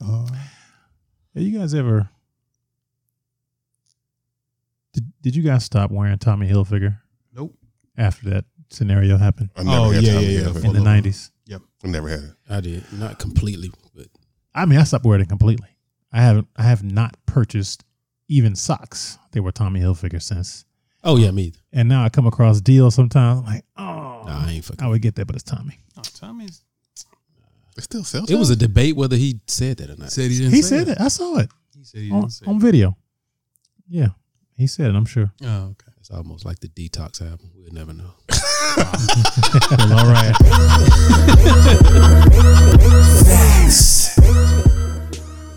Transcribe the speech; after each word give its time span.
are. 0.00 0.26
Have 1.34 1.42
you 1.42 1.58
guys 1.58 1.74
ever? 1.74 2.08
Did 4.92 5.12
Did 5.22 5.36
you 5.36 5.42
guys 5.42 5.64
stop 5.64 5.90
wearing 5.90 6.16
Tommy 6.18 6.48
Hilfiger 6.48 6.98
Nope. 7.34 7.54
after 7.96 8.30
that 8.30 8.44
scenario 8.70 9.16
happened 9.18 9.50
I 9.56 9.62
never 9.62 9.76
Oh, 9.76 9.90
had 9.90 10.02
yeah, 10.04 10.12
Tommy 10.14 10.26
yeah, 10.26 10.40
yeah. 10.48 10.66
In 10.68 10.72
the 10.72 10.80
nineties. 10.80 11.30
Yep. 11.46 11.62
I 11.84 11.88
never 11.88 12.08
had 12.08 12.20
it. 12.20 12.30
I 12.48 12.60
did 12.60 12.84
not 12.92 13.18
completely, 13.18 13.70
but 13.94 14.06
I 14.54 14.64
mean, 14.66 14.78
I 14.78 14.84
stopped 14.84 15.04
wearing 15.04 15.22
it 15.22 15.28
completely. 15.28 15.68
I 16.12 16.22
haven't. 16.22 16.48
I 16.56 16.62
have 16.62 16.82
not 16.84 17.16
purchased 17.26 17.84
even 18.28 18.54
socks. 18.54 19.18
They 19.32 19.40
were 19.40 19.52
Tommy 19.52 19.80
Hilfiger 19.80 20.22
since. 20.22 20.64
oh 21.02 21.16
yeah, 21.16 21.30
me 21.32 21.44
either. 21.44 21.58
And 21.72 21.88
now 21.88 22.04
I 22.04 22.08
come 22.08 22.26
across 22.26 22.60
deals 22.60 22.94
sometimes. 22.94 23.40
I'm 23.40 23.44
like, 23.46 23.64
oh, 23.76 24.22
Nah, 24.26 24.46
I 24.46 24.52
ain't 24.52 24.64
fucking. 24.64 24.82
I 24.84 24.88
would 24.88 25.02
get 25.02 25.16
that, 25.16 25.26
but 25.26 25.34
it's 25.36 25.42
Tommy. 25.42 25.78
Oh, 25.98 26.02
Tommy's 26.02 26.62
It 27.76 27.82
still 27.84 28.04
sells. 28.04 28.30
It 28.30 28.36
was 28.36 28.50
a 28.50 28.56
debate 28.56 28.94
whether 28.96 29.16
he 29.16 29.40
said 29.46 29.78
that 29.78 29.90
or 29.90 29.96
not. 29.96 30.12
said 30.12 30.30
he 30.30 30.38
didn't. 30.38 30.52
He 30.54 30.62
say 30.62 30.78
said 30.78 30.88
it. 30.88 31.00
I 31.00 31.08
saw 31.08 31.38
it 31.38 31.50
He 31.76 31.84
said 31.84 32.00
he 32.02 32.10
on, 32.10 32.20
didn't 32.20 32.32
say 32.32 32.46
on 32.46 32.56
it. 32.56 32.60
video. 32.60 32.96
Yeah, 33.88 34.08
he 34.56 34.66
said 34.66 34.90
it. 34.90 34.94
I'm 34.96 35.06
sure. 35.06 35.32
Oh, 35.42 35.64
okay. 35.72 35.90
It's 35.98 36.10
almost 36.10 36.44
like 36.44 36.60
the 36.60 36.68
detox 36.68 37.20
album. 37.22 37.50
We'll 37.56 37.72
never 37.72 37.92
know. 37.92 38.10
Well, 38.76 39.92
all 39.98 40.06
right. 40.12 40.34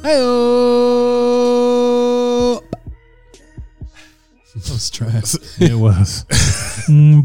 Hey, 0.03 0.21
That 4.55 4.69
was 4.71 4.89
trash. 4.89 5.35
It 5.59 5.75
was. 5.75 6.25
Mm, 6.87 7.23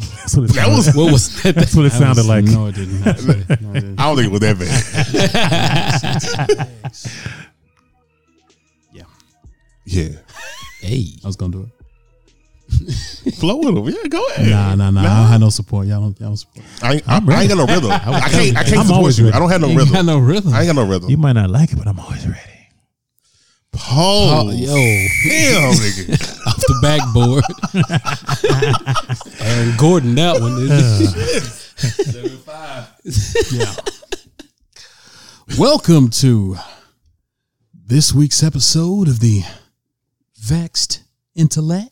Ba- 0.00 0.06
That's 0.16 0.36
what 0.36 0.44
it 0.44 0.48
That 0.48 0.54
sounded- 0.64 0.76
was- 0.76 0.94
what 0.96 1.12
was 1.12 1.42
that? 1.42 1.54
That's 1.54 1.74
what 1.76 1.86
it 1.86 1.92
That 1.92 1.98
sounded 1.98 2.26
was- 2.26 2.28
like. 2.28 2.44
No, 2.44 2.66
it 2.66 2.74
didn't. 2.74 3.00
No, 3.04 3.10
it 3.70 3.74
didn't. 3.74 4.00
I 4.00 4.02
don't 4.04 4.16
think 4.16 4.26
it 4.26 4.32
was 4.32 4.40
that 4.40 4.58
bad. 4.58 6.68
Yeah. 8.92 9.04
yeah. 9.84 10.08
hey, 10.80 11.04
I 11.22 11.26
was 11.26 11.36
gonna 11.36 11.52
do 11.52 11.62
it. 11.62 11.68
Flow 13.34 13.56
with 13.56 13.76
him. 13.76 13.84
Yeah, 14.02 14.08
go 14.08 14.24
ahead. 14.28 14.48
Nah, 14.50 14.74
nah, 14.76 14.90
nah. 14.90 15.00
I 15.00 15.04
don't 15.22 15.28
have 15.28 15.40
no 15.40 15.48
support. 15.50 15.86
Y'all 15.88 16.00
don't. 16.00 16.18
Y'all 16.20 16.28
don't 16.30 16.36
support. 16.36 16.64
I 16.82 16.92
ain't, 16.94 17.08
I, 17.08 17.16
I 17.16 17.40
ain't 17.42 17.48
got 17.48 17.58
no 17.58 17.66
rhythm. 17.66 17.90
I 17.90 18.28
can't. 18.30 18.56
I 18.56 18.62
can't 18.64 18.78
I'm 18.78 18.86
support 18.86 19.18
you. 19.18 19.24
ready. 19.24 19.36
I 19.36 19.40
don't 19.40 19.50
have 19.50 19.60
no 19.60 19.68
You 19.68 19.78
rhythm. 19.78 19.92
got 19.92 20.04
no 20.04 20.18
rhythm. 20.18 20.52
I 20.54 20.60
ain't 20.62 20.68
got 20.68 20.76
no 20.76 20.86
rhythm. 20.88 21.10
You 21.10 21.16
might 21.16 21.32
not 21.32 21.50
like 21.50 21.72
it, 21.72 21.76
but 21.76 21.88
I'm 21.88 21.98
always 21.98 22.26
ready. 22.26 22.40
Pose. 23.72 23.92
oh, 23.92 24.50
yo, 24.50 24.74
Damn, 25.28 25.72
nigga. 25.74 26.12
off 26.46 26.56
the 26.56 26.78
backboard. 26.82 27.44
Aaron 29.40 29.76
Gordon, 29.76 30.14
that 30.16 30.40
one. 30.40 30.68
Yeah. 33.52 33.74
Welcome 35.58 36.08
to 36.10 36.56
this 37.74 38.12
week's 38.12 38.42
episode 38.42 39.08
of 39.08 39.20
the 39.20 39.42
Vexed 40.38 41.02
Intellect. 41.34 41.90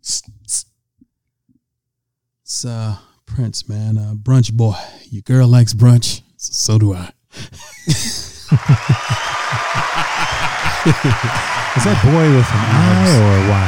It's 0.00 0.22
uh 2.64 2.96
Prince, 3.26 3.68
man, 3.68 3.98
uh, 3.98 4.14
brunch 4.14 4.52
boy. 4.52 4.74
Your 5.10 5.22
girl 5.22 5.48
likes 5.48 5.74
brunch, 5.74 6.22
so 6.36 6.78
do 6.78 6.94
I. 6.94 7.10
Is 8.46 8.54
that 11.84 11.98
boy 12.04 12.30
with 12.36 12.46
an 12.52 12.62
I 12.62 13.18
or 13.18 13.34
a 13.36 13.48
Y? 13.50 13.66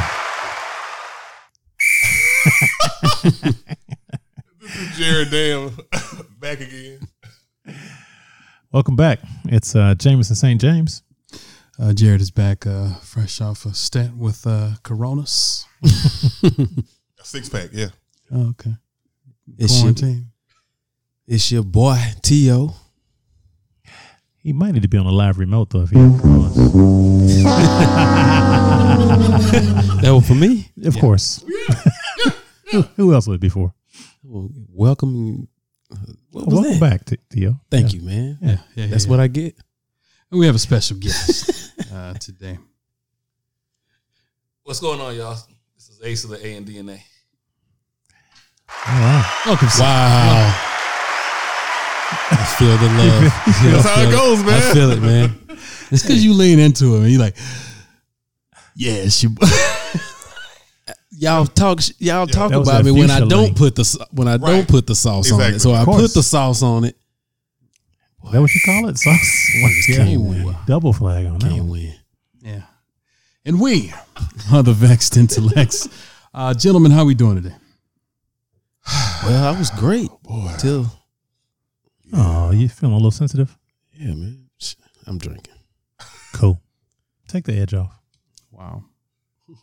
This 4.61 4.75
is 4.79 4.97
Jared, 4.97 5.29
damn. 5.31 5.75
Back 6.39 6.61
again. 6.61 6.99
Welcome 8.71 8.95
back. 8.95 9.19
It's 9.45 9.75
uh, 9.75 9.95
Jameson 9.95 10.35
St. 10.35 10.61
James. 10.61 11.03
Uh, 11.77 11.91
Jared 11.91 12.21
is 12.21 12.31
back, 12.31 12.65
uh, 12.67 12.93
fresh 12.95 13.41
off 13.41 13.65
a 13.65 13.73
stint 13.73 14.15
with 14.15 14.45
uh, 14.47 14.75
Coronas. 14.83 15.65
A 15.83 15.89
six 17.23 17.49
pack. 17.49 17.71
Yeah. 17.73 17.87
Oh, 18.31 18.49
okay. 18.51 18.75
It's 19.57 19.73
your, 19.73 19.93
Quarantine. 19.93 20.31
it's 21.27 21.51
your 21.51 21.63
boy 21.63 21.97
T.O. 22.21 22.75
He 24.49 24.53
might 24.53 24.71
need 24.71 24.81
to 24.81 24.87
be 24.87 24.97
on 24.97 25.05
a 25.05 25.11
live 25.11 25.37
remote 25.37 25.69
though 25.69 25.81
if 25.83 25.91
he 25.91 25.99
has 25.99 26.21
That 30.01 30.11
was 30.11 30.27
for 30.27 30.33
me. 30.33 30.71
Of 30.85 30.97
course. 30.97 31.45
who, 32.71 32.81
who 32.95 33.13
else 33.13 33.27
would 33.27 33.35
it 33.35 33.41
be 33.41 33.49
for? 33.49 33.75
Well, 34.23 34.49
welcome. 34.73 35.47
uh, 35.91 35.97
What 36.31 36.47
was 36.47 36.53
Welcome 36.55 36.71
that? 36.71 36.79
back, 36.79 37.05
T- 37.05 37.17
Theo. 37.29 37.61
Thank 37.69 37.93
Yeah. 37.93 37.99
you, 37.99 38.05
man. 38.07 38.37
Yeah, 38.41 38.57
yeah, 38.73 38.87
That's 38.87 39.05
yeah. 39.05 39.09
what 39.11 39.19
I 39.19 39.27
get. 39.27 39.55
And 40.31 40.39
we 40.39 40.47
have 40.47 40.55
a 40.55 40.59
special 40.59 40.97
guest 40.97 41.71
uh, 41.93 42.15
today. 42.15 42.57
What's 44.63 44.79
going 44.79 44.99
on, 44.99 45.15
y'all? 45.15 45.37
This 45.75 45.89
is 45.89 45.99
Ace 46.03 46.23
of 46.23 46.31
the 46.31 46.43
A 46.43 46.55
and 46.55 46.65
DNA. 46.65 47.01
Oh, 48.67 48.73
wow. 48.87 49.31
Welcome, 49.45 49.69
sir. 49.69 49.83
Wow. 49.83 50.65
I 52.31 52.55
feel 52.57 52.77
the 52.77 52.87
love. 52.87 53.23
That's 53.83 53.89
how 53.89 54.01
it 54.01 54.11
goes, 54.11 54.43
man. 54.43 54.53
I 54.53 54.73
feel 54.73 54.91
it, 54.91 55.01
man. 55.01 55.35
It's 55.91 56.03
because 56.03 56.23
you 56.23 56.33
lean 56.33 56.59
into 56.59 56.95
it 56.95 56.99
and 57.01 57.09
you're 57.09 57.19
like, 57.21 57.35
yeah, 58.75 58.93
it's 58.93 59.21
your 59.23 59.31
boy. 59.31 59.47
Y'all 61.11 61.45
talk. 61.45 61.79
Y'all 61.97 62.27
talk 62.27 62.51
about 62.51 62.85
me 62.85 62.91
when 62.91 63.11
I 63.11 63.19
don't 63.19 63.29
link. 63.31 63.57
put 63.57 63.75
the 63.75 64.07
when 64.11 64.27
I 64.27 64.33
Right. 64.37 64.39
don't 64.41 64.67
put 64.67 64.87
the 64.87 64.95
sauce 64.95 65.31
on 65.31 65.41
it. 65.41 65.59
So 65.59 65.73
I 65.73 65.83
course. 65.83 66.01
put 66.01 66.13
the 66.13 66.23
sauce 66.23 66.61
on 66.63 66.85
it. 66.85 66.95
Is 68.25 68.31
that 68.31 68.41
what 68.41 68.53
you 68.53 68.61
call 68.65 68.87
it? 68.89 68.97
Sauce? 68.97 69.49
Yeah. 69.89 69.97
Can't 69.97 70.21
win. 70.21 70.55
Double 70.67 70.93
flag 70.93 71.25
on 71.25 71.39
that. 71.39 71.49
Can't 71.49 71.61
one. 71.63 71.69
win. 71.71 71.93
Yeah. 72.41 72.61
And 73.45 73.59
we 73.59 73.91
are 74.53 74.63
the 74.63 74.73
Vexed 74.73 75.17
Intellects. 75.17 75.87
Uh, 76.31 76.53
gentlemen, 76.53 76.91
how 76.91 77.03
we 77.05 77.15
doing 77.15 77.41
today? 77.41 77.55
Well, 79.25 79.43
I 79.53 79.57
was 79.57 79.71
great 79.71 80.09
Boy. 80.21 80.53
till 80.59 80.85
Oh, 82.49 82.51
you 82.51 82.67
feeling 82.67 82.93
a 82.93 82.97
little 82.97 83.11
sensitive? 83.11 83.55
yeah, 83.93 84.15
man. 84.15 84.49
I'm 85.05 85.19
drinking. 85.19 85.53
Cool. 86.33 86.59
Take 87.27 87.43
the 87.45 87.53
edge 87.53 87.73
off. 87.75 87.93
Wow. 88.51 88.83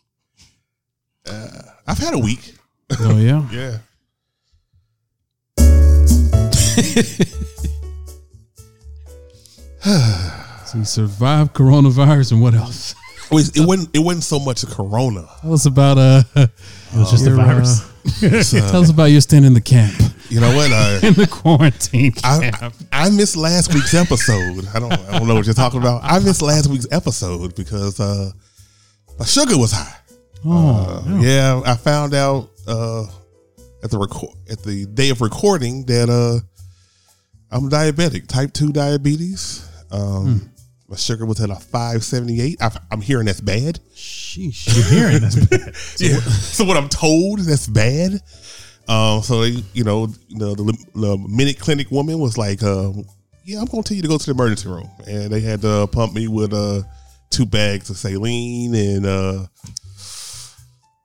Uh, 1.29 1.61
I've 1.85 1.97
had 1.97 2.13
a 2.13 2.17
week. 2.17 2.55
Oh, 3.01 3.17
yeah? 3.17 3.45
Yeah. 3.51 3.79
So 10.65 10.77
you 10.77 10.85
survived 10.85 11.53
coronavirus 11.53 12.31
and 12.31 12.41
what 12.41 12.53
else? 12.53 12.95
It, 13.29 13.33
was, 13.35 13.57
it 13.57 13.65
wasn't. 13.67 13.93
It 13.93 13.99
wasn't 13.99 14.23
so 14.23 14.39
much 14.39 14.63
a 14.63 14.67
corona. 14.67 15.27
Tell 15.41 15.53
us 15.53 15.65
about 15.65 15.97
uh, 15.97 16.23
It 16.35 16.49
was 16.95 17.11
just 17.11 17.25
a 17.25 17.31
your, 17.31 17.41
uh, 17.41 17.45
virus. 17.45 17.81
Uh, 18.23 18.67
tell 18.71 18.81
us 18.81 18.89
about 18.89 19.05
your 19.05 19.19
stint 19.19 19.45
in 19.45 19.53
the 19.53 19.59
camp, 19.59 19.93
you 20.29 20.39
know 20.41 20.55
what? 20.55 20.71
I, 20.71 20.99
in 21.03 21.13
the 21.13 21.27
quarantine 21.27 22.13
I, 22.23 22.51
camp. 22.51 22.73
I 22.91 23.09
missed 23.09 23.35
last 23.37 23.73
week's 23.73 23.93
episode. 23.93 24.67
I 24.73 24.79
don't. 24.79 24.91
I 24.93 25.17
don't 25.19 25.27
know 25.27 25.35
what 25.35 25.45
you're 25.45 25.53
talking 25.53 25.79
about. 25.79 26.01
I 26.03 26.19
missed 26.19 26.41
last 26.41 26.67
week's 26.67 26.87
episode 26.91 27.55
because 27.55 27.99
uh, 27.99 28.31
my 29.19 29.25
sugar 29.25 29.57
was 29.57 29.71
high. 29.71 29.95
oh, 30.45 31.03
Uh, 31.07 31.19
yeah, 31.21 31.61
I 31.65 31.75
found 31.75 32.13
out 32.13 32.49
uh, 32.67 33.03
at 33.83 33.91
the 33.91 33.97
record 33.97 34.35
at 34.49 34.59
the 34.63 34.85
day 34.85 35.09
of 35.09 35.21
recording 35.21 35.85
that 35.85 36.09
uh, 36.09 36.39
I'm 37.49 37.69
diabetic, 37.69 38.27
type 38.27 38.53
two 38.53 38.71
diabetes. 38.73 39.67
Um, 39.91 40.51
My 40.89 40.97
sugar 40.97 41.25
was 41.25 41.39
at 41.41 41.49
a 41.49 41.55
578. 41.55 42.57
I, 42.61 42.77
I'm 42.91 43.01
hearing 43.01 43.25
that's 43.25 43.39
bad. 43.41 43.79
sheesh. 43.95 44.67
You're 44.75 44.85
hearing 45.09 45.21
this. 45.21 45.97
Yeah. 46.01 46.19
so 46.19 46.65
what 46.65 46.75
I'm 46.77 46.89
told 46.89 47.39
that's 47.39 47.67
bad. 47.67 48.19
Um, 48.87 49.21
so 49.21 49.41
they, 49.41 49.63
you 49.73 49.83
know, 49.83 50.07
the, 50.07 50.55
the, 50.55 50.85
the 50.95 51.17
minute 51.17 51.59
clinic 51.59 51.91
woman 51.91 52.19
was 52.19 52.37
like, 52.37 52.63
uh, 52.63 52.91
"Yeah, 53.43 53.59
I'm 53.59 53.65
going 53.65 53.83
to 53.83 53.89
tell 53.89 53.95
you 53.95 54.01
to 54.01 54.07
go 54.07 54.17
to 54.17 54.25
the 54.25 54.31
emergency 54.31 54.69
room," 54.69 54.89
and 55.05 55.31
they 55.31 55.41
had 55.41 55.61
to 55.61 55.87
pump 55.87 56.13
me 56.13 56.27
with 56.27 56.53
uh, 56.53 56.83
two 57.29 57.45
bags 57.45 57.89
of 57.89 57.97
saline 57.97 58.73
and 58.73 59.05
uh, 59.05 59.45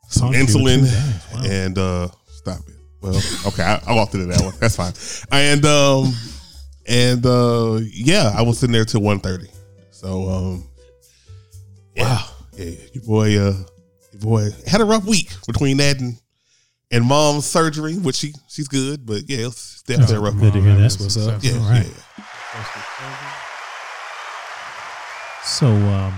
some 0.08 0.32
Pumped 0.32 0.55
you 0.55 0.62
with 0.62 0.75
two 0.75 0.87
insulin 0.87 1.34
wow. 1.34 1.43
and 1.44 1.79
uh, 1.79 2.08
stop 2.29 2.61
it. 2.69 2.75
Well, 3.00 3.20
okay, 3.46 3.64
I, 3.64 3.82
I 3.87 3.94
walked 3.94 4.14
into 4.14 4.26
that 4.26 4.40
one. 4.40 4.55
That's 4.61 4.76
fine. 4.76 4.93
And 5.32 5.64
um, 5.64 6.14
and 6.87 7.26
uh, 7.26 7.81
yeah, 7.93 8.32
I 8.34 8.43
was 8.43 8.58
sitting 8.58 8.73
there 8.73 8.84
till 8.84 9.00
1.30. 9.00 9.49
So 9.90 10.29
um, 10.29 10.64
wow, 11.96 12.29
yeah, 12.52 12.75
your 12.93 13.05
boy, 13.05 13.38
uh, 13.38 13.55
your 14.12 14.20
boy 14.20 14.49
had 14.67 14.81
a 14.81 14.84
rough 14.84 15.05
week 15.05 15.32
between 15.46 15.79
that 15.79 16.00
and 16.00 16.17
and 16.93 17.05
mom's 17.05 17.47
surgery, 17.47 17.94
which 17.97 18.17
she 18.17 18.33
she's 18.49 18.69
good, 18.69 19.05
but 19.05 19.23
yeah, 19.29 19.47
it's 19.49 19.83
definitely 19.83 20.17
a 20.17 20.21
rough 20.21 20.39
Good 20.39 20.53
to 20.53 20.61
hear 20.61 20.75
that. 20.75 20.81
That's 20.83 21.00
what's 21.00 21.17
up. 21.17 21.43
Yeah, 21.43 21.55
All 21.55 21.71
right. 21.71 21.87
yeah. 21.87 23.39
So, 25.44 25.67
um, 25.67 26.15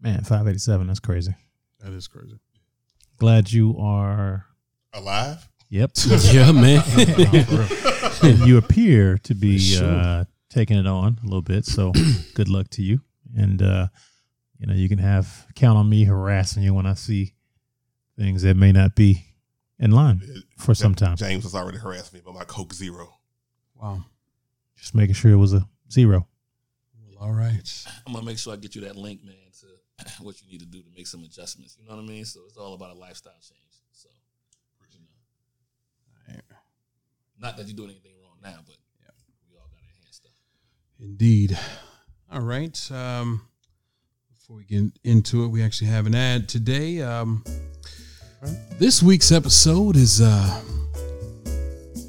man, 0.00 0.20
587, 0.22 0.86
that's 0.86 1.00
crazy. 1.00 1.34
That 1.80 1.92
is 1.92 2.08
crazy. 2.08 2.38
Glad 3.18 3.52
you 3.52 3.76
are. 3.78 4.46
alive. 4.94 5.48
Yep. 5.68 5.92
Yeah, 6.32 6.52
man. 6.52 6.82
you 8.46 8.56
appear 8.58 9.18
to 9.18 9.34
be 9.34 9.58
sure. 9.58 9.86
uh, 9.86 10.24
taking 10.50 10.78
it 10.78 10.86
on 10.86 11.18
a 11.22 11.24
little 11.24 11.42
bit. 11.42 11.64
So 11.66 11.92
good 12.34 12.48
luck 12.48 12.68
to 12.70 12.82
you, 12.82 13.00
and 13.36 13.60
uh, 13.62 13.88
you 14.58 14.66
know 14.66 14.74
you 14.74 14.88
can 14.88 14.98
have 14.98 15.46
count 15.54 15.78
on 15.78 15.88
me 15.88 16.04
harassing 16.04 16.62
you 16.62 16.74
when 16.74 16.86
I 16.86 16.94
see 16.94 17.34
things 18.18 18.42
that 18.42 18.56
may 18.56 18.72
not 18.72 18.94
be 18.94 19.24
in 19.78 19.90
line 19.90 20.22
for 20.58 20.74
some 20.74 20.94
time. 20.94 21.16
James 21.16 21.44
has 21.44 21.54
already 21.54 21.78
harassed 21.78 22.12
me 22.12 22.20
about 22.20 22.34
my 22.34 22.44
Coke 22.44 22.72
Zero. 22.72 23.18
Wow. 23.74 24.04
Just 24.76 24.94
making 24.94 25.14
sure 25.14 25.32
it 25.32 25.36
was 25.36 25.52
a 25.52 25.66
zero. 25.90 26.26
Well, 26.98 27.28
all 27.28 27.32
right. 27.32 27.68
I'm 28.06 28.12
gonna 28.12 28.24
make 28.24 28.38
sure 28.38 28.52
I 28.52 28.56
get 28.56 28.74
you 28.74 28.82
that 28.82 28.96
link, 28.96 29.24
man, 29.24 29.34
to 29.60 30.22
what 30.22 30.40
you 30.42 30.50
need 30.50 30.60
to 30.60 30.66
do 30.66 30.82
to 30.82 30.88
make 30.96 31.06
some 31.06 31.22
adjustments. 31.24 31.76
You 31.78 31.88
know 31.88 31.96
what 31.96 32.02
I 32.02 32.06
mean? 32.06 32.24
So 32.24 32.40
it's 32.46 32.56
all 32.56 32.74
about 32.74 32.90
a 32.90 32.98
lifestyle 32.98 33.32
change. 33.40 33.58
So, 33.92 34.08
you 34.92 35.00
know, 36.36 36.42
not 37.40 37.56
that 37.56 37.66
you're 37.66 37.76
doing 37.76 37.90
anything 37.90 38.12
wrong 38.22 38.36
now, 38.42 38.60
but 38.64 38.76
yeah. 39.00 39.10
we 39.50 39.56
all 39.56 39.68
gotta 39.68 39.82
enhance 39.98 40.16
stuff. 40.16 40.32
Indeed. 41.00 41.58
All 42.30 42.40
right. 42.40 42.90
Um, 42.92 43.48
before 44.32 44.56
we 44.56 44.64
get 44.64 44.92
into 45.04 45.44
it, 45.44 45.48
we 45.48 45.62
actually 45.62 45.88
have 45.88 46.06
an 46.06 46.14
ad 46.14 46.48
today. 46.48 47.02
Um, 47.02 47.44
this 48.78 49.02
week's 49.02 49.30
episode 49.30 49.96
is 49.96 50.20
uh, 50.20 50.60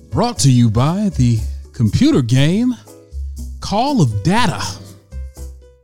brought 0.09 0.39
to 0.39 0.51
you 0.51 0.69
by 0.69 1.09
the 1.09 1.39
computer 1.73 2.21
game 2.21 2.73
Call 3.59 4.01
of 4.01 4.23
Data 4.23 4.61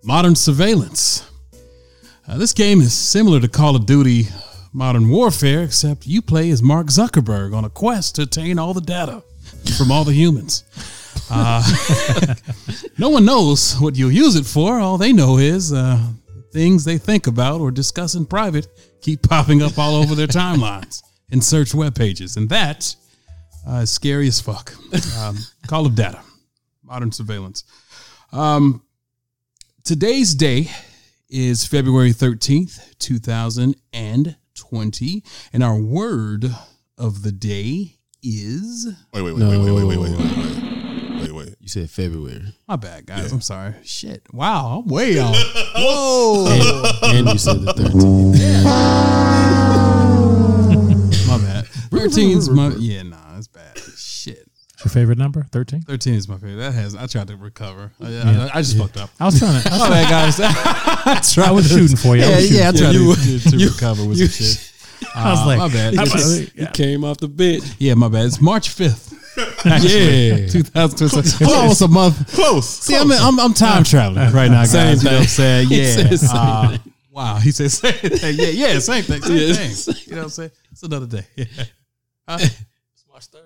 Modern 0.03 0.35
Surveillance. 0.35 1.29
Uh, 2.27 2.37
this 2.37 2.53
game 2.53 2.81
is 2.81 2.93
similar 2.93 3.39
to 3.39 3.47
Call 3.47 3.75
of 3.75 3.85
Duty 3.85 4.27
Modern 4.73 5.09
Warfare, 5.09 5.63
except 5.63 6.07
you 6.07 6.21
play 6.21 6.49
as 6.49 6.61
Mark 6.61 6.87
Zuckerberg 6.87 7.55
on 7.55 7.65
a 7.65 7.69
quest 7.69 8.15
to 8.15 8.23
obtain 8.23 8.57
all 8.57 8.73
the 8.73 8.81
data 8.81 9.23
from 9.77 9.91
all 9.91 10.03
the 10.03 10.13
humans. 10.13 10.63
No 12.97 13.09
one 13.09 13.23
knows 13.23 13.79
what 13.79 13.95
you'll 13.95 14.11
use 14.11 14.35
it 14.35 14.45
for. 14.45 14.79
All 14.79 14.97
they 14.97 15.13
know 15.13 15.37
is 15.37 15.71
uh, 15.71 15.97
things 16.51 16.83
they 16.83 16.97
think 16.97 17.27
about 17.27 17.61
or 17.61 17.71
discuss 17.71 18.15
in 18.15 18.25
private 18.25 18.67
keep 19.01 19.23
popping 19.23 19.61
up 19.61 19.77
all 19.77 19.95
over 19.95 20.15
their 20.15 20.27
timelines 20.27 21.01
and 21.31 21.43
search 21.43 21.73
web 21.73 21.95
pages. 21.95 22.37
And 22.37 22.47
that 22.49 22.95
uh, 23.67 23.81
is 23.81 23.91
scary 23.91 24.27
as 24.27 24.39
fuck. 24.41 24.73
Um, 25.19 25.37
call 25.67 25.85
of 25.85 25.93
data, 25.95 26.21
modern 26.83 27.11
surveillance. 27.11 27.63
Um, 28.31 28.83
today's 29.83 30.33
day 30.33 30.71
is 31.29 31.65
February 31.65 32.11
13th, 32.11 32.97
2020. 32.99 35.23
And 35.53 35.63
our 35.63 35.75
word 35.75 36.45
of 36.97 37.23
the 37.23 37.31
day 37.31 37.97
is. 38.23 38.87
Wait, 39.13 39.21
wait, 39.21 39.33
wait, 39.33 39.39
no. 39.39 39.49
wait, 39.49 39.59
wait, 39.59 39.71
wait, 39.71 39.85
wait, 39.85 39.99
wait. 39.99 40.17
wait. 40.17 40.28
You 41.69 41.81
said 41.83 41.91
February. 41.91 42.41
my 42.67 42.77
bad, 42.77 43.05
guys. 43.05 43.31
I'm 43.31 43.41
sorry. 43.41 43.75
Shit. 43.83 44.23
Wow, 44.33 44.79
I'm 44.81 44.87
way 44.89 45.19
off. 45.19 45.35
Whoa. 45.75 46.47
And, 47.03 47.17
and 47.19 47.27
you 47.29 47.37
said 47.37 47.61
the 47.61 47.73
13th. 47.73 48.63
My 51.27 51.37
bad. 51.37 51.65
13's 51.91 52.49
my 52.49 52.69
yeah, 52.79 53.03
nah, 53.03 53.37
it's 53.37 53.47
bad. 53.47 53.77
Shit. 53.95 54.49
Your 54.83 54.89
favorite 54.89 55.19
number? 55.19 55.43
Thirteen. 55.51 55.83
13 55.83 56.15
is 56.15 56.27
my 56.27 56.37
favorite. 56.39 56.55
That 56.55 56.73
has 56.73 56.95
I 56.95 57.05
tried 57.05 57.27
to 57.27 57.37
recover. 57.37 57.91
I, 58.01 58.07
I, 58.17 58.49
I 58.55 58.61
just 58.63 58.75
fucked 58.75 58.97
up. 58.97 59.11
I 59.19 59.25
was 59.25 59.37
trying 59.37 59.61
to. 59.61 59.69
I 59.69 59.73
was, 59.73 59.79
My 59.89 59.89
bad, 59.89 60.09
guys. 60.09 60.39
I 60.43 61.19
tried 61.21 61.49
I 61.49 61.51
was 61.51 61.67
to- 61.69 61.77
shooting 61.77 61.97
for 61.97 62.15
you. 62.17 62.23
I 62.23 62.29
Yeah, 62.29 62.35
was 62.35 62.45
shooting 62.47 62.57
yeah, 62.63 62.69
I 62.69 62.71
tried 62.71 62.91
you. 62.93 63.13
to, 63.15 63.39
to, 63.43 63.49
to 63.51 63.57
You- 63.57 63.69
recover 63.69 64.05
with 64.05 64.17
you- 64.17 64.25
some 64.25 64.45
shit. 64.47 64.73
I 65.15 65.29
was 65.31 65.39
Uh, 65.41 65.45
like, 65.45 65.57
my 65.59 65.67
bad. 65.67 65.97
I 65.99 66.01
It's 66.01 66.11
just- 66.13 66.55
You 66.55 66.65
came 66.73 67.03
off 67.03 67.17
the 67.19 67.27
bench. 67.27 67.63
yeah, 67.77 67.93
my 67.93 68.07
bad. 68.07 68.25
It's 68.25 68.41
March 68.41 68.69
5th. 68.75 69.08
Yeah. 69.65 70.47
2026. 70.47 71.41
It's 71.41 71.51
almost 71.53 71.81
a 71.81 71.87
month. 71.87 72.33
Close. 72.33 72.67
See, 72.67 72.95
I'm, 72.95 73.11
I'm 73.11 73.39
I'm 73.39 73.53
time 73.53 73.83
traveling 73.83 74.31
right 74.31 74.49
now, 74.49 74.65
guys. 74.65 74.71
Same 74.71 74.97
you 74.97 75.03
know 75.03 75.11
what 75.11 75.21
I'm 75.21 75.27
saying? 75.27 75.67
He 75.67 75.81
Yeah. 75.81 76.15
same 76.15 76.29
Uh, 76.31 76.69
thing. 76.77 76.93
wow. 77.11 77.35
He 77.37 77.51
said 77.51 77.71
same 77.71 77.93
thing. 77.93 78.35
Yeah, 78.37 78.47
yeah, 78.47 78.79
same 78.79 79.03
thing. 79.03 79.21
Same 79.21 79.37
Yeah. 79.37 79.53
thing. 79.53 79.95
You 80.07 80.11
know 80.13 80.17
what 80.19 80.23
I'm 80.25 80.29
saying? 80.29 80.51
It's 80.71 80.83
another 80.83 81.05
day. 81.07 81.25
Yeah. 81.35 82.35
It's 82.37 83.05
March 83.11 83.25
third. 83.25 83.41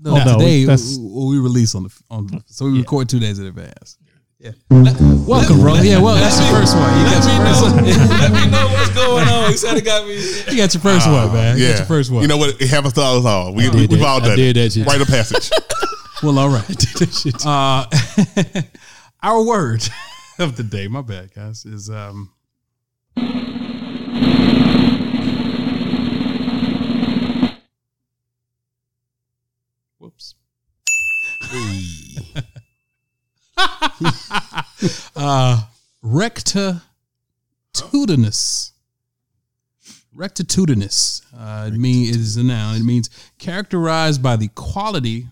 No, 0.00 0.12
Oh, 0.12 0.24
no, 0.24 0.38
today 0.38 0.64
that's- 0.64 0.96
w- 0.96 1.26
we 1.30 1.38
release 1.38 1.74
on 1.74 1.82
the 1.84 1.90
on 2.10 2.42
so 2.46 2.64
we 2.66 2.78
record 2.78 3.08
two 3.08 3.18
days 3.20 3.38
in 3.38 3.46
advance. 3.46 3.98
Yeah. 4.38 4.52
Welcome, 4.70 5.58
bro. 5.60 5.74
Yeah, 5.82 5.98
well, 6.00 6.14
that's 6.14 6.38
your 6.38 6.48
first 6.60 6.76
one. 6.76 6.96
You 7.00 7.04
got 7.06 7.26
your 7.26 7.44
first 7.44 7.62
one. 7.64 7.84
Let 8.20 8.32
me 8.32 8.50
know 8.50 8.68
what's 8.68 8.94
going 8.94 9.26
on. 9.28 9.50
He 9.50 9.56
said 9.56 9.76
it 9.76 9.84
got 9.84 10.06
me. 10.06 10.14
You 10.14 10.56
got 10.56 10.72
your 10.72 10.80
first 10.80 11.08
one, 11.08 11.32
man. 11.32 11.58
You 11.58 11.64
Yeah. 11.64 11.70
got 11.72 11.78
your 11.78 11.86
first 11.86 12.10
one. 12.12 12.22
You 12.22 12.28
know 12.28 12.36
what? 12.36 12.60
It 12.60 12.68
happens 12.68 12.92
to 12.94 13.00
us 13.02 13.24
all. 13.24 13.52
We, 13.52 13.64
I 13.66 13.70
we, 13.70 13.80
did 13.80 13.90
we've 13.90 13.98
that. 13.98 14.06
all 14.06 14.22
I 14.22 14.28
done 14.28 14.36
did 14.36 14.56
it. 14.56 14.60
that 14.60 14.72
shit. 14.72 14.86
Write 14.86 15.00
a 15.00 15.06
passage. 15.06 15.50
well, 16.22 16.38
all 16.38 16.50
right. 16.50 16.64
Uh, 17.44 17.84
our 19.22 19.42
word 19.44 19.82
of 20.38 20.56
the 20.56 20.62
day, 20.62 20.86
my 20.86 21.02
bad, 21.02 21.34
guys, 21.34 21.64
is 21.64 21.90
um. 21.90 22.30
Whoops. 29.98 30.34
uh, 35.16 35.62
rectitudinous. 36.02 38.72
Rectitudinous. 40.14 41.22
Uh, 41.36 41.70
it 41.72 41.78
mean 41.78 42.08
it 42.08 42.16
is 42.16 42.36
a 42.36 42.44
noun. 42.44 42.76
It 42.76 42.84
means 42.84 43.10
characterized 43.38 44.22
by 44.22 44.36
the 44.36 44.48
quality 44.48 45.26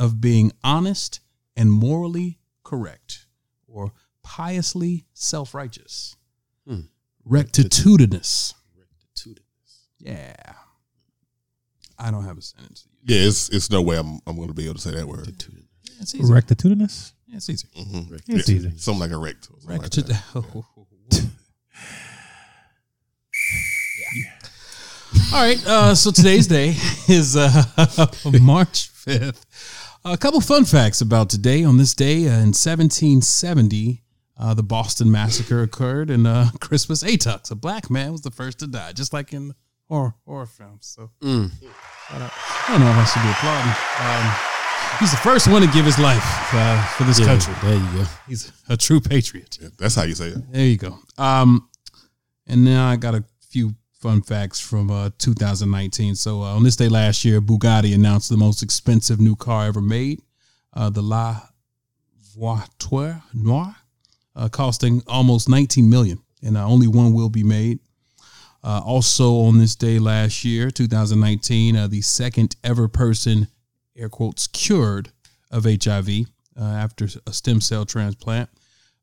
of 0.00 0.20
being 0.20 0.52
honest 0.64 1.20
and 1.56 1.70
morally 1.70 2.38
correct, 2.64 3.26
or 3.68 3.92
piously 4.22 5.04
self-righteous. 5.12 6.16
Hmm. 6.66 6.80
Rectitudinous. 7.24 8.54
Yeah. 9.98 10.34
I 11.98 12.10
don't 12.10 12.24
have 12.24 12.38
a 12.38 12.42
sentence. 12.42 12.88
Yeah, 13.04 13.20
it's 13.20 13.48
it's 13.50 13.70
no 13.70 13.80
way 13.80 13.96
I'm 13.96 14.18
I'm 14.26 14.36
going 14.36 14.48
to 14.48 14.54
be 14.54 14.64
able 14.64 14.74
to 14.74 14.80
say 14.80 14.90
that 14.92 15.06
word. 15.06 15.28
It's 16.00 16.14
easy. 16.14 16.32
rectitudinous. 16.32 17.11
Yeah, 17.32 17.36
it's 17.38 17.48
easy. 17.48 17.66
Mm-hmm. 17.76 18.14
It's 18.28 18.48
easy. 18.50 18.72
Something 18.76 19.00
like 19.00 19.10
a 19.10 19.16
rect. 19.16 19.48
or 19.50 19.58
something 19.60 19.70
like 19.70 19.82
Recti- 19.82 20.02
that. 20.02 20.22
All 25.32 25.40
right. 25.42 25.66
Uh, 25.66 25.94
so 25.94 26.10
today's 26.10 26.46
day 26.46 26.68
is 27.08 27.36
uh, 27.36 27.50
March 28.42 28.90
5th. 28.92 29.44
A 30.04 30.16
couple 30.18 30.40
fun 30.40 30.64
facts 30.64 31.00
about 31.00 31.30
today. 31.30 31.64
On 31.64 31.76
this 31.78 31.94
day 31.94 32.26
uh, 32.26 32.32
in 32.32 32.52
1770, 32.52 34.02
uh, 34.38 34.54
the 34.54 34.62
Boston 34.62 35.10
Massacre 35.10 35.62
occurred, 35.62 36.10
and 36.10 36.26
uh, 36.26 36.46
Crispus 36.60 37.02
Attucks, 37.04 37.50
a 37.50 37.54
black 37.54 37.88
man, 37.90 38.12
was 38.12 38.22
the 38.22 38.30
first 38.30 38.58
to 38.58 38.66
die, 38.66 38.92
just 38.92 39.12
like 39.12 39.32
in 39.32 39.54
horror 39.88 40.14
horror 40.26 40.46
films. 40.46 40.86
So 40.86 41.10
Mm. 41.22 41.50
I 42.10 42.18
don't 42.68 42.80
know 42.80 42.90
if 42.90 42.96
I 42.96 43.04
should 43.04 43.22
be 43.22 43.30
applauding. 43.30 43.72
Um, 44.00 44.34
he's 45.00 45.10
the 45.10 45.16
first 45.18 45.48
one 45.48 45.62
to 45.62 45.68
give 45.68 45.84
his 45.84 45.98
life 45.98 46.22
uh, 46.52 46.84
for 46.96 47.04
this 47.04 47.18
Yeah, 47.18 47.26
country. 47.26 47.54
There 47.62 47.74
you 47.76 48.02
go. 48.02 48.04
He's 48.28 48.52
a 48.68 48.76
true 48.76 49.00
patriot. 49.00 49.58
Yeah, 49.60 49.68
that's 49.78 49.94
how 49.94 50.02
you 50.04 50.14
say 50.14 50.28
it. 50.28 50.52
There 50.52 50.64
you 50.66 50.76
go. 50.76 50.98
Um, 51.18 51.68
and 52.46 52.64
now 52.64 52.88
I 52.88 52.96
got 52.96 53.14
a 53.14 53.24
few 53.48 53.74
fun 54.00 54.20
facts 54.22 54.58
from 54.60 54.90
uh, 54.90 55.10
2019. 55.18 56.14
So 56.16 56.42
uh, 56.42 56.56
on 56.56 56.62
this 56.64 56.76
day 56.76 56.88
last 56.88 57.24
year, 57.24 57.40
Bugatti 57.40 57.94
announced 57.94 58.28
the 58.30 58.36
most 58.36 58.62
expensive 58.62 59.20
new 59.20 59.36
car 59.36 59.66
ever 59.66 59.80
made, 59.80 60.20
uh, 60.74 60.90
the 60.90 61.02
La 61.02 61.40
Voiture 62.34 63.22
Noire, 63.34 63.76
uh, 64.34 64.48
costing 64.48 65.02
almost 65.06 65.48
19 65.48 65.88
million, 65.88 66.18
and 66.42 66.56
uh, 66.56 66.66
only 66.66 66.88
one 66.88 67.12
will 67.12 67.28
be 67.28 67.44
made. 67.44 67.78
Uh, 68.64 68.80
also 68.84 69.34
on 69.40 69.58
this 69.58 69.74
day 69.74 69.98
last 69.98 70.44
year, 70.44 70.70
2019, 70.70 71.76
uh, 71.76 71.86
the 71.88 72.00
second 72.00 72.54
ever 72.62 72.86
person, 72.88 73.48
air 73.96 74.08
quotes, 74.08 74.46
cured 74.46 75.10
of 75.50 75.64
HIV 75.64 76.08
uh, 76.58 76.62
after 76.62 77.08
a 77.26 77.32
stem 77.32 77.60
cell 77.60 77.84
transplant, 77.84 78.48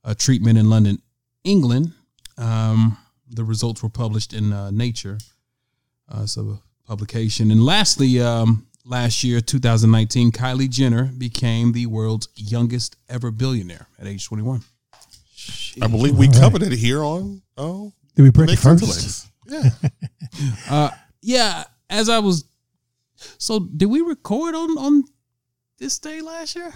a 0.03 0.15
treatment 0.15 0.57
in 0.57 0.69
London, 0.69 1.01
England. 1.43 1.93
Um, 2.37 2.97
the 3.29 3.43
results 3.43 3.83
were 3.83 3.89
published 3.89 4.33
in 4.33 4.53
uh, 4.53 4.71
Nature, 4.71 5.17
uh, 6.11 6.25
so 6.25 6.41
a 6.41 6.87
publication. 6.87 7.51
And 7.51 7.63
lastly, 7.63 8.19
um, 8.21 8.67
last 8.85 9.23
year, 9.23 9.41
2019, 9.41 10.31
Kylie 10.31 10.69
Jenner 10.69 11.05
became 11.05 11.73
the 11.73 11.85
world's 11.85 12.27
youngest 12.35 12.95
ever 13.07 13.31
billionaire 13.31 13.87
at 13.99 14.07
age 14.07 14.25
21. 14.27 14.61
I 15.81 15.87
believe 15.87 16.17
we 16.17 16.27
All 16.27 16.33
right. 16.33 16.41
covered 16.41 16.63
it 16.63 16.71
here 16.73 17.03
on 17.03 17.41
oh 17.57 17.93
Did 18.15 18.23
we 18.23 18.31
break 18.31 18.57
first? 18.57 19.27
Yeah. 19.49 19.63
Uh, 20.69 20.89
yeah, 21.23 21.63
as 21.89 22.07
I 22.07 22.19
was, 22.19 22.43
so 23.37 23.59
did 23.59 23.87
we 23.87 24.01
record 24.01 24.55
on 24.55 24.77
on 24.77 25.03
this 25.77 25.99
day 25.99 26.21
last 26.21 26.55
year? 26.55 26.73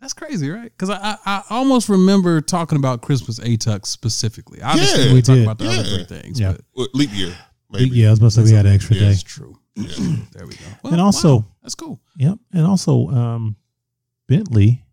That's 0.00 0.14
crazy, 0.14 0.50
right? 0.50 0.64
Because 0.76 0.90
I, 0.90 1.16
I 1.24 1.42
I 1.48 1.56
almost 1.56 1.88
remember 1.88 2.40
talking 2.40 2.76
about 2.76 3.02
Crispus 3.02 3.38
Attucks 3.38 3.86
specifically. 3.88 4.60
Obviously, 4.60 5.02
Yeah, 5.04 5.08
we 5.10 5.14
we 5.14 5.22
talked 5.22 5.36
did. 5.36 5.42
about 5.44 5.58
the 5.58 5.66
other 5.68 5.76
Yeah. 5.76 5.96
three 6.04 6.04
things. 6.04 6.40
Yeah. 6.40 6.52
But 6.52 6.60
Well, 6.74 6.88
leap 6.94 7.10
year. 7.12 7.36
Maybe. 7.70 7.90
Yeah, 7.96 8.08
I 8.08 8.10
was 8.10 8.18
supposed 8.18 8.36
to 8.36 8.46
say 8.46 8.52
we 8.52 8.56
had 8.56 8.66
an 8.66 8.72
extra 8.74 8.96
Yeah. 8.96 9.02
day. 9.02 9.10
It's 9.12 9.22
true. 9.22 9.58
there 9.76 10.46
we 10.46 10.54
go. 10.54 10.64
Well, 10.82 10.92
And 10.92 11.00
also- 11.00 11.36
wow, 11.38 11.46
that's 11.62 11.74
cool. 11.74 12.00
Yep. 12.18 12.38
And 12.52 12.66
also, 12.66 13.08
um, 13.08 13.56
Bentley 14.28 14.84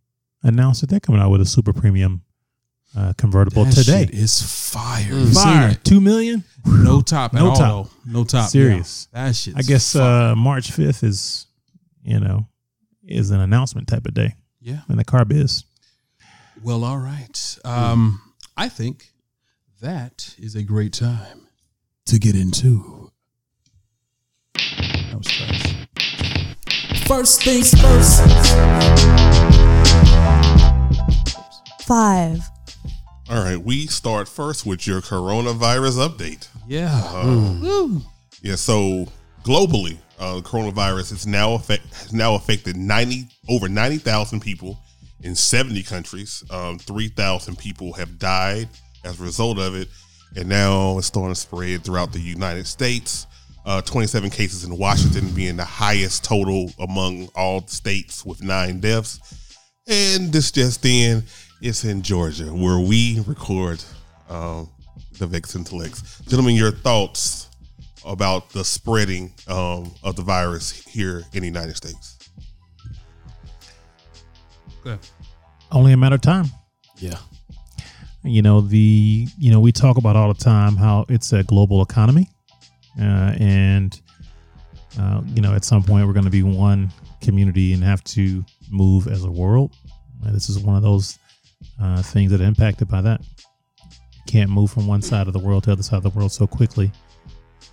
announced 0.43 0.81
that 0.81 0.89
they're 0.89 0.99
coming 1.01 1.19
out 1.19 1.31
with 1.31 1.41
a 1.41 1.45
super 1.45 1.73
premium 1.73 2.21
uh, 2.97 3.13
convertible 3.17 3.65
That 3.65 3.73
today. 3.75 4.05
shit 4.05 4.13
is 4.15 4.41
fire. 4.71 5.03
Mm. 5.11 5.33
Fire. 5.33 5.69
it? 5.71 5.83
Two 5.83 6.01
million? 6.01 6.43
No 6.65 7.01
top 7.01 7.33
at 7.33 7.39
No 7.39 7.49
all. 7.49 7.55
top. 7.55 7.89
though. 8.05 8.11
No 8.11 8.23
top. 8.23 8.49
Serious. 8.49 9.07
Yeah. 9.13 9.25
That 9.25 9.35
shit. 9.35 9.53
I 9.57 9.61
guess 9.61 9.95
uh, 9.95 10.35
March 10.35 10.71
5th 10.71 11.03
is, 11.03 11.47
you 12.03 12.19
know, 12.19 12.47
is 13.07 13.31
an 13.31 13.39
announcement 13.39 13.87
type 13.87 14.05
of 14.05 14.13
day 14.13 14.35
yeah. 14.59 14.81
in 14.89 14.97
the 14.97 15.03
car 15.05 15.25
biz. 15.25 15.63
Well, 16.63 16.83
all 16.83 16.97
right. 16.97 17.57
Um, 17.63 18.21
I 18.57 18.67
think 18.69 19.11
that 19.81 20.35
is 20.37 20.55
a 20.55 20.63
great 20.63 20.93
time 20.93 21.47
to 22.07 22.19
get 22.19 22.35
into. 22.35 23.11
That 24.55 25.15
was 25.17 25.27
trash. 25.27 25.75
First 27.07 27.43
things 27.43 27.73
first. 27.81 28.21
Five, 31.83 32.41
All 33.29 33.43
right, 33.43 33.63
we 33.63 33.85
start 33.85 34.27
first 34.27 34.65
with 34.65 34.87
your 34.87 35.01
coronavirus 35.01 36.09
update. 36.09 36.47
Yeah. 36.67 36.89
Uh. 37.13 37.99
Yeah, 38.41 38.55
so 38.55 39.05
globally, 39.43 39.99
uh, 40.17 40.41
coronavirus 40.41 41.11
is 41.11 41.27
now 41.27 41.53
affect 41.53 41.93
has 41.93 42.11
now 42.11 42.33
affected 42.33 42.75
ninety 42.75 43.27
over 43.47 43.69
ninety 43.69 43.99
thousand 43.99 44.39
people 44.39 44.79
in 45.21 45.35
seventy 45.35 45.83
countries. 45.83 46.43
Um, 46.49 46.79
Three 46.79 47.09
thousand 47.09 47.59
people 47.59 47.93
have 47.93 48.17
died 48.17 48.67
as 49.03 49.19
a 49.19 49.23
result 49.23 49.59
of 49.59 49.75
it, 49.75 49.89
and 50.35 50.49
now 50.49 50.97
it's 50.97 51.05
starting 51.05 51.35
to 51.35 51.39
spread 51.39 51.83
throughout 51.83 52.11
the 52.11 52.19
United 52.19 52.65
States. 52.65 53.27
Uh, 53.63 53.79
Twenty-seven 53.83 54.31
cases 54.31 54.63
in 54.63 54.75
Washington, 54.75 55.29
being 55.35 55.55
the 55.55 55.65
highest 55.65 56.23
total 56.23 56.71
among 56.79 57.29
all 57.35 57.67
states 57.67 58.25
with 58.25 58.41
nine 58.41 58.79
deaths. 58.79 59.19
And 59.85 60.33
this 60.33 60.51
just 60.51 60.83
in, 60.85 61.23
it's 61.61 61.83
in 61.83 62.01
Georgia 62.01 62.45
where 62.45 62.79
we 62.79 63.21
record 63.27 63.83
um, 64.29 64.69
the 65.17 65.27
Vex 65.27 65.55
Intellects. 65.55 66.19
Gentlemen, 66.21 66.55
your 66.55 66.71
thoughts 66.71 67.49
about 68.05 68.49
the 68.51 68.63
spreading 68.63 69.33
um, 69.47 69.93
of 70.03 70.15
the 70.15 70.21
virus 70.21 70.71
here 70.71 71.23
in 71.33 71.41
the 71.41 71.47
United 71.47 71.75
States? 71.75 72.17
Good. 74.83 74.99
Only 75.71 75.93
a 75.93 75.97
matter 75.97 76.15
of 76.15 76.21
time. 76.21 76.45
Yeah. 76.97 77.17
You 78.23 78.41
know, 78.41 78.61
the, 78.61 79.27
you 79.37 79.51
know, 79.51 79.59
we 79.59 79.71
talk 79.71 79.97
about 79.97 80.15
all 80.15 80.33
the 80.33 80.39
time 80.39 80.75
how 80.75 81.05
it's 81.09 81.33
a 81.33 81.43
global 81.43 81.81
economy. 81.81 82.29
Uh, 82.99 83.33
and, 83.39 84.01
uh, 84.99 85.21
you 85.27 85.41
know, 85.41 85.53
at 85.53 85.63
some 85.63 85.83
point 85.83 86.05
we're 86.07 86.13
going 86.13 86.25
to 86.25 86.31
be 86.31 86.43
one 86.43 86.91
community 87.21 87.73
and 87.73 87.83
have 87.83 88.03
to 88.05 88.43
move 88.69 89.07
as 89.07 89.23
a 89.23 89.31
world. 89.31 89.75
And 90.25 90.35
this 90.35 90.49
is 90.49 90.59
one 90.59 90.75
of 90.75 90.83
those 90.83 91.17
uh, 91.81 92.01
things 92.01 92.31
that 92.31 92.41
are 92.41 92.45
impacted 92.45 92.87
by 92.87 93.01
that. 93.01 93.21
Can't 94.27 94.49
move 94.49 94.69
from 94.71 94.85
one 94.87 95.01
side 95.01 95.27
of 95.27 95.33
the 95.33 95.39
world 95.39 95.63
to 95.63 95.67
the 95.67 95.73
other 95.73 95.83
side 95.83 95.97
of 95.97 96.03
the 96.03 96.09
world 96.11 96.31
so 96.31 96.45
quickly 96.45 96.91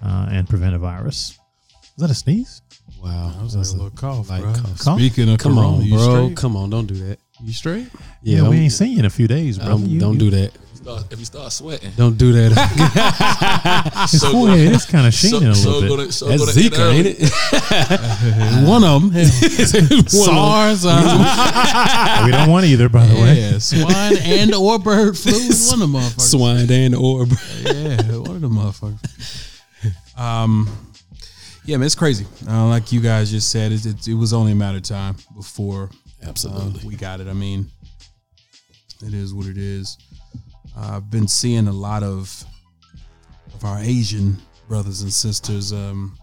uh, 0.02 0.28
and 0.30 0.48
prevent 0.48 0.74
a 0.74 0.78
virus. 0.78 1.38
Is 1.82 1.90
that 1.98 2.10
a 2.10 2.14
sneeze? 2.14 2.62
Wow. 3.02 3.32
That 3.36 3.42
was 3.42 3.56
like 3.56 3.66
a 3.66 3.70
little 3.72 3.90
cough, 3.90 4.30
Light 4.30 4.42
bro. 4.42 4.52
cough. 4.54 4.78
Cough? 4.78 4.98
Speaking 4.98 5.30
of 5.32 5.38
Come 5.38 5.54
corona, 5.54 5.76
on, 5.76 5.82
you 5.82 5.94
bro. 5.94 6.24
straight? 6.26 6.36
Come 6.36 6.56
on, 6.56 6.70
don't 6.70 6.86
do 6.86 6.94
that. 6.94 7.18
You 7.42 7.52
straight? 7.52 7.88
Yeah, 8.22 8.42
Yeah, 8.42 8.48
we 8.48 8.56
ain't 8.58 8.72
seen 8.72 8.92
you 8.92 8.98
in 9.00 9.04
a 9.04 9.10
few 9.10 9.28
days, 9.28 9.58
bro. 9.58 9.72
um, 9.74 9.98
don't 9.98 10.18
do 10.18 10.30
that. 10.30 10.52
Start- 10.86 11.12
if 11.12 11.18
you 11.18 11.24
start 11.24 11.52
sweating, 11.52 11.90
Don't 11.96 12.16
do 12.16 12.32
that. 12.32 14.08
His 14.10 14.20
So 14.20 14.30
forehead 14.32 14.72
is 14.72 14.84
kind 14.86 15.06
of 15.06 15.12
sheening 15.14 15.42
a 15.48 15.52
little 15.52 15.54
so 15.54 15.80
bit. 15.80 15.88
gonna, 15.90 16.12
so 16.12 16.26
That's 16.28 16.44
gonna 16.44 16.52
Zika, 16.52 16.92
ain't 16.92 17.06
it? 17.08 18.68
One 18.68 18.84
of 18.84 19.12
them. 19.12 19.24
SARS. 20.06 20.84
Uh, 20.86 22.22
we 22.24 22.30
don't 22.30 22.50
want 22.50 22.66
either, 22.66 22.88
by 22.88 23.04
the 23.06 23.14
way. 23.14 23.40
yeah, 23.50 23.58
swine 23.58 24.16
and 24.22 24.54
or 24.54 24.78
bird 24.78 25.18
flu. 25.18 25.32
One 25.32 25.42
of 25.42 25.80
them 25.80 25.92
motherfuckers. 25.92 26.20
Swine 26.30 26.70
and 26.70 26.94
or 26.94 27.26
bird. 27.26 27.38
yeah, 27.62 28.16
one 28.18 28.36
of 28.36 28.40
the 28.42 28.48
motherfuckers. 28.48 29.62
Um, 30.18 30.68
yeah, 31.64 31.76
man, 31.78 31.86
it's 31.86 31.94
crazy. 31.96 32.26
Uh, 32.48 32.66
like 32.68 32.92
you 32.92 33.00
guys 33.00 33.30
just 33.30 33.50
said, 33.50 33.72
it, 33.72 33.84
it, 33.84 34.06
it 34.06 34.14
was 34.14 34.32
only 34.32 34.52
a 34.52 34.54
matter 34.54 34.76
of 34.78 34.84
time 34.84 35.16
before 35.34 35.90
uh, 36.24 36.28
Absolutely. 36.28 36.86
we 36.86 36.94
got 36.94 37.20
it. 37.20 37.26
I 37.26 37.32
mean, 37.32 37.66
it 39.04 39.12
is 39.12 39.34
what 39.34 39.46
it 39.46 39.58
is. 39.58 39.98
I've 40.76 41.10
been 41.10 41.28
seeing 41.28 41.68
a 41.68 41.72
lot 41.72 42.02
of 42.02 42.44
of 43.54 43.64
our 43.64 43.78
Asian 43.78 44.36
brothers 44.68 45.02
and 45.02 45.12
sisters 45.12 45.72
um, 45.72 46.18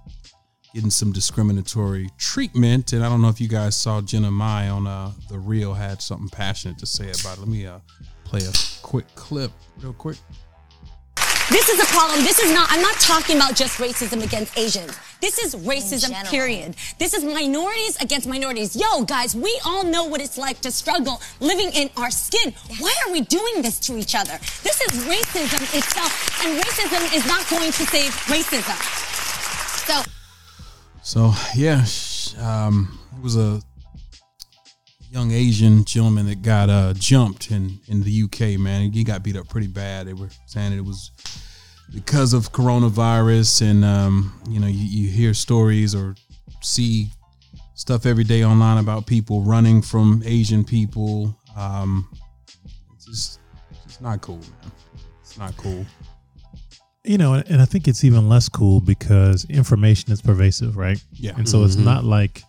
getting 0.74 0.92
some 0.92 1.12
discriminatory 1.12 2.10
treatment, 2.18 2.94
and 2.94 3.04
I 3.04 3.10
don't 3.10 3.22
know 3.22 3.30
if 3.30 3.42
you 3.42 3.48
guys 3.48 3.76
saw 3.76 4.02
Jeannie 4.02 4.30
Mai 4.30 4.70
on 4.70 4.86
uh, 4.86 5.12
the 5.30 5.40
Real 5.40 5.74
had 5.74 6.02
something 6.02 6.30
passionate 6.30 6.78
to 6.80 6.86
say 6.86 7.06
about 7.06 7.38
it. 7.38 7.40
Let 7.40 7.48
me 7.50 7.66
uh, 7.66 7.80
play 8.24 8.42
a 8.42 8.52
quick 8.82 9.08
clip, 9.16 9.52
real 9.80 9.94
quick. 9.94 10.18
This 11.50 11.70
is 11.70 11.80
a 11.80 11.86
problem. 11.86 12.22
This 12.22 12.40
is 12.40 12.54
not, 12.54 12.68
I'm 12.72 12.82
not 12.82 12.96
talking 12.96 13.36
about 13.36 13.56
just 13.56 13.78
racism 13.78 14.24
against 14.24 14.58
Asians. 14.58 14.98
This 15.20 15.38
is 15.40 15.56
racism, 15.56 16.12
period. 16.30 16.76
This 17.00 17.14
is 17.14 17.24
minorities 17.24 18.02
against 18.02 18.28
minorities. 18.28 18.76
Yo, 18.76 19.04
guys, 19.04 19.36
we 19.36 19.60
all 19.66 19.84
know 19.84 20.06
what 20.06 20.22
it's 20.22 20.38
like 20.38 20.62
to 20.62 20.72
struggle 20.72 21.22
living 21.40 21.70
in 21.74 21.90
our 21.98 22.12
skin. 22.12 22.54
Why 22.80 22.94
are 23.06 23.12
we 23.12 23.22
doing 23.22 23.62
this 23.62 23.80
to 23.82 23.98
each 23.98 24.16
other? 24.16 24.38
This 24.64 24.82
is 24.82 25.06
racism 25.06 25.62
itself, 25.76 26.46
and 26.46 26.62
racism 26.62 27.16
is 27.16 27.26
not 27.28 27.48
going 27.50 27.72
to 27.72 27.86
save 27.88 28.12
racism. 28.28 28.78
So, 29.86 30.02
So 31.02 31.34
yeah, 31.56 31.86
um, 32.42 33.00
it 33.18 33.22
was 33.22 33.36
a 33.36 33.62
young 35.14 35.32
Asian 35.32 35.86
gentleman 35.86 36.26
that 36.26 36.42
got 36.42 36.72
uh, 36.72 36.92
jumped 36.96 37.52
in 37.52 37.80
in 37.88 38.02
the 38.02 38.24
UK. 38.24 38.60
Man, 38.60 38.92
he 38.92 39.04
got 39.04 39.22
beat 39.22 39.38
up 39.38 39.48
pretty 39.48 39.68
bad. 39.68 40.08
They 40.08 40.14
were 40.14 40.30
saying 40.48 40.74
it 40.74 40.84
was 40.84 41.12
because 41.94 42.34
of 42.34 42.52
coronavirus, 42.52 43.62
and 43.70 43.86
um, 43.86 44.34
you 44.50 44.60
know, 44.60 44.68
you, 44.68 45.04
you 45.04 45.10
hear 45.10 45.36
stories 45.36 45.94
or 45.94 46.16
see 46.62 47.10
stuff 47.76 48.08
every 48.08 48.24
day 48.24 48.44
online 48.44 48.80
about 48.80 49.06
people 49.06 49.42
running 49.42 49.84
from 49.84 50.24
Asian 50.26 50.64
people. 50.64 51.38
Um, 51.56 52.10
it's 52.96 53.06
just, 53.06 53.40
it's 53.70 53.84
just 53.84 54.02
not 54.02 54.20
cool, 54.22 54.38
man. 54.38 54.72
It's 55.22 55.38
not 55.38 55.56
cool. 55.58 55.86
You 57.04 57.20
know, 57.20 57.34
and 57.34 57.62
I 57.62 57.66
think 57.66 57.88
it's 57.88 58.04
even 58.04 58.30
less 58.30 58.50
cool 58.50 58.80
because 58.80 59.46
information 59.46 60.12
is 60.12 60.22
pervasive, 60.22 60.76
right? 60.76 61.04
Yeah. 61.12 61.34
And 61.36 61.48
so 61.48 61.64
it's 61.66 61.76
not 61.76 62.04
like 62.04 62.44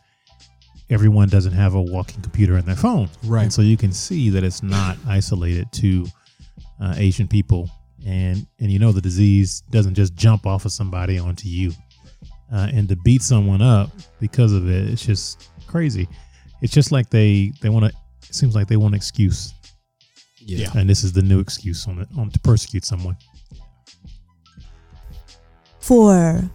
everyone 0.94 1.28
doesn't 1.28 1.52
have 1.52 1.74
a 1.74 1.82
walking 1.82 2.22
computer 2.22 2.56
in 2.56 2.64
their 2.64 2.76
phone. 2.76 3.10
Right. 3.24 3.42
And 3.42 3.52
so 3.52 3.62
you 3.62 3.76
can 3.76 3.92
see 3.92 4.30
that 4.30 4.44
it's 4.44 4.62
not 4.62 4.96
isolated 5.08 5.70
to 5.72 6.06
uh, 6.80 6.94
Asian 6.96 7.26
people. 7.26 7.68
And, 8.06 8.46
and 8.60 8.70
you 8.70 8.78
know, 8.78 8.92
the 8.92 9.00
disease 9.00 9.62
doesn't 9.70 9.94
just 9.94 10.14
jump 10.14 10.46
off 10.46 10.64
of 10.64 10.72
somebody 10.72 11.18
onto 11.18 11.48
you. 11.48 11.72
Uh, 12.52 12.68
and 12.72 12.88
to 12.88 12.96
beat 12.96 13.22
someone 13.22 13.60
up 13.60 13.90
because 14.20 14.52
of 14.52 14.70
it, 14.70 14.88
it's 14.88 15.04
just 15.04 15.50
crazy. 15.66 16.06
It's 16.62 16.72
just 16.72 16.92
like 16.92 17.10
they, 17.10 17.52
they 17.60 17.70
want 17.70 17.86
to, 17.86 17.90
it 18.28 18.34
seems 18.34 18.54
like 18.54 18.68
they 18.68 18.76
want 18.76 18.94
an 18.94 18.96
excuse. 18.96 19.52
Yeah. 20.38 20.68
And 20.76 20.88
this 20.88 21.02
is 21.02 21.12
the 21.12 21.22
new 21.22 21.40
excuse 21.40 21.88
on 21.88 22.00
it, 22.00 22.08
on 22.16 22.30
to 22.30 22.38
persecute 22.40 22.84
someone. 22.84 23.16
four, 25.80 26.48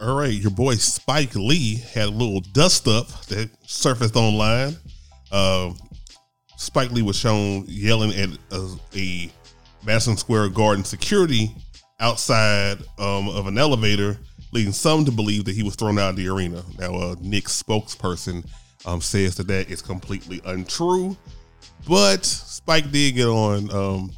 All 0.00 0.16
right, 0.16 0.32
your 0.32 0.52
boy 0.52 0.74
Spike 0.76 1.34
Lee 1.34 1.74
had 1.74 2.04
a 2.04 2.10
little 2.10 2.40
dust 2.40 2.86
up 2.86 3.08
that 3.26 3.50
surfaced 3.66 4.14
online. 4.14 4.76
Uh, 5.32 5.72
Spike 6.56 6.92
Lee 6.92 7.02
was 7.02 7.16
shown 7.16 7.64
yelling 7.66 8.12
at 8.14 8.28
a, 8.52 8.76
a 8.94 9.28
Madison 9.84 10.16
Square 10.16 10.50
Garden 10.50 10.84
security 10.84 11.50
outside 11.98 12.78
um, 13.00 13.28
of 13.28 13.48
an 13.48 13.58
elevator, 13.58 14.16
leading 14.52 14.72
some 14.72 15.04
to 15.04 15.10
believe 15.10 15.44
that 15.46 15.56
he 15.56 15.64
was 15.64 15.74
thrown 15.74 15.98
out 15.98 16.10
of 16.10 16.16
the 16.16 16.28
arena. 16.28 16.62
Now, 16.78 16.94
a 16.94 17.16
Knicks 17.16 17.60
spokesperson 17.60 18.48
um, 18.86 19.00
says 19.00 19.34
that 19.36 19.48
that 19.48 19.68
is 19.68 19.82
completely 19.82 20.40
untrue, 20.44 21.16
but 21.88 22.24
Spike 22.24 22.92
did 22.92 23.16
get 23.16 23.26
on, 23.26 23.68
um, 23.72 24.12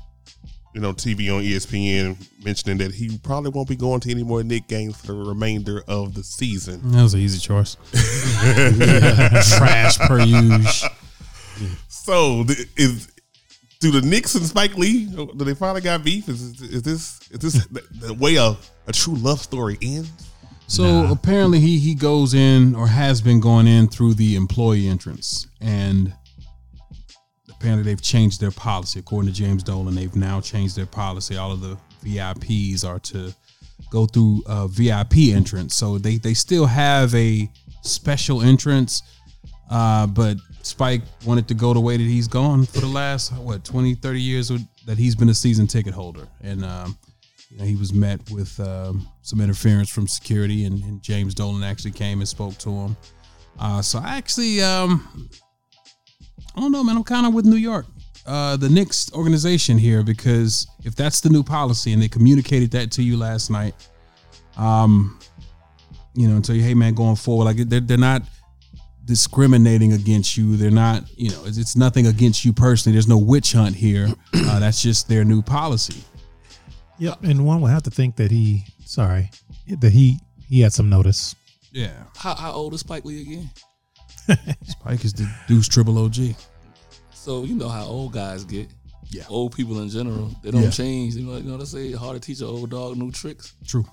you 0.75 0.83
know, 0.83 0.93
TV 0.93 1.35
on 1.35 1.43
ESPN 1.43 2.19
mentioning 2.45 2.79
that 2.79 2.93
he 2.93 3.19
probably 3.19 3.51
won't 3.51 3.69
be 3.69 3.77
going 3.77 4.01
to 4.01 4.11
any 4.11 4.23
more 4.23 4.43
Knicks 4.43 4.67
games 4.67 4.97
for 5.01 5.13
the 5.13 5.25
remainder 5.25 5.83
of 5.87 6.15
the 6.15 6.23
season. 6.23 6.81
That 6.93 7.03
was 7.03 7.15
an 7.15 7.21
easy 7.21 7.39
choice. 7.39 7.77
Trash 9.57 9.99
per 9.99 10.21
usual. 10.21 10.91
So, 11.89 12.45
th- 12.45 12.69
is 12.77 13.09
do 13.81 13.91
the 13.91 14.03
Knicks 14.03 14.35
and 14.35 14.45
Spike 14.45 14.77
Lee 14.77 15.07
do 15.07 15.33
they 15.37 15.55
finally 15.55 15.81
got 15.81 16.05
beef? 16.05 16.29
Is, 16.29 16.61
is 16.61 16.83
this 16.83 17.21
is 17.31 17.39
this 17.39 17.67
the, 17.67 17.83
the 18.07 18.15
way 18.15 18.37
a, 18.37 18.57
a 18.87 18.93
true 18.93 19.15
love 19.15 19.41
story 19.41 19.79
ends? 19.83 20.11
So 20.67 21.11
apparently 21.11 21.59
he 21.59 21.81
he 21.81 21.97
goes 21.97 22.33
in 22.33 22.77
or 22.77 22.87
has 22.87 23.21
been 23.21 23.41
going 23.41 23.67
in 23.67 23.89
through 23.89 24.15
the 24.15 24.37
employee 24.37 24.87
entrance, 24.87 25.49
and 25.61 26.15
apparently 27.49 27.83
they've 27.83 28.01
changed 28.01 28.41
their 28.41 28.53
policy. 28.53 29.01
According 29.01 29.33
to 29.33 29.37
James 29.37 29.65
Dolan, 29.65 29.97
they've 29.97 30.15
now 30.15 30.41
changed 30.41 30.77
their 30.77 30.87
policy. 30.87 31.37
All 31.37 31.51
of 31.51 31.61
the 31.61 31.77
VIPs 32.01 32.85
are 32.85 32.99
to 33.01 33.35
go 33.91 34.07
through 34.07 34.43
a 34.47 34.69
VIP 34.69 35.35
entrance. 35.35 35.75
So 35.75 35.99
they 35.99 36.17
they 36.17 36.35
still 36.35 36.67
have 36.67 37.15
a 37.15 37.51
special 37.83 38.43
entrance, 38.43 39.03
uh, 39.71 40.07
but 40.07 40.37
Spike 40.63 41.03
wanted 41.25 41.49
to 41.49 41.55
go 41.55 41.73
the 41.73 41.81
way 41.81 41.97
that 41.97 42.03
he's 42.03 42.29
gone 42.29 42.67
for 42.67 42.81
the 42.81 42.87
last 42.87 43.33
what 43.35 43.65
20, 43.65 43.95
30 43.95 44.21
years 44.21 44.53
that 44.87 44.99
he's 44.99 45.15
been 45.15 45.29
a 45.31 45.35
season 45.35 45.67
ticket 45.67 45.95
holder, 45.95 46.27
and 46.43 46.65
um, 46.65 46.99
you 47.49 47.59
know 47.59 47.65
he 47.65 47.77
was 47.77 47.93
met 47.93 48.21
with 48.31 48.59
um, 48.61 49.09
some 49.23 49.41
interference 49.41 49.89
from 49.89 50.07
security, 50.07 50.65
and, 50.65 50.83
and 50.85 51.03
James 51.03 51.35
Dolan 51.35 51.63
actually 51.63 51.93
came 51.93 52.21
and 52.21 52.29
spoke 52.29 52.57
to 52.59 52.71
him. 52.71 52.97
Uh, 53.59 53.83
so 53.83 53.99
I 53.99 54.17
actually, 54.17 54.63
um, 54.63 55.29
I 56.57 56.61
don't 56.61 56.73
know, 56.73 56.85
man. 56.85 56.97
I'm 56.97 57.05
kind 57.05 57.27
of 57.27 57.35
with 57.35 57.45
New 57.45 57.57
York, 57.57 57.87
uh, 58.27 58.57
the 58.57 58.69
Knicks 58.69 59.13
organization 59.13 59.79
here, 59.79 60.03
because 60.03 60.67
if 60.85 60.95
that's 60.95 61.21
the 61.21 61.31
new 61.31 61.43
policy 61.43 61.93
and 61.93 62.03
they 62.03 62.09
communicated 62.09 62.71
that 62.73 62.91
to 62.93 63.03
you 63.03 63.17
last 63.17 63.51
night, 63.51 63.75
um, 64.57 65.19
you 66.15 66.29
know, 66.29 66.37
and 66.37 66.45
tell 66.45 66.55
you, 66.55 66.63
hey, 66.63 66.75
man, 66.75 66.95
going 66.95 67.17
forward, 67.17 67.45
like 67.45 67.57
they're, 67.69 67.81
they're 67.81 67.97
not 67.97 68.23
discriminating 69.05 69.93
against 69.93 70.37
you. 70.37 70.57
They're 70.57 70.71
not, 70.71 71.05
you 71.17 71.31
know, 71.31 71.43
it's, 71.45 71.59
it's 71.59 71.77
nothing 71.77 72.07
against 72.07 72.45
you 72.45 72.53
personally. 72.53 72.95
There's 72.95 73.09
no 73.09 73.19
witch 73.19 73.53
hunt 73.53 73.75
here. 73.75 74.09
Uh, 74.35 74.59
that's 74.61 74.83
just 74.83 75.09
their 75.09 75.25
new 75.25 75.43
policy. 75.43 76.05
Yep. 76.99 77.25
And 77.25 77.47
one 77.47 77.61
would 77.63 77.71
have 77.71 77.83
to 77.85 77.91
think 77.91 78.17
that 78.17 78.31
he, 78.31 78.65
sorry, 78.85 79.31
that 79.81 79.93
he 79.93 80.21
he 80.47 80.61
had 80.61 80.73
some 80.73 80.91
notice. 80.91 81.35
Yeah. 81.73 81.93
How, 82.17 82.35
how 82.35 82.53
old 82.53 82.75
is 82.75 82.81
Spike 82.81 83.05
Lee 83.05 83.23
again? 83.23 83.51
Spike 84.67 85.05
is 85.05 85.15
the 85.15 85.33
Deuce 85.47 85.69
Triple 85.69 85.99
OG. 85.99 86.35
So 87.23 87.45
you 87.45 87.55
know 87.55 87.69
how 87.69 87.85
old 87.85 88.13
guys 88.15 88.45
get. 88.45 88.69
Yeah. 89.11 89.25
Old 89.29 89.55
people 89.55 89.81
in 89.83 89.91
general, 89.91 90.31
they 90.43 90.51
don't 90.53 90.63
Yeah. 90.63 90.71
change. 90.71 91.17
You 91.17 91.27
know, 91.27 91.37
you 91.37 91.43
know 91.43 91.59
they 91.59 91.65
say 91.67 91.93
hard 91.93 92.15
to 92.15 92.21
teach 92.27 92.41
an 92.41 92.47
old 92.47 92.71
dog 92.71 92.97
new 92.97 93.11
tricks. 93.11 93.55
True. 93.67 93.85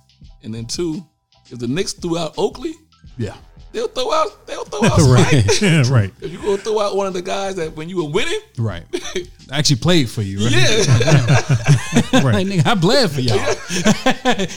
And 0.43 0.53
then 0.53 0.65
two, 0.65 1.03
if 1.49 1.59
the 1.59 1.67
Knicks 1.67 1.91
threw 1.93 2.17
out 2.17 2.35
Oakley, 2.37 2.73
Yeah. 3.17 3.35
They'll 3.77 3.87
throw 3.89 4.11
out 4.11 4.47
they'll 4.47 4.65
throw 4.65 4.83
out 4.89 4.99
Spike. 4.99 5.61
right. 5.61 5.87
right. 5.89 6.13
If 6.19 6.31
you 6.31 6.39
go 6.41 6.57
throw 6.57 6.79
out 6.79 6.95
one 6.95 7.05
of 7.05 7.13
the 7.13 7.21
guys 7.21 7.55
that 7.57 7.75
when 7.75 7.87
you 7.89 7.97
were 8.03 8.09
winning, 8.09 8.39
Right. 8.57 8.83
Actually 9.51 9.75
played 9.77 10.09
for 10.09 10.23
you, 10.23 10.39
right? 10.43 10.51
yeah, 10.51 12.21
Like, 12.23 12.47
nigga, 12.47 12.65
I 12.65 12.73
bled 12.75 13.11
for 13.11 13.21
y'all. 13.21 13.55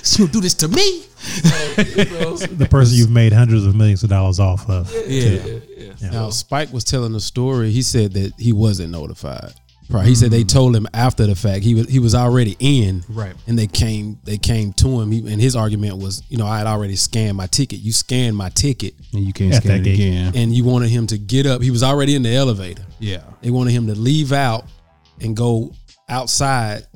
so 0.03 0.27
do 0.27 0.41
this 0.41 0.55
to 0.55 0.69
me. 0.69 1.05
you 1.77 2.05
know, 2.19 2.37
The 2.37 2.67
person 2.71 2.97
you've 2.97 3.11
made 3.11 3.33
hundreds 3.33 3.67
of 3.67 3.75
millions 3.77 4.03
of 4.03 4.09
dollars 4.11 4.41
off 4.41 4.69
of. 4.71 4.91
Yeah. 5.07 5.59
yeah. 5.77 6.11
Now 6.11 6.31
Spike 6.31 6.73
was 6.73 6.83
telling 6.85 7.12
the 7.12 7.21
story. 7.21 7.71
He 7.71 7.83
said 7.83 8.15
that 8.15 8.33
he 8.39 8.53
wasn't 8.53 8.91
notified. 8.91 9.53
Right. 9.90 10.06
He 10.06 10.14
said 10.14 10.30
they 10.30 10.44
told 10.44 10.76
him 10.76 10.87
after 10.94 11.26
the 11.26 11.35
fact. 11.35 11.64
He 11.64 11.75
was 11.75 11.88
he 11.88 11.99
was 11.99 12.14
already 12.14 12.56
in. 12.61 13.02
Right. 13.09 13.35
And 13.47 13.59
they 13.59 13.66
came 13.66 14.18
they 14.25 14.38
came 14.38 14.73
to 14.75 15.00
him. 15.00 15.11
He, 15.11 15.18
and 15.32 15.40
his 15.40 15.56
argument 15.56 15.97
was, 15.99 16.23
you 16.28 16.37
know, 16.38 16.47
I 16.47 16.59
had 16.59 16.66
already 16.68 16.94
scanned 16.97 17.37
my 17.37 17.47
ticket. 17.47 17.80
You 17.80 17.92
scanned 17.92 18.37
my 18.37 18.50
ticket, 18.50 18.94
And 19.12 19.25
you 19.25 19.32
can't 19.32 19.52
scan 19.54 19.68
that 19.73 19.80
it 19.80 19.85
gate. 19.85 19.94
again. 19.94 20.32
and 20.37 20.54
you 20.54 20.64
wanted 20.64 20.90
him 20.90 21.06
to 21.09 21.18
get 21.18 21.44
up. 21.47 21.61
He 21.61 21.70
was 21.70 21.82
already 21.82 22.14
in 22.14 22.23
the 22.23 22.35
elevator. 22.35 22.85
Yeah. 23.00 23.23
They 23.42 23.50
wanted 23.50 23.73
him 23.73 23.87
to 23.88 23.94
leave 23.94 24.32
out 24.32 24.64
and 25.20 25.37
go 25.37 25.73
outside 26.09 26.87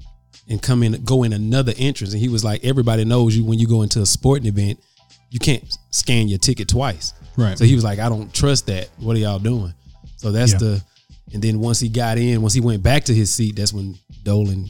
and 0.48 0.60
come 0.62 0.82
in, 0.82 1.02
go 1.04 1.22
in 1.22 1.32
another 1.32 1.72
entrance. 1.78 2.12
And 2.12 2.20
he 2.20 2.28
was 2.28 2.44
like, 2.44 2.64
everybody 2.64 3.04
knows 3.04 3.36
you 3.36 3.44
when 3.44 3.58
you 3.58 3.66
go 3.66 3.82
into 3.82 4.02
a 4.02 4.06
sporting 4.06 4.46
event, 4.46 4.78
you 5.30 5.38
can't 5.40 5.64
scan 5.90 6.28
your 6.28 6.38
ticket 6.38 6.68
twice. 6.68 7.12
Right. 7.36 7.56
So 7.58 7.64
he 7.64 7.74
was 7.74 7.82
like, 7.82 7.98
I 7.98 8.08
don't 8.08 8.32
trust 8.32 8.66
that. 8.66 8.88
What 8.98 9.16
are 9.16 9.18
y'all 9.18 9.38
doing? 9.38 9.74
So 10.16 10.30
that's 10.32 10.52
Yeah. 10.52 10.58
the, 10.58 10.84
and 11.32 11.42
then 11.42 11.58
once 11.60 11.80
he 11.80 11.88
got 11.88 12.18
in, 12.18 12.42
once 12.42 12.54
he 12.54 12.60
went 12.60 12.82
back 12.82 13.04
to 13.04 13.14
his 13.14 13.32
seat, 13.32 13.56
that's 13.56 13.72
when 13.72 13.96
Dolan, 14.22 14.68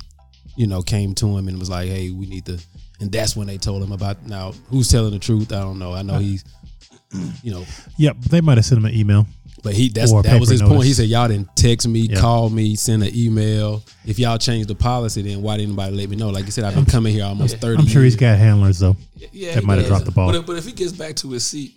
you 0.57 0.67
know, 0.67 0.83
came 0.83 1.15
to 1.17 1.37
him 1.37 1.49
and 1.49 1.59
was 1.59 1.71
like, 1.71 1.89
hey, 1.89 2.11
we 2.11 2.27
need 2.27 2.47
to, 2.47 2.59
and 3.01 3.11
that's 3.13 3.37
when 3.37 3.47
they 3.47 3.59
told 3.59 3.83
him 3.83 3.93
about, 3.93 4.25
now, 4.27 4.53
who's 4.69 4.89
telling 4.91 5.13
the 5.13 5.19
truth? 5.19 5.53
I 5.53 5.61
don't 5.61 5.79
know. 5.79 5.93
I 5.93 6.03
know 6.03 6.19
he's, 6.19 6.45
you 7.43 7.53
know, 7.53 7.65
Yep. 7.99 8.17
They 8.31 8.41
might 8.41 8.59
have 8.59 8.65
sent 8.65 8.79
him 8.79 8.85
an 8.87 8.95
email. 8.95 9.27
but 9.63 9.73
he 9.75 9.89
that's 9.89 10.13
Or 10.13 10.21
a 10.21 10.23
that 10.25 10.39
was 10.41 10.51
paper 10.51 10.63
his 10.65 10.71
point. 10.71 10.85
He 10.85 10.93
said 10.93 11.09
y'all 11.09 11.29
didn't 11.29 11.55
text 11.57 11.87
me, 11.89 12.01
Yeah. 12.01 12.21
call 12.21 12.51
me, 12.51 12.77
send 12.77 13.03
an 13.03 13.11
email. 13.15 13.83
If 14.05 14.19
y'all 14.19 14.37
changed 14.39 14.69
the 14.69 14.75
policy, 14.75 15.23
then 15.23 15.41
why 15.43 15.57
didn't 15.57 15.71
anybody 15.71 15.97
let 15.97 16.09
me 16.11 16.17
know? 16.17 16.29
Like 16.31 16.45
you 16.45 16.51
said, 16.51 16.65
I've 16.65 16.75
been 16.75 16.85
coming 16.87 17.13
here 17.15 17.25
almost 17.25 17.59
thirty. 17.59 17.81
I'm 17.81 17.87
sure 17.89 18.03
he's 18.03 18.17
got 18.17 18.37
handlers 18.39 18.79
though. 18.79 18.97
yeah, 19.33 19.55
That 19.55 19.65
might 19.65 19.79
have 19.79 19.87
dropped 19.87 20.05
the 20.07 20.11
ball. 20.13 20.27
But 20.27 20.37
if, 20.37 20.47
but 20.47 20.57
if 20.57 20.65
he 20.67 20.73
gets 20.73 20.93
back 20.93 21.15
to 21.17 21.31
his 21.31 21.47
seat, 21.47 21.75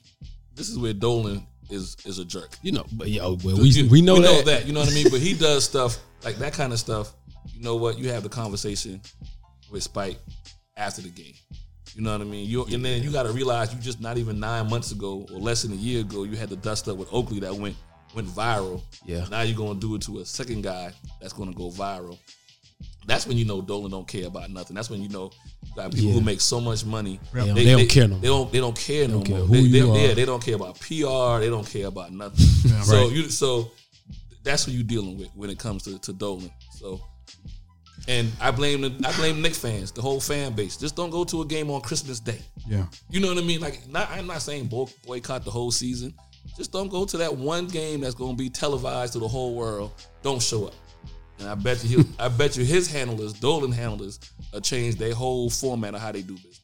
this 0.56 0.69
is 0.69 0.78
where 0.78 0.91
Dolan 0.93 1.45
is 1.69 1.95
is 2.06 2.19
a 2.19 2.25
jerk. 2.25 2.58
you 2.62 2.71
know, 2.71 2.86
but 2.93 3.10
yo, 3.10 3.38
well, 3.43 3.58
we 3.58 3.69
You- 3.69 3.89
we 3.89 4.01
know 4.01 4.19
that. 4.21 4.65
You 4.67 4.73
know 4.73 4.80
what 4.82 4.89
I 4.89 4.93
mean? 4.93 5.08
But 5.10 5.19
he 5.21 5.34
does 5.47 5.63
stuff 5.63 5.97
like 6.23 6.38
that 6.38 6.53
kind 6.53 6.71
of 6.73 6.80
stuff. 6.80 7.13
You 7.53 7.62
know 7.62 7.75
what? 7.75 7.97
You 7.97 8.10
have 8.12 8.23
the 8.23 8.30
conversation 8.30 9.01
with 9.71 9.84
Spike 9.84 10.19
after 10.75 11.01
the 11.01 11.10
game. 11.10 11.34
You 11.95 12.03
know 12.03 12.12
what 12.12 12.21
I 12.21 12.25
mean? 12.25 12.47
You 12.47 12.63
and 12.65 12.86
then 12.86 13.01
you 13.01 13.12
got 13.12 13.23
to 13.23 13.32
realize 13.32 13.73
you 13.73 13.80
just 13.80 13.99
not 13.99 14.17
even 14.17 14.39
nine 14.39 14.69
months 14.69 14.91
ago 14.91 15.25
or 15.34 15.39
less 15.39 15.63
than 15.63 15.71
a 15.71 15.75
year 15.75 16.01
ago 16.01 16.23
you 16.23 16.36
had 16.38 16.49
the 16.49 16.56
dust 16.56 16.88
up 16.88 16.97
with 16.97 17.12
Oakley 17.12 17.39
that 17.39 17.53
went 17.56 17.75
went 18.15 18.27
viral. 18.27 18.82
Yeah. 19.06 19.25
Now 19.32 19.41
you're 19.41 19.58
gonna 19.58 19.80
do 19.80 19.95
it 19.95 20.01
to 20.03 20.19
a 20.19 20.25
second 20.25 20.62
guy 20.63 20.91
that's 21.19 21.34
gonna 21.34 21.53
go 21.53 21.69
viral. 21.71 22.17
That's 23.08 23.25
when 23.25 23.38
you 23.38 23.45
know 23.45 23.62
Dolan 23.62 23.89
don't 23.91 24.08
care 24.08 24.27
about 24.27 24.49
nothing. 24.51 24.75
That's 24.75 24.89
when 24.89 25.01
you 25.01 25.10
know 25.10 25.32
got 25.77 25.93
people 25.93 26.11
who 26.11 26.21
make 26.21 26.41
so 26.41 26.59
much 26.59 26.85
money. 26.85 27.19
They 27.33 27.45
don't- 27.45 27.55
they 27.55 27.63
don't 27.65 27.87
care 27.89 28.07
no 28.07 28.15
more. 28.15 28.21
They 28.21 28.27
don't. 28.27 28.51
They 28.51 28.59
don't 28.59 28.77
care 28.77 29.07
no 29.07 29.21
care 29.21 29.37
more. 29.37 29.47
who 29.47 29.53
They, 29.53 29.59
you 29.61 29.71
they- 29.71 29.81
are. 29.81 30.07
Yeah, 30.07 30.13
they 30.13 30.25
don't 30.25 30.43
care 30.43 30.55
about 30.55 30.79
PR. 30.79 31.39
They 31.39 31.49
don't 31.49 31.67
care 31.67 31.87
about 31.87 32.11
nothing. 32.11 32.45
so 32.83 33.09
you 33.09 33.29
so 33.29 33.71
that's 34.43 34.65
what 34.67 34.73
you're 34.75 34.83
dealing 34.83 35.17
with 35.17 35.29
when 35.35 35.49
it 35.49 35.59
comes 35.59 35.83
to, 35.83 35.97
to 35.99 36.13
Dolan. 36.13 36.51
So 36.71 37.01
and 38.07 38.31
I 38.39 38.51
blame 38.51 38.81
the 38.81 38.93
I 39.07 39.11
blame 39.17 39.41
Knicks 39.41 39.57
fans, 39.59 39.91
the 39.91 40.01
whole 40.01 40.19
fan 40.19 40.53
base. 40.53 40.77
Just 40.77 40.95
don't 40.95 41.09
go 41.09 41.23
to 41.25 41.41
a 41.41 41.45
game 41.45 41.69
on 41.69 41.81
Christmas 41.81 42.19
Day. 42.19 42.39
Yeah. 42.67 42.85
You 43.09 43.19
know 43.19 43.27
what 43.29 43.37
I 43.37 43.41
mean? 43.41 43.59
Like 43.61 43.87
not 43.89 44.09
I'm 44.11 44.27
not 44.27 44.41
saying 44.41 44.67
boy, 44.67 44.85
boycott 45.05 45.43
the 45.45 45.51
whole 45.51 45.71
season. 45.71 46.13
Just 46.55 46.71
don't 46.71 46.89
go 46.89 47.05
to 47.05 47.17
that 47.17 47.35
one 47.35 47.67
game 47.67 48.01
that's 48.01 48.15
gonna 48.15 48.35
be 48.35 48.49
televised 48.49 49.13
to 49.13 49.19
the 49.19 49.27
whole 49.27 49.53
world. 49.55 49.91
Don't 50.23 50.41
show 50.41 50.67
up. 50.67 50.73
And 51.39 51.47
I 51.50 51.56
bet 51.56 51.84
you 51.84 51.97
he'll, 51.97 52.06
I 52.19 52.28
bet 52.30 52.58
you 52.58 52.63
his 52.65 52.89
handlers, 52.91 53.34
Dolan 53.34 53.71
handlers, 53.71 54.19
uh, 54.54 54.60
change 54.60 54.95
their 54.95 55.13
whole 55.13 55.50
format 55.50 55.93
of 55.95 56.02
how 56.02 56.12
they 56.12 56.21
do 56.21 56.34
business. 56.36 56.62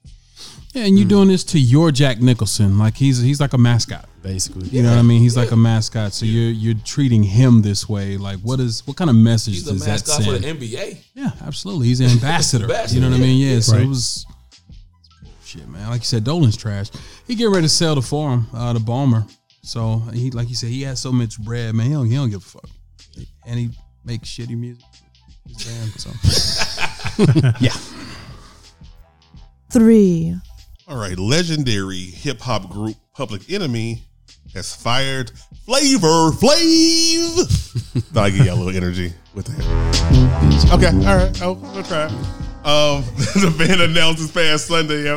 Yeah, 0.73 0.85
and 0.85 0.97
you're 0.97 1.07
doing 1.07 1.27
this 1.27 1.43
to 1.45 1.59
your 1.59 1.91
Jack 1.91 2.19
Nicholson. 2.19 2.79
Like 2.79 2.95
he's 2.97 3.19
he's 3.21 3.39
like 3.39 3.53
a 3.53 3.57
mascot. 3.59 4.09
Basically, 4.23 4.67
You 4.69 4.81
know 4.81 4.89
what 4.89 4.97
I 4.97 5.03
mean? 5.03 5.21
He's 5.21 5.37
like 5.37 5.51
a 5.51 5.55
mascot. 5.55 6.13
So 6.13 6.25
you're 6.25 6.49
you're 6.49 6.73
treating 6.83 7.21
him 7.21 7.61
this 7.61 7.87
way. 7.87 8.17
Like 8.17 8.39
what 8.39 8.59
is 8.59 8.85
what 8.87 8.97
kind 8.97 9.09
of 9.11 9.15
message 9.15 9.53
He's 9.55 9.63
does 9.65 9.81
that 9.85 9.91
mascot 9.91 10.17
for 10.23 10.39
send? 10.39 10.43
the 10.59 10.67
NBA. 10.67 10.97
Yeah, 11.13 11.29
absolutely. 11.45 11.87
He's 11.87 11.99
an 11.99 12.07
ambassador. 12.11 12.63
Ambassador, 12.65 12.95
you 12.95 13.01
know 13.01 13.11
what 13.11 13.19
I 13.19 13.21
mean? 13.21 13.39
Yeah. 13.53 13.59
So 13.59 13.73
Right. 13.73 13.83
it 13.83 13.87
was 13.87 14.25
shit, 15.45 15.67
man. 15.67 15.89
Like 15.89 16.01
you 16.01 16.05
said, 16.05 16.23
Dolan's 16.23 16.57
trash. 16.57 16.89
He 17.27 17.35
getting 17.35 17.53
ready 17.53 17.65
to 17.67 17.69
sell 17.69 17.93
the 17.95 18.01
farm, 18.01 18.47
uh, 18.53 18.73
the 18.73 18.79
Balmer. 18.79 19.25
So 19.61 19.99
he, 20.11 20.31
like 20.31 20.49
you 20.49 20.55
said, 20.55 20.69
he 20.69 20.81
has 20.81 20.99
so 20.99 21.11
much 21.11 21.39
bread, 21.39 21.73
man. 21.75 21.85
He 21.87 21.93
don't, 21.93 22.07
he 22.07 22.15
don't 22.15 22.29
give 22.31 22.41
a 22.41 22.43
fuck, 22.45 22.69
and 23.45 23.59
he 23.59 23.69
makes 24.05 24.29
shitty 24.29 24.57
music. 24.57 24.83
with 25.47 25.61
His 25.61 25.67
band, 25.67 25.91
so 25.99 27.51
yeah. 27.59 27.73
three, 29.71 30.35
All 30.87 30.97
right, 30.97 31.17
legendary 31.17 31.97
hip 32.01 32.39
hop 32.41 32.69
group 32.69 32.95
Public 33.13 33.49
Enemy 33.51 34.03
has 34.53 34.75
fired 34.75 35.31
Flavor 35.65 36.31
Flav. 36.31 37.47
Thought 38.13 38.23
I'd 38.25 38.33
give 38.33 38.45
y'all 38.45 38.55
a 38.55 38.61
little 38.63 38.75
energy 38.75 39.13
with 39.33 39.45
that. 39.47 40.69
Okay, 40.73 40.87
all 41.07 41.15
right, 41.17 41.41
I'll, 41.41 41.59
I'll 41.75 41.83
try. 41.83 42.05
Um, 42.65 43.03
the 43.35 43.53
band 43.57 43.81
announced 43.81 44.21
this 44.21 44.31
past 44.31 44.67
Sunday 44.67 45.09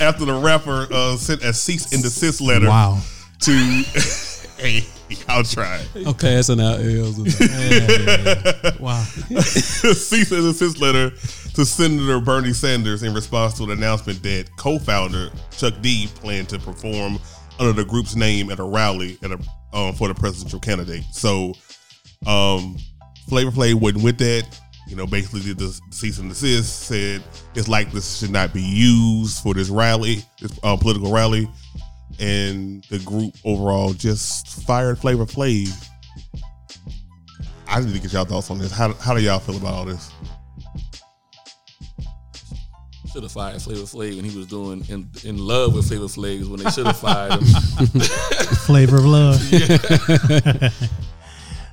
after 0.00 0.24
the 0.24 0.34
rapper 0.34 0.86
uh, 0.90 1.16
sent 1.16 1.42
a 1.42 1.52
cease 1.52 1.92
and 1.92 2.02
desist 2.02 2.40
letter 2.40 2.66
Wow. 2.68 3.00
to. 3.40 3.52
hey, 4.58 4.84
I'll 5.28 5.44
try. 5.44 5.84
I'm 5.94 6.14
passing 6.14 6.60
out 6.60 6.80
L's. 6.80 7.18
Wow. 8.80 9.02
cease 9.40 10.32
and 10.32 10.42
desist 10.42 10.80
letter 10.80 11.10
to 11.10 11.64
Senator 11.64 12.20
Bernie 12.20 12.52
Sanders 12.52 13.02
in 13.02 13.14
response 13.14 13.54
to 13.58 13.64
an 13.64 13.70
announcement 13.70 14.22
that 14.22 14.48
co-founder 14.56 15.30
Chuck 15.50 15.74
D 15.80 16.08
planned 16.14 16.48
to 16.50 16.58
perform 16.58 17.18
under 17.58 17.72
the 17.72 17.84
group's 17.84 18.16
name 18.16 18.50
at 18.50 18.58
a 18.58 18.64
rally 18.64 19.18
at 19.22 19.30
a 19.30 19.38
um, 19.72 19.92
for 19.94 20.08
the 20.08 20.14
presidential 20.14 20.60
candidate. 20.60 21.04
So, 21.12 21.52
um, 22.26 22.76
Flavor 23.28 23.50
Flav 23.50 23.74
wasn't 23.74 24.04
with 24.04 24.18
that. 24.18 24.60
You 24.86 24.96
know, 24.96 25.06
basically 25.06 25.40
did 25.40 25.58
the 25.58 25.78
cease 25.90 26.18
and 26.18 26.28
desist. 26.28 26.82
Said 26.82 27.22
it's 27.54 27.68
like 27.68 27.90
this 27.90 28.18
should 28.18 28.30
not 28.30 28.52
be 28.52 28.62
used 28.62 29.42
for 29.42 29.54
this 29.54 29.70
rally, 29.70 30.24
this 30.40 30.58
uh, 30.62 30.76
political 30.76 31.12
rally, 31.12 31.48
and 32.20 32.84
the 32.84 32.98
group 33.00 33.34
overall 33.44 33.92
just 33.92 34.64
fired 34.64 34.98
Flavor 34.98 35.26
Flav. 35.26 35.88
I 37.66 37.80
need 37.80 37.94
to 37.94 38.00
get 38.00 38.12
y'all 38.12 38.24
thoughts 38.24 38.50
on 38.50 38.58
this. 38.58 38.70
How, 38.72 38.92
how 38.94 39.14
do 39.14 39.22
y'all 39.22 39.40
feel 39.40 39.56
about 39.56 39.74
all 39.74 39.84
this? 39.84 40.10
Should 43.12 43.22
have 43.22 43.32
fired 43.32 43.62
Flavor 43.62 43.82
Flav 43.82 44.16
when 44.16 44.24
he 44.24 44.36
was 44.36 44.46
doing 44.46 44.84
in, 44.88 45.08
in 45.24 45.38
love 45.38 45.74
with 45.74 45.88
Flavor 45.88 46.04
Flav 46.04 46.40
is 46.40 46.48
when 46.48 46.60
they 46.60 46.70
should 46.70 46.86
have 46.86 46.98
fired 46.98 47.32
him. 47.32 47.42
Flavor 48.66 48.96
of 48.98 49.04
love. 49.06 49.40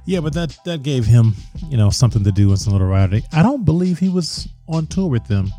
yeah, 0.05 0.19
but 0.19 0.33
that 0.33 0.57
that 0.65 0.83
gave 0.83 1.05
him, 1.05 1.33
you 1.67 1.77
know, 1.77 1.89
something 1.89 2.23
to 2.23 2.31
do 2.31 2.49
and 2.49 2.59
some 2.59 2.73
notoriety. 2.73 3.23
I 3.33 3.41
don't 3.43 3.65
believe 3.65 3.97
he 3.99 4.09
was 4.09 4.47
on 4.67 4.87
tour 4.87 5.09
with 5.09 5.25
them 5.27 5.51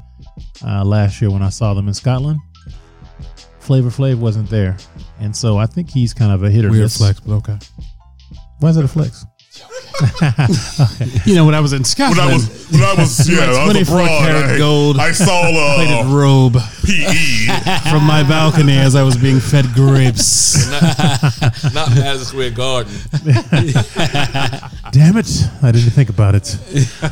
uh, 0.64 0.84
last 0.84 1.20
year 1.20 1.30
when 1.30 1.42
I 1.42 1.48
saw 1.48 1.74
them 1.74 1.88
in 1.88 1.94
Scotland. 1.94 2.38
Flavor 3.62 3.90
Flav 3.90 4.18
wasn't 4.18 4.50
there, 4.50 4.76
and 5.20 5.34
so 5.34 5.56
I 5.56 5.66
think 5.66 5.88
he's 5.90 6.12
kind 6.12 6.32
of 6.32 6.42
a 6.42 6.50
hit 6.50 6.64
or 6.64 6.70
Weird 6.70 6.82
miss. 6.84 6.98
flex, 6.98 7.20
but 7.20 7.34
okay. 7.36 7.58
Why 8.58 8.68
is 8.70 8.76
it 8.76 8.84
a 8.84 8.88
flex? 8.88 9.24
You 11.26 11.34
know, 11.36 11.44
when 11.44 11.54
I 11.54 11.60
was 11.60 11.72
in 11.72 11.80
When 11.80 11.84
Scotland, 11.84 12.20
I 12.20 12.32
was 12.32 12.68
when 12.72 12.82
I 12.82 12.94
was 12.94 13.28
yeah, 13.28 13.44
I 13.44 13.48
was 13.66 13.72
24 13.84 14.00
abroad. 14.00 14.08
karat 14.26 14.50
I, 14.50 14.58
gold. 14.58 14.98
I 14.98 15.12
saw 15.12 15.42
plated 15.76 16.06
uh, 16.06 16.08
robe 16.16 16.54
PE. 16.84 17.90
from 17.90 18.04
my 18.04 18.24
balcony 18.28 18.76
as 18.78 18.96
I 18.96 19.02
was 19.04 19.16
being 19.16 19.38
fed 19.38 19.66
grapes. 19.74 20.56
Not 21.72 21.90
Madison 21.94 22.24
Square 22.26 22.50
Garden. 22.52 22.92
Damn 24.90 25.16
it! 25.18 25.30
I 25.62 25.70
didn't 25.70 25.90
think 25.90 26.08
about 26.08 26.34
it. 26.34 26.56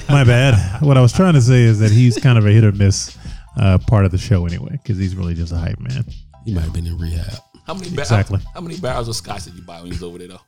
My 0.08 0.24
bad. 0.24 0.82
What 0.82 0.96
I 0.96 1.00
was 1.00 1.12
trying 1.12 1.34
to 1.34 1.40
say 1.42 1.62
is 1.62 1.78
that 1.80 1.90
he's 1.92 2.18
kind 2.18 2.38
of 2.38 2.46
a 2.46 2.50
hit 2.50 2.64
or 2.64 2.72
miss 2.72 3.16
uh, 3.56 3.78
part 3.86 4.04
of 4.04 4.10
the 4.10 4.18
show 4.18 4.46
anyway, 4.46 4.72
because 4.72 4.98
he's 4.98 5.14
really 5.14 5.34
just 5.34 5.52
a 5.52 5.56
hype 5.58 5.78
man. 5.78 6.04
He 6.50 6.56
might 6.56 6.62
have 6.62 6.72
been 6.72 6.86
in 6.86 6.98
rehab. 6.98 7.38
How 7.64 7.74
many 7.74 7.90
ba- 7.90 8.00
Exactly. 8.00 8.40
How, 8.40 8.54
how 8.54 8.60
many 8.60 8.76
barrels 8.76 9.06
of 9.06 9.14
scotch 9.14 9.44
did 9.44 9.54
you 9.54 9.62
buy 9.62 9.76
when 9.76 9.86
you 9.86 9.92
was 9.92 10.02
over 10.02 10.18
there 10.18 10.26
though? 10.26 10.40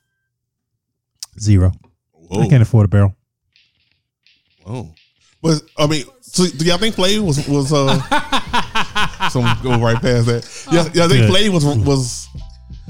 Zero. 1.38 1.70
I 2.32 2.48
can't 2.48 2.60
afford 2.60 2.86
a 2.86 2.88
barrel. 2.88 3.14
Oh, 4.66 4.92
but 5.40 5.62
I 5.78 5.86
mean, 5.86 6.04
so 6.20 6.46
do 6.48 6.64
y'all 6.64 6.78
think 6.78 6.96
Flav 6.96 7.24
was 7.24 7.46
was 7.46 7.72
uh? 7.72 9.28
so 9.30 9.42
I'm 9.42 9.80
right 9.80 10.00
past 10.00 10.26
that. 10.26 10.66
Yeah, 10.72 10.82
y'all 10.92 11.08
think 11.08 11.28
Good. 11.28 11.30
Flav 11.30 11.52
was 11.52 11.64
was 11.64 12.28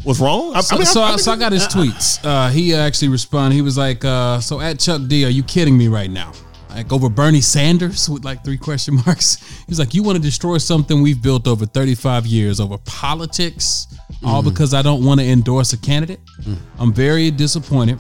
was 0.07 0.21
wrong? 0.21 0.55
I, 0.55 0.63
So, 0.63 0.75
I 0.75 0.79
mean, 0.79 0.87
so, 0.87 1.03
I, 1.03 1.11
I, 1.11 1.13
I 1.13 1.17
so 1.17 1.33
I 1.33 1.37
got 1.37 1.53
his 1.53 1.67
tweets. 1.69 2.25
Uh, 2.25 2.49
he 2.49 2.75
actually 2.75 3.09
responded. 3.09 3.55
He 3.55 3.63
was 3.63 3.77
like, 3.77 4.07
uh, 4.07 4.41
"So 4.41 4.59
at 4.59 4.81
Chuck 4.81 5.03
D, 5.07 5.27
are 5.27 5.31
you 5.31 5.43
kidding 5.43 5.77
me 5.77 5.89
right 5.89 6.11
now? 6.11 6.33
Like 6.75 6.93
over 6.93 7.09
Bernie 7.09 7.41
Sanders 7.41 8.09
with 8.09 8.25
like 8.25 8.45
three 8.45 8.59
question 8.59 8.95
marks." 9.07 9.65
He's 9.69 9.79
like, 9.79 9.95
"You 9.95 10.03
want 10.03 10.17
to 10.17 10.23
destroy 10.23 10.59
something 10.59 11.03
we've 11.03 11.23
built 11.23 11.47
over 11.47 11.67
35 11.67 12.27
years 12.27 12.61
over 12.61 12.79
politics, 12.79 13.87
all 14.25 14.43
mm. 14.43 14.49
because 14.49 14.75
I 14.75 14.83
don't 14.83 15.05
want 15.05 15.21
to 15.21 15.27
endorse 15.27 15.73
a 15.73 15.79
candidate? 15.79 16.21
Mm. 16.43 16.57
I'm 16.79 16.93
very 16.93 17.31
disappointed 17.31 17.99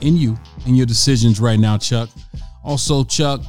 in 0.00 0.16
you 0.16 0.38
and 0.66 0.76
your 0.76 0.86
decisions 0.86 1.40
right 1.40 1.58
now, 1.58 1.78
Chuck. 1.78 2.08
Also, 2.64 3.04
Chuck." 3.04 3.40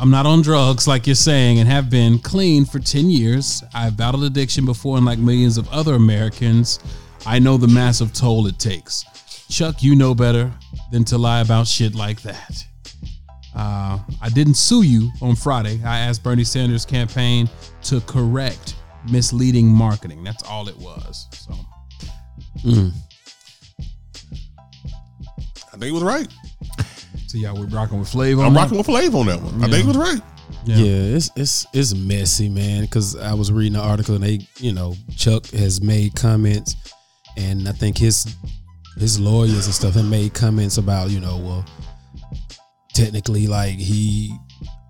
I'm 0.00 0.10
not 0.10 0.26
on 0.26 0.42
drugs 0.42 0.88
like 0.88 1.06
you're 1.06 1.14
saying 1.14 1.58
and 1.60 1.68
have 1.68 1.90
been 1.90 2.18
clean 2.18 2.64
for 2.64 2.78
10 2.80 3.10
years. 3.10 3.62
I've 3.74 3.96
battled 3.96 4.24
addiction 4.24 4.64
before, 4.64 4.96
and 4.96 5.06
like 5.06 5.18
millions 5.18 5.58
of 5.58 5.68
other 5.68 5.94
Americans, 5.94 6.80
I 7.26 7.38
know 7.38 7.56
the 7.56 7.68
massive 7.68 8.12
toll 8.12 8.46
it 8.46 8.58
takes. 8.58 9.04
Chuck, 9.48 9.82
you 9.82 9.94
know 9.94 10.14
better 10.14 10.50
than 10.90 11.04
to 11.04 11.18
lie 11.18 11.40
about 11.40 11.66
shit 11.66 11.94
like 11.94 12.22
that. 12.22 12.64
Uh, 13.54 13.98
I 14.20 14.28
didn't 14.30 14.54
sue 14.54 14.82
you 14.82 15.10
on 15.20 15.36
Friday. 15.36 15.80
I 15.84 15.98
asked 15.98 16.22
Bernie 16.22 16.44
Sanders' 16.44 16.84
campaign 16.84 17.48
to 17.84 18.00
correct 18.02 18.76
misleading 19.10 19.66
marketing. 19.66 20.24
That's 20.24 20.42
all 20.44 20.68
it 20.68 20.76
was. 20.78 21.28
So, 21.32 21.54
I 22.64 22.90
think 25.72 25.84
he 25.84 25.92
was 25.92 26.02
right. 26.02 26.28
so 27.26 27.38
yeah, 27.38 27.52
we're 27.52 27.66
rocking 27.66 27.98
with 27.98 28.10
Flav 28.10 28.38
on 28.38 28.46
I'm 28.46 28.54
that. 28.54 28.60
rocking 28.60 28.78
with 28.78 28.86
Flav 28.86 29.14
on 29.14 29.26
that 29.26 29.40
one. 29.42 29.62
I 29.62 29.68
think 29.68 29.82
he 29.82 29.88
was 29.88 29.96
right. 29.96 30.20
Yeah. 30.64 30.76
Yeah, 30.76 31.16
it's 31.16 31.30
it's 31.34 31.66
it's 31.72 31.94
messy, 31.94 32.48
man. 32.48 32.82
Because 32.82 33.16
I 33.16 33.34
was 33.34 33.50
reading 33.50 33.72
the 33.74 33.80
article 33.80 34.14
and 34.14 34.22
they, 34.22 34.40
you 34.58 34.72
know, 34.72 34.94
Chuck 35.16 35.46
has 35.46 35.82
made 35.82 36.14
comments, 36.14 36.76
and 37.36 37.68
I 37.68 37.72
think 37.72 37.98
his 37.98 38.36
his 38.98 39.18
lawyers 39.18 39.66
and 39.66 39.74
stuff 39.74 39.94
have 39.94 40.08
made 40.08 40.34
comments 40.34 40.76
about, 40.76 41.10
you 41.10 41.20
know, 41.20 41.38
well, 41.38 41.64
technically, 42.94 43.46
like 43.46 43.74
he 43.78 44.34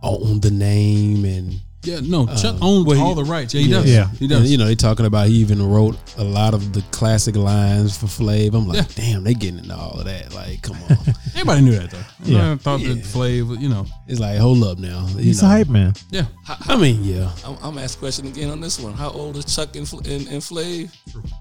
owned 0.03 0.43
the 0.43 0.51
name 0.51 1.25
and 1.25 1.61
Yeah, 1.85 2.01
no, 2.01 2.27
Chuck 2.27 2.57
Uh, 2.63 2.65
owns 2.67 2.87
well, 2.87 2.97
he- 2.97 3.03
all 3.03 3.15
the 3.17 3.25
rights. 3.25 3.55
Yeah, 3.55 3.61
he 3.63 3.69
yeah. 3.69 3.77
does. 3.77 3.91
Yeah. 3.91 4.09
he 4.19 4.27
does. 4.29 4.41
And, 4.43 4.49
you 4.51 4.57
know, 4.59 4.67
they 4.67 4.77
talking 4.77 5.05
about 5.07 5.27
he 5.29 5.35
even 5.37 5.61
wrote 5.61 5.97
a 6.17 6.23
lot 6.25 6.55
of 6.55 6.73
the 6.73 6.81
classic 6.93 7.35
lines 7.35 7.97
for 7.97 8.07
Flav. 8.07 8.55
I'm 8.55 8.69
like, 8.69 8.77
Yeah. 8.77 8.85
damn, 8.95 9.25
they 9.25 9.35
getting 9.35 9.59
into 9.59 9.77
all 9.77 9.99
of 9.99 10.05
that. 10.05 10.33
Like, 10.33 10.63
come 10.63 10.77
on. 10.89 10.97
Everybody 11.35 11.61
knew 11.63 11.73
that 11.79 11.91
though. 11.91 12.03
Yeah. 12.25 12.53
I 12.53 12.57
thought 12.57 12.81
that 12.81 12.99
Flav, 12.99 13.61
you 13.61 13.69
know, 13.69 13.87
it's 14.07 14.21
like, 14.21 14.39
hold 14.39 14.63
up 14.65 14.79
now. 14.79 15.07
You 15.13 15.19
He's 15.19 15.43
know. 15.43 15.49
a 15.49 15.51
hype 15.53 15.69
man. 15.69 15.95
yeah. 16.11 16.27
I 16.69 16.77
mean, 16.77 17.03
yeah, 17.03 17.31
I'm, 17.45 17.57
I'm 17.63 17.79
asking 17.79 17.99
a 17.99 18.01
question 18.01 18.27
again 18.27 18.51
on 18.51 18.61
this 18.61 18.79
one. 18.79 18.93
How 18.93 19.11
old 19.11 19.37
is 19.37 19.45
Chuck 19.47 19.75
and, 19.77 19.89
Fl- 19.89 19.99
and, 20.01 20.27
and 20.29 20.43
Flav? 20.43 20.95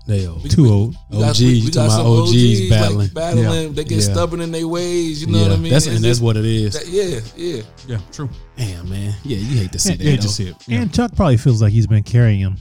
they 0.07 0.27
old. 0.27 0.49
Too 0.49 0.67
old. 0.67 0.95
We 1.09 1.19
got- 1.19 1.29
OGs, 1.31 1.39
we- 1.41 1.45
we 1.47 1.53
you 1.55 1.71
got 1.71 1.89
talking 1.89 1.91
some 1.91 2.05
about 2.05 2.27
OGs 2.29 2.69
battling. 2.69 2.97
Like 2.99 3.13
battling. 3.13 3.43
Yeah. 3.67 3.67
They 3.73 3.83
get 3.83 3.97
Yeah. 3.97 4.13
stubborn 4.13 4.41
in 4.41 4.51
their 4.51 4.67
ways. 4.67 5.21
You 5.21 5.27
know 5.27 5.39
yeah, 5.39 5.47
what 5.49 5.53
I 5.53 5.57
mean? 5.57 5.71
that's 5.73 5.85
It's 5.87 5.95
and 5.95 6.03
that's 6.05 6.11
just- 6.17 6.21
what 6.21 6.37
it 6.37 6.45
is. 6.45 6.73
that- 6.73 6.87
yeah, 6.87 7.19
yeah. 7.35 7.61
Yeah, 7.87 7.97
true. 8.11 8.29
Damn, 8.57 8.89
man. 8.89 9.13
Yeah, 9.23 9.37
you 9.37 9.57
hate 9.59 9.71
to 9.73 9.79
see 9.79 9.91
Yeah, 9.91 9.95
that. 9.97 10.03
yeah, 10.03 10.11
though. 10.15 10.21
Just 10.21 10.35
see 10.35 10.47
it. 10.47 10.55
Yeah. 10.67 10.81
And 10.81 10.93
Chuck 10.93 11.15
probably 11.15 11.37
feels 11.37 11.61
like 11.61 11.73
he's 11.73 11.87
been 11.87 12.03
carrying 12.03 12.39
him. 12.39 12.55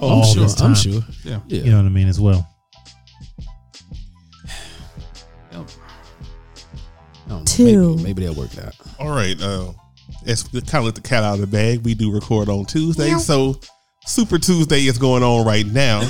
Oh, 0.00 0.08
all 0.08 0.22
I'm 0.24 0.34
sure. 0.34 0.42
this 0.42 0.60
I'm 0.60 0.74
time. 0.74 0.82
sure. 0.82 1.00
Yeah. 1.24 1.40
Yeah. 1.46 1.62
You 1.62 1.70
know 1.70 1.76
what 1.78 1.86
I 1.86 1.90
mean 1.90 2.08
as 2.08 2.20
well. 2.20 2.46
Know. 7.40 7.44
Two. 7.44 7.90
Maybe, 7.96 8.02
maybe 8.02 8.22
they'll 8.24 8.34
work 8.34 8.52
it 8.54 8.64
out. 8.64 8.74
All 8.98 9.10
right. 9.10 9.40
Uh, 9.40 9.72
as 10.26 10.50
we 10.52 10.60
kind 10.60 10.80
of 10.82 10.84
let 10.86 10.94
the 10.94 11.00
cat 11.00 11.22
out 11.24 11.34
of 11.34 11.40
the 11.40 11.46
bag, 11.46 11.84
we 11.84 11.94
do 11.94 12.12
record 12.12 12.48
on 12.48 12.64
Tuesday. 12.64 13.10
So 13.18 13.58
Super 14.06 14.38
Tuesday 14.38 14.86
is 14.86 14.98
going 14.98 15.22
on 15.22 15.46
right 15.46 15.66
now. 15.66 16.00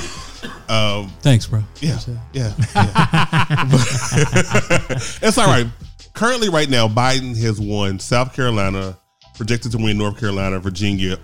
Um, 0.68 1.08
Thanks, 1.20 1.46
bro. 1.46 1.62
yeah, 1.80 1.98
yeah, 2.32 2.52
yeah. 2.72 3.64
It's 5.22 5.38
all 5.38 5.46
right. 5.46 5.66
Currently, 6.14 6.48
right 6.48 6.68
now, 6.68 6.88
Biden 6.88 7.36
has 7.42 7.60
won 7.60 7.98
South 7.98 8.34
Carolina, 8.34 8.98
projected 9.34 9.72
to 9.72 9.78
win 9.78 9.98
North 9.98 10.18
Carolina, 10.18 10.58
Virginia, 10.58 11.18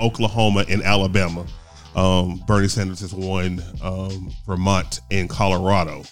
Oklahoma, 0.00 0.64
and 0.68 0.82
Alabama. 0.82 1.46
Um, 1.94 2.42
Bernie 2.46 2.68
Sanders 2.68 3.00
has 3.00 3.14
won 3.14 3.62
um, 3.82 4.32
Vermont 4.46 5.00
and 5.10 5.28
Colorado. 5.28 6.02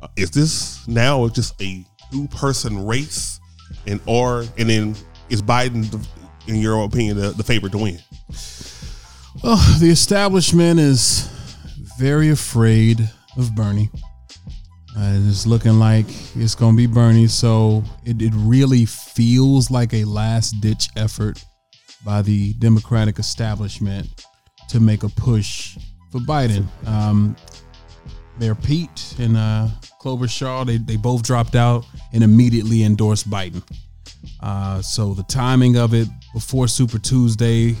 Uh, 0.00 0.08
is 0.16 0.30
this 0.30 0.86
now 0.88 1.26
just 1.28 1.60
a 1.60 1.84
two-person 2.10 2.86
race, 2.86 3.40
and 3.86 4.00
or 4.06 4.44
and 4.58 4.68
then 4.68 4.96
is 5.28 5.42
Biden, 5.42 6.06
in 6.46 6.56
your 6.56 6.84
opinion, 6.84 7.16
the, 7.16 7.30
the 7.30 7.44
favorite 7.44 7.72
to 7.72 7.78
win? 7.78 7.98
Oh, 9.42 9.78
the 9.80 9.90
establishment 9.90 10.80
is 10.80 11.28
very 11.98 12.30
afraid 12.30 13.08
of 13.36 13.54
Bernie. 13.54 13.90
Uh, 14.96 15.16
it's 15.28 15.46
looking 15.46 15.78
like 15.78 16.06
it's 16.34 16.56
going 16.56 16.72
to 16.72 16.76
be 16.76 16.86
Bernie, 16.86 17.28
so 17.28 17.84
it, 18.04 18.20
it 18.20 18.32
really 18.34 18.84
feels 18.84 19.70
like 19.70 19.94
a 19.94 20.04
last 20.04 20.60
ditch 20.60 20.88
effort 20.96 21.44
by 22.04 22.22
the 22.22 22.54
Democratic 22.54 23.18
establishment 23.18 24.08
to 24.68 24.80
make 24.80 25.04
a 25.04 25.08
push 25.10 25.78
for 26.10 26.18
Biden. 26.18 26.66
Um, 26.86 27.36
Mayor 28.38 28.54
Pete 28.54 29.14
and 29.18 29.36
uh, 29.36 29.68
Klobuchar, 30.00 30.66
they, 30.66 30.78
they 30.78 30.96
both 30.96 31.22
dropped 31.22 31.54
out 31.54 31.84
and 32.12 32.24
immediately 32.24 32.82
endorsed 32.82 33.28
Biden. 33.28 33.62
Uh, 34.40 34.80
so 34.80 35.14
the 35.14 35.22
timing 35.24 35.76
of 35.76 35.94
it 35.94 36.08
before 36.32 36.68
Super 36.68 36.98
Tuesday, 36.98 37.76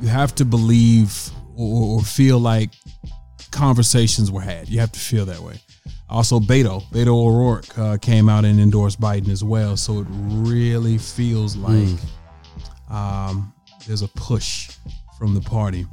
you 0.00 0.08
have 0.08 0.34
to 0.36 0.44
believe 0.44 1.30
or, 1.56 1.98
or 1.98 2.02
feel 2.02 2.38
like 2.38 2.70
conversations 3.50 4.30
were 4.30 4.40
had. 4.40 4.68
You 4.68 4.80
have 4.80 4.92
to 4.92 5.00
feel 5.00 5.26
that 5.26 5.40
way. 5.40 5.60
Also, 6.08 6.38
Beto, 6.38 6.84
Beto 6.90 7.08
O'Rourke 7.08 7.78
uh, 7.78 7.96
came 7.96 8.28
out 8.28 8.44
and 8.44 8.60
endorsed 8.60 9.00
Biden 9.00 9.28
as 9.28 9.42
well. 9.42 9.76
So 9.76 10.00
it 10.00 10.06
really 10.08 10.98
feels 10.98 11.56
like 11.56 11.98
um, 12.88 13.52
there's 13.86 14.02
a 14.02 14.08
push 14.08 14.70
from 15.18 15.34
the 15.34 15.40
party. 15.40 15.84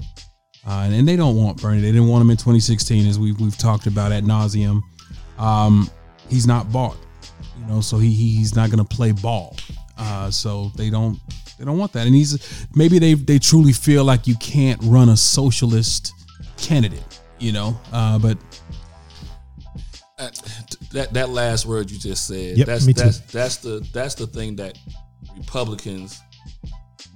Uh, 0.66 0.84
and, 0.86 0.94
and 0.94 1.08
they 1.08 1.16
don't 1.16 1.36
want 1.36 1.62
Bernie. 1.62 1.82
They 1.82 1.92
didn't 1.92 2.08
want 2.08 2.22
him 2.22 2.30
in 2.32 2.38
2016, 2.38 3.06
as 3.08 3.20
we've, 3.20 3.40
we've 3.40 3.58
talked 3.58 3.86
about 3.86 4.12
at 4.14 4.24
nauseum. 4.24 4.82
Um, 5.38 5.90
he's 6.30 6.48
not 6.48 6.72
bought, 6.72 6.96
you 7.60 7.66
know, 7.66 7.82
so 7.82 7.98
he, 7.98 8.12
he- 8.12 8.36
he's 8.38 8.56
not 8.56 8.70
going 8.70 8.86
to 8.86 8.96
play 8.96 9.12
ball. 9.12 9.58
Uh, 9.98 10.32
so 10.32 10.72
they 10.76 10.90
don't 10.90 11.20
they 11.60 11.66
don't 11.66 11.78
want 11.78 11.94
that. 11.94 12.08
And 12.08 12.16
he's 12.16 12.66
maybe 12.76 12.98
they 12.98 13.14
they 13.14 13.38
truly 13.40 13.72
feel 13.74 14.04
like 14.04 14.26
you 14.26 14.36
can't 14.38 14.80
run 14.84 15.10
a 15.10 15.16
socialist 15.18 16.12
candidate, 16.58 17.20
you 17.40 17.52
know. 17.52 17.78
Uh, 17.92 18.18
but 18.18 18.38
Uh, 20.18 20.30
that 20.94 21.12
that 21.14 21.30
last 21.30 21.66
word 21.66 21.90
you 21.92 21.98
just 22.00 22.28
said 22.28 22.56
yep, 22.58 22.68
that's 22.68 22.86
that's 22.94 23.20
that's 23.32 23.58
the 23.58 23.86
that's 23.94 24.16
the 24.16 24.28
thing 24.28 24.56
that 24.56 24.78
republicans 25.38 26.22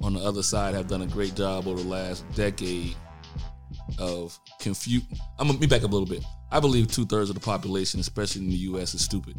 on 0.01 0.13
the 0.13 0.19
other 0.19 0.41
side 0.43 0.73
have 0.73 0.87
done 0.87 1.03
a 1.03 1.07
great 1.07 1.35
job 1.35 1.67
over 1.67 1.81
the 1.81 1.87
last 1.87 2.25
decade 2.35 2.95
of 3.99 4.37
confuse 4.59 5.03
i'm 5.39 5.47
gonna 5.47 5.59
be 5.59 5.67
back 5.67 5.83
up 5.83 5.89
a 5.91 5.93
little 5.93 6.07
bit 6.07 6.23
i 6.51 6.59
believe 6.59 6.87
two-thirds 6.91 7.29
of 7.29 7.35
the 7.35 7.39
population 7.41 7.99
especially 7.99 8.41
in 8.43 8.49
the 8.49 8.55
us 8.57 8.93
is 8.93 9.01
stupid 9.03 9.35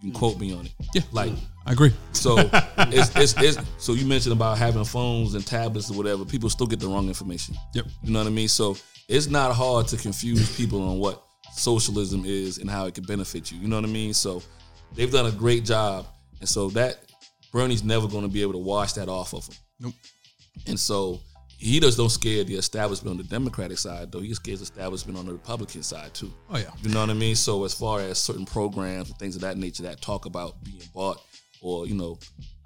you 0.00 0.10
can 0.10 0.12
quote 0.12 0.38
me 0.38 0.52
on 0.54 0.66
it 0.66 0.72
yeah, 0.94 1.02
like 1.12 1.32
I 1.66 1.72
agree. 1.72 1.92
so 2.12 2.36
it's, 2.78 3.14
it's, 3.16 3.34
it's 3.38 3.58
so 3.78 3.92
you 3.92 4.06
mentioned 4.06 4.32
about 4.32 4.56
having 4.58 4.84
phones 4.84 5.34
and 5.34 5.46
tablets 5.46 5.90
or 5.90 5.94
whatever 5.96 6.24
people 6.24 6.48
still 6.48 6.66
get 6.66 6.80
the 6.80 6.88
wrong 6.88 7.08
information 7.08 7.54
Yep. 7.74 7.86
you 8.04 8.12
know 8.12 8.20
what 8.20 8.26
I 8.26 8.30
mean? 8.30 8.48
So 8.48 8.76
it's 9.08 9.26
not 9.26 9.54
hard 9.54 9.88
to 9.88 9.96
confuse 9.96 10.56
people 10.56 10.80
on 10.88 10.98
what 10.98 11.22
socialism 11.52 12.24
is 12.24 12.58
and 12.58 12.70
how 12.70 12.86
it 12.86 12.94
can 12.94 13.04
benefit 13.04 13.50
you. 13.50 13.58
You 13.58 13.66
know 13.68 13.76
what 13.76 13.84
I 13.84 13.88
mean? 13.88 14.14
So 14.14 14.40
they've 14.94 15.10
done 15.10 15.26
a 15.26 15.32
great 15.32 15.64
job. 15.64 16.06
And 16.38 16.48
so 16.48 16.68
that 16.70 17.00
Bernie's 17.52 17.82
never 17.82 18.06
going 18.06 18.22
to 18.22 18.28
be 18.28 18.40
able 18.42 18.52
to 18.52 18.58
wash 18.58 18.92
that 18.92 19.08
off 19.08 19.34
of 19.34 19.46
him. 19.46 19.54
Nope. 19.80 19.94
And 20.68 20.78
so 20.78 21.20
he 21.60 21.78
just 21.78 21.98
don't 21.98 22.08
scare 22.08 22.42
the 22.42 22.54
establishment 22.54 23.10
on 23.10 23.16
the 23.18 23.28
Democratic 23.28 23.76
side, 23.76 24.10
though 24.10 24.20
he 24.20 24.32
scares 24.32 24.60
the 24.60 24.62
establishment 24.62 25.18
on 25.18 25.26
the 25.26 25.32
Republican 25.32 25.82
side 25.82 26.14
too. 26.14 26.32
Oh 26.48 26.56
yeah. 26.56 26.70
You 26.82 26.88
know 26.88 27.00
what 27.00 27.10
I 27.10 27.14
mean? 27.14 27.36
So 27.36 27.64
as 27.64 27.74
far 27.74 28.00
as 28.00 28.18
certain 28.18 28.46
programs 28.46 29.10
and 29.10 29.18
things 29.18 29.36
of 29.36 29.42
that 29.42 29.58
nature 29.58 29.82
that 29.82 30.00
talk 30.00 30.24
about 30.24 30.62
being 30.64 30.80
bought 30.94 31.22
or, 31.60 31.86
you 31.86 31.94
know, 31.94 32.18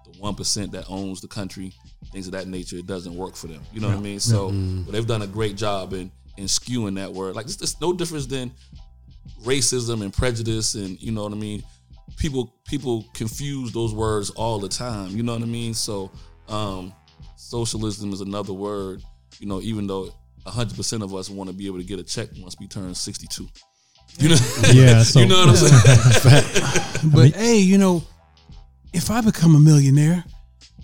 the 0.04 0.16
one 0.20 0.36
percent 0.36 0.70
that 0.72 0.84
owns 0.88 1.20
the 1.20 1.26
country, 1.26 1.72
things 2.12 2.26
of 2.26 2.32
that 2.34 2.46
nature, 2.46 2.76
it 2.76 2.86
doesn't 2.86 3.16
work 3.16 3.34
for 3.34 3.48
them. 3.48 3.62
You 3.72 3.80
know 3.80 3.88
what 3.88 3.96
I 3.96 4.00
mean? 4.00 4.20
So 4.20 4.50
but 4.50 4.92
they've 4.92 5.06
done 5.06 5.22
a 5.22 5.26
great 5.26 5.56
job 5.56 5.92
in 5.92 6.12
in 6.36 6.44
skewing 6.44 6.94
that 6.94 7.12
word. 7.12 7.34
Like 7.34 7.46
it's, 7.46 7.60
it's 7.60 7.80
no 7.80 7.92
difference 7.92 8.26
than 8.26 8.52
racism 9.42 10.02
and 10.02 10.12
prejudice 10.12 10.76
and 10.76 11.02
you 11.02 11.10
know 11.10 11.24
what 11.24 11.32
I 11.32 11.36
mean. 11.36 11.64
People 12.16 12.54
people 12.64 13.06
confuse 13.12 13.72
those 13.72 13.92
words 13.92 14.30
all 14.30 14.60
the 14.60 14.68
time. 14.68 15.08
You 15.16 15.24
know 15.24 15.32
what 15.32 15.42
I 15.42 15.46
mean? 15.46 15.74
So 15.74 16.12
um, 16.46 16.92
socialism 17.44 18.12
is 18.12 18.20
another 18.20 18.52
word. 18.52 19.02
You 19.38 19.46
know, 19.46 19.60
even 19.60 19.86
though 19.86 20.10
hundred 20.46 20.76
percent 20.76 21.02
of 21.02 21.14
us 21.14 21.30
want 21.30 21.48
to 21.48 21.56
be 21.56 21.66
able 21.66 21.78
to 21.78 21.84
get 21.84 21.98
a 21.98 22.04
check 22.04 22.28
once 22.38 22.56
we 22.58 22.66
turn 22.66 22.94
sixty 22.94 23.26
two. 23.26 23.48
You 24.18 24.30
know, 24.30 24.36
Yeah, 24.72 25.02
so 25.02 25.20
you 25.20 25.26
know 25.26 25.46
what 25.46 25.48
I'm 25.50 25.56
saying? 25.56 26.44
But 27.12 27.32
hey, 27.34 27.58
you 27.58 27.76
know, 27.78 28.02
if 28.92 29.10
I 29.10 29.20
become 29.20 29.54
a 29.54 29.60
millionaire, 29.60 30.24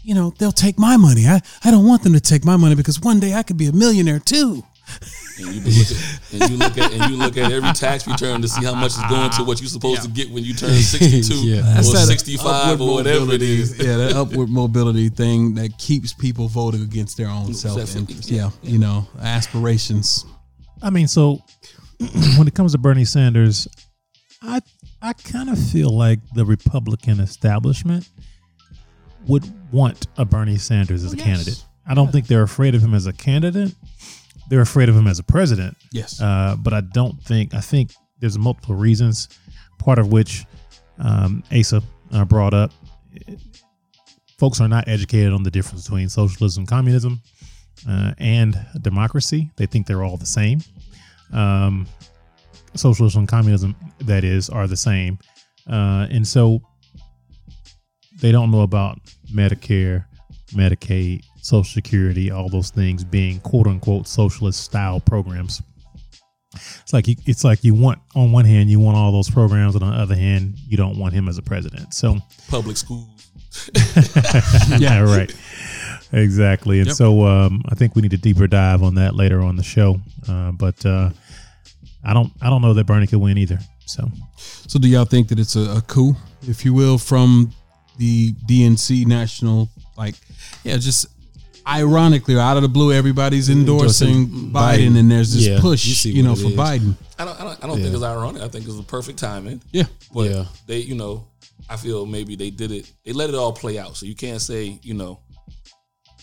you 0.03 0.15
know, 0.15 0.35
they'll 0.39 0.53
take 0.53 0.79
my 0.79 0.97
money. 0.97 1.27
I, 1.27 1.41
I 1.65 1.71
don't 1.71 1.87
want 1.87 2.03
them 2.03 2.13
to 2.13 2.21
take 2.21 2.45
my 2.45 2.57
money 2.57 2.75
because 2.75 3.01
one 3.01 3.21
day 3.21 3.35
I 3.35 3.43
could 3.43 3.57
be 3.57 3.67
a 3.67 3.73
millionaire 3.73 4.19
too. 4.19 4.63
And 5.43 5.55
you, 5.55 5.61
look 5.71 5.91
at, 5.91 6.33
and 6.33 6.51
you 6.51 6.57
look 6.57 6.79
at 6.79 6.93
and 6.93 7.11
you 7.11 7.17
look 7.17 7.37
at 7.37 7.53
every 7.53 7.73
tax 7.73 8.07
return 8.07 8.43
to 8.43 8.49
see 8.49 8.65
how 8.65 8.75
much 8.75 8.93
is 8.93 9.05
going 9.09 9.31
to 9.31 9.45
what 9.45 9.61
you're 9.61 9.69
supposed 9.69 10.03
to 10.03 10.09
get 10.09 10.31
when 10.31 10.45
you 10.45 10.55
turn 10.55 10.71
62 10.71 11.35
Yeah. 11.47 11.61
or 11.61 11.83
that 11.83 12.07
65 12.07 12.81
or 12.81 12.95
whatever 12.95 13.17
it 13.17 13.21
mobility- 13.21 13.61
is. 13.61 13.79
Yeah, 13.79 13.97
that 13.97 14.13
upward 14.13 14.49
mobility 14.49 15.09
thing 15.09 15.55
that 15.55 15.79
keeps 15.79 16.13
people 16.13 16.49
voting 16.49 16.83
against 16.83 17.17
their 17.17 17.29
own 17.29 17.55
self 17.55 17.97
interest. 17.97 18.31
Yeah, 18.31 18.51
you 18.63 18.79
know, 18.79 19.09
aspirations. 19.21 20.25
I 20.83 20.91
mean, 20.91 21.09
so 21.09 21.43
when 22.37 22.47
it 22.47 22.55
comes 22.55 22.73
to 22.73 22.79
Bernie 22.79 23.05
Sanders, 23.05 23.69
I 24.43 24.61
I 25.03 25.13
kind 25.13 25.51
of 25.51 25.59
feel 25.59 25.91
like 25.91 26.21
the 26.35 26.45
Republican 26.45 27.21
establishment 27.21 28.09
would 29.27 29.45
want 29.73 30.07
a 30.17 30.25
Bernie 30.25 30.59
Sanders 30.59 31.05
as 31.05 31.13
a 31.13 31.17
oh, 31.17 31.23
candidate. 31.23 31.63
I 31.87 31.95
don't 31.95 32.13
think 32.13 32.27
they're 32.27 32.43
afraid 32.43 32.75
of 32.75 32.83
him 32.83 32.95
as 32.95 33.07
a 33.07 33.13
candidate. 33.13 33.75
They're 34.51 34.61
afraid 34.61 34.89
of 34.89 34.97
him 34.97 35.07
as 35.07 35.19
a 35.19 35.23
president. 35.23 35.77
Yes. 35.93 36.21
Uh, 36.21 36.57
but 36.59 36.75
I 36.75 36.83
don't 36.83 37.23
think 37.23 37.55
I 37.55 37.61
think 37.61 37.95
there's 38.19 38.37
multiple 38.37 38.75
reasons. 38.75 39.29
Part 39.79 39.99
of 39.99 40.13
which 40.13 40.45
um, 40.99 41.43
Asa 41.57 41.83
uh, 42.13 42.25
brought 42.25 42.53
up. 42.53 42.73
Folks 44.39 44.61
are 44.61 44.69
not 44.69 44.89
educated 44.89 45.33
on 45.33 45.43
the 45.43 45.51
difference 45.51 45.85
between 45.85 46.09
socialism, 46.09 46.67
communism, 46.67 47.23
uh, 47.89 48.13
and 48.19 48.59
democracy. 48.83 49.51
They 49.57 49.67
think 49.67 49.87
they're 49.87 50.03
all 50.03 50.17
the 50.17 50.27
same. 50.27 50.61
Um, 51.33 51.87
socialism 52.75 53.21
and 53.21 53.29
communism, 53.29 53.77
that 54.01 54.25
is, 54.25 54.51
are 54.51 54.67
the 54.67 54.77
same, 54.77 55.19
uh, 55.69 56.07
and 56.11 56.27
so 56.27 56.61
they 58.21 58.33
don't 58.33 58.51
know 58.51 58.63
about 58.63 58.99
Medicare, 59.33 60.07
Medicaid, 60.53 61.25
Social 61.43 61.65
Security, 61.65 62.31
all 62.31 62.49
those 62.49 62.71
things 62.71 63.05
being 63.05 63.41
quote 63.41 63.67
unquote 63.67 64.07
socialist 64.09 64.61
style 64.61 65.01
programs. 65.01 65.63
It's 66.83 66.93
like 66.93 67.07
you, 67.07 67.15
it's 67.27 67.45
like 67.45 67.63
you 67.63 67.75
want 67.75 68.01
on 68.17 68.33
one 68.33 68.45
hand 68.45 68.71
you 68.71 68.81
want 68.81 68.97
all 68.97 69.13
those 69.13 69.31
programs, 69.31 69.75
and 69.77 69.85
on 69.85 69.93
the 69.93 69.99
other 69.99 70.17
hand 70.17 70.55
you 70.67 70.77
don't 70.77 70.99
want 70.99 71.15
him 71.15 71.29
as 71.29 71.39
a 71.39 71.43
president. 71.43 71.95
So 71.95 72.17
Public 72.49 72.77
schools. 72.77 73.07
yeah, 74.79 75.01
right, 75.17 75.35
exactly. 76.13 76.79
And 76.79 76.89
Yep. 76.89 76.97
so 76.97 77.25
um, 77.25 77.63
I 77.69 77.75
think 77.75 77.95
we 77.95 78.03
need 78.03 78.13
a 78.13 78.17
deeper 78.19 78.47
dive 78.47 78.83
on 78.83 78.97
that 78.97 79.15
later 79.15 79.41
on 79.43 79.57
the 79.57 79.63
show. 79.63 80.01
Uh, 80.29 80.51
but 80.53 80.85
uh, 80.85 81.11
I 82.05 82.13
don't 82.15 82.33
I 82.43 82.51
don't 82.51 82.63
know 82.63 82.75
that 82.75 82.85
Bernie 82.87 83.07
could 83.07 83.21
win 83.21 83.39
either. 83.39 83.59
So 83.87 84.11
So, 84.69 84.79
do 84.79 84.89
y'all 84.89 85.05
think 85.05 85.29
that 85.29 85.39
it's 85.41 85.57
a, 85.57 85.77
a 85.79 85.81
coup, 85.83 86.15
if 86.43 86.65
you 86.65 86.73
will, 86.75 86.97
from 86.99 87.53
the 87.99 88.33
DNC 88.49 89.05
national? 89.07 89.69
Like, 89.97 90.15
yeah, 90.65 90.77
just 90.77 91.07
ironically, 91.67 92.39
out 92.39 92.57
of 92.57 92.63
the 92.63 92.69
blue, 92.69 92.93
everybody's 92.93 93.49
endorsing 93.51 94.09
Endorsing 94.09 94.51
Biden, 94.53 94.91
Biden. 94.93 94.99
and 94.99 95.11
there's 95.11 95.33
this 95.35 95.47
Yeah, 95.47 95.57
you 95.57 95.61
push, 95.61 95.83
see 95.97 96.13
you 96.13 96.23
know, 96.23 96.35
for 96.35 96.47
is. 96.49 96.55
Biden. 96.57 96.95
I 97.19 97.25
don't 97.25 97.41
I 97.41 97.45
don't, 97.45 97.65
I 97.65 97.67
don't 97.67 97.81
think 97.81 97.95
it's 97.95 98.03
ironic. 98.03 98.43
I 98.43 98.49
think 98.49 98.67
it's 98.67 98.77
the 98.77 98.83
perfect 98.83 99.19
timing. 99.19 99.61
Yeah, 99.73 99.85
But 100.15 100.31
Yeah. 100.31 100.45
they, 100.67 100.79
you 100.79 100.95
know, 100.95 101.27
I 101.69 101.77
feel 101.77 102.07
maybe 102.07 102.35
they 102.37 102.51
did 102.51 102.73
it. 102.73 102.91
They 103.05 103.13
let 103.13 103.29
it 103.29 103.35
all 103.37 103.53
play 103.53 103.79
out. 103.79 103.97
So 103.97 104.07
you 104.07 104.15
can't 104.15 104.41
say, 104.41 104.79
you 104.83 104.95
know, 104.95 105.21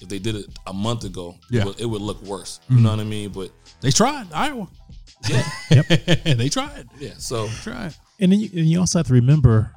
if 0.01 0.07
they 0.09 0.19
did 0.19 0.35
it 0.35 0.45
a 0.65 0.73
month 0.73 1.03
ago, 1.05 1.35
Yeah. 1.49 1.61
it, 1.61 1.65
would, 1.65 1.79
it 1.81 1.85
would 1.85 2.01
look 2.01 2.21
worse. 2.23 2.59
You 2.69 2.79
know 2.79 2.89
what 2.91 2.99
I 2.99 3.03
mean? 3.03 3.29
But 3.29 3.51
they 3.81 3.91
tried 3.91 4.27
Iowa. 4.33 4.67
yeah, 5.29 5.43
And 6.25 6.39
they 6.39 6.49
tried. 6.49 6.87
yeah. 6.99 7.13
So 7.17 7.47
Tried. 7.63 7.93
and 8.19 8.31
then 8.31 8.39
you, 8.39 8.49
and 8.53 8.65
you 8.69 8.79
also 8.79 8.99
have 8.99 9.07
to 9.07 9.13
remember, 9.13 9.71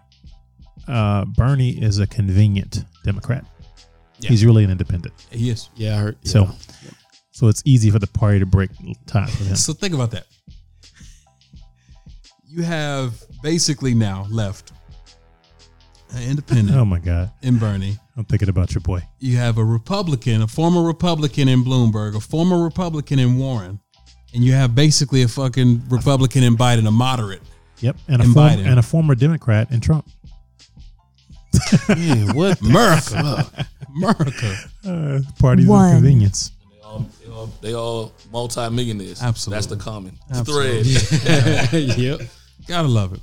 uh, 0.88 1.24
Bernie 1.24 1.70
is 1.80 1.98
a 1.98 2.06
convenient 2.06 2.84
Democrat. 3.04 3.44
He's 4.28 4.44
really 4.44 4.64
an 4.64 4.70
independent. 4.70 5.14
He 5.30 5.50
is. 5.50 5.68
Yeah, 5.76 5.96
I 5.96 5.98
heard. 6.00 6.16
yeah. 6.22 6.30
So 6.32 6.50
so 7.32 7.48
it's 7.48 7.62
easy 7.64 7.90
for 7.90 7.98
the 7.98 8.06
party 8.06 8.38
to 8.38 8.46
break 8.46 8.70
ties 9.06 9.30
with 9.38 9.48
him. 9.48 9.56
So 9.56 9.72
think 9.72 9.94
about 9.94 10.10
that. 10.12 10.26
You 12.48 12.62
have 12.62 13.14
basically 13.42 13.94
now 13.94 14.26
left 14.30 14.72
an 16.14 16.22
independent 16.28 16.76
Oh 16.76 16.84
my 16.84 16.98
God, 16.98 17.30
in 17.42 17.58
Bernie. 17.58 17.96
I'm 18.16 18.24
thinking 18.24 18.48
about 18.48 18.74
your 18.74 18.80
boy. 18.82 19.02
You 19.20 19.36
have 19.36 19.56
a 19.58 19.64
Republican, 19.64 20.42
a 20.42 20.46
former 20.48 20.82
Republican 20.82 21.48
in 21.48 21.64
Bloomberg, 21.64 22.16
a 22.16 22.20
former 22.20 22.62
Republican 22.62 23.18
in 23.20 23.38
Warren, 23.38 23.80
and 24.34 24.44
you 24.44 24.52
have 24.52 24.74
basically 24.74 25.22
a 25.22 25.28
fucking 25.28 25.82
Republican 25.88 26.42
in 26.42 26.56
Biden, 26.56 26.86
a 26.86 26.90
moderate. 26.90 27.42
Yep, 27.78 27.96
and 28.08 28.20
a 28.20 28.24
And 28.24 28.34
form, 28.34 28.48
Biden. 28.48 28.66
and 28.66 28.78
a 28.78 28.82
former 28.82 29.14
Democrat 29.14 29.70
in 29.70 29.80
Trump. 29.80 30.06
Man, 31.88 32.34
what? 32.34 32.60
America. 32.60 33.66
America. 33.96 34.56
Uh, 34.82 35.20
parties 35.38 35.66
One. 35.66 35.88
of 35.94 36.00
convenience. 36.00 36.52
they 36.72 36.80
all, 36.82 37.06
they 37.22 37.30
all, 37.30 37.46
they 37.60 37.74
all 37.74 38.12
multi-millionaires. 38.32 39.22
Absolutely. 39.22 39.56
That's 39.56 39.66
the 39.66 39.76
common 39.76 40.18
Absolutely. 40.30 40.84
thread. 40.84 41.98
yep. 41.98 42.20
Gotta 42.66 42.88
love 42.88 43.12
it. 43.12 43.20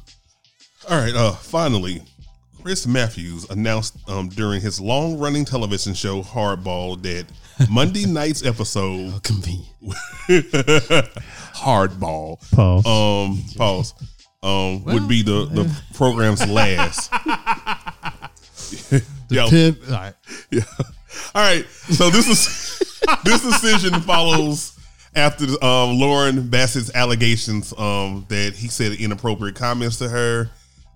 All 0.87 0.97
right. 0.99 1.15
Uh, 1.15 1.31
finally, 1.31 2.03
Chris 2.61 2.85
Matthews 2.85 3.49
announced 3.49 3.97
um, 4.07 4.29
during 4.29 4.61
his 4.61 4.79
long-running 4.79 5.45
television 5.45 5.95
show 5.95 6.21
Hardball 6.21 7.01
that 7.01 7.25
Monday 7.71 8.05
night's 8.05 8.45
episode 8.45 9.23
Convenient. 9.23 9.65
Hardball 11.55 12.37
Pause. 12.51 12.85
um 12.85 13.43
pause 13.57 13.93
um 14.43 14.83
would 14.83 15.07
be 15.07 15.23
the 15.23 15.45
the 15.45 15.81
program's 15.95 16.47
last. 16.47 17.11
Yo, 19.29 19.49
Pin- 19.49 19.77
all 19.87 19.91
right. 19.93 20.13
yeah. 20.51 20.61
All 21.33 21.41
right. 21.41 21.65
So 21.89 22.09
this 22.09 22.27
is 22.29 22.99
this 23.23 23.41
decision 23.41 23.99
follows 24.01 24.77
after 25.15 25.45
um, 25.63 25.97
Lauren 25.99 26.47
Bassett's 26.49 26.93
allegations 26.93 27.73
um, 27.77 28.25
that 28.29 28.53
he 28.53 28.67
said 28.67 28.91
inappropriate 28.93 29.55
comments 29.55 29.97
to 29.97 30.09
her 30.09 30.49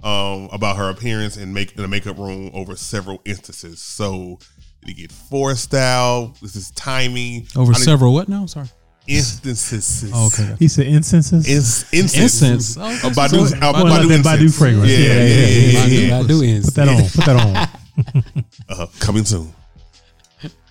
um, 0.03 0.47
about 0.51 0.77
her 0.77 0.89
appearance 0.89 1.37
in 1.37 1.53
make 1.53 1.75
in 1.77 1.83
a 1.83 1.87
makeup 1.87 2.17
room 2.17 2.51
over 2.53 2.75
several 2.75 3.21
instances. 3.25 3.81
So 3.81 4.37
did 4.81 4.89
he 4.95 5.01
get 5.01 5.11
forced 5.11 5.73
out? 5.73 6.33
This 6.41 6.55
is 6.55 6.71
timing 6.71 7.47
Over 7.55 7.71
I 7.73 7.77
several 7.77 8.13
what 8.13 8.29
now? 8.29 8.45
Sorry. 8.45 8.67
instances. 9.07 10.11
Oh, 10.13 10.27
okay. 10.27 10.55
he 10.59 10.67
said 10.67 10.85
instances. 10.87 11.47
Ins- 11.47 11.91
incense. 11.93 12.41
Incense. 12.41 12.77
Oh, 12.77 12.83
okay. 12.85 13.09
Badu, 13.09 13.47
So- 13.47 13.57
uh, 13.57 13.71
Well, 13.73 13.85
Badu 13.85 14.21
Badu 14.21 14.55
fragrance. 14.57 14.89
Yeah, 14.89 14.97
Yeah, 14.97 15.05
yeah, 15.05 15.13
yeah, 15.13 15.25
yeah, 15.25 15.45
yeah, 15.47 15.79
I, 15.79 15.85
yeah. 15.85 16.19
I 16.19 16.27
do. 16.27 16.61
Put 16.63 16.73
that 16.75 16.87
on. 16.89 17.01
Put 17.09 17.25
that 17.25 17.35
on. 17.35 17.69
Uh, 18.69 18.87
coming 18.99 19.25
soon. 19.25 19.53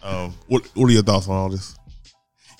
Um, 0.03 0.33
what 0.47 0.67
What 0.75 0.89
are 0.89 0.93
your 0.93 1.03
thoughts 1.03 1.29
on 1.29 1.37
all 1.37 1.51
this? 1.51 1.77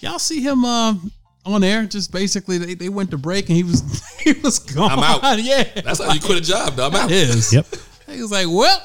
Y'all 0.01 0.19
see 0.19 0.43
him 0.43 0.65
um, 0.65 1.11
on 1.47 1.65
air? 1.65 1.87
Just 1.87 2.13
basically, 2.13 2.59
they, 2.59 2.75
they 2.75 2.89
went 2.89 3.11
to 3.13 3.19
break 3.19 3.49
and 3.49 3.57
he 3.57 3.63
was 3.63 4.03
he 4.21 4.33
was 4.33 4.59
gone. 4.59 4.91
I'm 4.91 4.99
out. 4.99 5.39
yeah, 5.43 5.65
That's 5.83 6.03
how 6.03 6.13
you 6.13 6.21
quit 6.21 6.39
a 6.39 6.43
job, 6.43 6.75
though. 6.75 6.89
I'm 6.89 6.95
out. 6.95 7.11
it 7.11 7.17
is. 7.17 7.53
Yep. 7.53 7.67
He 8.09 8.21
was 8.21 8.31
like, 8.31 8.47
well, 8.49 8.81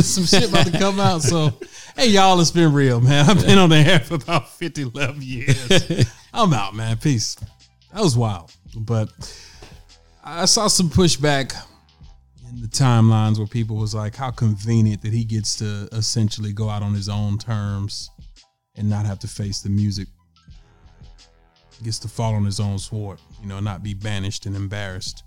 some 0.00 0.24
shit 0.24 0.48
about 0.48 0.66
to 0.66 0.78
come 0.78 1.00
out. 1.00 1.22
So, 1.22 1.52
hey, 1.96 2.08
y'all, 2.08 2.40
it's 2.40 2.50
been 2.52 2.72
real, 2.72 3.00
man. 3.00 3.28
I've 3.28 3.44
been 3.44 3.58
on 3.58 3.68
the 3.70 3.76
air 3.76 4.00
for 4.00 4.14
about 4.14 4.48
50, 4.48 4.82
11 4.82 5.20
years. 5.20 6.06
I'm 6.32 6.52
out, 6.52 6.74
man. 6.74 6.96
Peace. 6.96 7.36
That 7.92 8.02
was 8.02 8.16
wild. 8.16 8.54
But 8.76 9.10
I 10.22 10.44
saw 10.44 10.68
some 10.68 10.88
pushback 10.90 11.54
in 12.52 12.60
the 12.60 12.68
timelines 12.68 13.38
where 13.38 13.46
people 13.46 13.76
was 13.76 13.94
like, 13.94 14.16
how 14.16 14.30
convenient 14.30 15.02
that 15.02 15.12
he 15.12 15.24
gets 15.24 15.56
to 15.56 15.88
essentially 15.92 16.52
go 16.52 16.68
out 16.68 16.82
on 16.82 16.94
his 16.94 17.08
own 17.08 17.38
terms 17.38 18.10
and 18.76 18.88
not 18.88 19.06
have 19.06 19.18
to 19.20 19.28
face 19.28 19.60
the 19.60 19.68
music. 19.68 20.08
Gets 21.84 22.00
to 22.00 22.08
fall 22.08 22.34
on 22.34 22.44
his 22.44 22.58
own 22.58 22.78
sword, 22.78 23.20
you 23.40 23.48
know, 23.48 23.60
not 23.60 23.84
be 23.84 23.94
banished 23.94 24.46
and 24.46 24.56
embarrassed. 24.56 25.22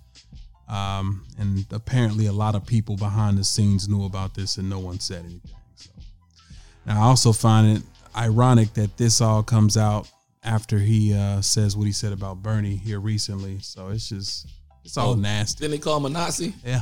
Um, 0.68 1.26
and 1.40 1.66
apparently, 1.72 2.26
a 2.26 2.34
lot 2.34 2.56
of 2.56 2.66
people 2.66 2.98
behind 2.98 3.38
the 3.38 3.44
scenes 3.46 3.88
knew 3.88 4.06
about 4.06 4.36
this, 4.36 4.58
and 4.58 4.70
no 4.70 4.80
one 4.80 5.00
said 5.00 5.24
anything. 5.24 5.52
So 5.76 5.92
now, 6.86 7.02
I 7.02 7.06
also 7.06 7.32
find 7.32 7.78
it 7.78 7.84
ironic 8.18 8.74
that 8.74 8.98
this 8.98 9.22
all 9.22 9.44
comes 9.44 9.78
out 9.78 10.10
after 10.44 10.78
he 10.78 11.14
uh, 11.14 11.40
says 11.42 11.78
what 11.78 11.86
he 11.86 11.94
said 11.94 12.12
about 12.12 12.42
Bernie 12.44 12.76
here 12.76 13.00
recently. 13.00 13.60
So 13.60 13.88
it's 13.90 14.10
just 14.10 14.48
it's 14.84 14.98
all 14.98 15.12
Oh, 15.12 15.16
nasty. 15.16 15.64
Then 15.64 15.72
they 15.72 15.78
call 15.78 15.98
him 15.98 16.06
a 16.06 16.10
Nazi. 16.10 16.54
Yeah, 16.66 16.82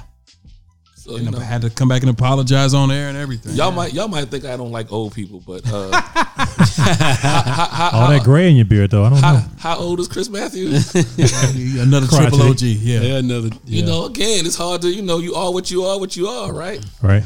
So 0.99 1.15
and 1.15 1.23
you 1.25 1.31
know, 1.31 1.37
I 1.37 1.43
had 1.43 1.61
to 1.61 1.69
come 1.69 1.87
back 1.87 2.01
and 2.01 2.09
apologize 2.09 2.73
on 2.73 2.91
air 2.91 3.07
and 3.07 3.17
everything. 3.17 3.55
y'all 3.55 3.71
might 3.71 3.93
y'all 3.93 4.09
might 4.09 4.25
think 4.25 4.43
I 4.43 4.57
don't 4.57 4.71
like 4.71 4.91
old 4.91 5.13
people, 5.13 5.41
but 5.47 5.61
uh, 5.71 5.91
how, 6.01 7.65
how, 7.71 7.89
All 7.93 8.09
that 8.09 8.23
gray 8.23 8.49
in 8.49 8.57
your 8.57 8.65
beard, 8.65 8.91
though. 8.91 9.05
I 9.05 9.09
don't 9.09 9.19
how, 9.19 9.33
know. 9.33 9.43
how 9.59 9.77
old 9.77 10.01
is 10.01 10.09
Chris 10.09 10.27
Matthews? 10.29 10.93
another 11.79 12.05
triple 12.05 12.41
OG. 12.43 12.61
Yeah. 12.61 12.99
Yeah, 12.99 13.17
another. 13.19 13.49
You 13.65 13.85
know, 13.85 14.05
again, 14.07 14.45
it's 14.45 14.57
hard 14.57 14.81
to 14.81 14.89
you 14.89 15.01
know 15.01 15.19
you 15.19 15.35
are 15.35 15.53
what 15.53 15.71
you 15.71 15.83
are, 15.83 15.97
what 15.97 16.17
you 16.17 16.27
are, 16.27 16.51
right? 16.51 16.83
Right. 17.01 17.23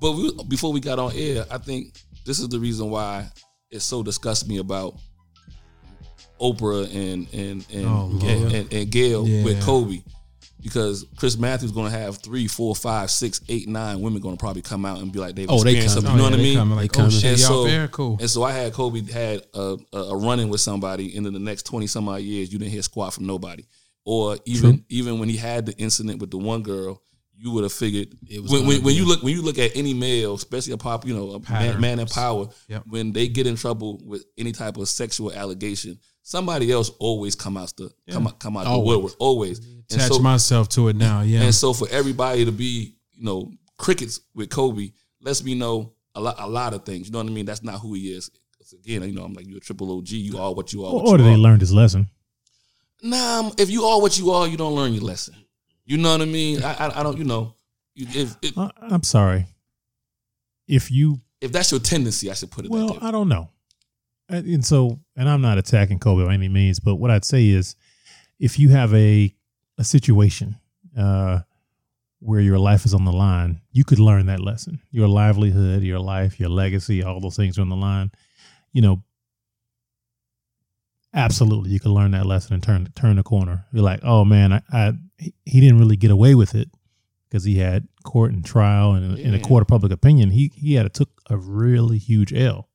But 0.00 0.12
we, 0.12 0.32
before 0.48 0.72
we 0.72 0.80
got 0.80 0.98
on 0.98 1.12
air, 1.14 1.44
I 1.48 1.58
think 1.58 1.94
this 2.26 2.40
is 2.40 2.48
the 2.48 2.58
reason 2.58 2.90
why 2.90 3.26
it 3.70 3.80
so 3.80 4.02
disgusts 4.02 4.48
me 4.48 4.58
about 4.58 4.94
Oprah 6.40 6.84
and 6.86 7.28
and 7.32 7.66
and 7.72 7.86
Oh, 7.86 8.10
and, 8.24 8.52
and, 8.52 8.72
and 8.72 8.90
Gayle 8.90 9.28
Yeah. 9.28 9.44
with 9.44 9.62
Kobe. 9.62 10.02
Because 10.62 11.06
Chris 11.16 11.36
Matthews 11.38 11.72
going 11.72 11.90
to 11.90 11.98
have 11.98 12.18
three, 12.18 12.46
four, 12.46 12.74
five, 12.76 13.10
six, 13.10 13.40
eight, 13.48 13.68
nine 13.68 14.00
women 14.00 14.20
going 14.20 14.36
to 14.36 14.40
probably 14.40 14.62
come 14.62 14.84
out 14.84 14.98
and 15.00 15.10
be 15.12 15.18
like 15.18 15.34
they've 15.34 15.48
Oh, 15.50 15.62
they 15.64 15.76
experienced 15.76 15.94
coming. 15.96 16.06
something. 16.08 16.12
You 16.12 16.16
know 16.18 16.22
Oh, 16.24 16.30
what 16.30 16.34
I 16.34 16.36
yeah, 16.36 16.42
they 16.42 16.48
mean? 16.50 16.58
coming 16.58 16.76
like, 16.76 16.98
oh 16.98 17.10
shit, 17.10 17.24
And 17.24 17.38
y'all 17.40 17.48
so, 17.48 17.64
very 17.64 17.88
cool. 17.88 18.16
and 18.20 18.28
so 18.30 18.42
I 18.42 18.52
had 18.52 18.72
Kobe 18.72 19.10
had 19.10 19.42
a, 19.54 19.76
a, 19.92 19.96
a 19.98 20.16
run 20.16 20.40
in 20.40 20.48
with 20.48 20.60
somebody, 20.60 21.16
and 21.16 21.26
in 21.26 21.32
the 21.32 21.38
next 21.38 21.64
twenty 21.66 21.86
some 21.86 22.08
odd 22.08 22.20
years, 22.22 22.52
you 22.52 22.58
didn't 22.58 22.72
hear 22.72 22.82
squat 22.82 23.14
from 23.14 23.26
nobody. 23.26 23.64
Or 24.04 24.38
even 24.46 24.84
even 24.88 25.18
when 25.18 25.28
he 25.28 25.36
had 25.36 25.66
the 25.66 25.76
incident 25.76 26.20
with 26.20 26.30
the 26.30 26.38
one 26.38 26.62
girl, 26.62 27.02
you 27.36 27.50
would 27.52 27.64
have 27.64 27.72
figured 27.72 28.08
It 28.28 28.42
was 28.42 28.50
when, 28.50 28.66
when, 28.66 28.82
when 28.82 28.94
you 28.94 29.06
look 29.06 29.22
when 29.22 29.34
you 29.34 29.42
look 29.42 29.58
at 29.58 29.76
any 29.76 29.94
male, 29.94 30.34
especially 30.34 30.72
a 30.72 30.78
pop, 30.78 31.06
you 31.06 31.14
know, 31.14 31.30
a 31.32 31.50
man, 31.52 31.80
man 31.80 31.98
in 32.00 32.06
power, 32.06 32.48
Yep. 32.68 32.84
when 32.86 33.12
they 33.12 33.28
get 33.28 33.46
in 33.46 33.56
trouble 33.56 34.00
with 34.04 34.24
any 34.38 34.52
type 34.52 34.76
of 34.78 34.88
sexual 34.88 35.32
allegation, 35.32 35.98
somebody 36.22 36.70
else 36.72 36.90
always 36.98 37.34
come 37.34 37.56
out 37.56 37.72
the 37.76 37.90
come 38.10 38.26
out 38.26 38.38
come 38.40 38.56
out 38.56 38.64
the 38.64 38.78
woodwork 38.78 39.12
always. 39.18 39.58
And 39.58 39.79
Attach 39.92 40.08
so, 40.08 40.18
myself 40.20 40.68
to 40.70 40.88
it 40.88 40.96
now. 40.96 41.22
Yeah. 41.22 41.42
and 41.42 41.54
so 41.54 41.72
for 41.72 41.88
everybody 41.90 42.44
to 42.44 42.52
be, 42.52 42.94
you 43.12 43.24
know, 43.24 43.50
crickets 43.76 44.20
with 44.34 44.50
Kobe, 44.50 44.90
lets 45.20 45.42
me 45.42 45.54
know 45.54 45.92
a 46.14 46.20
lot, 46.20 46.36
a 46.38 46.48
lot 46.48 46.74
of 46.74 46.84
things. 46.84 47.06
You 47.06 47.12
know 47.12 47.18
what 47.18 47.26
I 47.26 47.30
mean? 47.30 47.46
That's 47.46 47.62
not 47.62 47.80
who 47.80 47.94
he 47.94 48.12
is. 48.12 48.30
again, 48.72 49.02
you 49.02 49.12
know, 49.12 49.24
I'm 49.24 49.32
like 49.34 49.46
you're 49.48 49.58
a 49.58 49.60
triple 49.60 49.96
OG. 49.98 50.08
You 50.10 50.38
are 50.38 50.54
what 50.54 50.72
you 50.72 50.84
are. 50.84 50.92
Or, 50.92 51.02
What 51.02 51.06
or 51.06 51.10
you 51.12 51.16
did 51.18 51.26
they 51.26 51.34
are. 51.34 51.38
learn 51.38 51.60
his 51.60 51.72
lesson? 51.72 52.08
Nah, 53.02 53.40
um, 53.40 53.52
if 53.58 53.70
you 53.70 53.84
are 53.84 54.00
what 54.00 54.18
you 54.18 54.30
are, 54.30 54.46
you 54.46 54.56
don't 54.56 54.74
learn 54.74 54.92
your 54.92 55.02
lesson. 55.02 55.34
You 55.84 55.96
know 55.96 56.12
what 56.12 56.20
I 56.20 56.26
mean? 56.26 56.62
I, 56.62 56.74
I, 56.74 57.00
I 57.00 57.02
don't. 57.02 57.18
You 57.18 57.24
know, 57.24 57.54
if 57.96 58.36
if, 58.42 58.56
I, 58.58 58.70
I'm 58.82 59.02
sorry. 59.02 59.46
If 60.68 60.90
you 60.90 61.18
if 61.40 61.50
that's 61.50 61.70
your 61.70 61.80
tendency, 61.80 62.30
I 62.30 62.34
should 62.34 62.50
put 62.50 62.64
it 62.66 62.70
Well, 62.70 62.88
that 62.88 63.02
way. 63.02 63.08
I 63.08 63.10
don't 63.10 63.28
know. 63.28 63.48
And 64.28 64.46
and 64.46 64.64
so, 64.64 65.00
and 65.16 65.28
I'm 65.28 65.40
not 65.40 65.58
attacking 65.58 65.98
Kobe 65.98 66.24
by 66.24 66.34
any 66.34 66.48
means, 66.48 66.78
but 66.78 66.96
what 66.96 67.10
I'd 67.10 67.24
say 67.24 67.48
is 67.48 67.74
if 68.38 68.58
you 68.58 68.68
have 68.68 68.94
a 68.94 69.34
a 69.80 69.84
situation 69.84 70.58
uh, 70.96 71.40
where 72.20 72.40
your 72.40 72.58
life 72.58 72.84
is 72.84 72.92
on 72.92 73.06
the 73.06 73.12
line, 73.12 73.62
you 73.72 73.82
could 73.82 73.98
learn 73.98 74.26
that 74.26 74.40
lesson. 74.40 74.78
Your 74.90 75.08
livelihood, 75.08 75.82
your 75.82 75.98
life, 75.98 76.38
your 76.38 76.50
legacy, 76.50 77.02
all 77.02 77.18
those 77.18 77.34
things 77.34 77.58
are 77.58 77.62
on 77.62 77.70
the 77.70 77.76
line. 77.76 78.12
You 78.74 78.82
know, 78.82 79.02
absolutely, 81.14 81.70
you 81.70 81.80
can 81.80 81.94
learn 81.94 82.10
that 82.10 82.26
lesson 82.26 82.52
and 82.52 82.62
turn 82.62 82.88
turn 82.94 83.16
the 83.16 83.22
corner. 83.22 83.64
You're 83.72 83.82
like, 83.82 84.00
oh 84.02 84.24
man, 84.24 84.52
I, 84.52 84.62
I 84.70 84.92
he- 85.16 85.60
didn't 85.60 85.78
really 85.78 85.96
get 85.96 86.10
away 86.10 86.34
with 86.34 86.54
it 86.54 86.68
because 87.28 87.44
he 87.44 87.56
had 87.56 87.88
court 88.04 88.32
and 88.32 88.44
trial 88.44 88.92
and 88.92 89.18
in 89.18 89.32
a 89.34 89.40
court 89.40 89.62
of 89.62 89.68
public 89.68 89.92
opinion, 89.92 90.30
he 90.30 90.52
he 90.54 90.74
had 90.74 90.92
took 90.92 91.08
a 91.30 91.38
really 91.38 91.96
huge 91.98 92.34
L. 92.34 92.68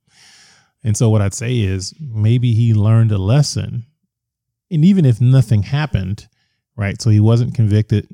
And 0.83 0.97
so 0.97 1.09
what 1.09 1.21
I'd 1.21 1.33
say 1.35 1.59
is 1.59 1.93
maybe 1.99 2.53
he 2.53 2.73
learned 2.73 3.11
a 3.11 3.19
lesson, 3.19 3.85
and 4.71 4.83
even 4.83 5.05
if 5.05 5.21
nothing 5.21 5.63
happened, 5.63 6.27
right? 6.75 7.01
So 7.01 7.09
he 7.09 7.19
wasn't 7.19 7.53
convicted, 7.55 8.07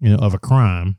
you 0.00 0.10
know, 0.10 0.16
of 0.16 0.34
a 0.34 0.38
crime. 0.38 0.96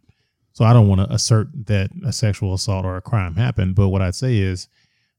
So 0.54 0.66
I 0.66 0.74
don't 0.74 0.88
want 0.88 1.02
to 1.02 1.14
assert 1.14 1.48
that 1.68 1.92
a 2.06 2.12
sexual 2.12 2.54
assault 2.54 2.86
or 2.86 2.98
a 2.98 3.02
crime 3.02 3.36
happened, 3.36 3.76
but 3.76 3.90
what 3.90 4.02
I'd 4.02 4.16
say 4.16 4.38
is 4.38 4.68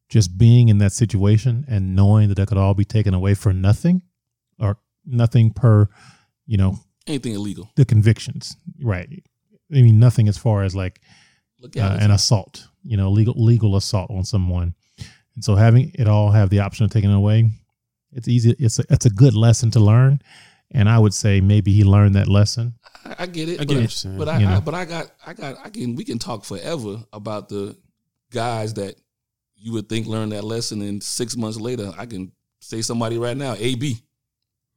just 0.08 0.36
being 0.36 0.68
in 0.68 0.78
that 0.78 0.92
situation 0.92 1.64
and 1.68 1.94
knowing 1.94 2.28
that 2.28 2.34
that 2.34 2.48
could 2.48 2.58
all 2.58 2.74
be 2.74 2.84
taken 2.84 3.14
away 3.14 3.34
for 3.34 3.52
nothing 3.52 4.02
or 4.58 4.76
nothing 5.06 5.52
per, 5.52 5.88
you 6.46 6.58
know, 6.58 6.76
Anything 7.06 7.34
illegal. 7.34 7.70
the 7.76 7.84
convictions, 7.84 8.56
right? 8.82 9.08
I 9.72 9.82
mean, 9.82 9.98
nothing 9.98 10.28
as 10.28 10.36
far 10.36 10.62
as 10.64 10.74
like 10.74 11.00
Look 11.60 11.76
uh, 11.76 11.96
an 12.00 12.10
assault, 12.10 12.66
you 12.82 12.96
know, 12.96 13.10
legal 13.10 13.34
legal 13.36 13.76
assault 13.76 14.10
on 14.10 14.24
someone. 14.24 14.74
And 15.36 15.44
so 15.44 15.54
having 15.54 15.92
it 15.94 16.08
all 16.08 16.30
have 16.32 16.50
the 16.50 16.60
option 16.60 16.84
of 16.84 16.90
taking 16.90 17.10
it 17.10 17.16
away, 17.16 17.50
it's 18.12 18.28
easy. 18.28 18.54
It's 18.58 18.78
a, 18.78 18.84
it's 18.90 19.06
a 19.06 19.10
good 19.10 19.34
lesson 19.34 19.70
to 19.72 19.80
learn. 19.80 20.20
And 20.72 20.88
I 20.88 20.98
would 20.98 21.14
say 21.14 21.40
maybe 21.40 21.72
he 21.72 21.84
learned 21.84 22.14
that 22.14 22.28
lesson. 22.28 22.74
I, 23.04 23.16
I 23.20 23.26
get 23.26 23.48
it. 23.48 23.60
I 23.60 23.64
get 23.64 23.68
but, 23.68 23.74
what 23.74 23.80
you're 23.80 23.88
saying. 23.88 24.18
But 24.18 24.28
I, 24.28 24.38
You 24.38 24.46
know. 24.46 24.56
I 24.56 24.60
but 24.60 24.74
I 24.74 24.84
got 24.84 25.10
I 25.26 25.32
got 25.32 25.56
I 25.64 25.70
can 25.70 25.96
we 25.96 26.04
can 26.04 26.18
talk 26.18 26.44
forever 26.44 27.02
about 27.12 27.48
the 27.48 27.76
guys 28.30 28.74
that 28.74 28.94
you 29.56 29.72
would 29.72 29.88
think 29.88 30.06
learned 30.06 30.32
that 30.32 30.44
lesson 30.44 30.80
and 30.82 31.02
six 31.02 31.36
months 31.36 31.58
later 31.58 31.92
I 31.98 32.06
can 32.06 32.32
say 32.60 32.82
somebody 32.82 33.18
right 33.18 33.36
now, 33.36 33.56
A 33.58 33.74
B. 33.74 33.98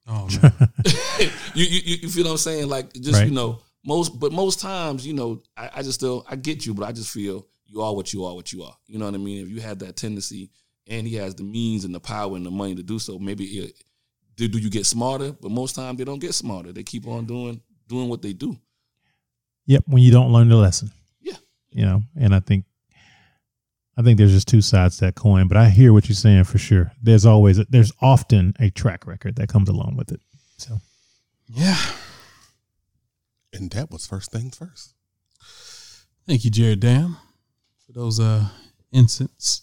oh 0.07 0.27
man. 0.41 0.53
you, 1.53 1.65
you 1.65 1.97
you 2.01 2.09
feel 2.09 2.25
what 2.25 2.31
I'm 2.31 2.37
saying? 2.37 2.69
Like 2.69 2.93
just 2.93 3.19
Right. 3.19 3.27
you 3.27 3.33
know, 3.33 3.59
most 3.85 4.19
but 4.19 4.31
most 4.31 4.59
times, 4.59 5.05
you 5.05 5.13
know, 5.13 5.43
I, 5.55 5.69
I 5.75 5.81
just 5.83 5.95
still 5.95 6.25
I 6.29 6.35
get 6.35 6.65
you, 6.65 6.73
but 6.73 6.87
I 6.87 6.91
just 6.91 7.11
feel 7.11 7.47
you 7.65 7.81
are 7.81 7.93
what 7.93 8.13
you 8.13 8.25
are, 8.25 8.35
what 8.35 8.51
you 8.51 8.63
are. 8.63 8.75
You 8.87 8.99
know 8.99 9.05
what 9.05 9.15
I 9.15 9.17
mean? 9.17 9.43
If 9.43 9.49
you 9.49 9.61
have 9.61 9.79
that 9.79 9.95
tendency 9.95 10.49
and 10.87 11.07
he 11.07 11.15
has 11.15 11.35
the 11.35 11.43
means 11.43 11.85
and 11.85 11.93
the 11.93 11.99
power 11.99 12.35
and 12.35 12.45
the 12.45 12.51
money 12.51 12.75
to 12.75 12.83
do 12.83 12.99
so, 12.99 13.17
maybe 13.19 13.45
it, 13.45 13.83
do, 14.35 14.47
do 14.47 14.57
you 14.57 14.69
get 14.69 14.85
smarter? 14.85 15.31
But 15.31 15.51
most 15.51 15.75
times 15.75 15.97
they 15.97 16.03
don't 16.03 16.19
get 16.19 16.33
smarter. 16.33 16.71
They 16.71 16.83
keep 16.83 17.07
on 17.07 17.25
doing 17.25 17.61
doing 17.87 18.09
what 18.09 18.21
they 18.21 18.33
do. 18.33 18.57
Yep. 19.65 19.83
When 19.87 20.01
you 20.01 20.11
don't 20.11 20.31
learn 20.31 20.49
the 20.49 20.55
lesson. 20.57 20.91
Yeah. 21.21 21.37
You 21.71 21.85
know, 21.85 22.01
and 22.17 22.35
I 22.35 22.39
think, 22.39 22.65
I 23.97 24.01
think 24.01 24.17
there's 24.17 24.31
just 24.31 24.47
two 24.47 24.61
sides 24.61 24.97
to 24.97 25.05
that 25.05 25.15
coin, 25.15 25.47
but 25.47 25.57
I 25.57 25.69
hear 25.69 25.93
what 25.93 26.09
you're 26.09 26.15
saying 26.15 26.45
for 26.45 26.57
sure. 26.57 26.91
There's 27.01 27.25
always, 27.25 27.63
there's 27.67 27.91
often 28.01 28.53
a 28.59 28.69
track 28.69 29.05
record 29.05 29.35
that 29.37 29.49
comes 29.49 29.69
along 29.69 29.95
with 29.95 30.11
it. 30.11 30.19
So 30.57 30.77
yeah. 31.47 31.77
And 33.53 33.69
that 33.71 33.91
was 33.91 34.07
first 34.07 34.31
things 34.31 34.57
first. 34.57 34.95
Thank 36.25 36.43
you, 36.43 36.51
Jared 36.51 36.79
Dam, 36.79 37.17
for 37.85 37.91
those 37.91 38.19
uh 38.19 38.47
incense. 38.91 39.61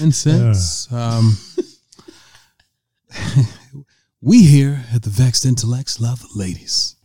Incense. 0.00 0.92
Um, 0.92 1.36
we 4.20 4.44
here 4.44 4.84
at 4.92 5.02
the 5.02 5.10
Vexed 5.10 5.44
Intellects 5.44 6.00
love 6.00 6.20
the 6.20 6.30
ladies. 6.34 6.96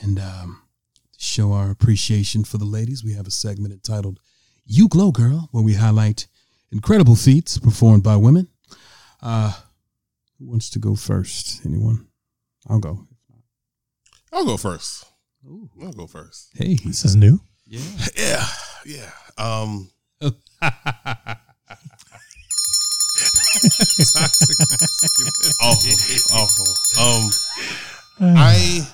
And 0.00 0.18
um, 0.18 0.62
to 1.12 1.24
show 1.24 1.52
our 1.52 1.70
appreciation 1.70 2.44
for 2.44 2.58
the 2.58 2.64
ladies, 2.64 3.04
we 3.04 3.14
have 3.14 3.26
a 3.26 3.30
segment 3.30 3.72
entitled 3.72 4.20
You 4.64 4.88
Glow 4.88 5.12
Girl, 5.12 5.48
where 5.52 5.64
we 5.64 5.74
highlight 5.74 6.26
incredible 6.70 7.16
feats 7.16 7.58
performed 7.58 8.02
by 8.02 8.16
women. 8.16 8.48
Uh, 9.22 9.52
who 10.38 10.46
wants 10.46 10.70
to 10.70 10.78
go 10.78 10.94
first? 10.94 11.64
Anyone? 11.64 12.06
I'll 12.68 12.80
go. 12.80 13.06
I'll 14.32 14.44
go 14.44 14.56
first. 14.56 15.04
I'll 15.82 15.92
go 15.92 16.06
first. 16.06 16.50
Hey. 16.54 16.74
this 16.84 17.04
is 17.04 17.16
new. 17.16 17.40
Yeah. 17.66 17.80
Yeah, 18.16 18.46
yeah. 18.86 19.10
Um, 19.36 19.90
awful, 25.60 25.96
awful. 26.32 26.66
Um, 27.00 27.30
I, 28.20 28.88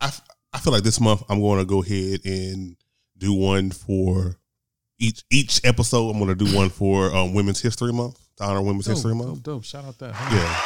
I, 0.00 0.12
I 0.52 0.58
feel 0.58 0.72
like 0.72 0.82
this 0.82 1.00
month 1.00 1.22
I'm 1.28 1.40
going 1.40 1.58
to 1.58 1.64
go 1.64 1.82
ahead 1.82 2.20
and 2.24 2.76
do 3.18 3.34
one 3.34 3.70
for 3.70 4.36
each 4.98 5.24
each 5.30 5.60
episode. 5.64 6.10
I'm 6.10 6.18
going 6.18 6.36
to 6.36 6.44
do 6.44 6.56
one 6.56 6.70
for 6.70 7.14
um, 7.14 7.34
Women's 7.34 7.60
History 7.60 7.92
Month 7.92 8.18
to 8.36 8.44
honor 8.44 8.62
Women's 8.62 8.86
History 8.86 9.14
Month. 9.14 9.42
Dope, 9.42 9.56
dope. 9.56 9.64
Shout 9.64 9.84
out 9.84 9.98
that. 9.98 10.12
Huh? 10.14 10.36
Yeah. 10.36 10.56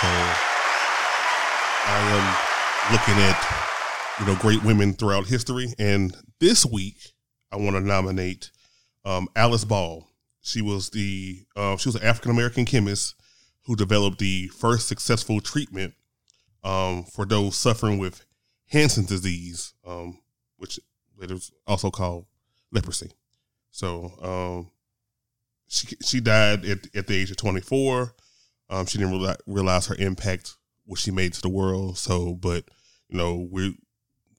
So 0.00 0.08
I 1.84 1.98
am 2.12 2.92
looking 2.92 3.18
at 3.22 3.71
you 4.22 4.28
know 4.28 4.38
great 4.38 4.62
women 4.62 4.92
throughout 4.92 5.26
history, 5.26 5.74
and 5.80 6.16
this 6.38 6.64
week 6.64 7.12
I 7.50 7.56
want 7.56 7.74
to 7.74 7.80
nominate 7.80 8.52
um, 9.04 9.26
Alice 9.34 9.64
Ball. 9.64 10.06
She 10.42 10.62
was 10.62 10.90
the 10.90 11.40
uh, 11.56 11.76
she 11.76 11.88
was 11.88 11.96
an 11.96 12.04
African 12.04 12.30
American 12.30 12.64
chemist 12.64 13.16
who 13.64 13.74
developed 13.74 14.20
the 14.20 14.46
first 14.46 14.86
successful 14.86 15.40
treatment 15.40 15.94
um, 16.62 17.02
for 17.02 17.26
those 17.26 17.56
suffering 17.56 17.98
with 17.98 18.24
Hansen's 18.68 19.08
disease, 19.08 19.74
um, 19.84 20.20
which 20.56 20.78
later 21.18 21.38
also 21.66 21.90
called 21.90 22.26
leprosy. 22.70 23.10
So 23.72 24.12
um, 24.22 24.70
she 25.66 25.96
she 26.04 26.20
died 26.20 26.64
at, 26.64 26.78
at 26.94 27.08
the 27.08 27.16
age 27.16 27.32
of 27.32 27.38
24. 27.38 28.14
Um, 28.70 28.86
she 28.86 28.98
didn't 28.98 29.36
realize 29.46 29.88
her 29.88 29.96
impact, 29.98 30.54
what 30.84 31.00
she 31.00 31.10
made 31.10 31.32
to 31.32 31.42
the 31.42 31.48
world. 31.48 31.98
So, 31.98 32.34
but 32.36 32.62
you 33.08 33.18
know, 33.18 33.48
we 33.50 33.76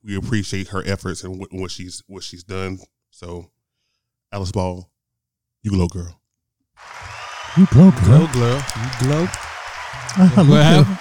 we 0.04 0.16
appreciate 0.16 0.68
her 0.70 0.84
efforts 0.86 1.24
and 1.24 1.40
what, 1.40 1.50
what 1.54 1.72
she's 1.72 2.04
what 2.08 2.24
she's 2.24 2.44
done 2.44 2.80
So, 3.12 3.52
Alice 4.32 4.52
Ball, 4.52 4.90
you 5.62 5.72
glow 5.72 5.88
girl. 5.88 6.20
You 7.58 7.68
glow, 7.68 7.92
girl. 7.92 8.28
Glow, 8.28 8.28
girl. 8.34 8.66
You 8.76 8.90
glow. 9.00 9.28
What 10.16 10.64
happened? 10.64 10.98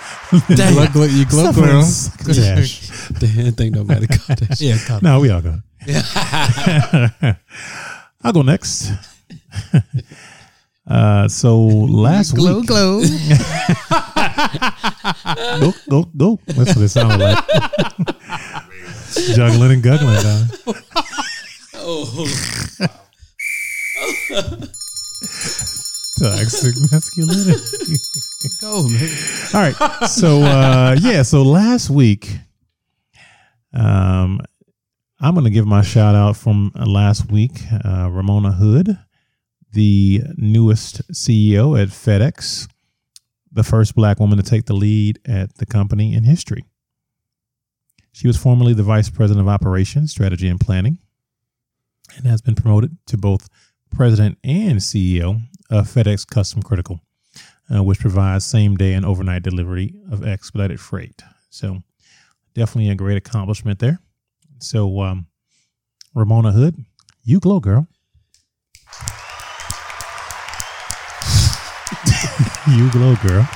Damn. 0.56 0.72
Glow, 0.74 0.86
glow, 0.88 1.04
you 1.04 1.26
glow, 1.26 1.44
Suffer 1.52 1.60
girl. 1.60 1.84
in 2.28 2.34
Dash. 2.34 3.08
Didn't 3.18 3.52
think 3.52 3.74
nobody 3.74 4.06
caught 4.06 4.38
that. 4.38 4.58
Yeah, 4.60 4.78
copy. 4.86 5.04
No, 5.04 5.20
we 5.20 5.30
all 5.30 5.42
go. 5.42 5.58
I'll 8.24 8.32
go 8.32 8.42
next. 8.42 8.90
uh, 10.86 11.28
so 11.28 11.58
last 11.58 12.34
glow, 12.34 12.60
week, 12.60 12.68
glow. 12.68 13.02
go, 15.60 15.72
go, 15.90 16.02
go. 16.16 16.38
That's 16.46 16.76
what 16.76 16.84
it 16.84 16.88
sounded 16.88 17.20
like. 17.20 17.44
Juggling 19.34 19.72
and 19.72 19.82
guggling. 19.82 20.22
Dog. 20.22 20.76
Toxic 26.18 26.74
masculinity. 26.90 27.98
Go, 28.60 28.88
man. 28.88 29.08
All 29.54 29.60
right. 29.60 30.08
So 30.08 30.42
uh 30.42 30.96
yeah, 31.00 31.22
so 31.22 31.42
last 31.42 31.90
week 31.90 32.38
um 33.74 34.40
I'm 35.20 35.34
going 35.34 35.44
to 35.44 35.50
give 35.50 35.66
my 35.68 35.82
shout 35.82 36.16
out 36.16 36.36
from 36.36 36.72
last 36.74 37.30
week, 37.30 37.52
uh, 37.84 38.08
Ramona 38.10 38.50
Hood, 38.50 38.98
the 39.72 40.20
newest 40.36 41.08
CEO 41.12 41.80
at 41.80 41.90
FedEx, 41.90 42.66
the 43.52 43.62
first 43.62 43.94
black 43.94 44.18
woman 44.18 44.36
to 44.38 44.42
take 44.42 44.64
the 44.64 44.74
lead 44.74 45.20
at 45.24 45.58
the 45.58 45.66
company 45.66 46.12
in 46.12 46.24
history. 46.24 46.64
She 48.12 48.26
was 48.26 48.36
formerly 48.36 48.74
the 48.74 48.82
vice 48.82 49.10
president 49.10 49.46
of 49.46 49.48
operations, 49.48 50.10
strategy, 50.10 50.48
and 50.48 50.60
planning, 50.60 50.98
and 52.16 52.26
has 52.26 52.42
been 52.42 52.54
promoted 52.54 52.96
to 53.06 53.16
both 53.16 53.48
president 53.90 54.38
and 54.44 54.78
CEO 54.78 55.40
of 55.70 55.88
FedEx 55.88 56.26
Custom 56.26 56.62
Critical 56.62 57.00
uh, 57.74 57.82
which 57.82 58.00
provides 58.00 58.44
same 58.44 58.76
day 58.76 58.92
and 58.94 59.06
overnight 59.06 59.42
delivery 59.42 59.94
of 60.10 60.26
expedited 60.26 60.80
freight. 60.80 61.22
So, 61.50 61.82
definitely 62.54 62.90
a 62.90 62.94
great 62.94 63.16
accomplishment 63.16 63.78
there. 63.78 64.00
So, 64.58 65.00
um, 65.00 65.26
Ramona 66.14 66.52
Hood, 66.52 66.84
you 67.24 67.40
glow, 67.40 67.60
girl. 67.60 67.86
you 72.68 72.90
glow, 72.90 73.16
girl. 73.16 73.48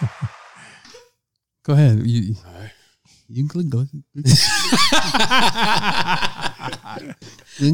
Go 1.62 1.72
ahead. 1.74 2.06
You, 2.06 2.34
glow. 3.28 3.62
Glow, 3.62 3.84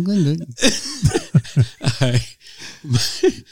glow, 0.02 0.34
glow. 0.34 0.34
All 1.80 1.90
right. 2.00 2.36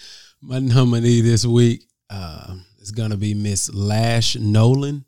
My 0.42 0.58
nominee 0.58 1.20
this 1.20 1.46
week 1.46 1.84
uh, 2.10 2.56
is 2.80 2.90
going 2.90 3.10
to 3.10 3.16
be 3.16 3.34
Miss 3.34 3.72
Lash 3.72 4.34
Nolan 4.36 5.04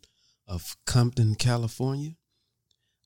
of 0.47 0.77
Compton, 0.85 1.35
California. 1.35 2.11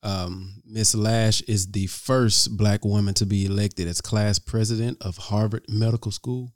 Um, 0.04 0.62
Miss 0.66 0.94
Lash 0.94 1.42
is 1.42 1.72
the 1.72 1.88
first 1.88 2.56
black 2.56 2.86
woman 2.86 3.16
to 3.16 3.26
be 3.26 3.46
elected 3.46 3.88
as 3.88 4.02
class 4.02 4.38
president 4.38 4.98
of 5.02 5.18
Harvard 5.18 5.66
Medical 5.68 6.12
School. 6.12 6.54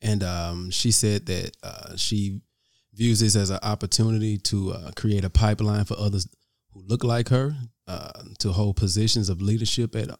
And 0.00 0.22
um, 0.22 0.70
she 0.70 0.92
said 0.92 1.26
that 1.26 1.56
uh, 1.64 1.96
she 1.96 2.40
views 2.98 3.20
this 3.20 3.36
as 3.36 3.50
an 3.50 3.60
opportunity 3.62 4.36
to 4.36 4.72
uh, 4.72 4.90
create 4.96 5.24
a 5.24 5.30
pipeline 5.30 5.84
for 5.84 5.96
others 5.96 6.28
who 6.72 6.82
look 6.86 7.04
like 7.04 7.28
her 7.28 7.54
uh, 7.86 8.10
to 8.40 8.50
hold 8.50 8.76
positions 8.76 9.28
of 9.28 9.40
leadership 9.40 9.94
at 9.94 10.10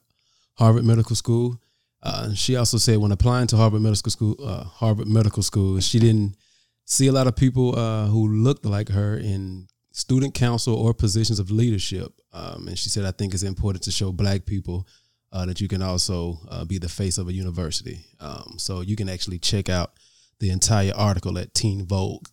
Harvard 0.55 0.85
Medical 0.85 1.17
School. 1.17 1.61
Uh, 2.05 2.33
she 2.33 2.55
also 2.55 2.79
said 2.79 2.99
when 2.99 3.11
applying 3.11 3.49
to 3.49 3.57
Harvard 3.57 3.83
Medical 3.83 4.11
School, 4.13 4.37
uh, 4.43 4.63
Harvard 4.63 5.09
Medical 5.09 5.43
School, 5.43 5.81
she 5.81 5.99
didn't 5.99 6.37
see 6.85 7.09
a 7.09 7.13
lot 7.13 7.27
of 7.27 7.35
people 7.35 7.77
uh, 7.77 8.07
who 8.07 8.29
looked 8.29 8.65
like 8.65 8.89
her 8.91 9.19
in 9.19 9.67
student 9.93 10.33
council 10.33 10.77
or 10.77 10.95
positions 10.95 11.41
of 11.41 11.51
leadership. 11.51 12.13
Um, 12.33 12.69
and 12.69 12.79
she 12.79 12.89
said, 12.89 13.05
I 13.05 13.11
think 13.11 13.35
it's 13.35 13.43
important 13.43 13.83
to 13.85 13.91
show 13.91 14.13
black 14.13 14.47
people 14.47 14.87
uh, 15.33 15.45
that 15.47 15.61
you 15.61 15.67
can 15.67 15.83
also 15.83 16.39
be 16.69 16.79
the 16.79 16.89
face 16.89 17.19
of 17.19 17.27
a 17.27 17.33
university. 17.33 18.07
Um, 18.21 18.55
so 18.57 18.83
you 18.83 18.95
can 18.95 19.09
actually 19.09 19.41
check 19.41 19.69
out 19.69 19.95
the 20.39 20.51
entire 20.51 20.93
article 20.95 21.37
at 21.39 21.53
Teen 21.53 21.85
Vogue. 21.85 22.29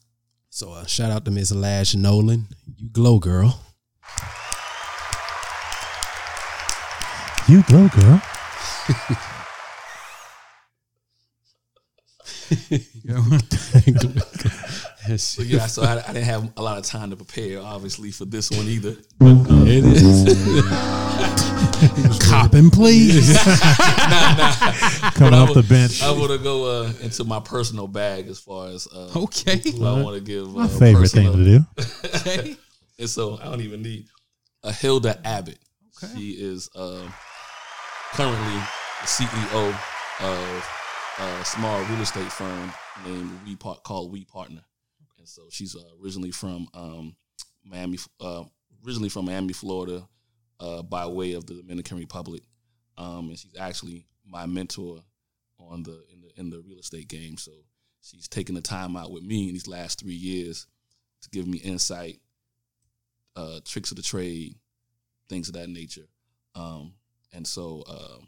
So 0.55 0.71
uh, 0.71 0.85
shout 0.85 1.11
out 1.11 1.25
to 1.25 1.31
Miss 1.31 1.51
Lash 1.53 1.95
Nolan. 1.95 2.47
You 2.77 2.87
glow, 2.87 3.19
girl. 3.19 3.59
You 7.49 7.61
glow, 7.63 7.89
girl. 7.89 8.21
Yes, 15.09 15.23
So 15.23 15.43
yeah, 15.43 15.67
so 15.67 15.83
I, 15.83 16.01
I 16.07 16.13
didn't 16.13 16.23
have 16.23 16.53
a 16.55 16.61
lot 16.63 16.77
of 16.77 16.85
time 16.85 17.09
to 17.09 17.17
prepare, 17.17 17.61
obviously, 17.61 18.11
for 18.11 18.23
this 18.23 18.49
one 18.49 18.67
either. 18.67 18.95
it 19.19 19.83
is. 19.83 21.51
Copping, 22.19 22.69
please. 22.69 23.37
Coming 25.15 25.33
off 25.33 25.53
the 25.53 25.65
bench. 25.67 26.01
I 26.03 26.11
want 26.11 26.31
to 26.31 26.37
go 26.37 26.83
uh, 26.83 26.93
into 27.01 27.23
my 27.23 27.39
personal 27.39 27.87
bag 27.87 28.27
as 28.27 28.39
far 28.39 28.67
as 28.67 28.87
uh, 28.93 29.11
okay. 29.15 29.59
who 29.63 29.85
I 29.85 30.01
want 30.01 30.15
to 30.15 30.21
give. 30.21 30.47
Uh, 30.47 30.61
My 30.61 30.67
favorite 30.67 31.09
thing 31.09 31.31
to 31.31 31.43
do. 31.43 31.65
Okay. 32.15 32.57
And 32.97 33.09
so 33.09 33.37
I 33.41 33.45
don't 33.45 33.59
even 33.59 33.81
need 33.81 34.05
a 34.63 34.71
Hilda 34.71 35.19
Abbott. 35.27 35.59
Okay. 36.01 36.13
She 36.15 36.29
is 36.31 36.69
uh, 36.75 37.05
currently 38.13 38.55
the 38.55 39.05
CEO 39.05 39.73
of 40.21 40.69
a 41.19 41.43
small 41.43 41.83
real 41.83 42.01
estate 42.01 42.31
firm 42.31 42.71
named 43.05 43.31
We 43.45 43.57
Part 43.57 43.83
called 43.83 44.13
We 44.13 44.23
Partner. 44.23 44.61
And 45.17 45.27
so 45.27 45.43
she's 45.49 45.75
uh, 45.75 45.81
originally 46.01 46.31
from 46.31 46.67
um, 46.73 47.15
Miami, 47.63 47.97
uh, 48.21 48.43
originally 48.85 49.09
from 49.09 49.25
Miami, 49.25 49.53
Florida, 49.53 50.07
uh, 50.59 50.81
by 50.81 51.05
way 51.05 51.33
of 51.33 51.45
the 51.45 51.55
Dominican 51.55 51.97
Republic. 51.97 52.43
Um, 52.97 53.29
and 53.29 53.37
she's 53.37 53.55
actually 53.59 54.05
my 54.25 54.45
mentor 54.45 54.99
on 55.59 55.83
the 55.83 56.03
in 56.11 56.21
the 56.21 56.39
in 56.39 56.49
the 56.49 56.61
real 56.61 56.79
estate 56.79 57.07
game. 57.07 57.37
So 57.37 57.51
she's 58.01 58.27
taken 58.27 58.55
the 58.55 58.61
time 58.61 58.95
out 58.95 59.11
with 59.11 59.23
me 59.23 59.47
in 59.47 59.53
these 59.53 59.67
last 59.67 59.99
three 59.99 60.13
years 60.13 60.67
to 61.21 61.29
give 61.29 61.47
me 61.47 61.57
insight 61.57 62.19
uh, 63.35 63.59
tricks 63.65 63.91
of 63.91 63.97
the 63.97 64.03
trade, 64.03 64.55
things 65.29 65.47
of 65.47 65.55
that 65.55 65.69
nature. 65.69 66.07
Um, 66.55 66.93
and 67.33 67.45
so 67.45 67.83
uh, 67.87 68.19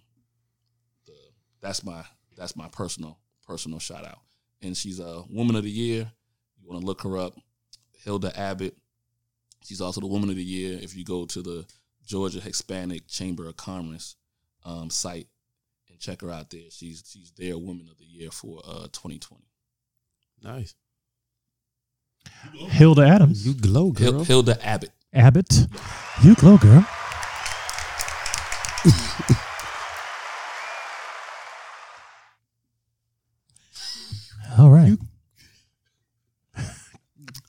the, 1.06 1.14
that's 1.62 1.84
my 1.84 2.04
that's 2.36 2.56
my 2.56 2.68
personal 2.70 3.18
personal 3.46 3.80
shout 3.80 4.06
out. 4.06 4.20
And 4.62 4.76
she's 4.76 5.00
a 5.00 5.24
woman 5.30 5.56
of 5.56 5.64
the 5.64 5.72
year. 5.72 6.12
You 6.60 6.68
want 6.68 6.82
to 6.82 6.86
look 6.86 7.04
her 7.04 7.18
up, 7.18 7.38
Hilda 8.04 8.38
Abbott. 8.38 8.76
She's 9.64 9.82
also 9.82 10.02
the 10.02 10.08
woman 10.08 10.30
of 10.30 10.36
the 10.36 10.44
year 10.44 10.78
if 10.82 10.96
you 10.96 11.04
go 11.04 11.26
to 11.26 11.42
the 11.42 11.66
Georgia 12.08 12.40
Hispanic 12.40 13.06
Chamber 13.08 13.48
of 13.48 13.58
Commerce 13.58 14.16
um, 14.66 14.90
site 14.90 15.28
and 15.90 16.00
check 16.00 16.22
her 16.22 16.32
out 16.32 16.50
there. 16.50 16.62
She's 16.72 17.04
she's 17.06 17.32
their 17.38 17.58
woman 17.58 17.90
of 17.92 17.98
the 17.98 18.06
year 18.06 18.32
for 18.32 18.62
uh, 18.66 18.88
2020. 18.94 19.44
Nice. 20.42 20.74
Hilda 22.54 23.06
Adams. 23.06 23.46
You 23.46 23.54
glow, 23.54 23.92
girl. 23.92 24.14
Hil- 24.14 24.24
Hilda 24.24 24.66
Abbott. 24.66 24.92
Abbott. 25.14 25.68
You 26.24 26.36
glow, 26.36 26.58
girl. 26.58 26.86
All 34.58 34.70
right. 34.70 34.98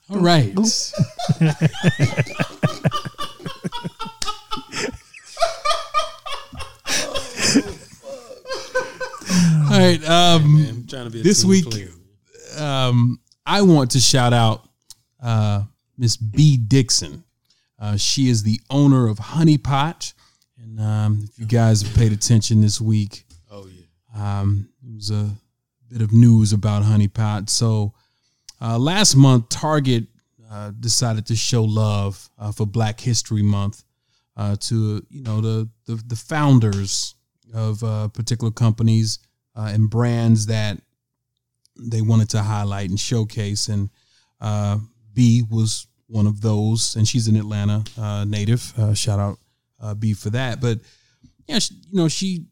All 0.09 0.19
right. 0.19 0.53
right. 9.79 10.09
Um, 10.09 10.65
I'm 10.67 10.87
trying 10.87 11.05
to 11.05 11.09
be 11.09 11.19
a 11.19 11.23
This 11.23 11.43
week- 11.45 11.65
um, 12.57 13.19
I 13.45 13.61
want 13.61 13.91
to 13.91 13.99
shout 13.99 14.33
out 14.33 14.67
uh, 15.21 15.63
Miss 15.97 16.17
Bea 16.17 16.57
Dixon. 16.57 17.23
Uh, 17.77 17.95
she 17.97 18.29
is 18.29 18.43
the 18.43 18.59
owner 18.69 19.07
of 19.07 19.17
Honey 19.19 19.57
Pot, 19.57 20.13
and 20.61 20.79
um, 20.79 21.21
if 21.23 21.39
you 21.39 21.45
guys 21.45 21.81
have 21.81 21.95
paid 21.95 22.11
attention 22.11 22.61
this 22.61 22.81
week, 22.81 23.25
Oh 23.49 23.67
yeah. 23.67 24.39
um, 24.41 24.69
it 24.85 24.93
was 24.93 25.11
a 25.11 25.29
bit 25.89 26.01
of 26.01 26.11
news 26.11 26.51
about 26.53 26.83
Honey 26.83 27.07
Pot. 27.07 27.49
So 27.49 27.93
uh, 28.61 28.77
last 28.77 29.15
month, 29.15 29.47
Target 29.49 30.07
uh, 30.51 30.71
decided 30.79 31.25
to 31.27 31.35
show 31.35 31.63
love 31.63 32.29
uh, 32.37 32.51
for 32.51 32.65
Black 32.67 32.99
History 32.99 33.41
Month 33.43 33.83
uh, 34.35 34.55
to 34.61 35.05
you 35.09 35.21
know 35.23 35.39
the 35.41 35.69
the, 35.85 35.95
the 36.07 36.15
founders 36.17 37.15
of 37.53 37.81
uh, 37.83 38.09
particular 38.09 38.51
companies 38.51 39.19
uh, 39.59 39.71
and 39.73 39.89
brands 39.89 40.45
that 40.45 40.79
they 41.77 42.01
wanted 42.01 42.29
to 42.29 42.41
highlight 42.41 42.89
and 42.89 42.99
showcase. 42.99 43.67
And 43.67 43.89
uh, 44.39 44.77
Bea 45.13 45.43
was 45.49 45.87
one 46.07 46.27
of 46.27 46.41
those, 46.41 46.95
and 46.95 47.07
she's 47.07 47.27
an 47.27 47.35
Atlanta 47.35 47.83
uh, 47.99 48.25
native. 48.25 48.73
Uh, 48.77 48.93
shout 48.93 49.19
out 49.19 49.37
uh, 49.81 49.93
Bea 49.95 50.13
for 50.13 50.29
that. 50.29 50.61
But 50.61 50.79
yeah, 51.47 51.59
she, 51.59 51.73
you 51.73 51.97
know, 51.97 52.07
she 52.07 52.45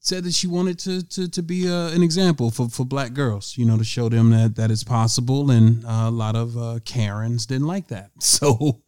said 0.00 0.24
that 0.24 0.34
she 0.34 0.46
wanted 0.48 0.78
to 0.80 1.02
to 1.04 1.28
to 1.28 1.42
be 1.42 1.70
uh, 1.70 1.90
an 1.90 2.02
example 2.02 2.50
for 2.50 2.68
for 2.68 2.84
black 2.84 3.12
girls, 3.12 3.56
you 3.56 3.64
know, 3.64 3.78
to 3.78 3.84
show 3.84 4.08
them 4.08 4.30
that 4.30 4.56
that 4.56 4.72
it's 4.72 4.84
possible. 4.84 5.50
And 5.52 5.84
a 5.84 6.10
lot 6.10 6.34
of 6.34 6.56
uh, 6.56 6.80
Karens 6.84 7.46
didn't 7.46 7.68
like 7.68 7.88
that, 7.88 8.10
so 8.18 8.82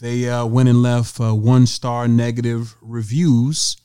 they 0.00 0.28
uh, 0.28 0.44
went 0.46 0.68
and 0.68 0.82
left 0.82 1.20
uh, 1.20 1.34
one 1.34 1.66
star 1.66 2.08
negative 2.08 2.74
reviews. 2.80 3.76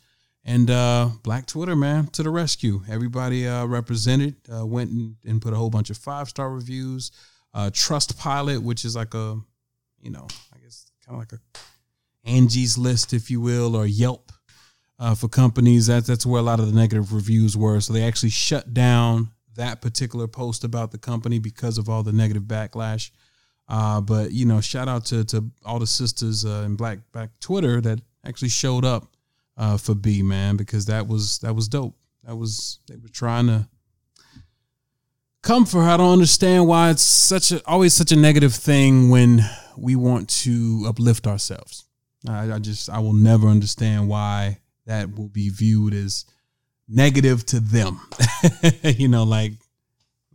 And 0.49 0.71
uh, 0.71 1.09
Black 1.21 1.45
Twitter, 1.45 1.75
man, 1.75 2.07
to 2.07 2.23
the 2.23 2.31
rescue. 2.31 2.81
Everybody 2.89 3.47
uh, 3.47 3.65
represented 3.65 4.35
uh, 4.51 4.65
went 4.65 4.89
and, 4.89 5.15
and 5.23 5.39
put 5.39 5.53
a 5.53 5.55
whole 5.55 5.69
bunch 5.69 5.91
of 5.91 5.97
five 5.97 6.27
star 6.27 6.49
reviews. 6.49 7.11
Uh, 7.53 7.69
Trustpilot, 7.69 8.63
which 8.63 8.83
is 8.83 8.95
like 8.95 9.13
a, 9.13 9.37
you 10.01 10.09
know, 10.09 10.25
I 10.51 10.57
guess 10.57 10.91
kind 11.05 11.15
of 11.15 11.19
like 11.19 11.33
a 11.33 12.27
Angie's 12.27 12.79
List, 12.79 13.13
if 13.13 13.29
you 13.29 13.39
will, 13.39 13.75
or 13.75 13.85
Yelp 13.85 14.31
uh, 14.97 15.13
for 15.13 15.27
companies. 15.27 15.85
That's 15.85 16.07
that's 16.07 16.25
where 16.25 16.39
a 16.39 16.43
lot 16.43 16.59
of 16.59 16.65
the 16.65 16.73
negative 16.73 17.13
reviews 17.13 17.55
were. 17.55 17.79
So 17.79 17.93
they 17.93 18.03
actually 18.03 18.31
shut 18.31 18.73
down 18.73 19.29
that 19.55 19.81
particular 19.81 20.25
post 20.25 20.63
about 20.63 20.91
the 20.91 20.97
company 20.97 21.37
because 21.37 21.77
of 21.77 21.89
all 21.89 22.01
the 22.01 22.11
negative 22.11 22.43
backlash. 22.43 23.11
Uh, 23.67 24.01
but 24.01 24.31
you 24.31 24.47
know, 24.47 24.61
shout 24.61 24.87
out 24.87 25.05
to 25.05 25.23
to 25.25 25.51
all 25.63 25.77
the 25.77 25.85
sisters 25.85 26.43
in 26.43 26.75
Black 26.75 26.97
Black 27.11 27.29
Twitter 27.39 27.81
that 27.81 28.01
actually 28.25 28.49
showed 28.49 28.83
up 28.83 29.13
uh, 29.59 29.77
for 29.77 29.93
Bea 29.93 30.23
man 30.23 30.55
because 30.55 30.85
that 30.85 31.07
was 31.07 31.39
that 31.39 31.53
was 31.53 31.67
dope. 31.67 31.95
That 32.23 32.35
was 32.35 32.79
they 32.87 32.95
were 32.95 33.09
trying 33.09 33.47
to 33.47 33.67
comfort. 35.43 35.81
her. 35.81 35.89
I 35.89 35.97
don't 35.97 36.13
understand 36.13 36.65
why 36.65 36.89
it's 36.89 37.03
such 37.03 37.51
a 37.51 37.61
always 37.67 37.93
such 37.93 38.11
a 38.11 38.15
negative 38.15 38.55
thing 38.55 39.09
when 39.09 39.41
we 39.77 39.95
want 39.95 40.29
to 40.29 40.85
uplift 40.87 41.27
ourselves. 41.27 41.85
I, 42.27 42.53
I 42.53 42.59
just 42.59 42.89
I 42.89 42.99
will 42.99 43.13
never 43.13 43.47
understand 43.47 44.07
why 44.07 44.59
that 44.85 45.15
will 45.15 45.29
be 45.29 45.49
viewed 45.49 45.93
as 45.93 46.25
negative 46.87 47.45
to 47.47 47.59
them. 47.59 47.99
you 48.83 49.09
know, 49.09 49.23
like 49.23 49.53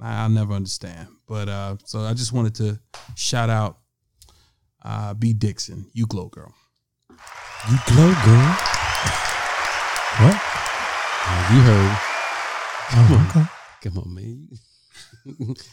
I'll 0.01 0.29
never 0.29 0.53
understand. 0.53 1.09
But 1.27 1.49
uh 1.49 1.77
so 1.87 2.01
I 2.01 2.13
just 2.13 2.33
wanted 2.35 2.55
to 2.57 2.79
shout 3.17 3.49
out 3.49 3.79
uh 4.83 5.15
Bea 5.15 5.33
Dixon, 5.33 5.87
you 5.95 6.07
glow 6.07 6.29
girl. 6.29 6.55
You 7.71 7.79
glow, 7.87 8.13
girl. 8.27 8.84
What? 10.21 10.41
Oh, 11.27 11.49
you 11.53 11.61
heard. 11.61 11.99
Oh, 12.93 13.27
okay. 13.31 13.47
Come 13.83 13.99
on, 13.99 14.15
man. 14.15 14.49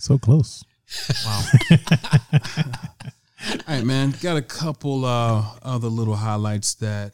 So 0.00 0.16
close. 0.16 0.64
Wow. 1.24 1.44
All 3.50 3.58
right, 3.66 3.84
man. 3.84 4.14
Got 4.22 4.36
a 4.36 4.42
couple 4.42 5.04
uh, 5.04 5.44
other 5.62 5.88
little 5.88 6.14
highlights 6.14 6.74
that 6.74 7.12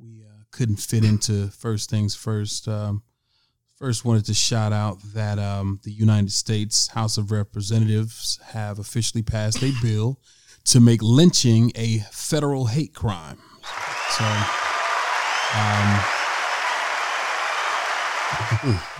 we 0.00 0.22
uh, 0.22 0.44
couldn't 0.50 0.76
fit 0.76 1.04
into 1.04 1.48
first 1.48 1.90
things 1.90 2.14
first. 2.14 2.66
Um, 2.68 3.02
first, 3.76 4.06
wanted 4.06 4.24
to 4.24 4.34
shout 4.34 4.72
out 4.72 4.98
that 5.14 5.38
um, 5.38 5.80
the 5.84 5.92
United 5.92 6.32
States 6.32 6.88
House 6.88 7.18
of 7.18 7.30
Representatives 7.30 8.40
have 8.46 8.78
officially 8.78 9.22
passed 9.22 9.62
a 9.62 9.72
bill 9.82 10.18
to 10.64 10.80
make 10.80 11.02
lynching 11.02 11.72
a 11.74 11.98
federal 12.10 12.66
hate 12.66 12.94
crime. 12.94 13.38
So, 13.62 14.24
um, 15.54 16.04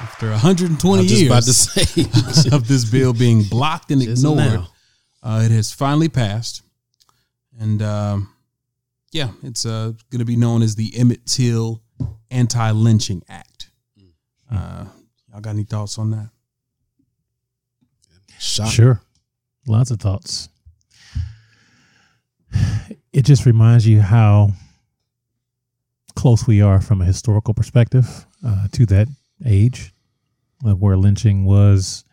after 0.00 0.30
120 0.30 1.04
years 1.04 1.22
about 1.26 1.42
to 1.44 1.52
say. 1.52 2.02
of 2.56 2.68
this 2.68 2.84
bill 2.84 3.12
being 3.12 3.42
blocked 3.44 3.90
and 3.90 4.02
Just 4.02 4.24
ignored, 4.24 4.66
uh, 5.22 5.42
it 5.44 5.50
has 5.50 5.72
finally 5.72 6.08
passed, 6.08 6.62
and 7.58 7.82
um, 7.82 8.34
yeah, 9.12 9.30
it's 9.42 9.66
uh, 9.66 9.92
going 10.10 10.20
to 10.20 10.24
be 10.24 10.36
known 10.36 10.62
as 10.62 10.74
the 10.74 10.92
Emmett 10.96 11.26
Till 11.26 11.82
Anti-Lynching 12.30 13.22
Act. 13.28 13.70
Uh, 14.50 14.86
y'all 15.30 15.40
got 15.40 15.50
any 15.50 15.64
thoughts 15.64 15.98
on 15.98 16.10
that? 16.10 16.30
Shock. 18.38 18.72
Sure. 18.72 19.00
Lots 19.66 19.90
of 19.90 20.00
thoughts. 20.00 20.48
It 23.12 23.24
just 23.24 23.46
reminds 23.46 23.86
you 23.86 24.00
how 24.00 24.52
close 26.14 26.46
we 26.46 26.60
are 26.62 26.80
from 26.80 27.02
a 27.02 27.04
historical 27.04 27.54
perspective 27.54 28.26
uh, 28.46 28.68
to 28.72 28.86
that 28.86 29.08
age 29.44 29.92
uh, 30.66 30.74
where 30.74 30.96
lynching 30.96 31.44
was 31.44 32.04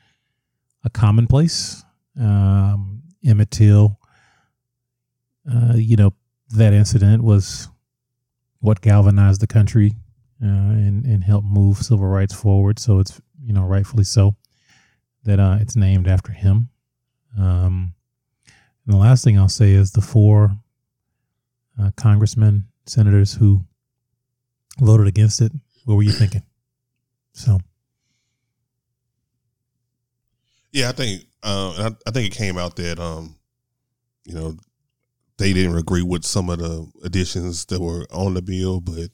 a 0.83 0.89
commonplace. 0.89 1.83
Um, 2.19 3.03
Emmett 3.25 3.51
Till, 3.51 3.99
uh, 5.51 5.75
you 5.75 5.95
know, 5.95 6.13
that 6.49 6.73
incident 6.73 7.23
was 7.23 7.69
what 8.59 8.81
galvanized 8.81 9.41
the 9.41 9.47
country 9.47 9.93
uh, 10.43 10.47
and, 10.47 11.05
and 11.05 11.23
helped 11.23 11.47
move 11.47 11.77
civil 11.77 12.07
rights 12.07 12.33
forward. 12.33 12.79
So 12.79 12.99
it's, 12.99 13.21
you 13.41 13.53
know, 13.53 13.63
rightfully 13.63 14.03
so 14.03 14.35
that 15.23 15.39
uh, 15.39 15.57
it's 15.61 15.75
named 15.75 16.07
after 16.07 16.31
him. 16.31 16.69
Um, 17.37 17.93
and 18.89 18.95
the 18.95 19.01
last 19.01 19.23
thing 19.23 19.37
I'll 19.37 19.47
say 19.47 19.73
is 19.73 19.91
the 19.91 20.01
four 20.01 20.57
uh, 21.79 21.91
congressmen, 21.95 22.63
senators 22.87 23.35
who 23.35 23.63
voted 24.79 25.05
against 25.05 25.41
it. 25.41 25.51
What 25.85 25.93
were 25.93 26.01
you 26.01 26.11
thinking? 26.11 26.41
So, 27.33 27.59
Yeah, 30.71 30.89
I 30.89 30.93
think 30.93 31.21
uh, 31.43 31.91
I, 31.91 31.95
I 32.07 32.11
think 32.11 32.33
it 32.33 32.35
came 32.35 32.57
out 32.57 32.77
that 32.77 32.99
um, 32.99 33.35
you 34.25 34.33
know, 34.33 34.57
they 35.37 35.53
didn't 35.53 35.77
agree 35.77 36.01
with 36.01 36.25
some 36.25 36.49
of 36.49 36.57
the 36.57 36.91
additions 37.03 37.65
that 37.65 37.79
were 37.79 38.07
on 38.11 38.33
the 38.33 38.41
bill, 38.41 38.81
but 38.81 39.11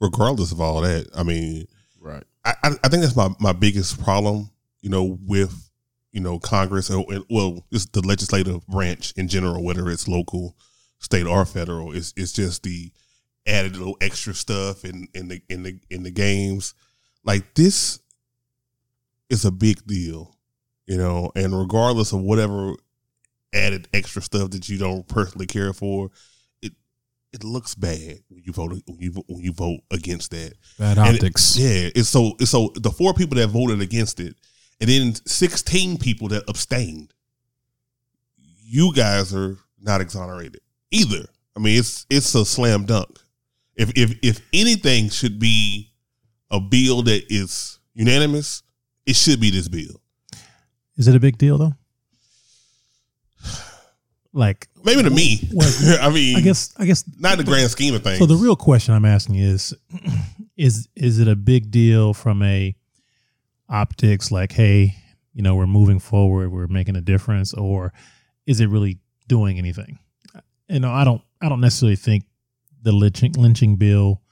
regardless 0.00 0.52
of 0.52 0.60
all 0.60 0.82
that, 0.82 1.08
I 1.16 1.24
mean, 1.24 1.66
Right. 2.00 2.22
I, 2.44 2.54
I 2.62 2.68
I 2.84 2.88
think 2.88 3.02
that's 3.02 3.16
my, 3.16 3.30
my 3.40 3.52
biggest 3.52 4.00
problem, 4.00 4.50
you 4.82 4.88
know, 4.88 5.18
with 5.26 5.68
you 6.16 6.22
know 6.22 6.38
Congress 6.38 6.90
or, 6.90 7.04
and- 7.12 7.26
well, 7.28 7.64
it's 7.70 7.84
the 7.86 8.00
legislative 8.00 8.66
branch 8.66 9.12
in 9.16 9.28
general, 9.28 9.62
whether 9.62 9.90
it's 9.90 10.08
local, 10.08 10.56
state, 10.98 11.26
or 11.26 11.44
federal. 11.44 11.92
It's 11.94 12.14
it's 12.16 12.32
just 12.32 12.62
the 12.62 12.90
added 13.46 13.76
little 13.76 13.98
extra 14.00 14.32
stuff 14.34 14.84
in 14.84 15.06
in 15.14 15.28
the 15.28 15.42
in 15.50 15.62
the 15.62 15.78
in 15.90 16.02
the 16.04 16.10
games. 16.10 16.74
Like 17.22 17.54
this 17.54 18.00
is 19.28 19.44
a 19.44 19.50
big 19.50 19.84
deal, 19.86 20.36
you 20.86 20.96
know, 20.96 21.32
and 21.36 21.58
regardless 21.58 22.12
of 22.12 22.20
whatever 22.20 22.74
added 23.52 23.88
extra 23.92 24.22
stuff 24.22 24.50
that 24.50 24.68
you 24.68 24.78
don't 24.78 25.06
personally 25.08 25.46
care 25.46 25.72
for, 25.72 26.10
it 26.62 26.72
it 27.32 27.44
looks 27.44 27.74
bad 27.74 28.20
when 28.28 28.42
you 28.44 28.52
vote 28.52 28.70
when 28.86 28.98
you 29.00 29.12
when 29.28 29.42
you 29.42 29.52
vote 29.52 29.80
against 29.90 30.30
that. 30.30 30.54
Bad 30.78 30.96
And 30.98 31.08
it- 31.08 31.14
optics. 31.16 31.58
yeah, 31.58 31.90
it's 31.94 32.08
so 32.08 32.32
it's 32.40 32.50
so 32.50 32.72
the 32.74 32.90
four 32.90 33.12
people 33.14 33.36
that 33.36 33.48
voted 33.48 33.80
against 33.82 34.18
it, 34.20 34.34
and 34.80 34.90
then 34.90 35.14
sixteen 35.26 35.98
people 35.98 36.28
that 36.28 36.44
abstained. 36.48 37.12
You 38.68 38.92
guys 38.94 39.34
are 39.34 39.58
not 39.80 40.00
exonerated 40.00 40.60
either. 40.90 41.26
I 41.56 41.60
mean, 41.60 41.78
it's 41.78 42.06
it's 42.10 42.34
a 42.34 42.44
slam 42.44 42.84
dunk. 42.84 43.18
If 43.76 43.92
if 43.96 44.18
if 44.22 44.40
anything 44.52 45.08
should 45.10 45.38
be 45.38 45.92
a 46.50 46.60
bill 46.60 47.02
that 47.02 47.24
is 47.28 47.78
unanimous, 47.94 48.62
it 49.06 49.16
should 49.16 49.40
be 49.40 49.50
this 49.50 49.68
bill. 49.68 50.00
is 50.96 51.08
it 51.08 51.14
a 51.14 51.20
big 51.20 51.38
deal 51.38 51.58
though? 51.58 51.74
Like, 54.32 54.68
Maybe 54.84 55.02
to 55.02 55.08
me, 55.08 55.48
Well, 55.50 55.98
I 56.02 56.10
mean, 56.10 56.36
I 56.36 56.42
guess, 56.42 56.74
I 56.76 56.84
guess 56.84 57.04
not 57.18 57.32
in 57.32 57.38
the 57.38 57.44
grand 57.44 57.70
scheme 57.70 57.94
of 57.94 58.02
things. 58.02 58.18
So 58.18 58.26
the 58.26 58.36
real 58.36 58.54
question 58.54 58.92
I'm 58.92 59.06
asking 59.06 59.36
is, 59.36 59.72
is 60.58 60.88
is 60.94 61.18
it 61.20 61.26
a 61.28 61.34
big 61.34 61.70
deal 61.70 62.12
from 62.12 62.42
a 62.42 62.76
optics 63.68 64.30
like, 64.30 64.52
hey, 64.52 64.94
you 65.32 65.42
know, 65.42 65.54
we're 65.54 65.66
moving 65.66 65.98
forward, 65.98 66.50
we're 66.50 66.66
making 66.66 66.96
a 66.96 67.00
difference, 67.00 67.52
or 67.52 67.92
is 68.46 68.60
it 68.60 68.68
really 68.68 68.98
doing 69.28 69.58
anything? 69.58 69.98
You 70.68 70.80
know, 70.80 70.90
I 70.90 71.04
don't, 71.04 71.22
I 71.40 71.48
don't 71.48 71.60
necessarily 71.60 71.96
think 71.96 72.24
the 72.82 72.92
lynching 72.92 73.32
lynching 73.32 73.76
bill 73.76 74.22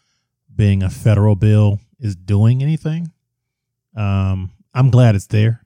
being 0.55 0.83
a 0.83 0.91
federal 0.91 1.35
bill 1.35 1.81
is 1.99 2.15
doing 2.17 2.63
anything. 2.63 3.11
Um, 3.97 4.53
I'm 4.73 4.91
glad 4.91 5.15
it's 5.15 5.27
there, 5.27 5.65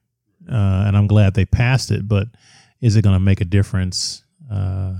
uh, 0.49 0.83
and 0.87 0.97
I'm 0.97 1.07
glad 1.07 1.33
they 1.33 1.45
passed 1.45 1.91
it. 1.91 2.07
But 2.07 2.27
is 2.81 2.95
it 2.95 3.03
going 3.03 3.15
to 3.15 3.19
make 3.19 3.41
a 3.41 3.45
difference 3.45 4.23
uh, 4.51 4.95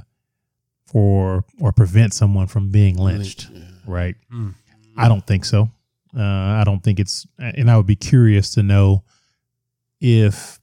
for 0.85 1.43
or 1.59 1.71
prevent 1.71 2.13
someone 2.13 2.47
from 2.47 2.69
being 2.69 2.97
lynched? 2.97 3.49
Right. 3.85 4.15
Mm. 4.31 4.53
I 4.97 5.07
don't 5.07 5.25
think 5.25 5.45
so. 5.45 5.69
Uh, 6.17 6.21
I 6.23 6.63
don't 6.65 6.83
think 6.83 6.99
it's, 6.99 7.27
and 7.37 7.69
I 7.69 7.77
would 7.77 7.85
be 7.85 7.95
curious 7.95 8.51
to 8.55 8.63
know 8.63 9.03
if 10.01 10.59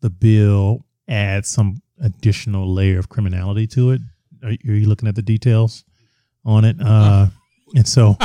the 0.00 0.10
bill 0.10 0.84
adds 1.08 1.48
some 1.48 1.82
additional 2.02 2.72
layer 2.72 2.98
of 2.98 3.08
criminality 3.08 3.66
to 3.68 3.90
it. 3.90 4.00
Are, 4.42 4.48
are 4.48 4.74
you 4.74 4.88
looking 4.88 5.08
at 5.08 5.14
the 5.14 5.22
details 5.22 5.84
on 6.44 6.64
it? 6.64 6.76
Uh, 6.82 7.26
and 7.76 7.86
so 7.86 8.16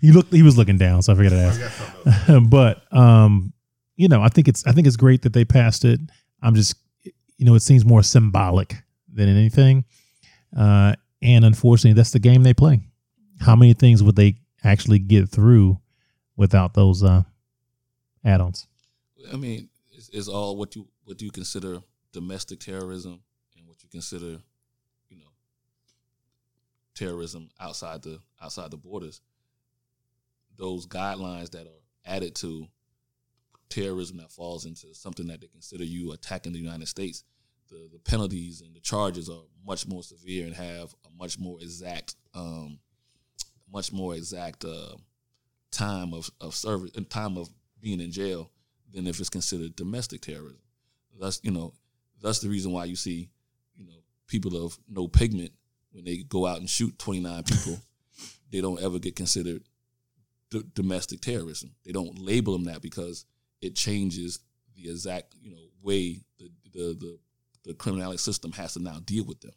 you 0.00 0.12
look, 0.12 0.28
he 0.28 0.42
was 0.42 0.58
looking 0.58 0.78
down, 0.78 1.02
so 1.02 1.12
I 1.12 1.16
figured 1.16 1.32
I'd 1.32 1.60
ask. 1.60 2.48
but 2.50 2.82
um, 2.92 3.52
you 3.96 4.08
know, 4.08 4.22
I 4.22 4.28
think 4.28 4.48
it's, 4.48 4.66
I 4.66 4.72
think 4.72 4.86
it's 4.86 4.96
great 4.96 5.22
that 5.22 5.32
they 5.32 5.44
passed 5.44 5.84
it. 5.84 6.00
I'm 6.42 6.54
just, 6.54 6.74
you 7.36 7.46
know, 7.46 7.54
it 7.54 7.60
seems 7.60 7.84
more 7.84 8.02
symbolic 8.02 8.76
than 9.12 9.28
anything. 9.28 9.84
Uh, 10.56 10.94
and 11.22 11.44
unfortunately, 11.44 11.92
that's 11.92 12.10
the 12.10 12.18
game 12.18 12.42
they 12.42 12.54
play. 12.54 12.80
How 13.40 13.54
many 13.54 13.74
things 13.74 14.02
would 14.02 14.16
they 14.16 14.36
actually 14.64 14.98
get 14.98 15.28
through 15.28 15.78
without 16.36 16.74
those 16.74 17.02
uh, 17.02 17.22
add-ons? 18.24 18.66
I 19.32 19.36
mean, 19.36 19.68
it's, 19.92 20.08
it's 20.10 20.28
all 20.28 20.56
what 20.56 20.76
you 20.76 20.88
what 21.04 21.20
you 21.20 21.30
consider 21.30 21.80
domestic 22.12 22.60
terrorism 22.60 23.20
and 23.56 23.66
what 23.66 23.82
you 23.82 23.88
consider, 23.88 24.38
you 25.08 25.16
know, 25.18 25.32
terrorism 26.94 27.50
outside 27.60 28.02
the 28.02 28.18
outside 28.40 28.70
the 28.70 28.76
borders. 28.76 29.20
Those 30.56 30.86
guidelines 30.86 31.50
that 31.50 31.66
are 31.66 31.82
added 32.04 32.34
to 32.36 32.66
terrorism 33.68 34.18
that 34.18 34.30
falls 34.30 34.66
into 34.66 34.94
something 34.94 35.26
that 35.28 35.40
they 35.40 35.46
consider 35.46 35.84
you 35.84 36.12
attacking 36.12 36.52
the 36.52 36.58
United 36.58 36.88
States, 36.88 37.24
the, 37.70 37.88
the 37.92 37.98
penalties 37.98 38.60
and 38.60 38.74
the 38.74 38.80
charges 38.80 39.28
are 39.28 39.42
much 39.64 39.86
more 39.86 40.02
severe 40.02 40.46
and 40.46 40.54
have 40.54 40.94
a 41.06 41.16
much 41.18 41.38
more 41.38 41.58
exact, 41.60 42.16
um, 42.34 42.78
much 43.72 43.92
more 43.92 44.14
exact 44.14 44.64
uh, 44.64 44.94
time 45.70 46.12
of, 46.12 46.30
of 46.40 46.54
service 46.54 46.92
and 46.96 47.08
time 47.08 47.36
of 47.36 47.48
being 47.80 48.00
in 48.00 48.10
jail 48.10 48.50
than 48.92 49.06
if 49.06 49.20
it's 49.20 49.30
considered 49.30 49.76
domestic 49.76 50.20
terrorism. 50.20 50.60
That's 51.20 51.40
you 51.42 51.50
know, 51.50 51.74
that's 52.22 52.40
the 52.40 52.48
reason 52.48 52.72
why 52.72 52.84
you 52.84 52.96
see, 52.96 53.28
you 53.76 53.86
know, 53.86 54.02
people 54.26 54.64
of 54.64 54.78
no 54.88 55.06
pigment 55.08 55.52
when 55.92 56.04
they 56.04 56.18
go 56.18 56.46
out 56.46 56.58
and 56.58 56.68
shoot 56.68 56.98
twenty 56.98 57.20
nine 57.20 57.42
people, 57.42 57.78
they 58.50 58.60
don't 58.60 58.82
ever 58.82 58.98
get 58.98 59.16
considered 59.16 59.62
d- 60.50 60.64
domestic 60.74 61.20
terrorism. 61.20 61.72
They 61.84 61.92
don't 61.92 62.18
label 62.18 62.54
them 62.54 62.64
that 62.64 62.82
because 62.82 63.26
it 63.60 63.76
changes 63.76 64.40
the 64.74 64.90
exact 64.90 65.34
you 65.42 65.50
know 65.50 65.62
way 65.82 66.20
the 66.38 66.50
the 66.72 66.96
the, 66.98 67.18
the 67.64 67.74
criminality 67.74 68.18
system 68.18 68.52
has 68.52 68.74
to 68.74 68.80
now 68.82 69.00
deal 69.04 69.24
with 69.24 69.40
them. 69.40 69.52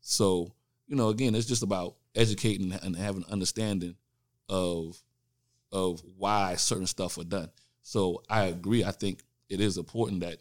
So 0.00 0.52
you 0.86 0.96
know, 0.96 1.08
again, 1.08 1.34
it's 1.34 1.46
just 1.46 1.62
about 1.62 1.94
educating 2.14 2.72
and 2.72 2.96
having 2.96 3.24
understanding 3.30 3.96
of 4.48 5.00
of 5.70 6.02
why 6.18 6.54
certain 6.56 6.86
stuff 6.86 7.16
are 7.18 7.24
done. 7.24 7.50
So 7.82 8.22
I 8.28 8.44
agree. 8.44 8.84
I 8.84 8.90
think 8.90 9.22
it 9.48 9.60
is 9.60 9.78
important 9.78 10.20
that 10.20 10.38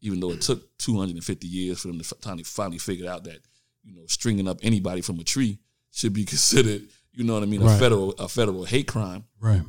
even 0.00 0.18
though 0.20 0.30
it 0.30 0.40
took 0.40 0.76
250 0.78 1.46
years 1.46 1.80
for 1.80 1.88
them 1.88 1.98
to 2.00 2.04
finally 2.04 2.42
finally 2.44 2.78
figure 2.78 3.08
out 3.10 3.24
that 3.24 3.38
you 3.84 3.94
know 3.94 4.02
stringing 4.06 4.48
up 4.48 4.58
anybody 4.62 5.00
from 5.00 5.20
a 5.20 5.24
tree 5.24 5.58
should 5.90 6.12
be 6.12 6.24
considered, 6.34 6.82
you 7.12 7.24
know 7.24 7.34
what 7.34 7.42
I 7.42 7.46
mean, 7.46 7.62
a 7.62 7.66
Right. 7.66 7.78
federal 7.80 8.12
a 8.12 8.28
federal 8.28 8.64
hate 8.64 8.88
crime. 8.88 9.24
Right. 9.40 9.62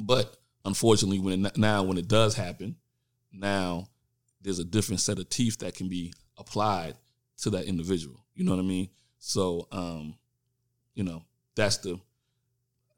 But 0.00 0.36
unfortunately, 0.64 1.18
when 1.20 1.46
it, 1.46 1.56
now 1.56 1.82
when 1.82 1.96
it 1.98 2.06
does 2.08 2.34
happen, 2.34 2.76
now 3.32 3.88
there's 4.42 4.58
a 4.58 4.64
different 4.64 5.00
set 5.00 5.18
of 5.18 5.28
teeth 5.28 5.58
that 5.58 5.74
can 5.74 5.88
be 5.88 6.12
applied 6.38 6.96
to 7.38 7.50
that 7.50 7.64
individual. 7.64 8.24
You 8.34 8.44
know 8.44 8.52
what 8.52 8.60
I 8.60 8.66
mean? 8.66 8.88
So, 9.22 9.68
um, 9.70 10.14
you 10.94 11.04
know, 11.04 11.22
that's 11.54 11.76
the, 11.78 12.00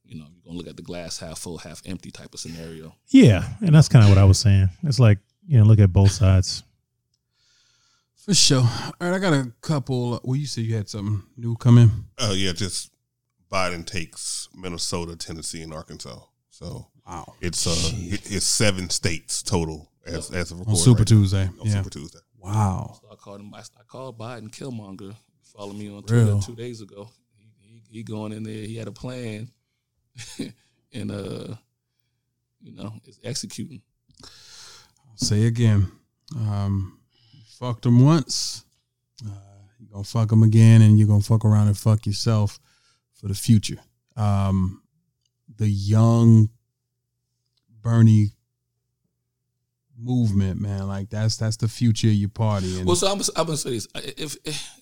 you 0.04 0.18
know, 0.18 0.26
you're 0.32 0.44
gonna 0.46 0.56
look 0.56 0.68
at 0.68 0.76
the 0.76 0.82
glass 0.82 1.18
half 1.18 1.38
full, 1.40 1.58
half 1.58 1.82
empty 1.84 2.10
type 2.10 2.32
of 2.32 2.40
scenario. 2.40 2.94
Yeah, 3.08 3.46
and 3.60 3.74
that's 3.74 3.88
kind 3.88 4.04
of 4.04 4.08
what 4.08 4.18
I 4.18 4.24
was 4.24 4.38
saying. 4.38 4.68
It's 4.84 4.98
like 5.00 5.18
you 5.46 5.58
know, 5.58 5.64
look 5.64 5.78
at 5.80 5.92
both 5.92 6.12
sides. 6.12 6.62
For 8.16 8.34
sure. 8.34 8.60
All 8.60 8.92
right, 9.00 9.14
I 9.14 9.18
got 9.18 9.32
a 9.32 9.52
couple. 9.62 10.20
Well, 10.22 10.36
you 10.36 10.46
said 10.46 10.64
you 10.64 10.76
had 10.76 10.88
something 10.88 11.22
new 11.36 11.56
coming. 11.56 11.90
Oh 12.18 12.32
yeah, 12.34 12.52
just 12.52 12.92
Biden 13.50 13.84
takes 13.84 14.48
Minnesota, 14.54 15.16
Tennessee, 15.16 15.62
and 15.62 15.74
Arkansas. 15.74 16.20
So 16.50 16.86
Wow. 17.04 17.34
it's 17.40 17.66
uh 17.66 17.74
it- 17.94 18.30
it's 18.30 18.46
seven 18.46 18.88
states 18.90 19.42
total 19.42 19.90
as 20.06 20.30
as 20.30 20.52
of 20.52 20.60
On 20.68 20.76
Super 20.76 20.98
right 20.98 20.98
now. 21.00 21.04
Tuesday. 21.16 21.44
On 21.60 21.66
yeah. 21.66 21.72
Super 21.72 21.90
Tuesday. 21.90 22.20
Wow. 22.38 22.98
So 23.00 23.08
I 23.10 23.16
called 23.16 23.40
him. 23.40 23.52
I, 23.54 23.58
I 23.60 23.82
called 23.88 24.16
Biden 24.18 24.50
Killmonger. 24.52 25.16
Follow 25.56 25.72
me 25.72 25.88
on 25.94 26.02
Twitter 26.02 26.24
Real. 26.24 26.40
two 26.40 26.54
days 26.54 26.80
ago. 26.80 27.10
He, 27.36 27.50
he, 27.58 27.82
he 27.98 28.02
going 28.02 28.32
in 28.32 28.42
there. 28.42 28.54
He 28.54 28.76
had 28.76 28.88
a 28.88 28.92
plan, 28.92 29.50
and 30.92 31.10
uh, 31.10 31.54
you 32.62 32.74
know, 32.74 32.94
it's 33.04 33.20
executing. 33.22 33.82
I'll 34.22 35.16
Say 35.16 35.44
again. 35.44 35.90
Um, 36.34 36.98
you 37.34 37.40
fucked 37.46 37.84
him 37.84 38.02
once. 38.04 38.64
Uh, 39.24 39.30
you're 39.78 39.90
gonna 39.92 40.04
fuck 40.04 40.32
him 40.32 40.42
again, 40.42 40.80
and 40.80 40.98
you're 40.98 41.08
gonna 41.08 41.20
fuck 41.20 41.44
around 41.44 41.66
and 41.66 41.76
fuck 41.76 42.06
yourself 42.06 42.58
for 43.12 43.28
the 43.28 43.34
future. 43.34 43.78
Um, 44.16 44.82
the 45.56 45.68
young 45.68 46.48
Bernie 47.82 48.30
movement, 49.98 50.60
man, 50.60 50.88
like 50.88 51.10
that's 51.10 51.36
that's 51.36 51.56
the 51.58 51.68
future 51.68 52.08
of 52.08 52.14
your 52.14 52.30
party. 52.30 52.78
And 52.78 52.86
Well, 52.86 52.96
so 52.96 53.08
I'm, 53.08 53.20
I'm 53.36 53.46
gonna 53.46 53.56
say 53.56 53.70
this: 53.70 53.88
if, 53.94 54.36
if 54.44 54.81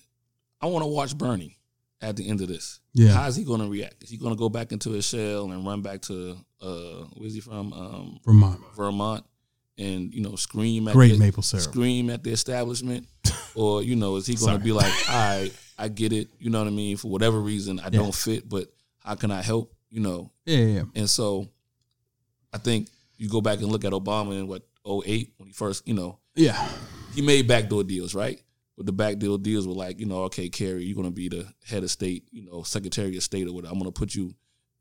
I 0.61 0.67
want 0.67 0.83
to 0.83 0.87
watch 0.87 1.17
Bernie 1.17 1.57
at 2.01 2.15
the 2.15 2.27
end 2.27 2.41
of 2.41 2.47
this, 2.47 2.79
Yeah. 2.93 3.09
how's 3.11 3.35
he 3.35 3.43
gonna 3.43 3.67
react? 3.67 4.03
Is 4.03 4.09
he 4.09 4.17
gonna 4.17 4.35
go 4.35 4.49
back 4.49 4.71
into 4.71 4.89
his 4.91 5.05
shell 5.05 5.51
and 5.51 5.65
run 5.65 5.81
back 5.81 6.01
to 6.03 6.35
uh, 6.61 7.05
where's 7.15 7.33
he 7.33 7.39
from? 7.39 7.73
Um, 7.73 8.19
Vermont, 8.25 8.59
Vermont, 8.75 9.23
and 9.77 10.13
you 10.13 10.21
know, 10.21 10.35
scream 10.35 10.87
at 10.87 10.93
great 10.95 11.13
the, 11.13 11.17
maple 11.19 11.43
syrup. 11.43 11.63
scream 11.63 12.09
at 12.09 12.23
the 12.23 12.31
establishment, 12.31 13.07
or 13.55 13.83
you 13.83 13.95
know, 13.95 14.15
is 14.15 14.25
he 14.25 14.35
gonna 14.35 14.57
be 14.59 14.71
like, 14.71 14.91
all 15.09 15.15
right, 15.15 15.51
I 15.77 15.87
get 15.89 16.11
it, 16.11 16.29
you 16.39 16.49
know 16.49 16.59
what 16.59 16.67
I 16.67 16.71
mean? 16.71 16.97
For 16.97 17.09
whatever 17.09 17.39
reason, 17.39 17.79
I 17.79 17.89
don't 17.89 18.13
fit, 18.15 18.49
but 18.49 18.67
how 18.99 19.13
can 19.15 19.29
I 19.31 19.41
help? 19.43 19.71
You 19.91 19.99
know, 19.99 20.31
Yeah, 20.45 20.57
yeah, 20.57 20.65
yeah. 20.73 20.83
and 20.95 21.09
so 21.09 21.49
I 22.53 22.57
think 22.57 22.89
you 23.17 23.29
go 23.29 23.41
back 23.41 23.59
and 23.59 23.67
look 23.67 23.85
at 23.85 23.91
Obama 23.93 24.39
in 24.39 24.47
what 24.47 24.63
08 24.87 25.33
when 25.37 25.47
he 25.47 25.53
first, 25.53 25.87
you 25.87 25.93
know, 25.93 26.17
yeah. 26.35 26.67
he 27.13 27.21
made 27.21 27.47
backdoor 27.47 27.83
deals, 27.83 28.15
right? 28.15 28.41
But 28.77 28.85
the 28.85 28.93
back 28.93 29.19
deal 29.19 29.37
deals 29.37 29.67
were 29.67 29.73
like, 29.73 29.99
you 29.99 30.05
know, 30.05 30.23
okay, 30.23 30.49
Kerry, 30.49 30.85
you're 30.85 30.95
gonna 30.95 31.11
be 31.11 31.29
the 31.29 31.45
head 31.65 31.83
of 31.83 31.91
state, 31.91 32.27
you 32.31 32.43
know, 32.43 32.63
Secretary 32.63 33.15
of 33.17 33.23
State 33.23 33.47
or 33.47 33.53
whatever. 33.53 33.73
I'm 33.73 33.79
gonna 33.79 33.91
put 33.91 34.15
you 34.15 34.33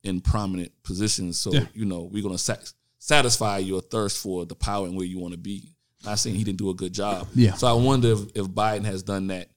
in 0.03 0.21
prominent 0.21 0.73
positions, 0.83 1.39
so 1.39 1.53
Yeah. 1.53 1.67
you 1.75 1.85
know 1.85 2.09
we're 2.11 2.23
gonna 2.23 2.39
sat- 2.39 2.73
satisfy 2.99 3.59
your 3.59 3.81
thirst 3.83 4.19
for 4.19 4.47
the 4.47 4.55
power 4.55 4.87
and 4.87 4.97
where 4.97 5.07
you 5.07 5.19
want 5.19 5.33
to 5.33 5.39
be. 5.39 5.75
Not 6.05 6.19
saying 6.19 6.37
he 6.37 6.45
didn't 6.45 6.59
do 6.59 6.71
a 6.71 6.75
good 6.75 6.95
job. 6.95 7.29
Yeah. 7.35 7.55
So 7.55 7.67
I 7.67 7.73
wonder 7.75 8.13
if, 8.13 8.21
if 8.35 8.47
Biden 8.47 8.85
has 8.85 9.03
done 9.03 9.27
that. 9.27 9.51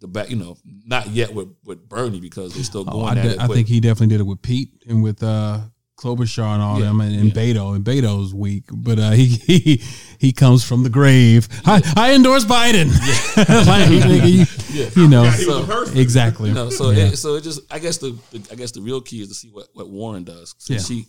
The 0.00 0.08
back, 0.08 0.28
you 0.28 0.36
know, 0.36 0.56
not 0.84 1.08
yet 1.08 1.32
with 1.32 1.48
with 1.64 1.88
Bernie 1.88 2.20
because 2.20 2.52
they're 2.52 2.62
still 2.64 2.84
Oh, 2.86 2.92
going 2.92 3.16
I, 3.16 3.20
at 3.20 3.26
it. 3.26 3.40
I 3.40 3.46
think 3.46 3.68
he 3.68 3.80
definitely 3.80 4.08
did 4.08 4.20
it 4.20 4.24
with 4.24 4.42
Pete 4.42 4.70
and 4.86 5.02
with 5.02 5.22
uh, 5.22 5.60
Klobuchar 5.96 6.54
and 6.54 6.62
all 6.62 6.78
Yeah, 6.80 6.86
them, 6.86 7.00
and, 7.00 7.14
and 7.14 7.28
yeah. 7.28 7.42
Beto. 7.42 7.74
And 7.76 7.84
Beto's 7.84 8.34
weak, 8.34 8.64
but 8.72 8.98
uh, 8.98 9.10
he, 9.20 9.26
he 9.26 9.82
he 10.18 10.32
comes 10.32 10.64
from 10.64 10.82
the 10.82 10.90
grave. 10.90 11.48
I, 11.64 11.82
I 11.96 12.14
endorse 12.14 12.44
Biden. 12.44 12.88
like, 13.66 13.88
nigga, 13.88 14.30
you, 14.30 14.46
Yeah. 14.82 14.90
you 14.96 15.08
know, 15.08 15.24
he 15.24 15.46
was 15.46 15.64
a 15.64 15.66
person. 15.66 15.98
exactly. 15.98 16.52
No, 16.52 16.70
so 16.70 16.90
Yeah. 16.90 17.04
it, 17.06 17.16
so 17.16 17.36
it 17.36 17.42
just 17.42 17.60
I 17.72 17.78
guess 17.78 17.98
the, 17.98 18.18
I 18.50 18.54
guess 18.54 18.72
the 18.72 18.80
real 18.80 19.00
key 19.00 19.22
is 19.22 19.28
to 19.28 19.34
see 19.34 19.48
what 19.50 19.68
what 19.74 19.88
Warren 19.88 20.24
does. 20.24 20.54
So 20.58 20.74
Yeah. 20.74 20.80
she 20.80 21.06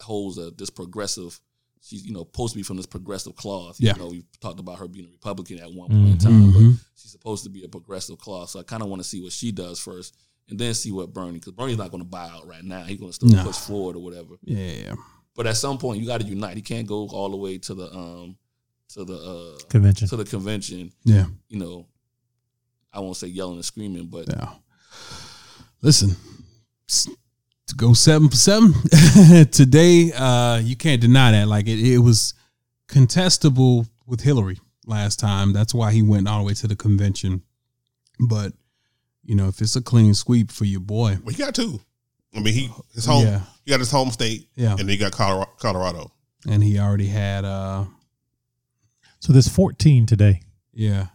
holds 0.00 0.38
a 0.38 0.50
this 0.50 0.70
progressive. 0.70 1.40
She's 1.80 2.04
you 2.04 2.12
know 2.12 2.24
supposed 2.24 2.52
to 2.52 2.58
be 2.58 2.62
from 2.64 2.76
this 2.76 2.86
progressive 2.86 3.36
cloth. 3.36 3.76
Yeah. 3.78 3.92
You 3.94 3.98
know 4.02 4.08
we 4.08 4.24
talked 4.40 4.58
about 4.60 4.78
her 4.80 4.88
being 4.88 5.06
a 5.06 5.10
Republican 5.12 5.60
at 5.60 5.72
one 5.72 5.88
point 5.88 6.08
in 6.08 6.18
time, 6.18 6.52
but 6.52 6.60
she's 6.96 7.12
supposed 7.12 7.44
to 7.44 7.50
be 7.50 7.64
a 7.64 7.68
progressive 7.68 8.18
cloth. 8.18 8.50
So 8.50 8.60
I 8.60 8.64
kind 8.64 8.82
of 8.82 8.88
want 8.88 9.00
to 9.02 9.08
see 9.08 9.22
what 9.22 9.32
she 9.32 9.52
does 9.52 9.78
first, 9.78 10.16
and 10.48 10.58
then 10.58 10.74
see 10.74 10.92
what 10.92 11.12
Bernie 11.12 11.34
because 11.38 11.52
Bernie's 11.52 11.78
not 11.78 11.90
going 11.90 12.02
to 12.02 12.08
buy 12.08 12.28
out 12.28 12.46
right 12.46 12.62
now. 12.62 12.82
He's 12.82 12.98
going 12.98 13.10
to 13.10 13.14
still 13.14 13.28
No. 13.30 13.44
push 13.44 13.56
forward 13.56 13.96
or 13.96 14.02
whatever. 14.02 14.34
yeah. 14.42 14.94
But 15.34 15.46
at 15.46 15.56
some 15.56 15.76
point 15.78 16.00
you 16.00 16.06
got 16.06 16.20
to 16.20 16.26
unite. 16.26 16.56
He 16.56 16.62
can't 16.62 16.86
go 16.86 17.08
all 17.08 17.30
the 17.30 17.36
way 17.36 17.58
to 17.58 17.74
the 17.74 17.92
um 17.92 18.36
to 18.90 19.04
the 19.04 19.14
uh 19.16 19.66
Convention. 19.68 20.08
to 20.08 20.16
the 20.16 20.24
convention. 20.24 20.92
yeah. 21.04 21.26
You 21.48 21.58
know, 21.58 21.86
I 22.92 23.00
won't 23.00 23.16
say 23.16 23.26
yelling 23.26 23.56
and 23.56 23.64
screaming, 23.64 24.06
but 24.06 24.28
Yeah. 24.28 24.50
Listen, 25.82 26.16
to 26.88 27.74
go 27.76 27.92
seven 27.92 28.28
for 28.28 28.36
seven 28.36 28.72
today, 29.50 30.12
uh, 30.12 30.58
you 30.62 30.76
can't 30.76 31.00
deny 31.00 31.32
that. 31.32 31.48
Like 31.48 31.66
it, 31.68 31.80
it 31.80 31.98
was 31.98 32.32
contestable 32.88 33.88
with 34.06 34.20
Hillary 34.20 34.58
last 34.86 35.18
time. 35.20 35.52
That's 35.52 35.74
why 35.74 35.92
he 35.92 36.02
went 36.02 36.28
all 36.28 36.38
the 36.38 36.44
way 36.46 36.54
to 36.54 36.66
the 36.66 36.76
convention. 36.76 37.42
But 38.28 38.52
you 39.26 39.34
know, 39.34 39.48
if 39.48 39.60
it's 39.60 39.76
a 39.76 39.82
clean 39.82 40.14
sweep 40.14 40.50
for 40.50 40.64
your 40.64 40.80
boy, 40.80 41.18
Well, 41.22 41.34
he 41.34 41.42
got 41.42 41.54
two. 41.54 41.80
I 42.34 42.40
mean, 42.40 42.54
he 42.54 42.70
his 42.94 43.04
home. 43.06 43.24
Yeah. 43.26 43.40
He 43.64 43.70
got 43.70 43.80
his 43.80 43.90
home 43.90 44.10
state, 44.10 44.48
Yeah. 44.56 44.76
and 44.78 44.88
he 44.88 44.96
got 44.96 45.12
Colorado. 45.12 45.50
Colorado. 45.58 46.12
and 46.48 46.62
he 46.62 46.78
already 46.78 47.08
had, 47.08 47.44
uh, 47.44 47.84
So 49.20 49.32
there's 49.32 49.48
14 49.48 50.06
today. 50.06 50.42
yeah. 50.72 51.06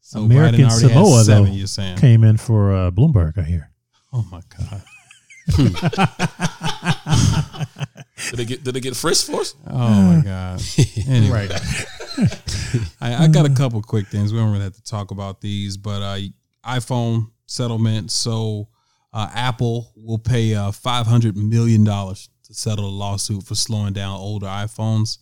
So 0.00 0.20
American 0.20 0.70
Samoa 0.70 1.24
seven, 1.24 1.44
though 1.46 1.50
You're 1.52 1.66
saying? 1.66 1.98
came 1.98 2.22
in 2.24 2.36
for 2.36 2.72
uh, 2.72 2.90
Bloomberg. 2.92 3.36
I 3.38 3.42
hear. 3.42 3.70
Oh 4.12 4.24
my 4.30 4.42
god. 4.56 4.82
did 8.30 8.38
they 8.38 8.44
get 8.44 8.62
did 8.64 8.74
they 8.74 8.80
get 8.80 8.94
frisked 8.96 9.26
for 9.30 9.40
us? 9.40 9.54
Oh 9.66 10.02
my 10.02 10.22
god. 10.22 10.62
Anyway. 11.08 11.48
I, 13.00 13.24
I 13.24 13.28
got 13.28 13.44
a 13.46 13.50
couple 13.54 13.82
quick 13.82 14.06
things. 14.06 14.32
We 14.32 14.38
don't 14.38 14.52
really 14.52 14.64
have 14.64 14.74
to 14.76 14.82
talk 14.84 15.10
about 15.10 15.40
these, 15.40 15.76
but 15.76 16.00
uh, 16.02 16.18
iPhone 16.66 17.30
settlement. 17.46 18.10
So 18.10 18.68
uh, 19.12 19.30
Apple 19.32 19.92
will 19.96 20.18
pay 20.18 20.54
uh, 20.54 20.72
five 20.72 21.06
hundred 21.06 21.36
million 21.36 21.84
dollars 21.84 22.28
to 22.44 22.54
settle 22.54 22.86
a 22.86 22.90
lawsuit 22.90 23.44
for 23.44 23.54
slowing 23.54 23.92
down 23.92 24.18
older 24.18 24.46
iPhones. 24.46 25.18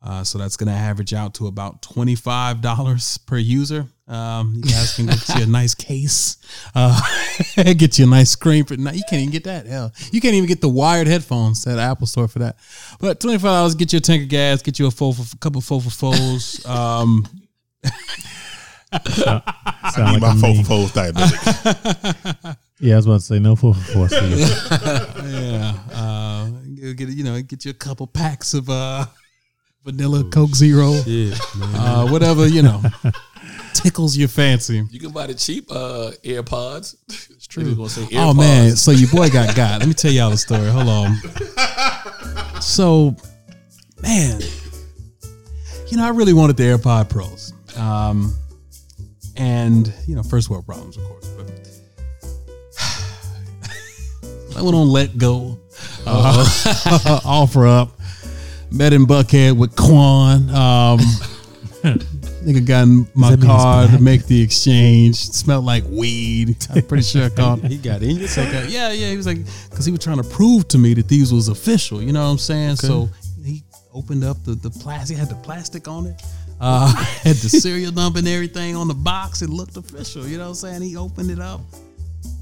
Uh, 0.00 0.22
so 0.22 0.36
that's 0.36 0.58
going 0.58 0.68
to 0.68 0.74
average 0.74 1.14
out 1.14 1.32
to 1.34 1.46
about 1.46 1.80
twenty 1.80 2.14
five 2.14 2.60
dollars 2.60 3.18
per 3.18 3.38
user. 3.38 3.86
Um, 4.06 4.56
you 4.56 4.70
guys 4.70 4.94
can 4.94 5.06
get 5.06 5.28
you 5.30 5.44
a 5.44 5.46
nice 5.48 5.74
case, 5.74 6.36
uh, 6.74 7.00
get 7.56 7.98
you 7.98 8.04
a 8.04 8.08
nice 8.08 8.30
screen 8.30 8.64
for. 8.64 8.74
You 8.74 9.02
can't 9.08 9.22
even 9.22 9.30
get 9.30 9.44
that. 9.44 9.66
Hell, 9.66 9.92
you 10.12 10.20
can't 10.20 10.34
even 10.34 10.46
get 10.46 10.60
the 10.60 10.68
wired 10.68 11.06
headphones 11.06 11.66
at 11.66 11.78
Apple 11.78 12.06
Store 12.06 12.28
for 12.28 12.40
that. 12.40 12.56
But 13.00 13.18
twenty 13.18 13.38
five 13.38 13.44
dollars 13.44 13.74
get 13.74 13.94
you 13.94 13.96
a 13.96 14.00
tank 14.00 14.24
of 14.24 14.28
gas, 14.28 14.60
get 14.60 14.78
you 14.78 14.86
a 14.86 14.90
full 14.90 15.14
for, 15.14 15.36
couple 15.38 15.62
full 15.62 15.80
for 15.80 15.90
foes. 15.90 16.64
Um, 16.66 17.26
Sound 19.10 19.42
Need 20.14 20.22
like 20.22 20.22
my 20.22 20.36
four 20.36 20.54
for 20.56 20.64
fours 20.64 20.92
diabetic. 20.92 22.56
Yeah, 22.80 22.94
I 22.94 22.96
was 22.96 23.06
about 23.06 23.14
to 23.14 23.20
say 23.20 23.38
no 23.38 23.56
four 23.56 23.74
for 23.74 23.92
four. 23.92 24.08
for 24.08 24.24
you. 24.24 24.36
yeah, 24.36 25.74
uh, 25.92 26.48
get, 26.74 26.96
get 26.96 27.08
you 27.10 27.24
know 27.24 27.40
get 27.42 27.64
you 27.64 27.70
a 27.70 27.74
couple 27.74 28.06
packs 28.06 28.52
of 28.54 28.68
uh, 28.68 29.06
vanilla 29.84 30.24
Coke 30.30 30.54
Zero, 30.54 30.92
Yeah, 31.06 31.34
uh, 31.56 32.08
whatever 32.08 32.46
you 32.46 32.62
know 32.62 32.82
tickles 33.74 34.16
your 34.16 34.28
fancy. 34.28 34.82
You 34.90 35.00
can 35.00 35.10
buy 35.12 35.28
the 35.28 35.34
cheap 35.34 35.70
uh, 35.70 36.12
AirPods. 36.24 36.96
It's 37.30 37.46
true. 37.46 37.74
Gonna 37.74 37.88
say 37.88 38.02
AirPods. 38.02 38.30
Oh 38.30 38.34
man, 38.34 38.76
so 38.76 38.90
your 38.90 39.08
boy 39.10 39.30
got 39.30 39.54
got. 39.54 39.80
Let 39.80 39.88
me 39.88 39.94
tell 39.94 40.10
y'all 40.10 40.30
the 40.30 40.36
story. 40.36 40.68
Hold 40.68 40.88
on. 40.88 41.16
So, 42.60 43.14
man, 44.02 44.40
you 45.88 45.96
know, 45.98 46.04
I 46.04 46.10
really 46.10 46.32
wanted 46.32 46.56
the 46.56 46.64
AirPod 46.64 47.08
Pros, 47.10 47.52
um, 47.76 48.34
and 49.36 49.92
you 50.06 50.14
know, 50.14 50.22
first 50.22 50.50
world 50.50 50.66
problems, 50.66 50.96
of 50.96 51.04
course. 51.04 51.28
But 51.28 51.46
I 54.58 54.62
went 54.62 54.76
on 54.76 54.88
Letgo, 54.88 55.58
uh, 56.06 56.44
OfferUp. 57.24 57.90
Met 58.70 58.92
in 58.92 59.06
Buckhead 59.06 59.56
with 59.56 59.76
Quan. 59.76 60.50
Um, 60.50 60.98
nigga 62.44 62.66
got 62.66 62.82
in 62.82 63.06
my 63.14 63.30
that 63.30 63.40
mean 63.40 63.48
he's 63.48 63.56
car 63.56 63.86
to 63.88 63.98
make 64.00 64.26
the 64.26 64.40
exchange. 64.42 65.16
Smelled 65.16 65.64
like 65.64 65.84
weed. 65.88 66.56
I'm 66.74 66.82
pretty 66.82 67.02
sure 67.02 67.24
I 67.24 67.28
called. 67.30 67.64
he 67.64 67.78
got 67.78 68.02
in 68.02 68.16
your 68.16 68.28
Like, 68.28 68.70
yeah, 68.70 68.92
yeah. 68.92 69.10
He 69.10 69.16
was 69.16 69.26
like, 69.26 69.38
because 69.70 69.84
he 69.86 69.92
was 69.92 70.00
trying 70.00 70.18
to 70.18 70.28
prove 70.28 70.68
to 70.68 70.78
me 70.78 70.94
that 70.94 71.08
these 71.08 71.32
was 71.32 71.48
official. 71.48 72.02
You 72.02 72.12
know 72.12 72.24
what 72.24 72.30
I'm 72.30 72.38
saying? 72.38 72.76
So 72.76 73.08
he 73.44 73.64
opened 73.92 74.24
up 74.24 74.42
the 74.44 74.54
the 74.54 74.70
plastic. 74.70 75.16
He 75.16 75.20
Had 75.20 75.30
the 75.30 75.36
plastic 75.36 75.88
on 75.88 76.06
it. 76.06 76.22
Uh, 76.60 76.94
had 77.22 77.36
the 77.36 77.48
serial 77.60 77.92
number 77.92 78.18
and 78.18 78.28
everything 78.28 78.76
on 78.76 78.88
the 78.88 78.94
box. 78.94 79.42
It 79.42 79.50
looked 79.50 79.76
official. 79.76 80.26
You 80.26 80.38
know 80.38 80.44
what 80.44 80.48
I'm 80.50 80.54
saying? 80.54 80.82
He 80.82 80.96
opened 80.96 81.30
it 81.30 81.40
up, 81.40 81.60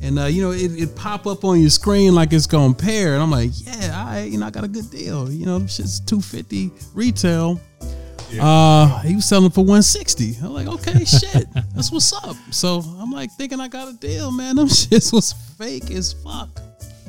and 0.02 0.18
uh, 0.18 0.24
you 0.24 0.42
know 0.42 0.52
it, 0.52 0.72
it 0.80 0.94
pop 0.94 1.26
up 1.26 1.44
on 1.44 1.60
your 1.60 1.70
screen 1.70 2.14
like 2.14 2.32
it's 2.32 2.46
gonna 2.46 2.74
pair. 2.74 3.14
And 3.14 3.22
I'm 3.22 3.30
like, 3.30 3.50
yeah, 3.54 4.04
I 4.06 4.22
you 4.22 4.38
know 4.38 4.46
I 4.46 4.50
got 4.50 4.64
a 4.64 4.68
good 4.68 4.90
deal. 4.90 5.30
You 5.30 5.46
know, 5.46 5.66
shit's 5.66 6.00
250 6.00 6.70
retail. 6.94 7.60
Uh, 8.40 9.00
he 9.00 9.14
was 9.14 9.26
selling 9.26 9.50
for 9.50 9.60
160. 9.60 10.36
I'm 10.42 10.54
like, 10.54 10.66
okay, 10.66 11.04
shit, 11.04 11.46
that's 11.74 11.92
what's 11.92 12.12
up. 12.12 12.36
So 12.50 12.80
I'm 12.98 13.10
like 13.10 13.30
thinking 13.32 13.60
I 13.60 13.68
got 13.68 13.88
a 13.88 13.92
deal, 13.92 14.30
man. 14.30 14.56
Them 14.56 14.68
shits 14.68 15.12
was 15.12 15.32
fake 15.32 15.90
as 15.90 16.12
fuck. 16.12 16.48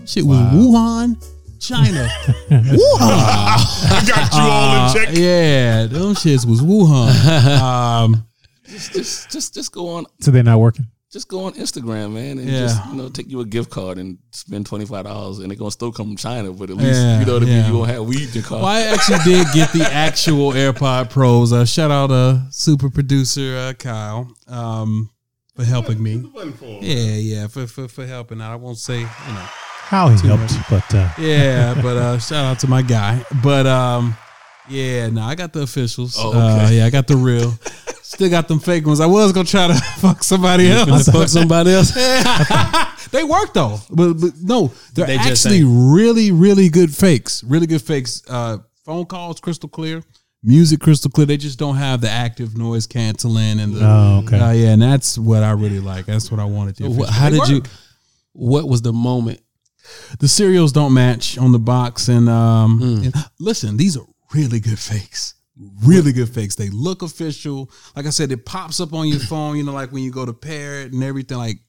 Shit 0.06 0.26
was 0.26 0.38
Wuhan, 0.38 1.24
China. 1.64 2.09
Wuhan. 2.49 2.99
I 2.99 4.03
got 4.07 4.34
you 4.34 4.41
all 4.41 4.88
in 4.88 4.93
check. 4.93 5.07
Uh, 5.09 5.20
yeah, 5.20 5.86
them 5.86 6.14
shits 6.14 6.45
was 6.45 6.61
Wuhan. 6.61 7.59
Um, 7.59 8.26
just, 8.68 8.93
just, 8.93 9.32
just, 9.32 9.53
just 9.53 9.72
go 9.72 9.88
on, 9.89 10.05
So 10.20 10.32
they're 10.32 10.43
not 10.43 10.59
working. 10.59 10.88
just 11.11 11.28
go 11.28 11.45
on 11.45 11.53
Instagram, 11.53 12.14
man, 12.14 12.38
and 12.39 12.47
Yeah. 12.49 12.59
just 12.61 12.86
you 12.89 12.95
know 12.95 13.07
take 13.09 13.30
you 13.30 13.39
a 13.41 13.45
gift 13.45 13.70
card 13.70 13.97
and 13.97 14.18
spend 14.32 14.66
twenty 14.66 14.86
five 14.86 15.05
dollars, 15.05 15.39
and 15.39 15.49
they're 15.49 15.57
gonna 15.57 15.72
still 15.72 15.91
come 15.91 16.07
from 16.07 16.18
China, 16.18 16.51
but 16.51 16.70
at 16.70 16.76
least 16.78 16.99
Yeah, 16.99 17.20
you 17.20 17.26
know 17.26 17.34
what 17.36 17.43
I 17.43 17.45
yeah. 17.45 17.61
mean. 17.64 17.72
You 17.74 17.80
gonna 17.82 17.93
have 17.93 18.05
weed 18.05 18.28
in 18.30 18.34
your 18.34 18.43
car. 18.43 18.57
well, 18.59 18.68
I 18.68 18.82
actually 18.82 19.20
did 19.24 19.47
get 19.53 19.72
the 19.74 19.84
actual 19.91 20.51
AirPod 20.53 21.09
Pros. 21.11 21.53
Uh, 21.53 21.66
shout 21.66 21.91
out 21.91 22.11
uh, 22.11 22.39
super 22.49 22.89
producer 22.89 23.55
uh, 23.57 23.74
Kyle 23.74 24.28
um, 24.47 25.09
for 25.55 25.64
helping 25.64 26.01
me. 26.01 26.24
Yeah, 26.82 27.16
yeah, 27.16 27.47
for, 27.47 27.68
for 27.68 27.88
for 27.88 28.05
helping 28.07 28.41
out. 28.41 28.51
I 28.51 28.55
won't 28.55 28.78
say, 28.80 28.99
you 28.99 29.34
know. 29.34 29.45
How 29.94 30.10
he 30.10 30.28
helped, 30.28 30.56
but 30.72 30.96
uh, 30.96 31.08
Yeah, 31.20 31.76
but 31.80 31.98
uh, 31.98 32.18
shout 32.18 32.46
out 32.46 32.58
to 32.62 32.68
my 32.68 32.82
guy. 32.82 33.24
But 33.44 33.68
um, 33.68 34.18
yeah, 34.68 35.08
no, 35.10 35.22
I 35.22 35.36
got 35.36 35.54
the 35.54 35.62
officials. 35.62 36.16
Oh, 36.18 36.34
uh, 36.34 36.68
yeah, 36.72 36.88
I 36.88 36.89
got 36.89 37.06
the 37.06 37.16
real. 37.16 37.52
Still 38.02 38.32
got 38.32 38.48
them 38.48 38.58
fake 38.60 38.88
ones. 38.88 39.00
I 39.00 39.06
was 39.06 39.32
gonna 39.34 39.46
try 39.48 39.68
to 39.68 39.76
fuck 40.00 40.24
somebody 40.24 40.72
else. 40.72 41.08
fuck 41.10 41.28
somebody 41.28 41.74
else. 41.74 41.91
they 43.12 43.24
work 43.24 43.54
though, 43.54 43.78
but, 43.91 44.14
but 44.16 44.32
no, 44.41 44.72
they're 44.96 45.06
They 45.06 45.18
just 45.18 45.46
actually 45.46 45.60
ain't. 45.60 45.94
really, 45.96 46.32
really 46.32 46.70
good 46.70 46.91
fakes. 46.96 47.44
Really 47.44 47.68
good 47.68 47.84
fakes. 47.84 48.24
Uh, 48.28 48.58
phone 48.86 49.06
calls 49.06 49.39
crystal 49.39 49.70
clear, 49.70 50.02
music 50.41 50.80
crystal 50.80 51.12
clear. 51.12 51.28
They 51.28 51.38
just 51.38 51.60
don't 51.60 51.76
have 51.76 52.02
the 52.02 52.10
active 52.10 52.58
noise 52.58 52.88
canceling 52.88 53.60
and 53.60 53.76
the. 53.76 53.86
Oh, 53.86 54.24
okay. 54.26 54.39
Uh, 54.39 54.52
yeah, 54.54 54.70
and 54.70 54.82
that's 54.82 55.20
what 55.20 55.44
I 55.44 55.52
really 55.52 55.80
like. 55.80 56.08
That's 56.08 56.32
what 56.32 56.39
I 56.39 56.46
wanted 56.46 56.78
to. 56.78 56.89
What- 56.89 57.10
how 57.10 57.30
They 57.30 57.38
did 57.38 57.48
you? 57.48 57.62
What 58.36 58.68
was 58.68 58.82
the 58.82 58.91
moment? 58.91 59.39
The 60.19 60.27
cereals 60.27 60.71
don't 60.71 60.93
match 60.93 61.38
on 61.38 61.51
the 61.51 61.59
box 61.59 62.07
and 62.07 62.29
um 62.29 62.79
Hmm. 62.79 63.03
and 63.05 63.13
listen 63.39 63.77
these 63.77 63.97
are 63.97 64.05
really 64.34 64.59
good 64.59 64.79
fakes. 64.79 65.36
Really 65.84 66.11
good 66.13 66.29
fakes. 66.29 66.55
They 66.55 66.69
look 66.69 67.03
official. 67.03 67.69
Like 67.95 68.07
i 68.07 68.09
said 68.09 68.31
it 68.31 68.43
pops 68.45 68.79
up 68.79 68.91
on 68.93 69.07
your 69.07 69.19
phone 69.31 69.55
you 69.57 69.63
know 69.63 69.73
like 69.73 69.91
when 69.91 70.03
you 70.03 70.11
go 70.11 70.25
to 70.25 70.34
pair 70.34 70.81
it 70.81 70.93
and 70.93 71.03
everything 71.03 71.38
like 71.38 71.59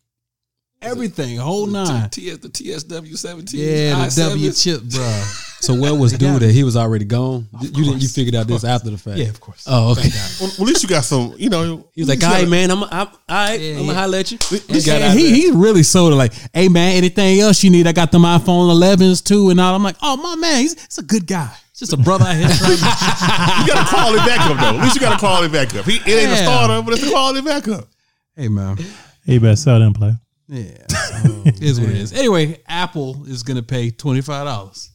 everything 0.80 1.36
whole 1.38 1.66
nine. 1.66 2.08
The 2.10 2.48
TSW 2.48 3.16
seventeen. 3.16 3.60
yeah 3.60 4.08
the 4.08 4.22
w 4.30 4.52
chip 4.52 4.80
bruh 4.82 5.50
So 5.64 5.74
where 5.80 5.94
was 5.94 6.12
got 6.12 6.20
dude 6.20 6.42
that 6.42 6.50
he 6.52 6.62
was 6.64 6.76
already 6.76 7.04
gone? 7.04 7.48
You 7.60 7.68
didn't. 7.70 7.76
You 7.84 7.92
course, 7.92 8.14
figured 8.14 8.34
out 8.34 8.46
this 8.46 8.64
after 8.64 8.90
the 8.90 8.98
fact. 8.98 9.18
yeah 9.18 9.28
of 9.28 9.40
course 9.40 9.64
Oh, 9.68 9.92
okay. 9.92 10.08
Well, 10.40 10.50
at 10.50 10.58
least 10.60 10.82
you 10.82 10.88
got 10.88 11.04
some, 11.04 11.34
you 11.38 11.48
know. 11.48 11.88
He 11.94 12.02
was 12.02 12.08
like, 12.08 12.22
"All 12.22 12.30
right, 12.30 12.48
man. 12.48 12.70
I'm. 12.70 12.82
I'm. 12.84 12.90
All 12.92 13.08
right. 13.28 13.60
Yeah, 13.60 13.70
I'm 13.72 13.76
gonna 13.78 13.92
yeah. 13.92 13.94
holler 14.00 14.18
at 14.18 14.30
you." 14.32 14.38
And 14.68 14.84
got 14.84 15.02
out 15.02 15.16
he, 15.16 15.22
there. 15.24 15.34
he 15.34 15.50
really 15.52 15.82
sold 15.82 16.12
it 16.12 16.16
like, 16.16 16.32
hey 16.52 16.68
man, 16.68 16.96
anything 16.96 17.40
else 17.40 17.64
you 17.64 17.70
need? 17.70 17.86
I 17.86 17.92
got 17.92 18.12
them 18.12 18.22
iPhone 18.22 18.70
11s 18.74 19.24
too, 19.24 19.50
and 19.50 19.60
all. 19.60 19.74
I'm 19.74 19.82
like, 19.82 19.96
oh 20.02 20.16
my 20.16 20.36
man, 20.36 20.60
he's, 20.62 20.74
he's 20.84 20.98
a 20.98 21.02
good 21.02 21.26
guy. 21.26 21.50
He's 21.70 21.78
just 21.80 21.92
a 21.92 21.96
brother 21.96 22.24
out 22.26 22.36
here. 22.36 22.46
trying 22.48 22.76
to- 22.76 22.84
You 23.60 23.72
got 23.72 23.88
to 23.88 23.90
call 23.96 24.14
it 24.14 24.18
back 24.26 24.40
up 24.50 24.58
though. 24.60 24.78
At 24.78 24.82
least 24.84 24.94
you 24.94 25.00
got 25.00 25.14
to 25.14 25.18
call 25.18 25.42
it 25.42 25.50
back 25.52 25.74
up. 25.74 25.84
He, 25.86 25.96
it 25.96 26.06
ain't 26.06 26.32
a 26.32 26.34
Yeah. 26.34 26.42
starter, 26.44 26.82
but 26.82 26.94
it's 26.94 27.06
a 27.06 27.10
quality 27.10 27.40
backup. 27.40 27.66
back 27.66 27.78
up. 27.80 27.88
hey 28.36 28.48
man, 28.48 28.76
you 29.24 29.40
better 29.40 29.56
sell 29.56 29.78
them 29.78 29.92
play. 29.94 30.12
Yeah, 30.46 30.86
so 30.88 31.42
it 31.46 31.62
is 31.62 31.80
what 31.80 31.88
it 31.88 31.96
is. 31.96 32.12
Anyway, 32.12 32.60
Apple 32.68 33.24
is 33.26 33.42
going 33.42 33.56
to 33.56 33.62
pay 33.62 33.90
twenty 33.90 34.20
five 34.20 34.44
dollars 34.46 34.90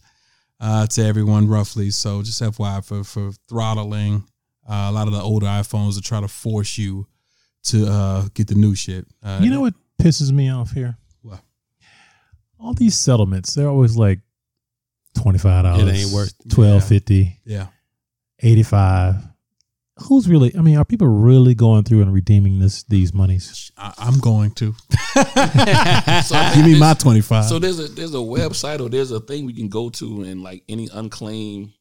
uh, 0.60 0.88
to 0.88 1.03
everyone 1.03 1.47
roughly. 1.47 1.89
So 1.91 2.22
just 2.22 2.41
FYI 2.41 2.84
for 2.86 3.03
for 3.03 3.32
throttling 3.47 4.24
uh, 4.68 4.88
a 4.89 4.91
lot 4.91 5.07
of 5.07 5.14
the 5.14 5.22
older 5.22 5.45
iPhones 5.47 5.95
to 5.95 6.01
try 6.01 6.20
to 6.22 6.28
force 6.28 6.78
you 6.78 7.07
to 7.64 7.88
uh, 7.88 8.28
get 8.34 8.47
the 8.47 8.55
new 8.55 8.76
shit. 8.76 9.05
Uh, 9.24 9.39
You 9.41 9.49
know 9.49 9.62
what 9.62 9.74
pisses 10.01 10.32
me 10.32 10.49
off 10.49 10.72
here? 10.72 10.97
What? 11.22 11.41
All 12.60 12.74
these 12.74 12.95
settlements, 12.97 13.53
they're 13.53 13.68
always 13.70 13.95
like 13.97 14.20
twenty 15.16 15.39
five 15.39 15.64
dollars. 15.64 15.88
It 15.89 15.95
ain't 16.05 16.14
worth- 16.14 16.34
twelve 16.49 16.84
fifty, 16.84 17.39
Yeah, 17.45 17.68
eighty 18.41 18.64
five. 18.64 19.16
Who's 20.04 20.28
really? 20.30 20.56
I 20.58 20.62
mean, 20.62 20.78
are 20.78 20.86
people 20.86 21.08
really 21.08 21.54
going 21.56 21.84
through 21.84 22.02
and 22.02 22.14
redeeming 22.14 22.60
this 22.60 22.84
these 22.84 23.14
monies? 23.14 23.72
I, 23.78 23.93
I'm 23.97 24.20
going 24.20 24.52
to 24.52 24.74
So 26.24 26.52
give 26.56 26.66
me 26.66 26.80
my 26.80 26.93
twenty 26.93 27.22
five. 27.22 27.45
So 27.45 27.60
there's 27.60 27.80
a 27.80 27.88
there's 27.88 28.14
a 28.14 28.18
website 28.18 28.80
or 28.80 28.89
there's 28.89 29.12
a 29.12 29.20
thing 29.20 29.45
we 29.45 29.54
can 29.54 29.68
go 29.70 29.89
to 29.89 30.24
and 30.24 30.41
like 30.43 30.64
any 30.70 30.88
unclaimed 30.93 31.72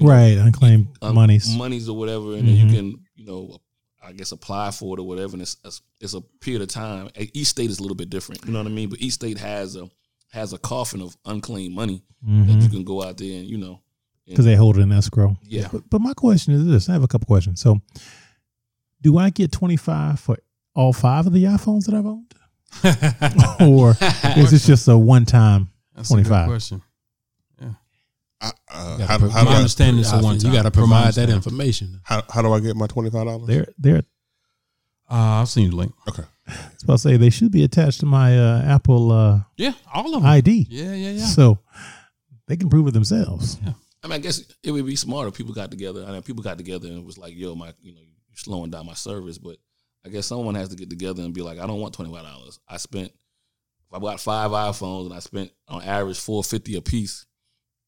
Right, 0.00 0.36
unclaimed 0.38 0.88
um, 1.02 1.14
monies. 1.14 1.54
monies 1.56 1.88
or 1.88 1.96
whatever, 1.96 2.34
and 2.34 2.48
then 2.48 2.56
Mhm. 2.56 2.70
you 2.70 2.76
can 2.76 3.04
you 3.14 3.26
know 3.26 3.60
I 4.02 4.12
guess 4.12 4.32
apply 4.32 4.70
for 4.72 4.96
it 4.96 5.00
or 5.00 5.06
whatever, 5.06 5.34
and 5.34 5.42
it's 5.42 5.54
it's- 5.64 5.80
it's 6.00 6.14
a 6.14 6.20
period 6.40 6.62
of 6.62 6.68
time. 6.68 7.08
Each 7.32 7.46
state 7.48 7.70
is 7.70 7.78
a 7.78 7.82
little 7.82 7.94
bit 7.96 8.10
different, 8.10 8.44
you 8.44 8.52
know 8.52 8.58
what 8.58 8.66
I 8.66 8.74
mean. 8.74 8.88
But 8.90 9.00
each 9.00 9.12
state 9.14 9.38
has 9.38 9.76
a 9.76 9.88
has 10.32 10.52
a 10.52 10.58
coffin 10.58 11.00
of 11.00 11.16
unclaimed 11.24 11.74
money 11.74 12.02
that 12.26 12.60
you 12.62 12.68
can 12.68 12.84
go 12.84 13.02
out 13.02 13.18
there 13.18 13.38
and 13.38 13.46
you 13.48 13.56
know. 13.58 13.80
Because 14.26 14.44
they 14.44 14.54
hold 14.56 14.78
it 14.78 14.80
in 14.80 14.92
escrow. 14.92 15.36
Yeah. 15.42 15.68
But, 15.72 15.88
but 15.90 16.00
my 16.00 16.14
question 16.14 16.54
is 16.54 16.66
this: 16.66 16.88
I 16.88 16.92
have 16.92 17.02
a 17.02 17.08
couple 17.08 17.26
questions. 17.26 17.60
So, 17.60 17.80
do 19.02 19.18
I 19.18 19.30
get 19.30 19.52
twenty 19.52 19.76
five 19.76 20.20
for 20.20 20.38
all 20.74 20.92
five 20.92 21.26
of 21.26 21.32
the 21.32 21.44
iPhones 21.44 21.86
that 21.86 21.94
I've 21.94 22.06
owned, 22.06 22.34
or 23.70 23.90
is 24.36 24.50
this 24.50 24.66
just 24.66 24.88
a 24.88 24.96
one 24.96 25.24
time? 25.24 25.70
That's 25.94 26.10
a 26.10 26.14
good 26.14 26.26
25. 26.26 26.46
question. 26.48 26.82
I, 28.40 28.52
uh, 28.70 28.98
how, 29.06 29.18
gotta 29.18 29.30
how, 29.30 29.40
do 29.40 29.46
My 29.46 29.52
I, 29.52 29.56
understanding 29.56 30.00
is 30.02 30.12
a 30.12 30.18
one 30.18 30.38
You 30.38 30.52
got 30.52 30.62
to 30.64 30.70
provide 30.70 31.14
that 31.14 31.30
information. 31.30 32.00
how, 32.02 32.22
how 32.28 32.42
do 32.42 32.52
I 32.52 32.60
get 32.60 32.76
my 32.76 32.86
twenty 32.86 33.08
five 33.10 33.24
dollars? 33.26 33.46
They're 33.46 33.66
they're. 33.78 34.02
Uh, 35.08 35.40
I'll 35.40 35.46
send 35.46 35.64
you 35.64 35.70
the 35.70 35.76
link. 35.76 35.94
Okay. 36.08 36.24
I 36.46 36.52
was 36.74 36.82
about 36.82 36.92
to 36.94 36.98
say 36.98 37.16
they 37.16 37.30
should 37.30 37.52
be 37.52 37.64
attached 37.64 38.00
to 38.00 38.06
my 38.06 38.38
uh, 38.38 38.62
Apple 38.62 39.12
uh, 39.12 39.40
Yeah, 39.56 39.72
all 39.94 40.14
of 40.14 40.22
them. 40.22 40.26
ID, 40.26 40.66
yeah, 40.68 40.92
yeah, 40.94 41.10
yeah. 41.12 41.24
so 41.24 41.58
they 42.46 42.56
can 42.56 42.68
prove 42.68 42.86
it 42.86 42.90
themselves. 42.92 43.58
I 44.04 44.06
mean, 44.06 44.14
I 44.16 44.18
guess 44.18 44.44
it 44.62 44.70
would 44.70 44.84
be 44.86 44.96
smarter. 44.96 45.28
if 45.28 45.34
People 45.34 45.54
got 45.54 45.70
together. 45.70 46.04
I 46.06 46.12
mean, 46.12 46.22
people 46.22 46.42
got 46.44 46.58
together 46.58 46.86
and 46.88 46.98
it 46.98 47.04
was 47.04 47.16
like, 47.18 47.34
"Yo, 47.34 47.54
my, 47.54 47.72
you 47.82 47.92
know, 47.94 48.00
you're 48.00 48.36
slowing 48.36 48.70
down 48.70 48.84
my 48.86 48.92
service." 48.94 49.38
But 49.38 49.56
I 50.04 50.10
guess 50.10 50.26
someone 50.26 50.54
has 50.56 50.68
to 50.68 50.76
get 50.76 50.90
together 50.90 51.22
and 51.22 51.32
be 51.32 51.40
like, 51.42 51.58
"I 51.58 51.66
don't 51.66 51.80
want 51.80 51.94
twenty 51.94 52.12
five 52.12 52.22
dollars. 52.24 52.60
I 52.68 52.76
spent, 52.76 53.08
if 53.08 53.94
I 53.94 53.98
bought 53.98 54.20
five 54.20 54.50
iPhones 54.50 55.06
and 55.06 55.14
I 55.14 55.20
spent 55.20 55.50
on 55.68 55.82
average 55.82 56.18
four 56.20 56.44
fifty 56.44 56.76
a 56.76 56.82
piece, 56.82 57.24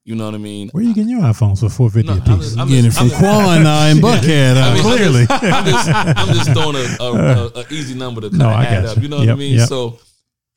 You 0.07 0.15
know 0.15 0.25
what 0.27 0.35
I 0.35 0.39
mean? 0.39 0.69
Where 0.71 0.83
are 0.83 0.87
you 0.87 0.95
getting 0.95 1.11
your 1.11 1.21
iPhones 1.21 1.61
for 1.61 1.69
four 1.69 1.91
fifty 1.91 2.07
No, 2.09 2.15
a 2.15 2.17
I'm 2.17 2.23
piece? 2.39 2.47
just- 2.47 2.59
I'm 2.59 2.69
Getting 2.69 2.85
it 2.87 2.93
from 2.95 3.11
I'm 3.11 3.19
Quan 3.19 3.67
uh, 3.67 3.89
in 3.91 3.97
Buckhead. 3.99 4.57
Uh, 4.57 4.61
I 4.61 4.75
mean, 4.75 4.85
I'm 4.87 4.97
Clearly. 4.97 5.27
just, 5.27 5.43
I'm 5.43 5.65
just, 5.67 5.89
I'm 6.19 6.29
just 6.35 6.53
throwing 6.53 6.77
a, 6.77 6.97
a, 7.03 7.49
a, 7.49 7.61
a 7.61 7.65
easy 7.71 7.95
number 7.95 8.21
to 8.23 8.29
kind 8.31 8.39
No, 8.39 8.47
of 8.49 8.55
I 8.55 8.65
add 8.65 8.83
got 8.85 8.91
up. 8.93 8.97
you. 8.99 9.03
You 9.03 9.09
know 9.09 9.17
what 9.19 9.27
Yep, 9.27 9.37
I 9.37 9.39
mean? 9.39 9.55
yep. 9.59 9.69
So 9.69 9.99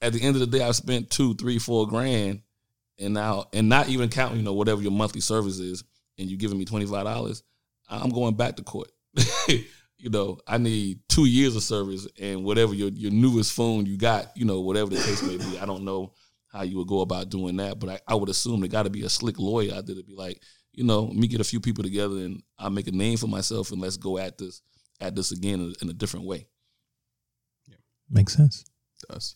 at 0.01 0.13
the 0.13 0.21
end 0.21 0.35
of 0.35 0.39
the 0.39 0.47
day, 0.47 0.63
I've 0.63 0.75
spent 0.75 1.09
two, 1.09 1.33
three, 1.35 1.57
four 1.59 1.87
grand, 1.87 2.41
and 2.99 3.13
now, 3.13 3.45
and 3.53 3.69
not 3.69 3.89
even 3.89 4.09
counting, 4.09 4.37
you 4.37 4.43
know, 4.43 4.53
whatever 4.53 4.81
your 4.81 4.91
monthly 4.91 5.21
service 5.21 5.59
is, 5.59 5.83
and 6.17 6.29
you 6.29 6.37
giving 6.37 6.57
me 6.57 6.65
twenty 6.65 6.85
five 6.85 7.05
dollars, 7.05 7.43
I'm 7.89 8.09
going 8.09 8.35
back 8.35 8.57
to 8.57 8.63
court. 8.63 8.91
you 9.47 10.09
know, 10.09 10.39
I 10.47 10.57
need 10.57 10.99
two 11.07 11.25
years 11.25 11.55
of 11.55 11.63
service, 11.63 12.07
and 12.19 12.43
whatever 12.43 12.73
your 12.73 12.89
your 12.89 13.11
newest 13.11 13.53
phone 13.53 13.85
you 13.85 13.97
got, 13.97 14.35
you 14.35 14.45
know, 14.45 14.61
whatever 14.61 14.89
the 14.89 14.97
case 14.97 15.23
may 15.23 15.37
be, 15.37 15.59
I 15.59 15.65
don't 15.65 15.83
know 15.83 16.13
how 16.51 16.63
you 16.63 16.77
would 16.77 16.87
go 16.87 17.01
about 17.01 17.29
doing 17.29 17.57
that, 17.57 17.79
but 17.79 17.89
I, 17.89 17.99
I 18.07 18.15
would 18.15 18.29
assume 18.29 18.59
there 18.59 18.69
got 18.69 18.83
to 18.83 18.89
be 18.89 19.03
a 19.03 19.09
slick 19.09 19.39
lawyer 19.39 19.73
out 19.73 19.85
there 19.85 19.95
to 19.95 20.03
be 20.03 20.15
like, 20.15 20.41
you 20.73 20.83
know, 20.83 21.03
let 21.03 21.15
me 21.15 21.27
get 21.27 21.41
a 21.41 21.45
few 21.45 21.59
people 21.59 21.83
together 21.83 22.15
and 22.15 22.41
I'll 22.57 22.71
make 22.71 22.87
a 22.87 22.91
name 22.91 23.17
for 23.17 23.27
myself 23.27 23.71
and 23.71 23.79
let's 23.79 23.97
go 23.97 24.17
at 24.17 24.37
this 24.37 24.61
at 24.99 25.15
this 25.15 25.31
again 25.31 25.59
in, 25.59 25.73
in 25.81 25.89
a 25.89 25.93
different 25.93 26.25
way. 26.25 26.47
Yeah. 27.67 27.75
Makes 28.09 28.35
sense. 28.35 28.65
does. 29.07 29.35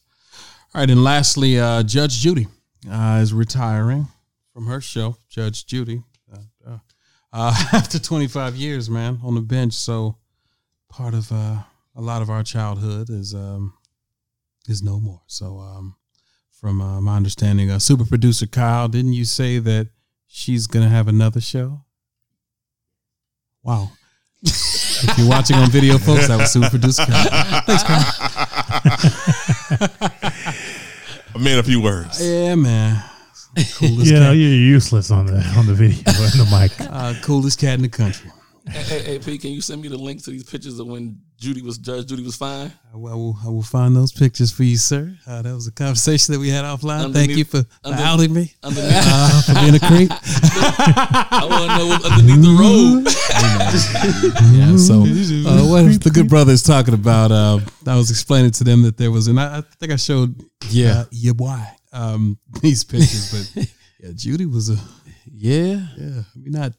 All 0.74 0.82
right, 0.82 0.90
and 0.90 1.04
lastly, 1.04 1.60
uh, 1.60 1.84
Judge 1.84 2.20
Judy 2.20 2.48
uh, 2.90 3.20
is 3.22 3.34
retiring 3.34 4.08
from 4.54 4.68
her 4.68 4.82
show, 4.82 5.18
Judge 5.30 5.66
Judy, 5.66 6.04
uh, 6.32 6.78
uh, 7.32 7.56
after 7.74 8.00
25 8.00 8.56
years, 8.56 8.90
man, 8.90 9.20
on 9.24 9.36
the 9.36 9.42
bench. 9.42 9.74
So 9.74 10.18
part 10.90 11.14
of 11.14 11.32
uh, 11.32 11.64
a 11.96 12.02
lot 12.02 12.22
of 12.22 12.30
our 12.30 12.44
childhood 12.44 13.10
is 13.10 13.34
um, 13.34 13.74
is 14.68 14.84
no 14.84 15.00
more. 15.00 15.22
So 15.28 15.60
um, 15.60 15.96
from 16.52 16.82
uh, 16.82 17.02
my 17.02 17.18
understanding, 17.18 17.72
uh, 17.72 17.80
super 17.80 18.06
producer 18.06 18.48
Kyle, 18.48 18.88
didn't 18.88 19.14
you 19.14 19.26
say 19.26 19.60
that 19.60 19.90
she's 20.28 20.68
gonna 20.68 20.90
have 20.90 21.08
another 21.08 21.42
show? 21.42 21.82
Wow. 23.64 23.92
if 24.44 25.18
you're 25.18 25.30
watching 25.30 25.56
on 25.56 25.70
video, 25.70 25.98
folks, 25.98 26.28
that 26.28 26.38
was 26.38 26.52
super 26.52 26.70
producer 26.70 27.06
Kyle. 27.06 27.62
Thanks, 27.66 27.84
Kyle. 30.00 30.10
I 31.44 31.46
mean, 31.46 31.60
a 31.60 31.64
few 31.64 31.82
words. 31.82 32.26
Yeah, 32.26 32.56
man. 32.56 33.04
Coolest 33.76 34.10
You 34.10 34.14
know, 34.14 34.28
cat, 34.30 34.38
you're 34.38 34.50
useless 34.50 35.12
on 35.12 35.26
the 35.26 35.40
on 35.58 35.66
the 35.68 35.74
video 35.74 35.98
and 36.08 36.40
the 36.40 36.48
mic. 36.50 36.72
uh, 36.90 37.16
coolest 37.22 37.60
cat 37.60 37.74
in 37.74 37.82
the 37.82 37.90
country. 37.90 38.32
Hey, 38.66 38.82
hey, 38.84 39.00
hey, 39.04 39.20
P, 39.20 39.38
can 39.38 39.52
you 39.52 39.60
send 39.62 39.82
me 39.82 39.90
the 39.90 39.98
link 39.98 40.24
to 40.24 40.32
these 40.32 40.46
pictures 40.46 40.80
of 40.80 40.88
when 40.88 41.20
Judy 41.38 41.62
was 41.62 41.78
Judge 41.78 42.06
Judy 42.08 42.24
was 42.24 42.38
fine? 42.38 42.72
I 42.94 42.98
will, 42.98 43.38
I 43.46 43.50
will 43.50 43.62
find 43.62 43.94
those 43.94 44.14
pictures 44.14 44.52
for 44.54 44.64
you, 44.64 44.78
sir. 44.78 45.18
Uh, 45.28 45.42
that 45.42 45.54
was 45.54 45.68
a 45.68 45.72
conversation 45.74 46.34
that 46.34 46.40
we 46.40 46.48
had 46.48 46.64
offline. 46.64 47.12
Thank 47.14 47.32
you 47.32 47.44
Underneath- 47.44 47.48
for, 47.52 47.64
for 47.64 47.70
under- 47.84 48.04
outing 48.04 48.34
me, 48.34 48.54
Underneath, 48.64 48.94
uh, 48.96 49.42
for 49.42 49.54
being 49.56 49.76
a 49.76 49.80
creep. 49.80 50.10
I 51.32 51.46
want 51.50 51.72
to 51.72 51.78
know 51.78 51.88
what's 51.88 52.06
underneath 52.06 52.42
the 52.42 52.56
robe. 52.58 53.06
yeah. 54.54 54.78
So, 54.78 55.02
uh, 55.50 55.68
what 55.70 56.02
the 56.02 56.12
good 56.14 56.30
brother 56.30 56.54
is 56.54 56.64
talking 56.64 56.94
about? 56.94 57.32
Uh, 57.34 57.60
I 57.86 57.98
was 57.98 58.10
explaining 58.12 58.52
to 58.52 58.64
them 58.64 58.84
that 58.84 58.96
there 58.98 59.12
was, 59.12 59.28
and 59.28 59.40
I, 59.40 59.58
I 59.58 59.62
think 59.80 59.92
I 59.92 59.98
showed, 59.98 60.42
Yeah. 60.70 61.00
uh, 61.02 61.06
yeah, 61.12 61.32
why 61.36 61.76
um, 61.92 62.38
these 62.62 62.86
pictures, 62.86 63.52
but 63.56 63.68
yeah, 64.00 64.12
Judy 64.16 64.46
was 64.46 64.70
a, 64.70 64.78
Yeah. 65.30 65.86
yeah, 65.98 66.22
we 66.42 66.50
not 66.50 66.72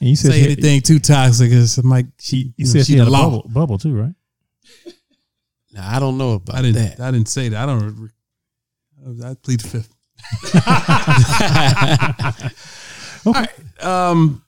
And 0.00 0.10
you 0.10 0.16
said 0.16 0.32
say 0.32 0.38
she- 0.40 0.44
anything 0.46 0.80
too 0.82 0.98
toxic. 0.98 1.50
It's 1.52 1.78
like 1.78 2.06
she, 2.18 2.52
You 2.56 2.64
know, 2.66 2.70
said 2.72 2.86
she, 2.86 2.92
she 2.92 2.98
had 2.98 3.08
a 3.08 3.10
law. 3.10 3.30
bubble, 3.30 3.48
bubble 3.48 3.78
too, 3.78 3.94
right? 3.94 4.14
Now 5.72 5.94
I 5.94 5.98
don't 5.98 6.16
know 6.18 6.32
about 6.34 6.56
I 6.56 6.62
didn't. 6.62 6.96
that. 6.96 7.00
I 7.00 7.10
didn't 7.10 7.28
say 7.28 7.48
that. 7.50 7.62
I 7.62 7.66
don't. 7.66 8.10
I 9.24 9.34
plead 9.34 9.60
the 9.60 9.68
fifth. 9.68 9.92
All 13.26 13.32
right. 13.32 13.82
Um, 13.84 14.42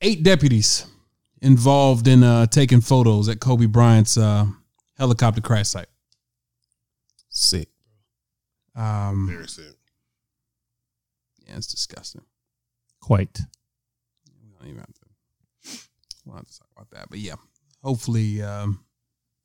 eight 0.00 0.22
deputies 0.22 0.86
involved 1.40 2.06
in 2.08 2.22
uh, 2.22 2.46
taking 2.46 2.80
photos 2.80 3.28
at 3.28 3.40
Kobe 3.40 3.66
Bryant's 3.66 4.16
uh, 4.18 4.46
helicopter 4.96 5.40
crash 5.40 5.68
site. 5.68 5.86
Sick. 7.30 7.68
Um, 8.74 9.28
Very 9.30 9.48
sick. 9.48 9.64
yeah, 11.46 11.56
it's 11.56 11.66
disgusting. 11.68 12.22
Quite. 13.00 13.40
We 14.60 14.66
don't 14.66 14.68
even 14.74 14.80
have 14.80 14.94
to. 14.94 15.80
We'll 16.24 16.36
have 16.36 16.46
to 16.48 16.58
talk 16.58 16.68
about 16.76 16.90
that, 16.90 17.08
but 17.10 17.18
yeah, 17.20 17.34
hopefully 17.82 18.42
um, 18.42 18.84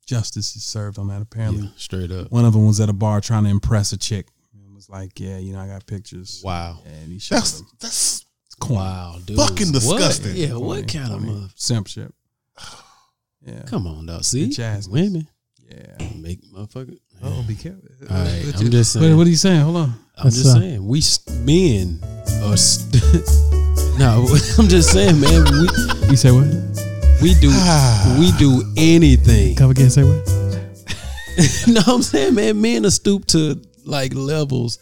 justice 0.06 0.54
is 0.56 0.64
served 0.64 0.98
on 0.98 1.08
that. 1.08 1.22
Apparently, 1.22 1.62
Yeah, 1.64 1.68
straight 1.76 2.10
up. 2.12 2.30
one 2.30 2.44
of 2.44 2.52
them 2.52 2.66
was 2.66 2.80
at 2.80 2.88
a 2.88 2.92
bar 2.92 3.20
trying 3.20 3.44
to 3.44 3.50
impress 3.50 3.92
a 3.92 3.96
chick. 3.96 4.26
And 4.52 4.74
was 4.74 4.88
like, 4.90 5.18
"Yeah, 5.18 5.38
you 5.38 5.52
know, 5.54 5.60
I 5.60 5.66
got 5.68 5.86
pictures." 5.86 6.42
Wow. 6.44 6.78
And 6.84 7.10
he 7.12 7.18
showed 7.18 7.36
That's 7.36 7.52
them. 7.58 7.68
that's 7.80 8.26
corny. 8.60 8.76
Wow, 8.76 9.18
dude. 9.24 9.36
Fucking 9.38 9.68
What? 9.68 9.72
disgusting. 9.74 10.36
Yeah, 10.36 10.48
Corny, 10.48 10.62
what 10.64 10.92
kind 10.92 11.12
of 11.12 11.20
corny. 11.20 11.32
mother? 11.32 11.48
simp 11.54 11.86
shit? 11.86 12.12
Yeah. 13.46 13.62
Come 13.66 13.86
on, 13.86 14.06
dog. 14.06 14.24
See, 14.24 14.48
jazz. 14.50 14.88
women 14.88 15.28
Yeah. 15.70 16.08
make 16.16 16.42
motherfucker. 16.52 16.98
Oh, 17.22 17.42
be 17.48 17.54
careful. 17.54 17.82
All 18.10 18.16
right, 18.16 18.44
What 18.46 18.56
I'm 18.56 18.62
you- 18.64 18.68
just 18.70 18.94
What, 18.96 19.02
saying. 19.02 19.16
what 19.16 19.26
are 19.26 19.30
you 19.30 19.36
saying? 19.36 19.60
Hold 19.62 19.76
on. 19.76 19.90
I'm 20.16 20.24
That's, 20.24 20.36
just 20.36 20.56
uh, 20.56 20.60
saying, 20.60 20.86
we 20.86 21.02
men 21.44 22.00
are. 22.42 22.56
St- 22.56 23.02
no, 23.98 24.26
I'm 24.58 24.68
just 24.68 24.90
saying, 24.92 25.20
man. 25.20 25.44
We 25.44 25.68
You 26.10 26.16
say 26.16 26.30
what? 26.30 26.46
we 27.22 27.34
do 27.34 27.48
ah. 27.52 28.16
we 28.18 28.32
do 28.32 28.62
anything. 28.76 29.56
Come 29.56 29.70
again. 29.70 29.90
Say 29.90 30.02
what? 30.04 30.26
no, 31.68 31.80
I'm 31.86 32.02
saying, 32.02 32.34
man, 32.34 32.60
men 32.60 32.84
are 32.86 32.90
stooped 32.90 33.28
to 33.30 33.60
like 33.84 34.14
levels 34.14 34.78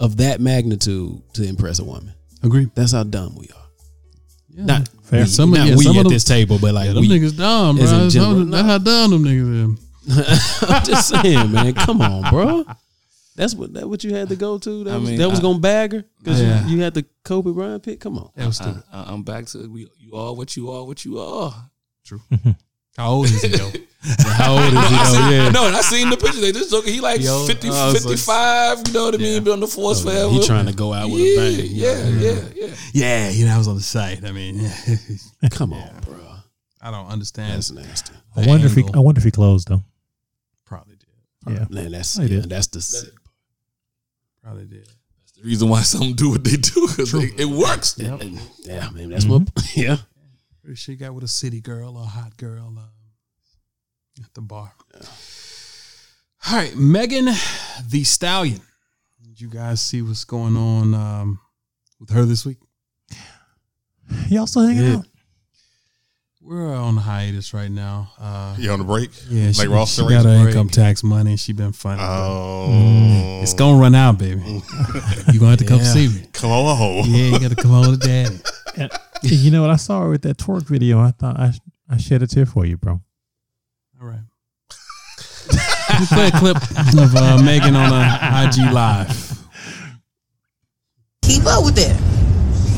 of 0.00 0.18
that 0.18 0.40
magnitude 0.40 1.20
to 1.34 1.42
impress 1.46 1.78
a 1.78 1.84
woman. 1.84 2.12
Agree. 2.42 2.68
That's 2.74 2.92
how 2.92 3.02
dumb 3.04 3.34
we 3.36 3.46
are. 3.48 3.62
Yeah. 4.50 4.64
Not 4.64 4.88
Fair. 5.04 5.20
we, 5.20 5.26
Some 5.26 5.52
of- 5.52 5.58
not 5.58 5.68
yeah, 5.68 5.76
we 5.76 5.84
some 5.84 5.92
of 5.92 5.98
at 5.98 6.02
them- 6.04 6.12
this 6.12 6.24
table, 6.24 6.58
but 6.60 6.74
like 6.74 6.86
Yeah, 6.88 6.92
them 6.94 7.02
we. 7.02 7.08
niggas 7.08 7.36
dumb, 7.36 7.78
as 7.78 7.90
bro. 7.90 7.96
in 7.98 8.02
That's 8.04 8.14
general, 8.14 8.38
how- 8.38 8.44
That's 8.44 8.68
how 8.68 8.78
dumb 8.78 9.10
them 9.10 9.24
niggas 9.24 9.74
is. 9.74 10.62
I'm 10.70 10.84
just 10.84 11.08
saying, 11.08 11.50
man. 11.52 11.74
Come 11.74 12.00
on, 12.00 12.30
bro. 12.30 12.64
That's 13.36 13.54
what 13.54 13.74
that 13.74 13.88
what 13.88 14.02
you 14.02 14.14
had 14.14 14.28
to 14.30 14.36
go 14.36 14.58
to. 14.58 14.84
That 14.84 14.94
I 14.94 14.96
was, 14.98 15.08
mean, 15.10 15.18
that 15.18 15.28
was 15.28 15.38
I- 15.38 15.42
gonna 15.42 15.58
bag 15.58 15.92
her 15.92 16.04
because 16.18 16.40
Yeah. 16.40 16.66
you, 16.66 16.76
you 16.76 16.82
had 16.82 16.94
the 16.94 17.04
Kobe 17.24 17.52
Bryant 17.52 17.82
pick. 17.82 18.00
Come 18.00 18.18
on. 18.18 18.30
That 18.34 18.46
was 18.46 18.56
stupid. 18.56 18.82
I, 18.92 19.02
I, 19.02 19.12
I'm 19.12 19.22
back 19.22 19.46
to 19.46 19.68
we, 19.70 19.88
you 19.98 20.14
are 20.14 20.34
what 20.34 20.56
you 20.56 20.70
are, 20.70 20.84
what 20.84 21.04
you 21.04 21.18
are. 21.20 21.52
True. 22.04 22.20
How 22.96 23.10
old 23.10 23.26
is 23.26 23.42
he 23.42 23.48
though? 23.48 23.70
How 24.24 24.52
old 24.54 24.62
is 24.62 24.70
he? 24.72 24.76
I 24.78 25.12
though? 25.12 25.30
Yeah. 25.30 25.48
No, 25.50 25.66
and 25.66 25.76
I 25.76 25.82
seen 25.82 26.08
the 26.08 26.16
picture. 26.16 26.40
They 26.40 26.52
just 26.52 26.70
joking. 26.70 26.94
He 26.94 27.00
like 27.00 27.20
Yo, 27.20 27.44
50, 27.46 27.68
I 27.68 27.70
was 27.70 27.94
like- 27.94 28.02
55, 28.16 28.88
you 28.88 28.92
know 28.94 29.04
what 29.06 29.14
I 29.14 29.18
mean? 29.18 29.44
Be 29.44 29.50
on 29.50 29.60
the 29.60 29.66
force 29.66 30.04
Oh, 30.06 30.08
yeah. 30.10 30.16
forever. 30.16 30.32
He 30.32 30.46
trying 30.46 30.66
to 30.66 30.72
go 30.72 30.94
out 30.94 31.10
with 31.10 31.20
yeah, 31.20 31.40
a 31.42 31.56
bang. 31.56 31.66
Yeah, 31.72 32.08
yeah, 32.08 32.40
yeah. 32.54 32.74
yeah, 32.94 33.28
you 33.30 33.44
know, 33.44 33.54
I 33.54 33.58
was 33.58 33.68
on 33.68 33.76
the 33.76 33.82
site. 33.82 34.24
I 34.24 34.32
mean, 34.32 34.66
Come 35.50 35.74
on, 35.74 35.90
bro. 36.06 36.16
I 36.80 36.90
don't 36.90 37.08
understand. 37.08 37.52
That's 37.54 37.70
nasty. 37.70 38.14
I 38.36 38.42
the 38.42 38.48
wonder 38.48 38.66
if 38.66 38.74
he. 38.74 38.84
I 38.94 38.98
wonder 39.00 39.18
if 39.18 39.24
he 39.24 39.30
closed 39.30 39.68
though. 39.68 39.82
Probably 40.64 40.94
did. 40.96 41.58
Yeah. 41.58 41.66
Man, 41.68 41.92
that's 41.92 42.18
yeah, 42.18 42.42
that's 42.46 42.68
the 42.68 42.80
sick. 42.80 43.10
Probably 44.46 44.66
did. 44.66 44.86
That's 44.86 45.32
the 45.32 45.42
reason 45.42 45.68
why 45.68 45.82
some 45.82 46.12
do 46.12 46.30
what 46.30 46.44
they 46.44 46.56
do 46.56 46.86
because 46.86 47.12
it, 47.14 47.40
it 47.40 47.44
works. 47.46 47.96
Yeah, 47.98 48.16
yeah, 48.60 48.88
man, 48.90 49.10
that's 49.10 49.24
what. 49.26 49.42
Yeah, 49.74 49.96
Pretty 50.62 50.76
sure 50.76 50.92
he 50.92 50.96
got 50.96 51.14
with 51.14 51.24
a 51.24 51.28
city 51.28 51.60
girl 51.60 51.96
or 51.96 52.04
a 52.04 52.06
hot 52.06 52.36
girl 52.36 52.72
uh, 52.78 54.22
at 54.24 54.32
the 54.34 54.40
bar. 54.40 54.72
All 56.48 56.56
right, 56.56 56.76
Megan 56.76 57.28
Thee 57.90 58.04
Stallion. 58.04 58.60
Did 59.24 59.40
you 59.40 59.48
guys 59.50 59.80
see 59.80 60.00
what's 60.00 60.24
going 60.24 60.56
on 60.56 60.94
um, 60.94 61.40
with 61.98 62.10
her 62.10 62.24
this 62.24 62.46
week? 62.46 62.58
Y'all 64.28 64.46
still 64.46 64.62
hanging 64.62 64.84
Yeah. 64.84 64.96
out? 64.98 65.06
We're 66.46 66.72
on 66.76 66.96
hiatus 66.96 67.52
right 67.52 67.70
now. 67.70 68.12
Uh, 68.20 68.54
You 68.56 68.70
on 68.70 68.80
a 68.80 68.84
break? 68.84 69.10
yeah, 69.28 69.50
she, 69.50 69.62
like 69.62 69.68
Ross 69.68 69.96
she 69.96 70.02
and 70.02 70.10
got 70.10 70.24
her 70.24 70.30
Rachel? 70.30 70.46
income 70.48 70.68
tax 70.68 71.02
money. 71.02 71.36
She 71.36 71.52
been 71.52 71.72
funny. 71.72 72.00
Oh, 72.00 73.40
it's 73.42 73.52
gonna 73.52 73.80
run 73.80 73.96
out, 73.96 74.18
baby. 74.18 74.40
you 75.32 75.40
gonna 75.40 75.50
have 75.50 75.58
to 75.58 75.64
come 75.64 75.78
Yeah. 75.78 75.84
see 75.92 76.08
me. 76.08 76.26
come 76.32 76.50
on. 76.52 76.76
home. 76.76 77.04
Yeah, 77.08 77.24
you 77.32 77.40
got 77.40 77.50
to 77.50 77.56
come 77.60 77.72
on 77.72 77.84
to 77.90 77.96
daddy. 77.96 78.38
And, 78.76 78.92
and 79.22 79.30
you 79.32 79.50
know 79.50 79.62
what? 79.62 79.70
I 79.70 79.76
saw 79.76 80.02
her 80.02 80.10
with 80.10 80.22
that 80.22 80.36
twerk 80.36 80.62
video. 80.68 81.00
I 81.00 81.10
thought 81.10 81.36
I 81.38 81.52
I 81.90 81.96
shed 81.96 82.22
a 82.22 82.28
tear 82.28 82.46
for 82.46 82.64
you, 82.64 82.76
bro. 82.76 83.00
All 84.00 84.06
right. 84.06 84.20
Let 85.90 86.00
me 86.00 86.06
play 86.06 86.28
a 86.28 86.30
clip 86.30 86.56
of 86.56 87.16
uh, 87.16 87.42
Megan 87.42 87.74
on 87.74 87.90
a 87.92 88.46
IG 88.46 88.72
live. 88.72 89.38
keep 91.22 91.44
up 91.46 91.64
with 91.64 91.74
that. 91.74 92.00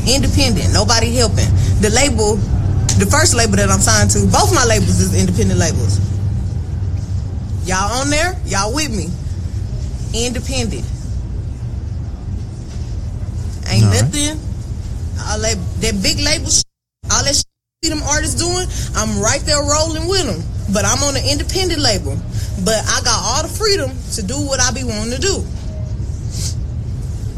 Independent, 0.07 0.73
nobody 0.73 1.13
helping. 1.13 1.49
The 1.81 1.91
label, 1.93 2.37
the 2.99 3.05
first 3.05 3.33
label 3.33 3.55
that 3.55 3.69
I'm 3.69 3.79
signed 3.79 4.11
to, 4.11 4.19
both 4.27 4.53
my 4.53 4.65
labels 4.65 4.99
is 4.99 5.15
independent 5.15 5.59
labels. 5.59 5.99
Y'all 7.65 8.01
on 8.01 8.09
there? 8.09 8.35
Y'all 8.45 8.73
with 8.73 8.91
me? 8.91 9.07
Independent. 10.13 10.83
Ain't 13.69 13.85
All 13.85 13.91
right. 13.91 14.01
nothing. 14.03 14.35
All 15.21 15.39
that, 15.39 15.57
that 15.81 15.95
big 16.01 16.19
label, 16.19 16.49
sh- 16.49 16.63
all 17.11 17.23
that 17.23 17.35
sh- 17.35 17.43
them 17.87 18.03
artists 18.03 18.35
doing, 18.35 18.67
I'm 18.95 19.21
right 19.21 19.39
there 19.45 19.61
rolling 19.61 20.07
with 20.09 20.25
them. 20.25 20.43
But 20.73 20.83
I'm 20.85 21.01
on 21.03 21.15
an 21.15 21.23
independent 21.23 21.79
label. 21.79 22.17
But 22.65 22.83
I 22.85 22.99
got 23.05 23.17
all 23.23 23.43
the 23.43 23.49
freedom 23.49 23.91
to 24.15 24.21
do 24.21 24.35
what 24.35 24.59
I 24.59 24.71
be 24.71 24.83
wanting 24.83 25.15
to 25.15 25.21
do. 25.21 25.35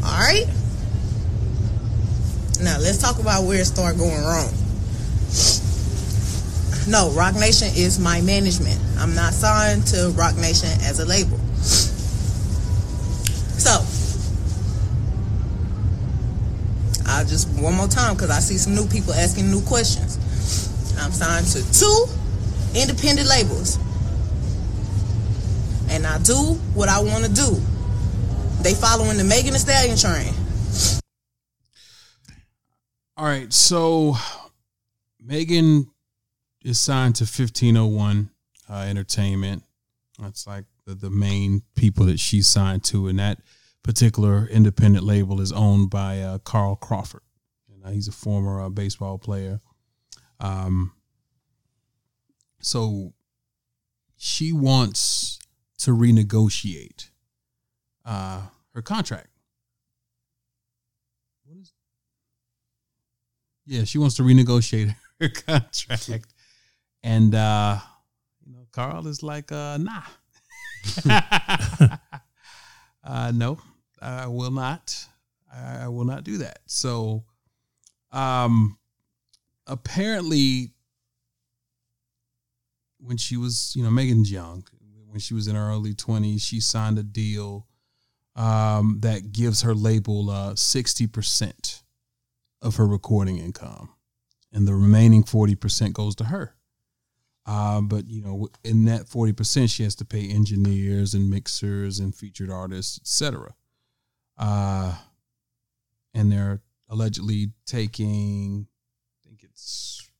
All 0.04 0.18
right. 0.18 0.46
Now 2.60 2.78
let's 2.80 2.98
talk 2.98 3.18
about 3.20 3.44
where 3.44 3.60
it 3.60 3.66
started 3.66 3.98
going 3.98 4.22
wrong. 4.22 4.50
No, 6.88 7.10
Roc 7.10 7.34
Nation 7.36 7.68
is 7.76 7.98
my 7.98 8.20
management. 8.22 8.78
I'm 8.98 9.14
not 9.14 9.32
signed 9.32 9.86
to 9.88 10.12
Roc 10.16 10.36
Nation 10.36 10.70
as 10.82 10.98
a 10.98 11.06
label. 11.06 11.38
So, 13.58 13.70
I'll 17.06 17.24
just 17.24 17.48
one 17.60 17.74
more 17.74 17.86
time 17.86 18.14
because 18.14 18.30
I 18.30 18.40
see 18.40 18.58
some 18.58 18.74
new 18.74 18.86
people 18.88 19.14
asking 19.14 19.50
new 19.50 19.62
questions. 19.62 20.18
I'm 20.98 21.12
signed 21.12 21.46
to 21.48 21.62
two 21.72 22.06
independent 22.74 23.28
labels, 23.28 23.78
and 25.88 26.06
I 26.06 26.18
do 26.18 26.58
what 26.74 26.88
I 26.88 27.00
want 27.00 27.24
to 27.24 27.30
do. 27.30 27.60
They 28.62 28.74
following 28.74 29.18
the 29.18 29.24
Megan 29.24 29.52
Thee 29.52 29.58
Stallion 29.58 29.96
train. 29.96 30.34
All 33.16 33.24
right, 33.24 33.52
so 33.52 34.16
Megan 35.24 35.90
is 36.64 36.80
signed 36.80 37.16
to 37.16 37.24
1501 37.24 38.30
uh, 38.68 38.74
Entertainment. 38.74 39.62
That's 40.18 40.46
like 40.46 40.64
the, 40.86 40.94
the 40.94 41.10
main 41.10 41.62
people 41.74 42.06
that 42.06 42.18
she's 42.18 42.46
signed 42.46 42.84
to, 42.84 43.08
and 43.08 43.18
that 43.18 43.38
particular 43.82 44.46
independent 44.46 45.04
label 45.04 45.40
is 45.40 45.52
owned 45.52 45.90
by 45.90 46.20
uh, 46.20 46.38
Carl 46.38 46.76
Crawford. 46.76 47.22
And 47.72 47.84
uh, 47.84 47.90
he's 47.90 48.08
a 48.08 48.12
former 48.12 48.60
uh, 48.60 48.68
baseball 48.68 49.18
player. 49.18 49.60
Um, 50.40 50.92
so 52.60 53.12
she 54.16 54.52
wants 54.52 55.38
to 55.78 55.90
renegotiate 55.90 57.10
uh, 58.04 58.42
her 58.74 58.82
contract. 58.82 59.28
Yeah, 63.64 63.84
she 63.84 63.98
wants 63.98 64.16
to 64.16 64.22
renegotiate 64.22 64.96
her 65.22 65.28
contract, 65.46 66.26
and 67.02 67.34
uh, 67.34 67.78
you 68.44 68.52
know, 68.52 68.66
Carl 68.72 69.06
is 69.06 69.22
like, 69.22 69.52
uh, 69.52 69.78
nah. 69.78 70.02
uh, 73.04 73.32
no, 73.34 73.58
I 74.00 74.26
will 74.26 74.50
not. 74.50 75.06
I 75.54 75.88
will 75.88 76.04
not 76.04 76.24
do 76.24 76.38
that. 76.38 76.60
So, 76.66 77.24
um, 78.10 78.78
apparently, 79.66 80.72
when 82.98 83.18
she 83.18 83.36
was, 83.36 83.74
you 83.76 83.82
know, 83.84 83.90
Megan's 83.90 84.32
young, 84.32 84.64
when 85.08 85.20
she 85.20 85.34
was 85.34 85.46
in 85.46 85.54
her 85.56 85.70
early 85.70 85.94
twenties, 85.94 86.42
she 86.42 86.58
signed 86.58 86.98
a 86.98 87.02
deal 87.02 87.66
um, 88.34 88.98
that 89.00 89.32
gives 89.32 89.62
her 89.62 89.74
label 89.74 90.30
uh, 90.30 90.54
sixty 90.56 91.06
percent 91.06 91.82
of 92.62 92.76
her 92.76 92.86
recording 92.86 93.38
income, 93.38 93.90
and 94.52 94.68
the 94.68 94.74
remaining 94.74 95.24
forty 95.24 95.54
percent 95.54 95.94
goes 95.94 96.14
to 96.16 96.24
her. 96.24 96.54
Uh, 97.44 97.80
but 97.80 98.08
you 98.08 98.22
know, 98.22 98.48
in 98.62 98.84
that 98.84 99.08
forty 99.08 99.32
percent, 99.32 99.70
she 99.70 99.82
has 99.82 99.94
to 99.96 100.04
pay 100.04 100.28
engineers 100.28 101.14
and 101.14 101.28
mixers 101.28 101.98
and 101.98 102.14
featured 102.14 102.50
artists, 102.50 103.00
etc. 103.00 103.54
Uh, 104.38 104.94
and 106.14 106.30
they're 106.30 106.60
allegedly 106.88 107.52
taking, 107.64 108.66
I 109.24 109.28
think 109.28 109.42
it's, 109.42 110.10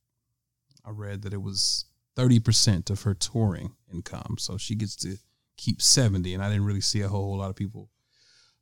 I 0.85 0.89
read 0.89 1.21
that 1.21 1.33
it 1.33 1.41
was 1.41 1.85
thirty 2.15 2.39
percent 2.39 2.89
of 2.89 3.03
her 3.03 3.13
touring 3.13 3.75
income, 3.93 4.35
so 4.37 4.57
she 4.57 4.75
gets 4.75 4.95
to 4.97 5.17
keep 5.55 5.81
seventy. 5.81 6.33
And 6.33 6.43
I 6.43 6.49
didn't 6.49 6.65
really 6.65 6.81
see 6.81 7.01
a 7.01 7.07
whole 7.07 7.37
lot 7.37 7.49
of 7.49 7.55
people 7.55 7.89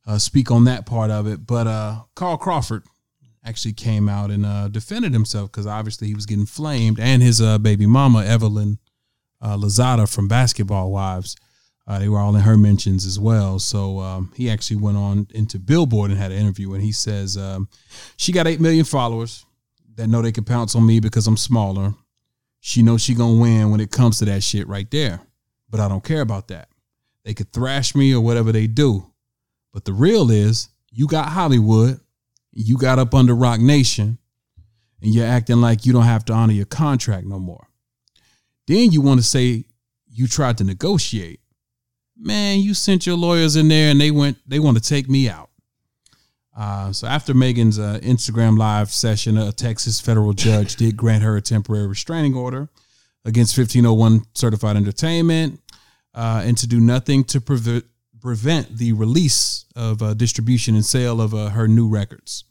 uh, 0.06 0.18
speak 0.18 0.50
on 0.50 0.64
that 0.64 0.86
part 0.86 1.10
of 1.10 1.26
it. 1.26 1.46
But 1.46 1.66
uh, 1.66 2.02
Carl 2.14 2.36
Crawford 2.36 2.84
actually 3.44 3.72
came 3.72 4.08
out 4.08 4.30
and 4.30 4.46
uh, 4.46 4.68
defended 4.68 5.12
himself 5.12 5.50
because 5.50 5.66
obviously 5.66 6.08
he 6.08 6.14
was 6.14 6.26
getting 6.26 6.46
flamed, 6.46 6.98
and 7.00 7.22
his 7.22 7.40
uh, 7.40 7.58
baby 7.58 7.86
mama 7.86 8.24
Evelyn 8.24 8.78
uh, 9.40 10.06
from 10.06 10.28
Basketball 10.28 10.90
Wives, 10.90 11.36
uh, 11.86 11.98
they 11.98 12.08
were 12.08 12.18
all 12.18 12.34
in 12.36 12.42
her 12.42 12.56
mentions 12.56 13.04
as 13.04 13.18
well. 13.18 13.58
So 13.58 13.98
um, 13.98 14.32
he 14.36 14.48
actually 14.48 14.76
went 14.76 14.96
on 14.96 15.26
into 15.34 15.58
Billboard 15.58 16.10
and 16.10 16.20
had 16.20 16.32
an 16.32 16.38
interview, 16.38 16.74
and 16.74 16.82
he 16.82 16.92
says 16.92 17.36
um, 17.36 17.68
she 18.16 18.32
got 18.32 18.46
eight 18.46 18.60
million 18.60 18.84
followers 18.84 19.44
that 19.96 20.06
know 20.06 20.22
they 20.22 20.32
can 20.32 20.44
pounce 20.44 20.74
on 20.74 20.86
me 20.86 21.00
because 21.00 21.26
I'm 21.26 21.36
smaller. 21.36 21.94
She 22.60 22.82
knows 22.82 23.02
she 23.02 23.14
gonna 23.14 23.40
win 23.40 23.70
when 23.70 23.80
it 23.80 23.90
comes 23.90 24.18
to 24.18 24.24
that 24.26 24.42
shit 24.44 24.68
right 24.68 24.88
there, 24.90 25.20
but 25.68 25.80
I 25.80 25.88
don't 25.88 26.04
care 26.04 26.20
about 26.20 26.48
that. 26.48 26.68
They 27.24 27.34
could 27.34 27.52
thrash 27.52 27.94
me 27.94 28.14
or 28.14 28.20
whatever 28.20 28.52
they 28.52 28.68
do, 28.68 29.10
but 29.72 29.84
the 29.84 29.92
real 29.92 30.30
is 30.30 30.68
you 30.92 31.08
got 31.08 31.30
Hollywood 31.30 31.98
you 32.52 32.76
got 32.76 32.98
up 32.98 33.14
under 33.14 33.34
Roc 33.34 33.60
Nation 33.60 34.18
and 35.00 35.14
you're 35.14 35.26
acting 35.26 35.60
like 35.60 35.84
you 35.84 35.92
don't 35.92 36.04
have 36.04 36.24
to 36.26 36.32
honor 36.32 36.52
your 36.52 36.66
contract 36.66 37.26
no 37.26 37.38
more. 37.38 37.66
Then 38.66 38.92
you 38.92 39.00
want 39.00 39.20
to 39.20 39.26
say 39.26 39.64
you 40.08 40.28
tried 40.28 40.58
to 40.58 40.64
negotiate. 40.64 41.40
Man, 42.16 42.60
you 42.60 42.74
sent 42.74 43.06
your 43.06 43.16
lawyers 43.16 43.56
in 43.56 43.68
there 43.68 43.90
and 43.90 44.00
they 44.00 44.10
went 44.10 44.38
they 44.46 44.58
want 44.58 44.76
to 44.76 44.82
take 44.82 45.08
me 45.08 45.28
out. 45.28 45.50
Uh, 46.56 46.92
so 46.92 47.06
after 47.06 47.32
Megan's 47.32 47.78
uh, 47.78 47.98
Instagram 48.02 48.58
live 48.58 48.92
session, 48.92 49.38
a 49.38 49.52
Texas 49.52 50.00
federal 50.00 50.34
judge 50.34 50.76
did 50.76 50.96
grant 50.96 51.22
her 51.22 51.36
a 51.36 51.40
temporary 51.40 51.86
restraining 51.86 52.34
order 52.34 52.68
against 53.24 53.56
1501 53.56 54.22
Certified 54.34 54.76
Entertainment 54.76 55.60
uh, 56.14 56.42
and 56.44 56.58
to 56.58 56.66
do 56.66 56.78
nothing 56.78 57.24
to 57.24 57.40
prevent 57.40 57.84
prevent 58.22 58.78
the 58.78 58.92
release 58.92 59.64
of 59.74 60.00
uh, 60.02 60.14
distribution 60.14 60.74
and 60.74 60.84
sale 60.84 61.20
of 61.20 61.34
uh, 61.34 61.50
her 61.50 61.66
new 61.68 61.88
records. 61.88 62.44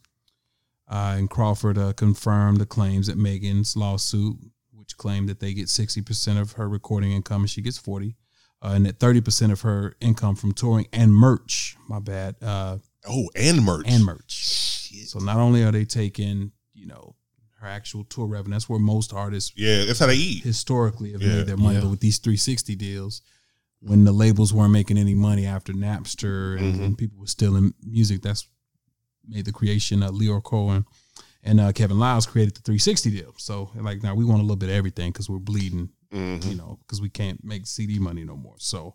Uh, 0.88 1.14
and 1.16 1.30
Crawford 1.30 1.78
uh, 1.78 1.92
confirmed 1.94 2.58
the 2.58 2.66
claims 2.66 3.06
that 3.06 3.16
Megan's 3.16 3.74
lawsuit, 3.76 4.36
which 4.74 4.96
claimed 4.98 5.28
that 5.30 5.40
they 5.40 5.54
get 5.54 5.66
60% 5.68 6.38
of 6.40 6.52
her 6.52 6.68
recording 6.68 7.12
income 7.12 7.42
and 7.42 7.50
she 7.50 7.62
gets 7.62 7.78
40, 7.78 8.14
uh, 8.62 8.72
and 8.74 8.84
that 8.84 8.98
30% 8.98 9.50
of 9.50 9.62
her 9.62 9.96
income 10.00 10.34
from 10.36 10.52
touring 10.52 10.86
and 10.92 11.14
merch, 11.14 11.76
my 11.88 11.98
bad, 11.98 12.36
uh, 12.42 12.78
Oh, 13.08 13.30
and 13.34 13.64
merch. 13.64 13.86
and 13.88 14.04
merch. 14.04 14.90
So 15.06 15.18
not 15.18 15.38
only 15.38 15.64
are 15.64 15.72
they 15.72 15.86
taking, 15.86 16.52
you 16.74 16.86
know, 16.86 17.16
her 17.60 17.66
actual 17.66 18.04
tour 18.04 18.26
revenue, 18.26 18.54
that's 18.54 18.68
where 18.68 18.78
most 18.78 19.14
artists 19.14 19.52
Yeah, 19.56 19.84
that's 19.86 20.00
how 20.00 20.06
they 20.06 20.16
eat. 20.16 20.42
historically 20.44 21.12
have 21.12 21.22
Yeah. 21.22 21.36
made 21.38 21.46
their 21.46 21.56
money. 21.56 21.80
But 21.80 21.88
with 21.90 22.00
these 22.00 22.18
360 22.18 22.76
deals, 22.76 23.22
when 23.84 24.04
the 24.04 24.12
labels 24.12 24.52
weren't 24.54 24.72
making 24.72 24.96
any 24.96 25.14
money 25.14 25.44
after 25.46 25.72
Napster 25.72 26.56
and, 26.58 26.74
Mm-hmm. 26.74 26.82
and 26.84 26.98
people 26.98 27.18
were 27.18 27.26
stealing 27.26 27.74
music, 27.84 28.22
that's 28.22 28.46
made 29.26 29.44
the 29.44 29.52
creation 29.52 30.02
of 30.02 30.12
Lyor 30.12 30.42
Cohen 30.42 30.84
and 31.44 31.60
uh, 31.60 31.72
Kevin 31.72 31.98
Liles 31.98 32.24
created 32.26 32.54
the 32.54 32.60
360 32.60 33.10
deal. 33.10 33.34
So 33.38 33.70
like 33.80 34.02
now 34.02 34.14
we 34.14 34.24
want 34.24 34.38
a 34.40 34.42
little 34.42 34.56
bit 34.56 34.68
of 34.68 34.76
everything 34.76 35.10
because 35.10 35.28
we're 35.28 35.38
bleeding, 35.38 35.90
Mm-hmm. 36.12 36.50
you 36.50 36.56
know, 36.56 36.78
because 36.82 37.00
we 37.00 37.08
can't 37.08 37.42
make 37.42 37.66
CD 37.66 37.98
money 37.98 38.22
no 38.24 38.36
more. 38.36 38.56
So 38.58 38.94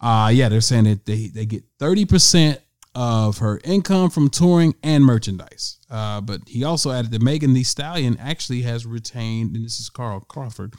uh 0.00 0.30
yeah, 0.32 0.48
they're 0.48 0.60
saying 0.60 0.84
that 0.84 1.04
they 1.04 1.26
they 1.28 1.44
get 1.46 1.64
30% 1.78 2.58
of 2.94 3.38
her 3.38 3.60
income 3.64 4.08
from 4.08 4.30
touring 4.30 4.74
and 4.82 5.04
merchandise. 5.04 5.78
Uh, 5.90 6.18
but 6.22 6.40
he 6.46 6.64
also 6.64 6.90
added 6.92 7.10
that 7.10 7.20
Megan 7.20 7.52
Thee 7.52 7.62
Stallion 7.62 8.16
actually 8.18 8.62
has 8.62 8.86
retained, 8.86 9.54
and 9.54 9.62
this 9.66 9.78
is 9.78 9.90
Carl 9.90 10.20
Crawford, 10.20 10.72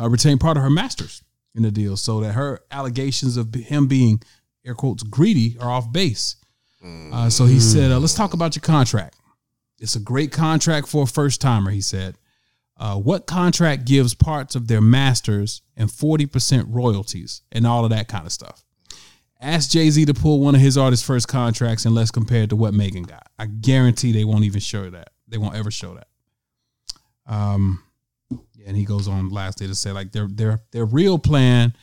uh, 0.00 0.08
retained 0.08 0.38
part 0.40 0.56
of 0.56 0.62
her 0.62 0.70
masters 0.70 1.22
in 1.54 1.62
the 1.62 1.70
deal, 1.70 1.96
so 1.96 2.20
that 2.20 2.32
her 2.32 2.60
allegations 2.70 3.36
of 3.36 3.54
him 3.54 3.86
being 3.86 4.20
air 4.64 4.74
quotes 4.74 5.02
greedy 5.02 5.56
are 5.60 5.70
off 5.70 5.92
base. 5.92 6.36
Uh, 7.14 7.30
so 7.30 7.46
he 7.46 7.60
said, 7.60 7.90
uh, 7.90 7.98
"Let's 7.98 8.14
talk 8.14 8.34
about 8.34 8.54
your 8.54 8.60
contract. 8.60 9.16
It's 9.78 9.96
a 9.96 10.00
great 10.00 10.32
contract 10.32 10.88
for 10.88 11.04
a 11.04 11.06
first 11.06 11.40
timer." 11.40 11.70
He 11.70 11.80
said, 11.80 12.18
uh, 12.76 12.96
"What 12.96 13.26
contract 13.26 13.86
gives 13.86 14.14
parts 14.14 14.54
of 14.54 14.68
their 14.68 14.80
masters 14.80 15.62
and 15.76 15.90
forty 15.90 16.26
percent 16.26 16.68
royalties 16.68 17.42
and 17.52 17.66
all 17.66 17.84
of 17.84 17.90
that 17.90 18.08
kind 18.08 18.26
of 18.26 18.32
stuff?" 18.32 18.64
Ask 19.40 19.70
Jay 19.70 19.90
Z 19.90 20.04
to 20.06 20.14
pull 20.14 20.40
one 20.40 20.54
of 20.54 20.60
his 20.60 20.76
artist's 20.76 21.06
first 21.06 21.28
contracts 21.28 21.84
and 21.84 21.94
let's 21.94 22.10
compare 22.10 22.42
it 22.44 22.50
to 22.50 22.56
what 22.56 22.74
Megan 22.74 23.02
got. 23.02 23.28
I 23.38 23.46
guarantee 23.46 24.12
they 24.12 24.24
won't 24.24 24.44
even 24.44 24.60
show 24.60 24.88
that. 24.90 25.10
They 25.28 25.38
won't 25.38 25.54
ever 25.54 25.70
show 25.70 25.94
that. 25.94 26.08
Um, 27.26 27.82
and 28.66 28.76
he 28.76 28.84
goes 28.84 29.08
on 29.08 29.28
lastly 29.28 29.66
to 29.66 29.74
say 29.74 29.92
like 29.92 30.12
their 30.12 30.28
their 30.28 30.60
their 30.72 30.84
real 30.84 31.18
plan 31.18 31.74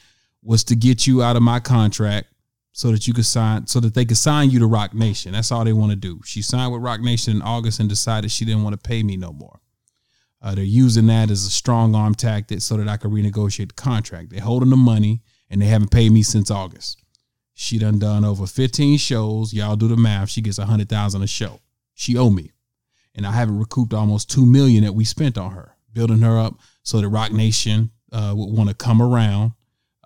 was 0.43 0.63
to 0.65 0.75
get 0.75 1.05
you 1.05 1.21
out 1.21 1.35
of 1.35 1.41
my 1.41 1.59
contract 1.59 2.27
so 2.73 2.91
that 2.91 3.07
you 3.07 3.13
could 3.13 3.25
sign 3.25 3.67
so 3.67 3.79
that 3.79 3.93
they 3.93 4.05
could 4.05 4.17
sign 4.17 4.49
you 4.49 4.59
to 4.59 4.65
Roc 4.67 4.93
Nation. 4.93 5.33
That's 5.33 5.51
all 5.51 5.63
they 5.63 5.73
want 5.73 5.91
to 5.91 5.95
do. 5.95 6.21
She 6.25 6.41
signed 6.41 6.71
with 6.71 6.81
Roc 6.81 7.01
Nation 7.01 7.35
in 7.35 7.41
August 7.41 7.79
and 7.79 7.89
decided 7.89 8.31
she 8.31 8.45
didn't 8.45 8.63
want 8.63 8.73
to 8.73 8.89
pay 8.89 9.03
me 9.03 9.17
no 9.17 9.33
more. 9.33 9.59
Uh, 10.41 10.55
they're 10.55 10.63
using 10.63 11.05
that 11.07 11.29
as 11.29 11.45
a 11.45 11.51
strong 11.51 11.93
arm 11.93 12.15
tactic 12.15 12.61
so 12.61 12.77
that 12.77 12.87
I 12.87 12.97
can 12.97 13.11
renegotiate 13.11 13.67
the 13.67 13.73
contract. 13.73 14.31
They're 14.31 14.41
holding 14.41 14.71
the 14.71 14.77
money 14.77 15.21
and 15.49 15.61
they 15.61 15.67
haven't 15.67 15.91
paid 15.91 16.11
me 16.11 16.23
since 16.23 16.49
August. 16.49 16.97
She 17.53 17.77
done 17.77 17.99
done 17.99 18.25
over 18.25 18.47
15 18.47 18.97
shows. 18.97 19.53
Y'all 19.53 19.75
do 19.75 19.87
the 19.87 19.97
math. 19.97 20.29
She 20.29 20.41
gets 20.41 20.57
a 20.57 20.65
hundred 20.65 20.89
thousand 20.89 21.21
a 21.21 21.27
show. 21.27 21.59
She 21.93 22.17
owe 22.17 22.31
me. 22.31 22.51
And 23.13 23.27
I 23.27 23.33
haven't 23.33 23.59
recouped 23.59 23.93
almost 23.93 24.31
two 24.31 24.45
million 24.45 24.83
that 24.85 24.95
we 24.95 25.03
spent 25.03 25.37
on 25.37 25.51
her, 25.51 25.75
building 25.93 26.19
her 26.19 26.39
up 26.39 26.55
so 26.83 26.99
that 27.01 27.09
Roc 27.09 27.31
Nation 27.31 27.91
uh, 28.11 28.33
would 28.35 28.55
want 28.57 28.69
to 28.69 28.75
come 28.75 29.01
around. 29.01 29.53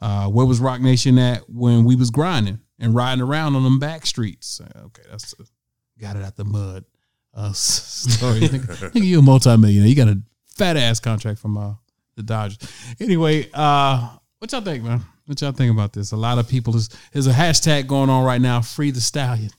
Uh, 0.01 0.28
where 0.28 0.45
was 0.45 0.59
Roc 0.59 0.82
Nation 0.82 1.17
at 1.17 1.49
when 1.49 1.86
we 1.86 1.95
was 1.95 2.09
grinding 2.11 2.59
and 2.80 2.93
riding 2.93 3.21
around 3.21 3.55
on 3.55 3.63
them 3.63 3.80
back 3.80 4.05
streets? 4.05 4.59
Uh, 4.61 4.82
Okay, 4.86 5.03
that's 5.09 5.34
uh, 5.39 5.43
got 5.99 6.15
it 6.15 6.23
out 6.23 6.36
the 6.36 6.43
mud. 6.45 6.84
uh, 7.34 7.51
story. 7.53 8.39
nigga, 8.41 8.91
nigga, 8.91 9.03
you 9.03 9.19
a 9.19 9.21
multimillionaire. 9.21 9.88
You 9.88 9.95
got 9.95 10.07
a 10.09 10.21
fat 10.55 10.78
ass 10.78 10.99
contract 10.99 11.39
from 11.39 11.57
uh, 11.57 11.73
the 12.15 12.23
Dodgers. 12.23 12.57
Anyway, 12.99 13.49
uh, 13.53 14.17
what 14.39 14.51
y'all 14.51 14.61
think, 14.61 14.84
man? 14.84 15.01
What 15.26 15.41
y'all 15.41 15.51
think 15.53 15.71
about 15.71 15.93
this? 15.93 16.11
A 16.11 16.17
lot 16.17 16.38
of 16.38 16.47
people 16.47 16.76
is 16.76 16.89
there's 17.11 17.26
a 17.28 17.34
hashtag 17.34 17.88
going 17.88 18.09
on 18.09 18.23
right 18.23 18.39
now. 18.41 18.61
Free 18.61 18.91
the 18.91 19.01
stallion. 19.01 19.49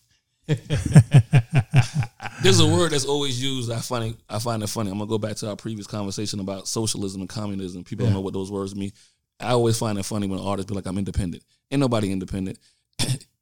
There's 2.43 2.61
a 2.61 2.67
word 2.67 2.93
that's 2.93 3.05
always 3.05 3.43
used. 3.43 3.71
I 3.73 3.79
find 3.81 4.13
it. 4.13 4.17
I 4.29 4.39
find 4.39 4.63
it 4.63 4.69
funny. 4.69 4.91
I'm 4.91 4.99
gonna 4.99 5.09
go 5.09 5.19
back 5.19 5.37
to 5.37 5.49
our 5.49 5.57
previous 5.57 5.87
conversation 5.87 6.41
about 6.41 6.69
socialism 6.69 7.21
and 7.21 7.29
communism. 7.31 7.85
People 7.85 8.07
don't 8.07 8.15
know 8.15 8.21
what 8.21 8.35
those 8.35 8.51
words 8.53 8.75
mean. 8.75 8.93
I 9.41 9.51
always 9.51 9.79
find 9.79 9.99
it 9.99 10.05
funny 10.05 10.27
when 10.27 10.39
artists 10.39 10.69
be 10.69 10.75
like, 10.75 10.87
"I'm 10.87 10.99
independent." 10.99 11.43
Ain't 11.71 11.81
nobody 11.81 12.13
independent. 12.13 12.59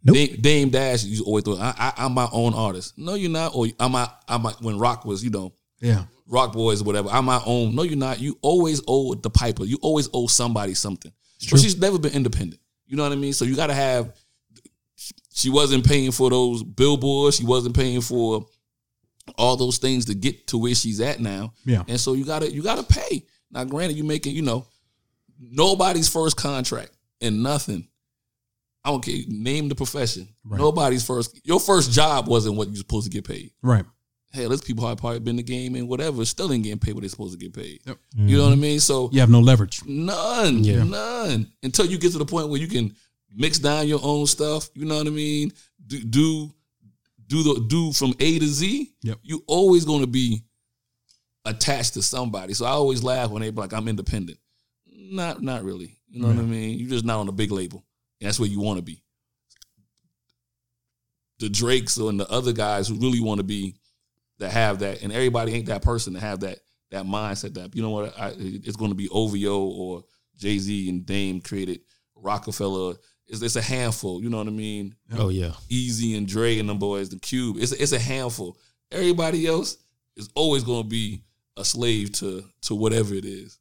Dame, 0.04 0.36
Dame 0.40 0.68
Dash, 0.70 1.04
you 1.04 1.24
always 1.24 1.44
throw. 1.44 1.56
I, 1.56 1.72
I, 1.78 1.92
I'm 2.04 2.12
my 2.12 2.28
own 2.30 2.52
artist. 2.54 2.94
No, 2.98 3.14
you're 3.14 3.30
not. 3.30 3.54
Or 3.54 3.66
I'm 3.80 3.92
my. 3.92 4.08
I'm 4.28 4.42
my. 4.42 4.52
When 4.60 4.78
Rock 4.78 5.04
was, 5.04 5.24
you 5.24 5.30
know, 5.30 5.52
Yeah. 5.80 6.04
Rock 6.26 6.52
Boys 6.52 6.80
or 6.82 6.84
whatever. 6.84 7.08
I'm 7.10 7.24
my 7.24 7.40
own. 7.46 7.74
No, 7.74 7.82
you're 7.82 7.96
not. 7.96 8.20
You 8.20 8.38
always 8.42 8.82
owe 8.86 9.14
the 9.14 9.30
piper. 9.30 9.64
You 9.64 9.78
always 9.82 10.08
owe 10.12 10.26
somebody 10.26 10.74
something. 10.74 11.12
But 11.50 11.60
she's 11.60 11.78
never 11.78 11.98
been 11.98 12.12
independent. 12.12 12.60
You 12.86 12.96
know 12.96 13.02
what 13.02 13.12
I 13.12 13.16
mean? 13.16 13.32
So 13.32 13.44
you 13.44 13.56
got 13.56 13.68
to 13.68 13.74
have. 13.74 14.14
She 15.36 15.50
wasn't 15.50 15.84
paying 15.86 16.12
for 16.12 16.30
those 16.30 16.62
billboards. 16.62 17.36
She 17.36 17.44
wasn't 17.44 17.76
paying 17.76 18.00
for 18.00 18.46
all 19.36 19.56
those 19.56 19.78
things 19.78 20.04
to 20.06 20.14
get 20.14 20.46
to 20.48 20.58
where 20.58 20.74
she's 20.74 21.00
at 21.00 21.18
now. 21.18 21.52
Yeah. 21.64 21.82
And 21.88 21.98
so 21.98 22.12
you 22.14 22.24
gotta 22.24 22.50
you 22.52 22.62
gotta 22.62 22.84
pay. 22.84 23.26
Now, 23.50 23.64
granted, 23.64 23.96
you 23.96 24.04
making 24.04 24.34
you 24.34 24.42
know 24.42 24.66
nobody's 25.40 26.08
first 26.08 26.36
contract 26.36 26.92
and 27.20 27.42
nothing. 27.42 27.88
I 28.84 28.90
don't 28.90 29.04
care. 29.04 29.16
Name 29.28 29.68
the 29.68 29.74
profession. 29.74 30.28
Nobody's 30.44 31.04
first. 31.04 31.40
Your 31.44 31.58
first 31.58 31.90
job 31.90 32.28
wasn't 32.28 32.56
what 32.56 32.68
you're 32.68 32.76
supposed 32.76 33.06
to 33.06 33.10
get 33.10 33.26
paid 33.26 33.50
Right. 33.62 33.84
hell, 34.32 34.50
there's 34.50 34.60
people 34.60 34.86
who 34.86 34.94
probably 34.94 35.20
been 35.20 35.30
in 35.30 35.36
the 35.36 35.42
game 35.42 35.74
and 35.74 35.88
whatever, 35.88 36.24
still 36.26 36.52
ain't 36.52 36.62
getting 36.64 36.78
paid 36.78 36.92
what 36.94 37.00
they're 37.00 37.08
supposed 37.08 37.32
to 37.32 37.38
get 37.38 37.54
paid. 37.54 37.80
Yep. 37.86 37.98
You 38.14 38.36
know 38.36 38.42
mm-hmm. 38.42 38.50
what 38.50 38.52
I 38.52 38.60
mean? 38.60 38.80
So 38.80 39.08
You 39.10 39.20
have 39.20 39.30
no 39.30 39.40
leverage. 39.40 39.84
none, 39.84 40.62
Yeah. 40.62 40.84
none 40.84 41.50
until 41.62 41.86
you 41.86 41.98
get 41.98 42.12
to 42.12 42.18
the 42.18 42.26
point 42.26 42.50
where 42.50 42.60
you 42.60 42.68
can 42.68 42.94
mix 43.34 43.58
down 43.58 43.88
your 43.88 44.00
own 44.02 44.26
stuff. 44.26 44.68
You 44.74 44.84
know 44.84 44.96
what 44.96 45.06
I 45.06 45.10
mean? 45.10 45.52
Do 45.86 46.00
do 46.00 46.54
do 47.26 47.42
the 47.42 47.66
do 47.68 47.92
from 47.92 48.14
A 48.20 48.38
to 48.38 48.46
Z. 48.46 48.92
Yep. 49.02 49.18
You 49.22 49.42
always 49.46 49.84
going 49.84 50.02
to 50.02 50.06
be 50.06 50.44
attached 51.44 51.94
to 51.94 52.02
somebody. 52.02 52.54
So 52.54 52.64
I 52.64 52.70
always 52.70 53.02
laugh 53.02 53.30
when 53.30 53.42
they 53.42 53.50
be 53.50 53.60
like, 53.60 53.72
"I'm 53.72 53.88
independent." 53.88 54.38
Not 54.86 55.42
not 55.42 55.64
really. 55.64 55.98
You 56.08 56.20
know 56.20 56.28
what 56.28 56.38
I 56.38 56.42
mean? 56.42 56.78
You're 56.78 56.90
just 56.90 57.04
not 57.04 57.18
on 57.18 57.28
a 57.28 57.32
big 57.32 57.50
label. 57.50 57.84
That's 58.20 58.38
where 58.38 58.48
you 58.48 58.60
want 58.60 58.78
to 58.78 58.82
be. 58.82 59.02
The 61.40 61.48
Drakes 61.48 61.96
and 61.96 62.20
the 62.20 62.30
other 62.30 62.52
guys 62.52 62.86
who 62.86 62.94
really 62.94 63.20
want 63.20 63.38
to 63.38 63.44
be 63.44 63.74
that 64.38 64.52
have 64.52 64.78
that, 64.78 65.02
and 65.02 65.12
everybody 65.12 65.52
ain't 65.52 65.66
that 65.66 65.82
person 65.82 66.14
to 66.14 66.20
have 66.20 66.40
that 66.40 66.60
that 66.92 67.04
mindset. 67.04 67.54
That 67.54 67.74
you 67.74 67.82
know 67.82 67.90
what, 67.90 68.18
I, 68.18 68.32
it's 68.38 68.76
going 68.76 68.92
to 68.92 68.96
be 68.96 69.08
OVO 69.08 69.64
or 69.64 70.04
Jay 70.38 70.58
Z 70.58 70.88
and 70.88 71.04
Dame 71.04 71.40
created 71.40 71.80
Roc-A-Fella. 72.14 72.96
It's, 73.26 73.42
it's 73.42 73.56
a 73.56 73.62
handful. 73.62 74.22
You 74.22 74.28
know 74.28 74.38
what 74.38 74.46
I 74.46 74.50
mean? 74.50 74.94
Oh 75.16 75.28
yeah. 75.28 75.52
Eazy 75.70 76.16
and 76.16 76.26
Dre 76.26 76.58
and 76.58 76.68
them 76.68 76.78
boys, 76.78 77.08
the 77.08 77.18
Cube. 77.18 77.56
It's 77.58 77.72
it's 77.72 77.92
a 77.92 77.98
handful. 77.98 78.56
Everybody 78.92 79.46
else 79.46 79.78
is 80.16 80.28
always 80.34 80.62
going 80.62 80.82
to 80.82 80.88
be 80.88 81.22
a 81.56 81.64
slave 81.64 82.12
to 82.12 82.44
to 82.62 82.74
whatever 82.74 83.14
it 83.14 83.24
is. 83.24 83.58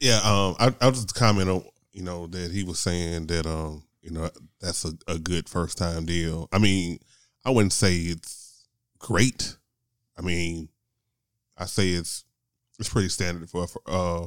Yeah, 0.00 0.20
um, 0.22 0.54
I, 0.60 0.72
I'll 0.80 0.92
just 0.92 1.14
comment 1.14 1.48
on 1.48 1.64
you 1.92 2.04
know 2.04 2.28
that 2.28 2.52
he 2.52 2.62
was 2.62 2.78
saying 2.78 3.26
that 3.26 3.46
um, 3.46 3.82
you 4.00 4.10
know 4.10 4.30
that's 4.60 4.84
a, 4.84 4.92
a 5.08 5.18
good 5.18 5.48
first 5.48 5.76
time 5.76 6.06
deal. 6.06 6.48
I 6.52 6.58
mean, 6.58 7.00
I 7.44 7.50
wouldn't 7.50 7.72
say 7.72 7.96
it's 7.96 8.68
great. 9.00 9.56
I 10.16 10.22
mean, 10.22 10.68
I 11.56 11.66
say 11.66 11.88
it's 11.90 12.24
it's 12.78 12.88
pretty 12.88 13.08
standard 13.08 13.50
for, 13.50 13.66
for 13.66 13.82
uh. 13.86 14.26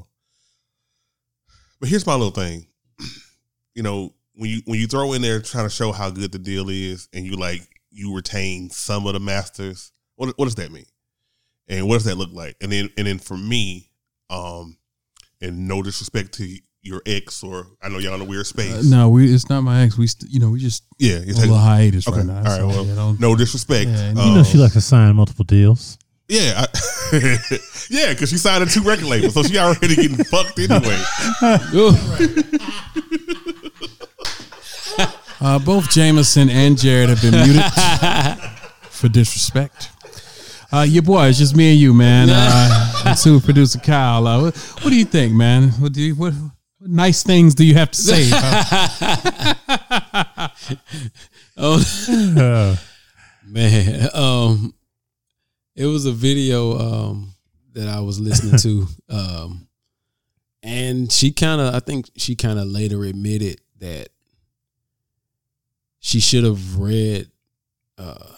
But 1.81 1.89
here's 1.89 2.05
my 2.05 2.13
little 2.13 2.31
thing, 2.31 2.67
you 3.75 3.83
know, 3.83 4.13
when 4.35 4.49
you 4.49 4.61
when 4.65 4.79
you 4.79 4.87
throw 4.87 5.11
in 5.13 5.21
there 5.21 5.41
trying 5.41 5.65
to 5.65 5.69
show 5.69 5.91
how 5.91 6.09
good 6.09 6.31
the 6.31 6.39
deal 6.39 6.69
is, 6.69 7.09
and 7.13 7.25
you 7.25 7.35
like 7.35 7.61
you 7.91 8.15
retain 8.15 8.69
some 8.69 9.05
of 9.07 9.13
the 9.13 9.19
masters, 9.19 9.91
what 10.15 10.29
what 10.37 10.45
does 10.45 10.55
that 10.55 10.71
mean? 10.71 10.85
And 11.67 11.87
what 11.87 11.95
does 11.95 12.05
that 12.05 12.15
look 12.15 12.31
like? 12.31 12.55
And 12.61 12.71
then 12.71 12.89
and 12.97 13.05
then 13.07 13.17
for 13.19 13.35
me, 13.35 13.89
um, 14.29 14.77
and 15.41 15.67
no 15.67 15.81
disrespect 15.81 16.33
to 16.35 16.47
your 16.83 17.01
ex 17.05 17.43
or 17.43 17.67
I 17.81 17.89
know 17.89 17.97
y'all 17.99 18.15
in 18.15 18.21
a 18.21 18.25
weird 18.25 18.45
space. 18.47 18.71
Uh, 18.73 18.81
no, 18.85 19.09
we. 19.09 19.31
It's 19.33 19.49
not 19.49 19.61
my 19.61 19.81
ex. 19.81 19.97
We, 19.97 20.07
st- 20.07 20.31
you 20.31 20.39
know, 20.39 20.49
we 20.49 20.59
just 20.59 20.83
Yeah, 20.97 21.17
on 21.17 21.27
you 21.27 21.33
a 21.33 21.35
little 21.35 21.57
hiatus 21.57 22.07
Okay, 22.07 22.17
right 22.17 22.25
now. 22.25 22.37
all 22.37 22.43
right. 22.43 22.57
so, 22.59 22.67
Well, 22.67 22.85
yeah, 22.85 23.15
no 23.19 23.35
disrespect. 23.35 23.89
Yeah, 23.89 23.99
and 24.01 24.17
You 24.17 24.33
know, 24.35 24.43
she 24.43 24.55
Um, 24.57 24.61
likes 24.61 24.73
to 24.73 24.81
sign 24.81 25.15
multiple 25.15 25.45
deals. 25.45 25.97
Yeah, 26.31 26.63
I, 26.63 26.67
yeah, 27.89 28.13
because 28.13 28.29
she 28.29 28.37
signed 28.37 28.63
a 28.63 28.65
two 28.65 28.81
record 28.83 29.03
label, 29.03 29.29
so 29.31 29.43
she 29.43 29.57
already 29.57 29.95
getting 29.95 30.23
fucked 30.23 30.57
anyway. 30.57 30.97
Uh, 35.43 35.57
both 35.57 35.89
Jameson 35.89 36.51
and 36.51 36.77
Jared 36.77 37.09
have 37.09 37.19
been 37.19 37.31
muted 37.31 37.63
for 38.91 39.09
disrespect. 39.09 39.89
Uh, 40.71 40.85
your 40.87 41.01
boy, 41.01 41.25
it's 41.25 41.39
just 41.39 41.55
me 41.55 41.71
and 41.71 41.79
you, 41.79 41.95
man. 41.95 42.29
Uh, 42.29 43.01
and 43.07 43.17
super 43.17 43.43
producer 43.43 43.79
Kyle. 43.79 44.27
Uh, 44.27 44.39
what, 44.39 44.55
what 44.55 44.91
do 44.91 44.95
you 44.95 45.03
think, 45.03 45.33
man? 45.33 45.69
What 45.79 45.93
do 45.93 46.01
you 46.03 46.13
what, 46.13 46.33
what 46.77 46.91
nice 46.91 47.23
things 47.23 47.55
do 47.55 47.65
you 47.65 47.73
have 47.73 47.89
to 47.89 47.99
say? 47.99 48.29
Oh 51.57 52.77
man, 53.47 54.09
um, 54.13 54.75
it 55.75 55.85
was 55.85 56.05
a 56.05 56.11
video 56.11 56.77
um 56.77 57.33
that 57.73 57.87
I 57.87 58.01
was 58.01 58.19
listening 58.19 58.57
to, 58.57 58.87
um, 59.09 59.67
and 60.61 61.11
she 61.11 61.31
kind 61.31 61.61
of, 61.61 61.73
I 61.73 61.79
think 61.79 62.09
she 62.17 62.35
kind 62.35 62.59
of 62.59 62.67
later 62.67 63.03
admitted 63.03 63.61
that 63.79 64.09
she 65.99 66.19
should 66.19 66.43
have 66.43 66.77
read 66.77 67.29
uh, 67.97 68.35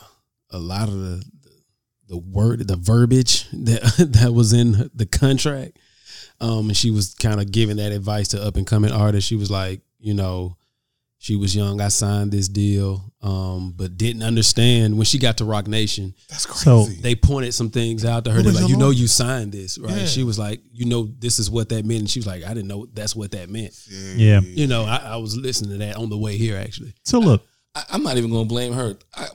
a 0.52 0.60
lot 0.60 0.88
of 0.88 1.00
the 1.00 1.24
the 2.08 2.18
word, 2.18 2.68
the 2.68 2.76
verbiage 2.76 3.50
that 3.52 3.82
that 4.22 4.34
was 4.34 4.54
in 4.54 4.92
the 4.94 5.06
contract. 5.06 5.80
Um, 6.40 6.68
and 6.68 6.78
she 6.78 6.92
was 6.92 7.14
kind 7.16 7.40
of 7.40 7.52
giving 7.52 7.78
that 7.78 7.92
advice 7.92 8.30
to 8.30 8.44
up 8.44 8.58
and 8.58 8.68
coming 8.68 8.92
artists. 8.92 9.28
She 9.28 9.36
was 9.36 9.50
like, 9.50 9.82
you 10.00 10.14
know, 10.14 10.58
she 11.24 11.38
was 11.38 11.56
young. 11.56 11.80
I 11.80 11.88
signed 11.88 12.34
this 12.34 12.50
deal, 12.50 13.14
um, 13.22 13.74
but 13.78 13.96
didn't 13.98 14.24
understand 14.24 14.98
when 14.98 15.06
she 15.06 15.18
got 15.18 15.38
to 15.38 15.46
Roc 15.46 15.68
Nation. 15.68 16.14
That's 16.28 16.46
crazy. 16.46 16.64
So- 16.66 16.86
They 17.02 17.16
pointed 17.16 17.54
some 17.54 17.70
things 17.70 18.04
out 18.04 18.26
to 18.26 18.32
her. 18.32 18.42
They're 18.42 18.52
like, 18.52 18.68
you 18.68 18.76
know, 18.76 18.90
you 18.90 19.08
signed 19.08 19.54
this, 19.54 19.78
right? 19.78 20.00
Yeah. 20.00 20.06
She 20.06 20.24
was 20.24 20.38
like, 20.38 20.60
you 20.74 20.86
know, 20.86 21.10
this 21.20 21.40
is 21.40 21.50
what 21.50 21.70
that 21.70 21.86
meant. 21.86 22.02
And 22.02 22.10
she 22.10 22.20
was 22.20 22.28
like, 22.28 22.44
I 22.44 22.50
didn't 22.50 22.68
know 22.68 22.88
that's 22.94 23.16
what 23.16 23.32
that 23.32 23.50
meant. 23.50 23.74
Yeah. 24.18 24.42
You 24.42 24.68
know, 24.68 24.84
I, 24.84 24.98
I 24.98 25.16
was 25.16 25.38
listening 25.38 25.72
to 25.72 25.78
that 25.86 25.96
on 25.96 26.10
the 26.10 26.18
way 26.18 26.36
here, 26.38 26.58
actually. 26.58 26.94
So 27.06 27.20
look, 27.20 27.48
I, 27.74 27.84
I'm 27.92 28.04
not 28.04 28.18
even 28.18 28.30
going 28.30 28.44
to 28.44 28.50
blame 28.50 28.74
her. 28.74 28.98
I, 29.16 29.28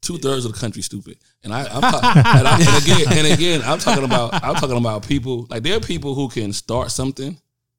Two 0.00 0.16
thirds 0.18 0.44
of 0.46 0.52
the 0.52 0.58
country 0.58 0.82
stupid, 0.82 1.16
and 1.44 1.50
I, 1.54 1.60
I'm 1.64 1.80
talking, 1.80 2.22
and, 2.26 2.46
I, 2.46 2.58
and 2.58 2.84
again, 2.84 3.06
and 3.24 3.26
again, 3.32 3.62
I'm 3.64 3.78
talking 3.78 4.04
about, 4.04 4.34
I'm 4.34 4.54
talking 4.56 4.76
about 4.76 5.06
people 5.08 5.46
like 5.48 5.62
there 5.62 5.78
are 5.78 5.80
people 5.80 6.14
who 6.14 6.28
can 6.28 6.52
start 6.52 6.90
something, 6.90 7.38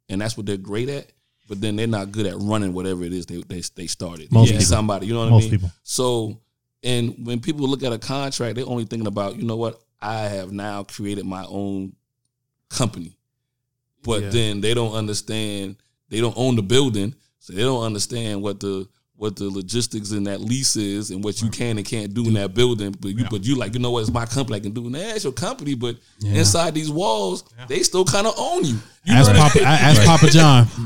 and 0.09 0.21
that's 0.21 0.35
what 0.35 0.47
they're 0.47 0.57
great 0.57 0.89
at, 0.89 1.11
but 1.47 1.61
then 1.61 1.75
they're 1.75 1.87
not 1.87 2.11
good 2.11 2.25
at 2.25 2.35
running 2.37 2.73
whatever 2.73 3.03
it 3.03 3.13
is 3.13 3.25
they 3.25 3.41
they, 3.47 3.61
they 3.75 3.87
started. 3.87 4.31
Most 4.31 4.47
Yeah. 4.47 4.53
people. 4.57 4.65
somebody, 4.65 5.07
you 5.07 5.13
know 5.13 5.21
what 5.25 5.29
Most 5.31 5.41
I 5.41 5.49
mean? 5.49 5.51
people. 5.51 5.71
So, 5.83 6.41
and 6.83 7.15
when 7.25 7.39
people 7.39 7.67
look 7.67 7.83
at 7.83 7.93
a 7.93 7.97
contract, 7.99 8.55
they're 8.55 8.67
only 8.67 8.85
thinking 8.85 9.07
about, 9.07 9.35
you 9.37 9.43
know 9.43 9.55
what, 9.55 9.81
I 10.01 10.21
have 10.23 10.51
now 10.51 10.83
created 10.83 11.25
my 11.25 11.45
own 11.47 11.93
company, 12.69 13.17
but 14.03 14.23
Yeah. 14.23 14.29
then 14.29 14.61
they 14.61 14.73
don't 14.73 14.93
understand. 14.93 15.77
They 16.09 16.21
don't 16.21 16.37
own 16.37 16.55
the 16.55 16.61
building, 16.61 17.15
so 17.39 17.53
they 17.53 17.61
don't 17.61 17.83
understand 17.83 18.41
what 18.41 18.59
the 18.59 18.87
what 19.17 19.37
the 19.37 19.45
logistics 19.49 20.11
in 20.11 20.25
that 20.25 20.41
lease 20.41 20.75
is 20.75 21.09
and 21.09 21.23
what 21.23 21.41
you 21.41 21.49
can 21.49 21.77
and 21.77 21.85
can't 21.87 22.13
do 22.13 22.27
in 22.27 22.33
that 22.33 22.53
building. 22.53 22.93
But 22.99 23.17
you, 23.17 23.25
but 23.31 23.45
you 23.45 23.55
like, 23.55 23.73
you 23.73 23.79
know 23.79 23.91
what? 23.91 24.01
It's 24.01 24.11
my 24.11 24.25
company. 24.25 24.57
I 24.57 24.59
can 24.59 24.73
do. 24.73 24.89
Nah, 24.89 24.99
it's 24.99 25.23
your 25.23 25.31
company, 25.31 25.73
but 25.73 25.95
inside 26.21 26.73
these 26.75 26.91
walls, 26.91 27.45
they 27.69 27.81
still 27.83 28.03
kind 28.03 28.27
of 28.27 28.33
own 28.37 28.65
you. 28.65 28.77
You 29.05 29.13
ask 29.13 29.31
know 29.31 29.37
I 29.39 29.43
Papa, 29.47 29.57
mean? 29.59 29.67
ask 29.67 30.03
Papa 30.03 30.27
John. 30.31 30.67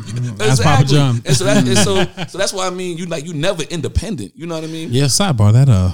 Ask 0.42 0.64
Papa 0.64 0.82
Exactly. 0.82 0.98
John. 0.98 1.22
And 1.26 1.36
so, 1.36 1.44
that, 1.46 1.58
and 1.68 1.78
so, 1.78 2.04
so 2.28 2.38
that's 2.38 2.54
why 2.54 2.66
I 2.68 2.70
mean, 2.70 2.98
you 2.98 3.06
like 3.06 3.26
you 3.26 3.34
never 3.34 3.64
independent. 3.64 4.32
You 4.36 4.48
know 4.48 4.56
what 4.56 4.64
I 4.64 4.68
mean? 4.68 4.90
Yeah, 4.92 5.06
sidebar. 5.06 5.52
That 5.54 5.68
uh, 5.70 5.92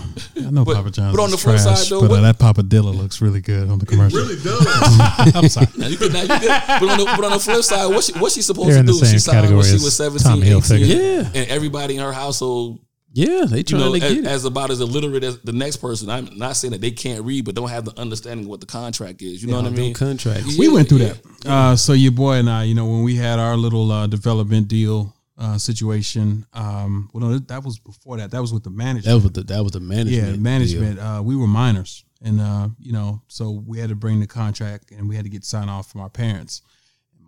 I 0.48 0.50
know 0.52 0.64
But- 0.64 0.76
Papa 0.76 0.92
John's 0.92 1.16
but 1.16 1.22
on 1.22 1.30
is 1.30 1.32
the 1.34 1.38
flip 1.40 1.56
trash, 1.62 1.80
side, 1.82 1.90
though, 1.90 2.08
but 2.08 2.20
uh, 2.20 2.22
that 2.22 2.40
Papa 2.40 2.62
Dilla 2.64 2.96
looks 2.96 3.22
really 3.22 3.42
good 3.42 3.70
on 3.70 3.80
the 3.80 3.86
commercial. 3.86 4.20
really 4.20 4.36
does. 4.44 5.36
I'm 5.36 5.50
sorry. 5.50 5.68
Now 5.78 5.88
you 5.88 5.98
could, 5.98 6.14
now 6.14 6.22
you 6.22 6.28
could, 6.28 6.48
but, 6.48 6.84
on 6.84 6.98
the, 7.00 7.06
but 7.06 7.24
on 7.26 7.32
the 7.32 7.40
flip 7.40 7.64
side, 7.64 7.88
what 7.88 8.04
she, 8.04 8.14
what 8.14 8.32
she 8.32 8.42
supposed 8.42 8.70
They're 8.70 8.76
to 8.76 8.80
in 8.82 8.86
the 8.86 8.92
do? 8.94 9.00
same 9.00 9.12
She 9.14 9.20
signed 9.20 9.56
when 9.56 9.66
she 9.66 9.74
was 9.74 9.96
17, 9.96 10.44
18, 10.44 10.80
Yeah. 10.86 11.30
and 11.36 11.50
everybody 11.50 11.96
in 11.96 12.02
her 12.02 12.14
household 12.14 12.80
Yeah, 13.16 13.46
they 13.46 13.64
you 13.66 13.78
know, 13.78 13.94
to 13.94 14.00
get 14.00 14.12
as, 14.12 14.18
it. 14.18 14.26
as 14.26 14.46
about 14.46 14.72
as 14.72 14.82
illiterate 14.82 15.24
as 15.24 15.40
the 15.40 15.54
next 15.54 15.78
person. 15.78 16.10
I'm 16.10 16.38
not 16.38 16.58
saying 16.58 16.74
that 16.74 16.82
they 16.82 16.92
can't 16.92 17.24
read, 17.24 17.46
but 17.46 17.56
don't 17.56 17.70
have 17.70 17.86
the 17.86 17.98
understanding 17.98 18.46
of 18.46 18.50
what 18.50 18.60
the 18.60 18.66
contract 18.66 19.22
is. 19.22 19.42
You 19.42 19.50
know 19.50 19.56
what 19.56 19.66
I 19.66 19.70
Them 19.70 19.76
mean? 19.76 19.94
contracts. 19.94 20.58
we 20.58 20.68
went 20.68 20.90
through 20.90 20.98
yeah. 20.98 21.14
that. 21.44 21.50
Uh, 21.50 21.76
so 21.78 21.94
your 21.94 22.12
boy 22.12 22.34
and 22.34 22.50
I, 22.50 22.64
you 22.64 22.76
know, 22.76 22.86
when 22.86 23.04
we 23.04 23.16
had 23.16 23.40
our 23.40 23.56
little 23.56 23.90
uh, 23.90 24.08
development 24.08 24.68
deal 24.68 25.16
uh, 25.38 25.58
situation. 25.58 26.46
Um, 26.54 27.10
well, 27.14 27.30
no, 27.30 27.38
that 27.40 27.64
was 27.64 27.80
before 27.80 28.18
that. 28.18 28.32
That 28.32 28.42
was 28.42 28.54
with 28.54 28.64
the 28.64 28.70
manager. 28.70 29.10
That 29.10 29.16
was 29.16 29.32
the 29.32 29.44
that 29.44 29.64
was 29.64 29.74
the 29.74 29.80
management. 29.80 30.36
yeah, 30.36 30.36
management. 30.38 31.00
Uh, 31.00 31.22
we 31.24 31.36
were 31.36 31.48
minors, 31.48 32.06
and 32.22 32.40
uh, 32.40 32.70
you 32.80 32.94
know, 32.94 33.22
so 33.28 33.52
we 33.66 33.80
had 33.80 33.90
to 33.90 33.96
bring 33.96 34.20
the 34.20 34.28
contract, 34.28 34.92
and 34.92 35.10
we 35.10 35.16
had 35.16 35.26
to 35.26 35.30
get 35.30 35.44
sign 35.44 35.70
off 35.70 35.92
from 35.92 36.02
our 36.02 36.10
parents. 36.10 36.62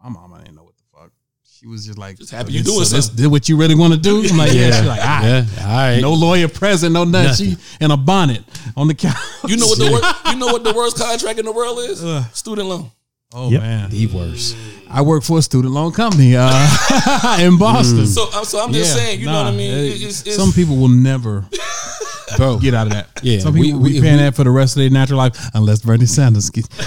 My 0.04 0.10
mama 0.10 0.40
didn't 0.40 0.56
know 0.56 0.64
what 0.64 0.76
the 0.77 0.77
fuck. 0.77 0.77
She 1.60 1.66
was 1.68 1.86
just 1.86 1.98
like, 1.98 2.18
Just 2.18 2.32
happy 2.32 2.50
"Oh, 2.50 2.52
you 2.52 2.64
this- 2.64 2.72
doing 2.74 2.86
so 2.86 2.96
this 2.96 3.06
something." 3.08 3.24
Did 3.24 3.32
what 3.32 3.50
you 3.50 3.58
really 3.58 3.74
want 3.76 3.94
to 3.94 4.00
do? 4.00 4.24
I'm 4.30 4.38
like, 4.38 4.54
yeah. 4.54 4.68
Yeah. 4.68 4.72
She's 4.78 4.88
like, 4.88 5.00
all 5.00 5.06
right. 5.08 5.24
Yeah, 5.24 5.46
all 5.62 5.68
right. 5.76 6.00
No 6.02 6.14
lawyer 6.14 6.48
present, 6.48 6.94
no 6.94 7.04
nothing. 7.04 7.50
Nothing. 7.52 7.58
She 7.80 7.84
in 7.86 7.92
a 7.92 7.98
bonnet 7.98 8.44
on 8.76 8.88
the 8.88 8.94
couch. 8.94 9.16
You 9.48 9.58
know 9.58 9.66
what 9.68 9.80
the 9.80 9.92
worst, 9.92 10.26
you 10.28 10.36
know 10.38 10.48
what 10.48 10.64
the 10.64 10.74
worst 10.74 10.98
contract 11.00 11.40
in 11.40 11.46
the 11.46 11.52
world 11.52 11.80
is? 11.80 12.00
Student 12.38 12.68
loan. 12.70 12.92
Oh 13.34 13.50
Yep. 13.50 13.62
man, 13.62 13.90
the 13.90 14.08
worst. 14.08 14.56
I 14.90 15.02
work 15.02 15.24
for 15.24 15.40
a 15.40 15.42
student 15.42 15.74
loan 15.74 15.92
company 15.92 16.36
uh, 16.38 17.38
in 17.40 17.58
Boston. 17.58 18.06
So, 18.06 18.30
I'm- 18.34 18.46
so 18.46 18.60
I'm 18.64 18.72
just 18.72 18.96
Yeah, 18.96 19.04
saying, 19.04 19.20
you 19.20 19.26
know 19.26 19.34
what 19.44 19.48
I 19.54 19.58
mean? 19.58 19.74
it- 19.74 20.02
It's, 20.02 20.26
it's, 20.26 20.36
some 20.38 20.52
people 20.54 20.78
will 20.78 20.88
never 20.88 21.46
Bro, 22.38 22.60
get 22.60 22.74
out 22.74 22.88
of 22.88 22.94
that. 22.94 23.10
Yeah, 23.24 23.40
some 23.40 23.54
we- 23.54 23.64
people 23.64 23.80
will 23.80 23.86
we- 23.88 23.94
be 23.94 24.02
paying 24.02 24.18
we- 24.18 24.22
that 24.24 24.36
for 24.36 24.44
the 24.46 24.52
rest 24.52 24.76
of 24.76 24.82
their 24.82 24.90
natural 24.92 25.18
life, 25.18 25.36
unless 25.56 25.82
Bernie 25.82 26.06
Sanders. 26.06 26.50
Gets, 26.50 26.68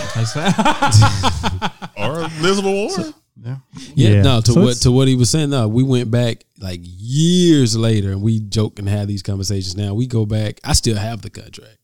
Or 1.97 2.21
Elizabeth 2.41 2.65
Warren. 2.65 3.15
Yeah. 3.43 3.57
Yeah, 3.95 4.09
Yeah. 4.11 4.23
no. 4.23 4.41
To 4.41 4.53
So 4.53 4.63
what 4.63 4.77
to 4.79 4.91
what 4.93 5.09
he 5.09 5.15
was 5.15 5.31
saying. 5.31 5.51
No, 5.51 5.69
we 5.69 5.83
went 5.83 6.11
back 6.11 6.45
like 6.59 6.81
years 6.83 7.77
later, 7.77 8.11
and 8.13 8.23
we 8.23 8.41
joke 8.41 8.79
and 8.79 8.89
have 8.89 9.09
these 9.09 9.23
conversations. 9.23 9.77
Now 9.77 9.95
we 9.95 10.07
go 10.07 10.27
back. 10.27 10.61
I 10.65 10.73
still 10.75 10.97
have 10.97 11.23
the 11.23 11.31
contract. 11.31 11.79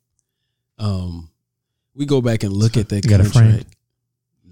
Um, 0.78 1.31
we 1.94 2.05
go 2.06 2.20
back 2.20 2.43
and 2.43 2.52
look 2.52 2.77
at 2.77 2.89
that 2.90 3.05
You 3.05 3.10
got 3.10 3.20
it 3.20 3.32
contract. 3.32 3.66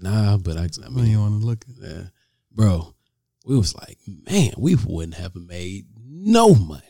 Nah, 0.01 0.37
but 0.37 0.57
I, 0.57 0.63
I 0.63 0.69
I 0.85 0.89
mean, 0.89 1.05
you 1.07 1.19
want 1.19 1.39
to 1.41 1.45
look? 1.45 1.63
yeah, 1.79 2.03
bro, 2.51 2.93
we 3.45 3.55
was 3.55 3.75
like, 3.75 3.97
man, 4.29 4.51
we 4.57 4.75
wouldn't 4.75 5.15
have 5.15 5.35
made 5.35 5.85
no 6.03 6.53
money. 6.55 6.81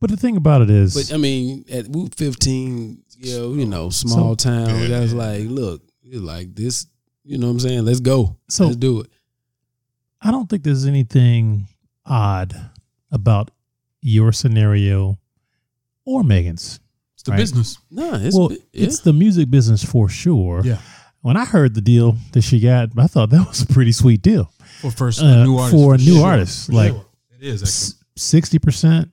But 0.00 0.10
the 0.10 0.16
thing 0.16 0.36
about 0.36 0.62
it 0.62 0.70
is, 0.70 0.94
But 0.94 1.12
I 1.12 1.18
mean, 1.18 1.64
at 1.72 1.88
we 1.88 2.08
15, 2.16 3.02
you 3.16 3.36
know, 3.36 3.54
you 3.54 3.66
know, 3.66 3.90
small 3.90 4.36
town. 4.36 4.68
Yeah. 4.82 4.86
That 4.88 5.00
was 5.00 5.12
like, 5.12 5.42
look, 5.46 5.82
it's 6.04 6.20
like 6.20 6.54
this. 6.54 6.86
You 7.28 7.36
know 7.36 7.48
what 7.48 7.52
I'm 7.52 7.60
saying? 7.60 7.84
Let's 7.84 8.00
go. 8.00 8.36
So- 8.48 8.64
Let's 8.66 8.76
do 8.76 9.00
it. 9.00 9.10
I 10.22 10.30
don't 10.30 10.48
think 10.48 10.62
there's 10.64 10.86
anything 10.86 11.68
odd 12.06 12.54
about 13.12 13.50
your 14.00 14.32
scenario 14.32 15.18
or 16.06 16.24
Megan's. 16.24 16.80
It's 17.14 17.22
the 17.24 17.32
Right. 17.32 17.36
business. 17.38 17.76
No, 17.90 18.14
it's 18.14 18.34
well, 18.34 18.50
yeah. 18.50 18.58
it's 18.72 19.00
the 19.00 19.12
music 19.12 19.50
business 19.50 19.84
for 19.84 20.08
sure. 20.08 20.62
Yeah. 20.64 20.78
When 21.20 21.36
I 21.36 21.44
heard 21.44 21.74
the 21.74 21.80
deal 21.82 22.16
that 22.32 22.42
she 22.42 22.60
got, 22.60 22.90
I 22.98 23.06
thought 23.08 23.28
that 23.30 23.46
was 23.46 23.60
a 23.62 23.66
pretty 23.66 23.92
sweet 23.92 24.22
deal 24.22 24.50
For 24.80 24.90
first 24.90 25.20
uh, 25.20 25.44
new 25.44 25.58
artists. 25.58 25.80
for 25.82 25.94
a 25.94 25.98
new 25.98 26.14
sure. 26.16 26.26
artist. 26.26 26.66
For 26.66 26.72
Like 26.72 26.92
sure. 26.92 27.06
it 27.38 27.46
is 27.46 27.94
sixty 28.16 28.58
percent. 28.58 29.10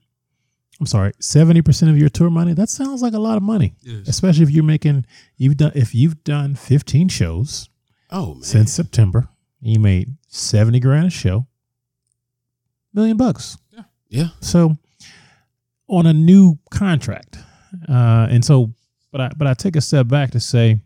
I'm 0.80 0.86
sorry, 0.86 1.12
seventy 1.20 1.62
percent 1.62 1.90
of 1.90 1.98
your 1.98 2.08
tour 2.08 2.30
money. 2.30 2.54
That 2.54 2.68
sounds 2.70 3.02
like 3.02 3.12
a 3.14 3.18
lot 3.18 3.36
of 3.36 3.42
money, 3.42 3.74
especially 4.06 4.42
if 4.44 4.50
you're 4.50 4.64
making 4.64 5.04
you've 5.36 5.56
done 5.56 5.72
if 5.74 5.94
you've 5.94 6.22
done 6.24 6.54
15 6.54 7.08
shows 7.08 7.68
oh 8.10 8.34
man. 8.34 8.42
since 8.42 8.72
September. 8.72 9.28
he 9.62 9.78
made 9.78 10.16
seventy 10.28 10.80
grand 10.80 11.06
a 11.06 11.10
show, 11.10 11.46
million 12.92 13.16
bucks. 13.16 13.56
yeah. 13.72 13.82
Yeah. 14.08 14.28
So 14.40 14.76
on 15.88 16.06
a 16.06 16.12
new 16.12 16.58
contract, 16.70 17.38
uh, 17.88 18.26
and 18.30 18.44
so, 18.44 18.72
but 19.12 19.20
I 19.20 19.30
but 19.36 19.46
I 19.46 19.54
take 19.54 19.76
a 19.76 19.80
step 19.80 20.08
back 20.08 20.30
to 20.32 20.40
say, 20.40 20.80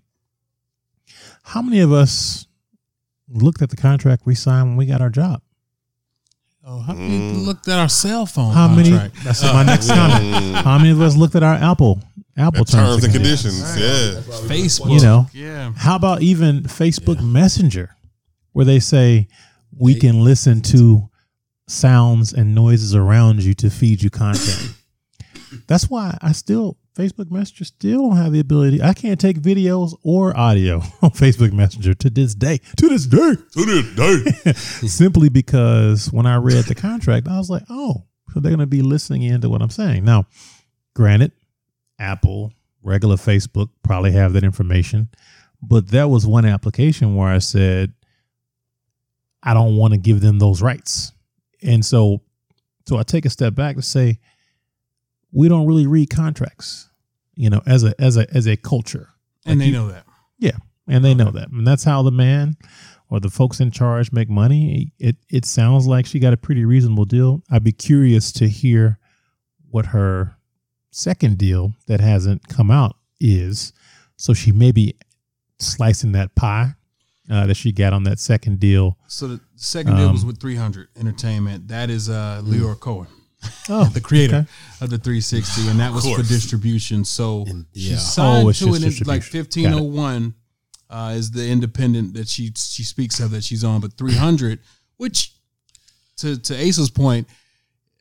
how 1.42 1.62
many 1.62 1.80
of 1.80 1.92
us 1.92 2.46
looked 3.28 3.62
at 3.62 3.70
the 3.70 3.76
contract 3.76 4.26
we 4.26 4.34
signed 4.34 4.68
when 4.68 4.76
we 4.76 4.86
got 4.86 5.00
our 5.00 5.10
job? 5.10 5.42
Oh, 6.62 6.80
how 6.80 6.92
many 6.92 7.32
looked 7.32 7.68
at 7.68 7.78
our 7.78 7.88
cell 7.88 8.26
phone 8.26 8.52
How 8.52 8.68
many? 8.68 8.90
contract? 8.90 9.24
That's 9.24 9.42
my 9.42 9.62
next 9.64 9.88
comment. 9.94 10.56
How 10.56 10.76
many 10.76 10.90
of 10.90 11.00
us 11.00 11.16
looked 11.16 11.34
at 11.34 11.42
our 11.42 11.54
Apple 11.54 12.00
Apple 12.40 12.64
Terms 12.64 13.04
and 13.04 13.12
conditions? 13.12 13.62
conditions. 13.72 14.26
Yeah. 14.28 14.46
Facebook. 14.48 14.92
You 14.92 15.00
know, 15.00 15.26
Yeah. 15.32 15.72
How 15.76 15.96
about 15.96 16.22
even 16.22 16.62
Facebook 16.64 17.22
Messenger, 17.22 17.94
where 18.52 18.64
they 18.64 18.80
say 18.80 19.28
we 19.76 19.94
can 19.94 20.24
listen 20.24 20.60
to 20.62 21.08
sounds 21.68 22.32
and 22.32 22.54
noises 22.54 22.94
around 22.94 23.42
you 23.42 23.54
to 23.54 23.70
feed 23.70 24.02
you 24.02 24.10
content? 24.10 24.74
That's 25.66 25.88
why 25.90 26.16
I 26.22 26.32
still 26.32 26.78
Facebook 26.96 27.30
Messenger 27.30 27.64
still 27.64 28.08
don't 28.08 28.16
have 28.16 28.32
the 28.32 28.40
ability. 28.40 28.82
I 28.82 28.92
can't 28.92 29.18
take 29.20 29.40
videos 29.40 29.94
or 30.02 30.36
audio 30.36 30.76
on 31.02 31.10
Facebook 31.10 31.52
Messenger 31.52 31.94
to 31.94 32.10
this 32.10 32.34
day. 32.34 32.58
To 32.76 32.88
this 32.88 33.06
day, 33.06 33.34
To 33.52 33.64
this 33.64 34.44
day. 34.44 34.52
simply 34.88 35.28
because 35.28 36.12
when 36.12 36.26
I 36.26 36.36
read 36.36 36.64
the 36.64 36.74
contract, 36.74 37.28
I 37.28 37.38
was 37.38 37.48
like, 37.48 37.62
oh, 37.70 38.04
so 38.32 38.40
they're 38.40 38.50
going 38.50 38.60
to 38.60 38.66
be 38.66 38.82
listening 38.82 39.22
into 39.22 39.48
what 39.48 39.62
I'm 39.62 39.70
saying. 39.70 40.04
Now, 40.04 40.26
granted, 40.94 41.32
Apple, 42.00 42.52
regular 42.82 43.16
Facebook 43.16 43.68
probably 43.84 44.12
have 44.12 44.32
that 44.32 44.42
information, 44.44 45.08
but 45.62 45.88
that 45.88 46.08
was 46.10 46.26
one 46.26 46.44
application 46.46 47.14
where 47.14 47.28
I 47.28 47.38
said, 47.38 47.92
I 49.42 49.54
don't 49.54 49.76
want 49.76 49.94
to 49.94 49.98
give 49.98 50.20
them 50.20 50.38
those 50.38 50.60
rights. 50.62 51.12
And 51.62 51.84
so, 51.84 52.22
so 52.88 52.96
I 52.98 53.02
take 53.02 53.24
a 53.24 53.30
step 53.30 53.54
back 53.54 53.76
to 53.76 53.82
say, 53.82 54.18
we 55.32 55.48
don't 55.48 55.66
really 55.66 55.86
read 55.86 56.10
contracts, 56.10 56.88
you 57.34 57.48
know, 57.50 57.62
as 57.66 57.84
a 57.84 57.94
as 58.00 58.16
a 58.16 58.26
as 58.34 58.46
a 58.48 58.56
culture. 58.56 59.08
And 59.46 59.60
they 59.60 59.66
you- 59.66 59.72
know 59.72 59.88
that. 59.88 60.04
yeah, 60.38 60.56
and 60.88 61.04
they 61.04 61.14
know 61.14 61.30
that, 61.30 61.50
and 61.50 61.66
that's 61.66 61.84
how 61.84 62.02
the 62.02 62.10
man 62.10 62.56
or 63.08 63.20
the 63.20 63.30
folks 63.30 63.60
in 63.60 63.70
charge 63.70 64.12
make 64.12 64.28
money. 64.28 64.92
It 64.98 65.16
it 65.28 65.44
sounds 65.44 65.86
like 65.86 66.04
she 66.06 66.18
got 66.18 66.32
a 66.32 66.36
pretty 66.36 66.64
reasonable 66.64 67.04
deal. 67.04 67.42
I'd 67.50 67.62
be 67.64 67.72
curious 67.72 68.32
to 68.32 68.48
hear 68.48 68.98
what 69.70 69.86
her 69.86 70.34
second 70.90 71.38
deal 71.38 71.72
that 71.86 72.00
hasn't 72.00 72.48
come 72.48 72.70
out 72.70 72.96
is. 73.20 73.72
So 74.16 74.34
she 74.34 74.52
may 74.52 74.72
be 74.72 74.94
slicing 75.58 76.12
that 76.12 76.34
pie 76.34 76.74
uh, 77.30 77.46
that 77.46 77.54
she 77.56 77.72
got 77.72 77.92
on 77.92 78.04
that 78.04 78.18
second 78.18 78.60
deal. 78.60 78.96
So 79.06 79.28
the 79.28 79.40
second 79.56 79.96
deal 79.96 80.10
was 80.12 80.22
Um, 80.22 80.26
with 80.28 80.40
300 80.40 80.88
Entertainment. 80.98 81.68
That 81.68 81.90
is 81.90 82.08
uh, 82.08 82.42
Lyor 82.44 82.78
Cohen, 82.78 83.06
Oh, 83.68 83.84
the 83.94 84.00
creator 84.00 84.36
okay. 84.38 84.48
of 84.84 84.90
the 84.90 84.98
360, 84.98 85.68
and 85.68 85.80
that 85.80 85.92
was 85.92 86.04
for 86.04 86.22
distribution. 86.22 87.04
So 87.04 87.44
And- 87.46 87.66
she 87.74 87.94
signed 87.96 88.46
Oh, 88.46 88.48
it's 88.50 88.58
to 88.60 88.66
just 88.66 88.82
it 88.84 89.00
in, 89.02 89.06
like 89.06 89.20
distribution. 89.20 89.70
Got 89.70 89.78
it. 89.78 89.82
1501 89.84 90.34
uh, 90.90 91.12
is 91.16 91.30
the 91.30 91.48
independent 91.48 92.14
that 92.14 92.26
she 92.28 92.52
she 92.56 92.82
speaks 92.82 93.20
of 93.20 93.30
that 93.30 93.44
she's 93.44 93.62
on, 93.62 93.80
but 93.80 93.92
300, 93.96 94.58
which 94.96 95.32
to 96.16 96.36
to 96.36 96.54
Asa's 96.68 96.90
point, 96.90 97.28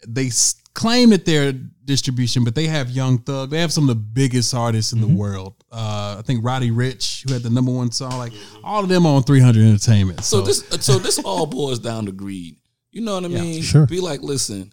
they 0.07 0.27
s- 0.27 0.55
claim 0.79 1.09
that 1.09 1.25
they're 1.25 1.51
distribution, 1.85 2.43
but 2.43 2.55
they 2.55 2.67
have 2.67 2.89
Young 2.89 3.17
Thug. 3.19 3.49
They 3.49 3.59
have 3.59 3.73
some 3.73 3.83
of 3.83 3.89
the 3.89 3.95
biggest 3.95 4.53
artists 4.53 4.93
Mm-hmm. 4.93 5.03
in 5.03 5.09
the 5.09 5.15
world. 5.19 5.55
Uh, 5.71 6.15
I 6.19 6.21
think 6.23 6.43
Roddy 6.43 6.71
Ricch, 6.71 7.27
who 7.27 7.33
had 7.33 7.43
the 7.43 7.49
number 7.49 7.71
one 7.71 7.91
song, 7.91 8.17
like 8.17 8.31
all 8.63 8.83
of 8.83 8.89
them 8.89 9.05
are 9.05 9.15
on 9.15 9.23
300 9.23 9.61
Entertainment. 9.61 10.23
So 10.23 10.39
So, 10.39 10.45
this 10.45 10.85
so 10.85 10.97
this 10.99 11.19
all 11.25 11.45
boils 11.45 11.79
down 11.79 12.05
to 12.05 12.11
greed. 12.11 12.55
You 12.91 13.01
know 13.01 13.15
what 13.15 13.25
I 13.25 13.27
mean? 13.27 13.61
sure. 13.61 13.85
Be 13.85 13.99
like, 13.99 14.21
listen, 14.21 14.71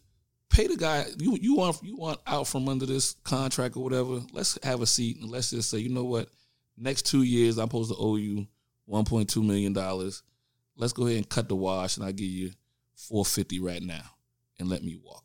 pay 0.49 0.67
the 0.69 0.77
guy 0.77 1.05
you 1.19 1.37
you 1.41 1.57
want 1.57 1.83
you 1.83 1.97
want 1.97 2.21
out 2.27 2.47
from 2.49 2.69
under 2.69 2.87
this 2.87 3.15
contract 3.25 3.77
or 3.77 3.83
whatever. 3.83 4.21
Let's 4.33 4.59
have 4.63 4.81
a 4.81 4.87
seat 4.87 5.21
and 5.21 5.31
let's 5.31 5.51
just 5.51 5.69
say, 5.71 5.79
you 5.79 5.89
know 5.91 6.05
what? 6.05 6.29
Next 6.79 7.03
two 7.07 7.23
years, 7.23 7.59
I'm 7.59 7.67
supposed 7.69 7.91
to 7.91 7.97
owe 7.99 8.17
you 8.17 8.47
1.2 8.89 9.45
million 9.45 9.73
dollars. 9.73 10.23
Let's 10.77 10.93
go 10.93 11.07
ahead 11.07 11.17
and 11.17 11.29
cut 11.29 11.49
the 11.49 11.57
wash, 11.57 11.97
and 11.97 12.07
I 12.07 12.13
give 12.13 12.29
you 12.29 12.51
450 12.95 13.61
right 13.61 13.83
now, 13.83 14.05
and 14.59 14.69
let 14.69 14.83
me 14.85 14.97
walk. 15.03 15.25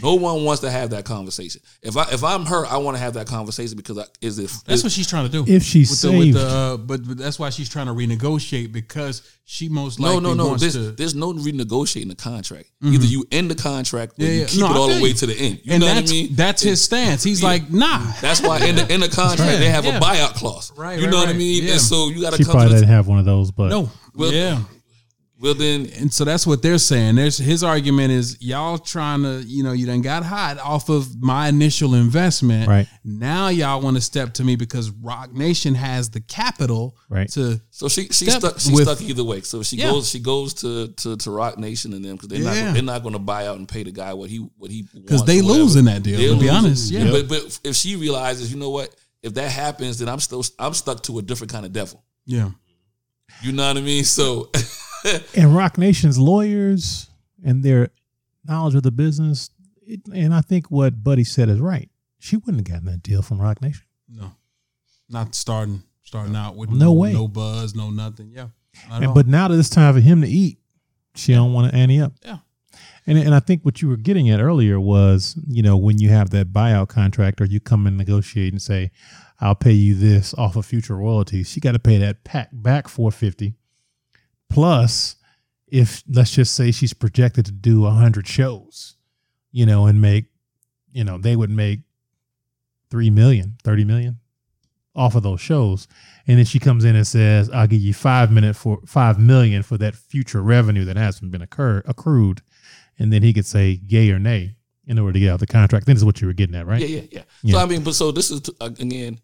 No 0.00 0.14
one 0.14 0.44
wants 0.44 0.60
to 0.60 0.70
have 0.70 0.90
that 0.90 1.04
conversation. 1.04 1.60
If 1.82 1.96
I 1.96 2.02
if 2.12 2.22
I'm 2.22 2.44
her, 2.46 2.64
I 2.66 2.76
want 2.76 2.96
to 2.96 3.02
have 3.02 3.14
that 3.14 3.26
conversation 3.26 3.76
because 3.76 3.98
I, 3.98 4.04
is 4.20 4.38
if 4.38 4.62
that's 4.64 4.84
what 4.84 4.92
she's 4.92 5.08
trying 5.08 5.26
to 5.26 5.32
do. 5.32 5.44
If 5.52 5.64
she's 5.64 5.90
with 5.90 6.02
the, 6.02 6.08
with 6.18 6.26
saved- 6.26 6.36
the 6.36 6.46
uh, 6.46 6.76
but, 6.76 7.04
but 7.08 7.18
that's 7.18 7.38
why 7.40 7.50
she's 7.50 7.68
trying 7.68 7.86
to 7.86 7.92
renegotiate 7.92 8.70
because 8.70 9.22
she 9.44 9.68
most 9.68 9.98
likely 9.98 10.20
no, 10.20 10.34
no. 10.34 10.46
wants 10.48 10.60
There's, 10.60 10.74
to. 10.74 10.92
there's 10.92 11.14
no 11.16 11.32
renegotiating 11.32 12.08
the 12.08 12.14
contract. 12.14 12.68
Either 12.84 13.06
you 13.06 13.24
end 13.32 13.50
the 13.50 13.56
contract 13.56 14.12
or 14.20 14.24
Yeah, 14.24 14.28
you 14.30 14.40
yeah. 14.42 14.46
keep 14.46 14.60
No, 14.60 14.66
it 14.70 14.76
all 14.76 14.88
the 14.88 15.02
way 15.02 15.08
you. 15.08 15.14
to 15.14 15.26
the 15.26 15.34
end. 15.36 15.60
You 15.64 15.72
and 15.72 15.80
know 15.80 15.86
what 15.86 15.96
I 15.96 16.00
that's 16.00 16.12
mean? 16.12 16.28
that's 16.34 16.62
his 16.62 16.80
stance. 16.80 17.24
He's 17.24 17.42
Yeah. 17.42 17.48
like, 17.48 17.70
nah. 17.72 18.12
That's 18.20 18.40
why 18.40 18.64
in 18.66 18.76
the 18.76 18.92
in 18.92 19.00
the 19.00 19.08
contract 19.08 19.58
they 19.58 19.68
have 19.70 19.84
Yeah. 19.84 19.96
a 19.96 20.00
buyout 20.00 20.34
clause. 20.34 20.70
Right, 20.76 20.98
You 20.98 21.06
right, 21.06 21.10
know 21.10 21.16
what 21.18 21.28
I 21.28 21.32
mean? 21.32 21.64
Yeah. 21.64 21.72
And 21.72 21.80
so 21.80 22.08
you 22.08 22.20
got 22.20 22.30
to 22.34 22.36
She 22.36 22.44
come 22.44 22.52
probably 22.52 22.68
to 22.68 22.74
didn't 22.76 22.90
have 22.90 23.08
one 23.08 23.18
of 23.18 23.24
those, 23.24 23.50
but 23.50 23.68
No. 23.70 23.90
Well- 24.14 24.32
yeah. 24.32 24.60
Well 25.40 25.54
then. 25.54 25.88
And 25.98 26.12
so 26.12 26.24
that's 26.24 26.44
what 26.48 26.62
they're 26.62 26.78
saying. 26.78 27.14
There's 27.14 27.38
his 27.38 27.62
argument 27.62 28.10
is 28.10 28.36
y'all 28.42 28.76
trying 28.76 29.22
to, 29.22 29.40
you 29.46 29.62
know, 29.62 29.70
you 29.70 29.86
done 29.86 30.02
got 30.02 30.24
hot 30.24 30.58
off 30.58 30.88
of 30.88 31.22
my 31.22 31.46
initial 31.48 31.94
investment. 31.94 32.66
Right. 32.68 32.88
Now 33.04 33.46
y'all 33.48 33.80
want 33.80 33.96
to 33.96 34.00
step 34.00 34.34
to 34.34 34.44
me 34.44 34.56
because 34.56 34.90
Roc 34.90 35.32
Nation 35.32 35.76
has 35.76 36.10
the 36.10 36.20
capital 36.20 36.96
Right. 37.08 37.28
to 37.30 37.60
So 37.70 37.88
she 37.88 38.08
she 38.08 38.26
stuck 38.30 38.58
she 38.58 38.72
with- 38.72 38.84
stuck 38.88 39.00
either 39.00 39.22
way. 39.22 39.42
So 39.42 39.62
she 39.62 39.76
Yeah. 39.76 39.90
goes 39.92 40.08
she 40.08 40.18
goes 40.18 40.54
to 40.54 40.88
to, 40.88 41.16
to 41.16 41.30
Roc 41.30 41.56
Nation 41.56 41.92
and 41.92 42.04
them 42.04 42.16
because 42.16 42.30
they're 42.30 42.40
Yeah. 42.40 42.64
not 42.64 42.74
they're 42.74 42.82
not 42.82 43.02
going 43.02 43.12
to 43.14 43.20
buy 43.20 43.46
out 43.46 43.58
and 43.58 43.68
pay 43.68 43.84
the 43.84 43.92
guy 43.92 44.14
what 44.14 44.30
he 44.30 44.38
what 44.56 44.72
he 44.72 44.86
because 44.92 45.24
they 45.24 45.38
or 45.38 45.44
lose 45.44 45.76
in 45.76 45.84
that 45.84 46.02
deal, 46.02 46.18
They're 46.18 46.30
to 46.30 46.34
be 46.34 46.40
losing. 46.50 46.50
honest. 46.56 46.90
Yeah. 46.90 47.10
But 47.12 47.28
but 47.28 47.60
if 47.62 47.76
she 47.76 47.94
realizes, 47.94 48.50
you 48.52 48.58
know 48.58 48.70
what, 48.70 48.92
if 49.22 49.34
that 49.34 49.52
happens, 49.52 49.98
then 49.98 50.08
I'm 50.08 50.18
still 50.18 50.44
I'm 50.58 50.74
stuck 50.74 51.02
to 51.04 51.20
a 51.20 51.22
different 51.22 51.52
kind 51.52 51.64
of 51.64 51.72
devil. 51.72 52.02
Yeah. 52.26 52.50
You 53.40 53.52
know 53.52 53.68
what 53.68 53.76
I 53.76 53.80
mean? 53.82 54.02
So 54.04 54.50
and 55.36 55.54
Roc 55.56 55.78
Nation's 55.78 56.18
lawyers 56.18 57.08
and 57.44 57.62
their 57.62 57.90
knowledge 58.44 58.74
of 58.74 58.82
the 58.82 58.90
business. 58.92 59.50
It, 59.86 60.00
and 60.12 60.34
I 60.34 60.40
think 60.40 60.70
what 60.70 61.02
Buddy 61.02 61.24
said 61.24 61.48
is 61.48 61.60
right. 61.60 61.88
She 62.18 62.36
wouldn't 62.36 62.66
have 62.66 62.74
gotten 62.74 62.92
that 62.92 63.02
deal 63.02 63.22
from 63.22 63.40
Roc 63.40 63.62
Nation. 63.62 63.84
No, 64.08 64.32
not 65.08 65.34
starting 65.34 65.82
starting 66.02 66.34
out 66.34 66.56
with 66.56 66.70
No 66.70 66.92
way. 66.92 67.12
no 67.12 67.28
buzz, 67.28 67.74
no 67.74 67.90
nothing. 67.90 68.30
Yeah, 68.32 68.48
And, 68.90 69.14
but 69.14 69.26
now 69.26 69.48
that 69.48 69.58
it's 69.58 69.68
time 69.70 69.94
for 69.94 70.00
him 70.00 70.22
to 70.22 70.28
eat, 70.28 70.58
she 71.14 71.34
don't 71.34 71.52
want 71.52 71.70
to 71.70 71.76
ante 71.76 72.00
up. 72.00 72.12
yeah, 72.24 72.38
And 73.06 73.18
and 73.18 73.34
I 73.34 73.40
think 73.40 73.64
what 73.64 73.82
you 73.82 73.88
were 73.88 73.96
getting 73.96 74.30
at 74.30 74.40
earlier 74.40 74.80
was, 74.80 75.38
you 75.46 75.62
know, 75.62 75.76
when 75.76 75.98
you 75.98 76.08
have 76.08 76.30
that 76.30 76.52
buyout 76.52 76.88
contract 76.88 77.40
or 77.40 77.44
you 77.44 77.60
come 77.60 77.86
and 77.86 77.96
negotiate 77.98 78.52
and 78.52 78.60
say, 78.62 78.90
I'll 79.40 79.54
pay 79.54 79.72
you 79.72 79.94
this 79.94 80.32
off 80.34 80.56
of 80.56 80.66
future 80.66 80.96
royalties, 80.96 81.48
she 81.50 81.60
got 81.60 81.72
to 81.72 81.78
pay 81.78 81.98
that 81.98 82.24
pack 82.24 82.48
back 82.52 82.88
450 82.88 83.54
plus 84.48 85.16
if 85.66 86.02
let's 86.08 86.32
just 86.32 86.54
say 86.54 86.70
she's 86.70 86.94
projected 86.94 87.46
to 87.46 87.52
do 87.52 87.80
100 87.82 88.26
shows, 88.26 88.96
you 89.52 89.66
know, 89.66 89.86
and 89.86 90.00
make, 90.00 90.26
you 90.92 91.04
know, 91.04 91.18
they 91.18 91.36
would 91.36 91.50
make 91.50 91.80
3 92.90 93.10
million, 93.10 93.56
30 93.64 93.84
million 93.84 94.18
off 94.94 95.14
of 95.14 95.22
those 95.22 95.40
shows. 95.40 95.86
And 96.26 96.38
then 96.38 96.44
she 96.44 96.58
comes 96.58 96.84
in 96.84 96.96
and 96.96 97.06
says, 97.06 97.50
I'll 97.50 97.66
give 97.66 97.80
you 97.80 97.92
5 97.94 98.32
minute 98.32 98.56
for 98.56 98.80
5 98.86 99.18
million 99.18 99.62
for 99.62 99.76
that 99.78 99.94
future 99.94 100.42
revenue 100.42 100.84
that 100.86 100.96
hasn't 100.96 101.30
been 101.30 101.42
occur, 101.42 101.82
accrued 101.86 102.42
and 102.98 103.12
then 103.12 103.22
he 103.22 103.32
could 103.32 103.46
say 103.46 103.80
yay 103.86 104.10
or 104.10 104.18
nay 104.18 104.56
in 104.86 104.98
order 104.98 105.12
to 105.12 105.20
get 105.20 105.30
out 105.30 105.40
the 105.40 105.46
contract. 105.46 105.86
This 105.86 105.98
is 105.98 106.04
what 106.04 106.20
you 106.20 106.26
were 106.26 106.32
getting 106.32 106.56
at, 106.56 106.66
right? 106.66 106.80
Yeah, 106.80 107.00
yeah, 107.00 107.02
yeah. 107.10 107.22
Yeah. 107.42 107.54
So 107.54 107.60
I 107.60 107.66
mean, 107.66 107.82
but 107.82 107.94
so 107.94 108.10
this 108.10 108.30
is 108.30 108.42
again 108.60 109.20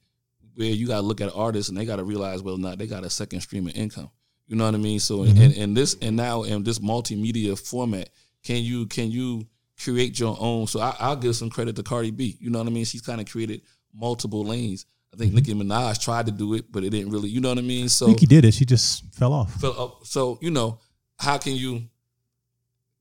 where 0.55 0.68
you 0.68 0.86
got 0.86 0.96
to 0.96 1.02
look 1.02 1.20
at 1.20 1.34
artists 1.34 1.68
and 1.68 1.76
they 1.76 1.84
got 1.84 1.96
to 1.96 2.05
realize 2.05 2.42
whether 2.42 2.56
or 2.56 2.60
not 2.60 2.78
they 2.78 2.86
got 2.86 3.05
a 3.05 3.10
second 3.10 3.40
stream 3.40 3.66
of 3.66 3.74
income. 3.74 4.10
You 4.46 4.56
know 4.56 4.64
what 4.64 4.74
I 4.74 4.78
mean? 4.78 5.00
So 5.00 5.18
Mm-hmm. 5.20 5.40
and, 5.40 5.56
and 5.56 5.76
this 5.76 5.96
and 6.02 6.16
now 6.16 6.42
in 6.42 6.62
this 6.64 6.78
multimedia 6.78 7.58
format, 7.58 8.10
can 8.42 8.62
you 8.62 8.86
can 8.86 9.10
you 9.10 9.46
create 9.82 10.18
your 10.18 10.36
own? 10.38 10.66
So 10.66 10.80
I, 10.80 10.94
I'll 11.00 11.16
give 11.16 11.34
some 11.36 11.50
credit 11.50 11.76
to 11.76 11.82
Cardi 11.82 12.10
B. 12.10 12.36
You 12.40 12.50
know 12.50 12.58
what 12.58 12.68
I 12.68 12.70
mean? 12.70 12.84
She's 12.84 13.00
kind 13.02 13.20
of 13.20 13.28
created 13.30 13.62
multiple 13.94 14.44
lanes. 14.44 14.86
I 15.12 15.16
think 15.16 15.32
Nicki 15.32 15.54
Minaj 15.54 16.02
tried 16.02 16.26
to 16.26 16.32
do 16.32 16.54
it, 16.54 16.70
but 16.72 16.82
it 16.84 16.90
didn't 16.90 17.10
really. 17.10 17.28
You 17.28 17.40
know 17.40 17.48
what 17.48 17.58
I 17.58 17.62
mean? 17.62 17.88
So 17.88 18.06
Nicki 18.08 18.26
did 18.26 18.44
it. 18.44 18.52
She 18.52 18.64
just 18.64 19.04
fell 19.14 19.32
off. 19.32 19.58
so, 19.60 19.72
uh, 19.72 20.04
so 20.04 20.38
you 20.42 20.50
know, 20.50 20.78
how 21.18 21.38
can 21.38 21.54
you? 21.54 21.82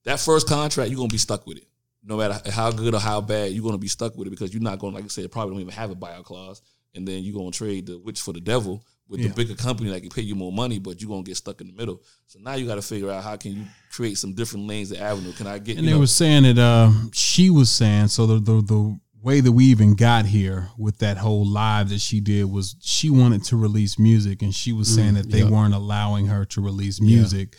That 0.05 0.19
first 0.19 0.47
contract, 0.47 0.89
you're 0.91 0.97
gonna 0.97 1.07
be 1.09 1.17
stuck 1.17 1.47
with 1.47 1.57
it. 1.57 1.67
No 2.05 2.17
matter 2.17 2.51
how 2.51 2.71
good 2.71 2.93
or 2.93 2.99
how 2.99 3.21
bad, 3.21 3.51
you're 3.51 3.63
gonna 3.63 3.77
be 3.77 3.87
stuck 3.87 4.15
with 4.17 4.27
it 4.27 4.31
because 4.31 4.53
you're 4.53 4.61
not 4.61 4.77
gonna, 4.79 4.95
like 4.95 5.05
I 5.05 5.07
said, 5.07 5.31
probably 5.31 5.53
don't 5.53 5.61
even 5.61 5.73
have 5.73 5.91
a 5.91 5.95
buyout 5.95 6.25
clause, 6.25 6.61
and 6.93 7.07
then 7.07 7.23
you're 7.23 7.35
gonna 7.37 7.51
trade 7.51 7.85
the 7.87 7.97
witch 7.97 8.19
for 8.21 8.33
the 8.33 8.41
devil 8.41 8.83
with 9.13 9.21
Yeah. 9.21 9.27
the 9.27 9.35
bigger 9.35 9.53
company 9.53 9.91
that 9.91 10.01
can 10.01 10.09
pay 10.09 10.23
you 10.23 10.33
more 10.33 10.51
money, 10.51 10.79
but 10.79 10.99
you're 10.99 11.07
gonna 11.07 11.21
get 11.21 11.37
stuck 11.37 11.61
in 11.61 11.67
the 11.67 11.73
middle. 11.73 12.01
So 12.25 12.39
now 12.41 12.55
you 12.55 12.65
got 12.65 12.75
to 12.75 12.81
figure 12.81 13.11
out 13.11 13.23
how 13.23 13.35
can 13.37 13.55
you 13.55 13.65
create 13.91 14.17
some 14.17 14.33
different 14.33 14.65
lanes 14.65 14.89
of 14.89 14.97
avenue. 14.97 15.31
Can 15.33 15.45
I 15.45 15.59
get? 15.59 15.77
and 15.77 15.87
they 15.87 15.91
know, 15.91 15.99
were 15.99 16.07
saying 16.07 16.43
that 16.43 16.57
uh, 16.57 16.91
she 17.13 17.51
was 17.51 17.69
saying 17.69 18.07
so 18.07 18.25
the, 18.25 18.39
the 18.39 18.61
the 18.63 18.99
way 19.21 19.39
that 19.39 19.51
we 19.51 19.65
even 19.65 19.93
got 19.93 20.25
here 20.25 20.69
with 20.79 20.97
that 20.97 21.17
whole 21.17 21.45
live 21.45 21.89
that 21.89 22.01
she 22.01 22.19
did 22.19 22.45
was 22.45 22.75
she 22.81 23.11
wanted 23.11 23.43
to 23.43 23.55
release 23.55 23.99
music 23.99 24.41
and 24.41 24.53
she 24.55 24.73
was 24.73 24.93
saying 24.93 25.13
that 25.13 25.29
they 25.29 25.43
yeah. 25.43 25.49
weren't 25.49 25.75
allowing 25.75 26.25
her 26.25 26.43
to 26.43 26.59
release 26.59 26.99
music. 26.99 27.55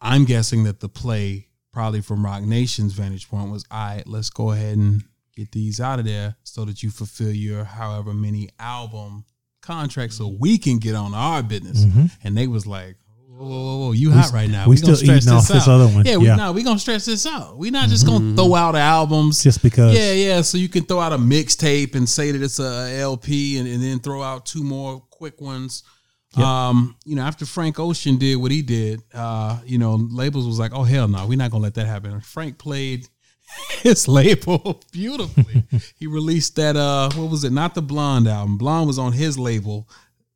I'm 0.00 0.24
guessing 0.24 0.64
that 0.64 0.80
the 0.80 0.88
play 0.88 1.48
probably 1.70 2.00
from 2.00 2.24
Roc 2.24 2.42
Nation's 2.42 2.94
vantage 2.94 3.28
point 3.28 3.50
was 3.50 3.64
all 3.70 3.78
right, 3.78 4.06
let's 4.06 4.30
go 4.30 4.52
ahead 4.52 4.78
and 4.78 5.04
get 5.36 5.52
these 5.52 5.80
out 5.80 5.98
of 5.98 6.06
there 6.06 6.36
so 6.44 6.64
that 6.64 6.82
you 6.82 6.90
fulfill 6.90 7.30
your 7.30 7.64
however 7.64 8.14
many 8.14 8.48
album 8.58 9.24
contracts 9.62 10.16
so 10.16 10.28
we 10.28 10.58
can 10.58 10.78
get 10.78 10.94
on 10.94 11.14
our 11.14 11.42
business. 11.42 11.84
And 12.24 12.36
they 12.36 12.46
was 12.46 12.66
like, 12.66 12.96
Whoa, 13.28 13.48
whoa, 13.48 13.78
whoa, 13.86 13.92
you 13.92 14.12
hot 14.12 14.26
s- 14.26 14.32
right 14.32 14.48
now. 14.48 14.68
we 14.68 14.76
gonna 14.78 14.94
still 14.94 15.16
eating 15.16 15.32
off 15.32 15.48
this 15.48 15.66
other 15.66 15.88
one. 15.88 16.04
Yeah, 16.06 16.16
we, 16.18 16.26
Yeah. 16.26 16.36
no, 16.36 16.52
we 16.52 16.62
gonna 16.62 16.78
stretch 16.78 17.06
this 17.06 17.26
out. 17.26 17.58
We're 17.58 17.72
not 17.72 17.88
just 17.88 18.06
gonna 18.06 18.36
throw 18.36 18.54
out 18.54 18.76
albums. 18.76 19.42
Just 19.42 19.62
because. 19.62 19.96
yeah, 19.96 20.12
yeah. 20.12 20.42
So 20.42 20.58
you 20.58 20.68
can 20.68 20.84
throw 20.84 21.00
out 21.00 21.12
a 21.12 21.18
mixtape 21.18 21.96
and 21.96 22.08
say 22.08 22.30
that 22.30 22.40
it's 22.40 22.60
a 22.60 22.98
LP, 23.00 23.58
and, 23.58 23.66
and 23.66 23.82
then 23.82 23.98
throw 23.98 24.22
out 24.22 24.46
two 24.46 24.62
more 24.62 25.00
quick 25.10 25.40
ones. 25.40 25.82
Um, 26.36 26.94
you 27.04 27.16
know, 27.16 27.22
after 27.22 27.44
Frank 27.44 27.78
Ocean 27.80 28.16
did 28.16 28.36
what 28.36 28.50
he 28.52 28.62
did, 28.62 29.02
uh, 29.12 29.58
you 29.66 29.76
know, 29.78 29.96
labels 29.96 30.46
was 30.46 30.58
like, 30.58 30.72
"Oh 30.72 30.84
hell 30.84 31.08
no, 31.08 31.26
we're 31.26 31.36
not 31.36 31.50
gonna 31.50 31.62
let 31.64 31.74
that 31.74 31.86
happen." 31.86 32.20
Frank 32.20 32.58
played 32.58 33.08
his 33.82 34.08
label 34.08 34.80
beautifully. 34.92 35.64
he 35.98 36.06
released 36.06 36.56
that 36.56 36.76
uh, 36.76 37.10
what 37.14 37.30
was 37.30 37.44
it? 37.44 37.52
Not 37.52 37.74
the 37.74 37.82
Blonde 37.82 38.28
album. 38.28 38.58
Blonde 38.58 38.86
was 38.86 38.98
on 38.98 39.12
his 39.12 39.38
label 39.38 39.88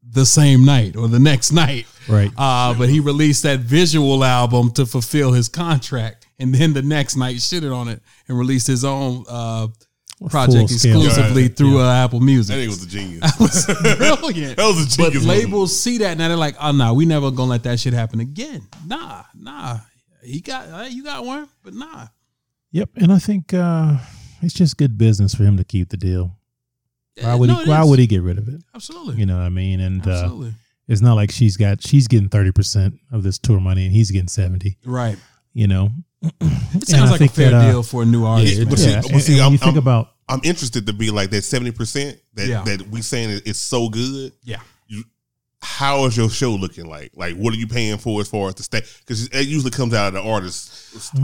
the 0.09 0.25
same 0.27 0.65
night 0.65 0.97
or 0.97 1.09
the 1.09 1.19
next 1.19 1.51
night. 1.53 1.87
Right. 2.09 2.31
Uh, 2.39 2.75
but 2.75 2.89
he 2.89 3.01
released 3.01 3.43
that 3.43 3.61
visual 3.61 4.23
album 4.25 4.71
to 4.73 4.87
fulfill 4.87 5.33
his 5.33 5.49
contract, 5.49 6.27
and 6.39 6.55
then 6.55 6.73
the 6.73 6.83
next 6.83 7.17
night 7.17 7.37
shitted 7.37 7.75
on 7.75 7.89
it 7.89 8.01
and 8.29 8.39
released 8.39 8.67
his 8.69 8.85
own 8.85 9.25
uh, 9.29 9.67
project 10.31 10.71
exclusively 10.71 11.43
Yeah. 11.43 11.49
through 11.49 11.81
uh, 11.81 11.93
Apple 12.05 12.21
Music. 12.21 12.55
That 12.57 12.63
nigga 12.63 12.69
was 12.69 12.85
a 12.85 12.89
genius. 12.89 13.33
was 13.41 13.67
brilliant. 13.67 14.57
That 14.57 14.67
was 14.67 14.77
a 14.87 14.89
genius. 14.89 14.97
but 14.97 15.13
genius. 15.13 15.25
labels 15.27 15.79
see 15.81 15.99
that 15.99 16.17
now 16.19 16.29
they're 16.29 16.37
like, 16.37 16.55
oh 16.61 16.73
no, 16.73 16.95
we 16.95 17.05
never 17.05 17.31
gonna 17.33 17.51
let 17.51 17.65
that 17.65 17.81
shit 17.81 17.93
happen 17.93 18.21
again. 18.21 18.63
Nah, 18.87 19.25
nah. 19.35 19.79
He 20.23 20.41
got 20.41 20.69
uh, 20.69 20.87
you 20.89 21.03
got 21.05 21.25
one, 21.25 21.49
but 21.65 21.75
nah. 21.75 22.07
Yep. 22.77 22.91
And 22.97 23.13
I 23.13 23.19
think 23.19 23.55
uh, 23.55 23.97
it's 24.43 24.53
just 24.55 24.77
good 24.77 24.99
business 24.99 25.35
for 25.35 25.45
him 25.45 25.57
to 25.57 25.65
keep 25.65 25.89
the 25.89 25.97
deal. 25.97 26.37
Why 27.21 27.35
would 27.35 27.49
no, 27.49 27.55
he? 27.65 27.71
Why 27.71 27.83
is. 27.83 27.89
would 27.89 27.99
he 27.99 28.07
get 28.07 28.23
rid 28.23 28.37
of 28.37 28.49
it? 28.49 28.63
Absolutely. 28.75 29.17
You 29.17 29.25
know 29.27 29.37
what 29.39 29.45
I 29.45 29.49
mean? 29.49 29.81
And 29.81 30.07
uh, 30.07 30.11
Absolutely. 30.11 30.53
it's 30.87 31.01
not 31.01 31.15
like 31.15 31.31
she's 31.31 31.57
got 31.57 31.83
she's 31.83 32.07
getting 32.07 32.29
thirty 32.29 32.53
percent 32.53 32.95
of 33.11 33.23
this 33.23 33.39
tour 33.39 33.61
money 33.61 33.87
and 33.87 33.93
he's 33.95 34.11
getting 34.11 34.29
seventy. 34.29 34.77
right. 34.85 35.17
You 35.55 35.67
know, 35.69 35.89
It 36.23 36.87
sounds 36.87 37.11
like 37.11 37.23
a 37.23 37.29
fair 37.29 37.51
that, 37.51 37.57
uh, 37.69 37.71
deal 37.71 37.83
for 37.83 38.03
a 38.03 38.05
new 38.05 38.27
artist. 38.27 38.59
Yeah, 38.59 38.65
but 38.69 38.79
see- 38.79 38.91
yeah. 38.91 39.01
but 39.11 39.21
see, 39.21 39.33
and 39.33 39.39
when 39.39 39.43
I'm- 39.45 39.53
you 39.53 39.59
think 39.59 39.71
I'm- 39.77 39.79
about 39.79 40.09
I'm 40.29 40.41
interested 40.45 40.87
to 40.89 40.93
be 40.93 41.11
like 41.11 41.31
that 41.31 41.45
seventy 41.45 41.71
percent 41.71 42.19
that 42.35 42.47
Yeah. 42.47 42.63
that 42.65 42.91
we 42.91 43.01
saying 43.01 43.31
is- 43.31 43.41
is 43.43 43.57
so 43.57 43.89
good. 43.89 44.33
yeah. 44.45 44.61
How 45.69 46.05
is 46.07 46.17
your 46.17 46.31
show 46.31 46.53
looking 46.53 46.87
like? 46.87 47.11
Like, 47.17 47.35
what 47.35 47.53
are 47.53 47.57
you 47.57 47.67
paying 47.67 47.99
for 47.99 48.21
as 48.21 48.29
far 48.29 48.49
as 48.49 48.55
the 48.55 48.63
stay? 48.63 48.83
Because 49.01 49.27
it 49.29 49.47
usually 49.49 49.71
comes 49.73 49.93
out 49.93 50.09
of 50.09 50.15
the 50.15 50.23
artist. 50.23 50.73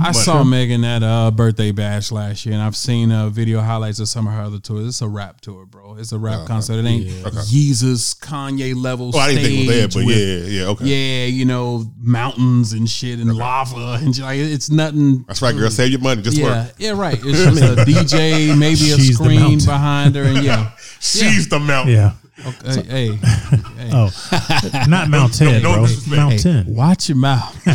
I 0.00 0.12
saw 0.12 0.42
Megan 0.44 0.84
at 0.84 1.02
a 1.02 1.30
birthday 1.30 1.70
bash 1.70 2.10
last 2.12 2.44
year, 2.44 2.52
and 2.54 2.62
I've 2.62 2.76
seen 2.76 3.10
uh, 3.12 3.28
video 3.30 3.60
highlights 3.60 3.98
of 4.00 4.08
some 4.08 4.26
of 4.26 4.34
her 4.34 4.42
other 4.42 4.58
tours. 4.58 4.86
It's 4.86 5.00
a 5.00 5.08
rap 5.08 5.40
tour, 5.40 5.64
bro. 5.64 5.94
It's 5.94 6.12
a 6.12 6.18
rap 6.18 6.46
concert. 6.46 6.84
It 6.84 6.86
ain't 6.86 7.06
Jesus 7.48 8.12
Kanye 8.14 8.74
level 8.74 9.12
Oh, 9.14 9.18
I 9.18 9.28
didn't 9.34 9.44
think 9.44 9.54
it 9.54 9.58
was 9.58 9.68
there, 9.68 9.90
stage 9.90 9.94
but 10.02 10.06
with- 10.06 10.18
yeah, 10.52 10.60
yeah, 10.62 10.68
okay. 10.70 10.84
yeah, 10.84 11.24
you 11.26 11.44
know, 11.46 11.84
mountains 11.98 12.72
and 12.74 12.90
shit 12.90 13.20
and 13.20 13.34
lava 13.34 13.98
and 14.02 14.18
like 14.18 14.38
it's 14.38 14.70
nothing. 14.70 15.24
That's 15.28 15.40
right, 15.40 15.54
girl. 15.56 15.70
Save 15.70 15.92
your 15.92 16.00
money. 16.00 16.20
Just 16.20 16.36
Yeah, 16.36 16.64
work. 16.66 16.74
yeah, 16.78 16.90
right. 16.90 17.18
It's 17.24 17.44
just 17.58 17.62
a 17.62 17.84
DJ, 17.84 18.58
maybe 18.58 18.72
a 18.90 18.96
She's 18.96 19.16
the 19.18 19.24
screen 19.24 19.58
behind 19.64 20.14
her, 20.16 20.24
and 20.24 20.44
yeah. 20.44 20.72
She's 21.00 21.48
the 21.48 21.58
mountain. 21.58 21.94
yeah, 21.94 22.12
Okay, 22.46 22.82
hey, 22.88 23.08
hey, 23.82 23.90
oh, 23.92 24.84
not 24.88 25.08
Mount 25.08 25.34
Ten, 25.34 25.62
no 25.62 25.74
bro, 25.74 25.82
disrespect. 25.86 26.16
Mount 26.16 26.32
hey, 26.32 26.38
Ten. 26.38 26.74
watch 26.74 27.08
your 27.08 27.16
mouth, 27.18 27.66
No 27.66 27.72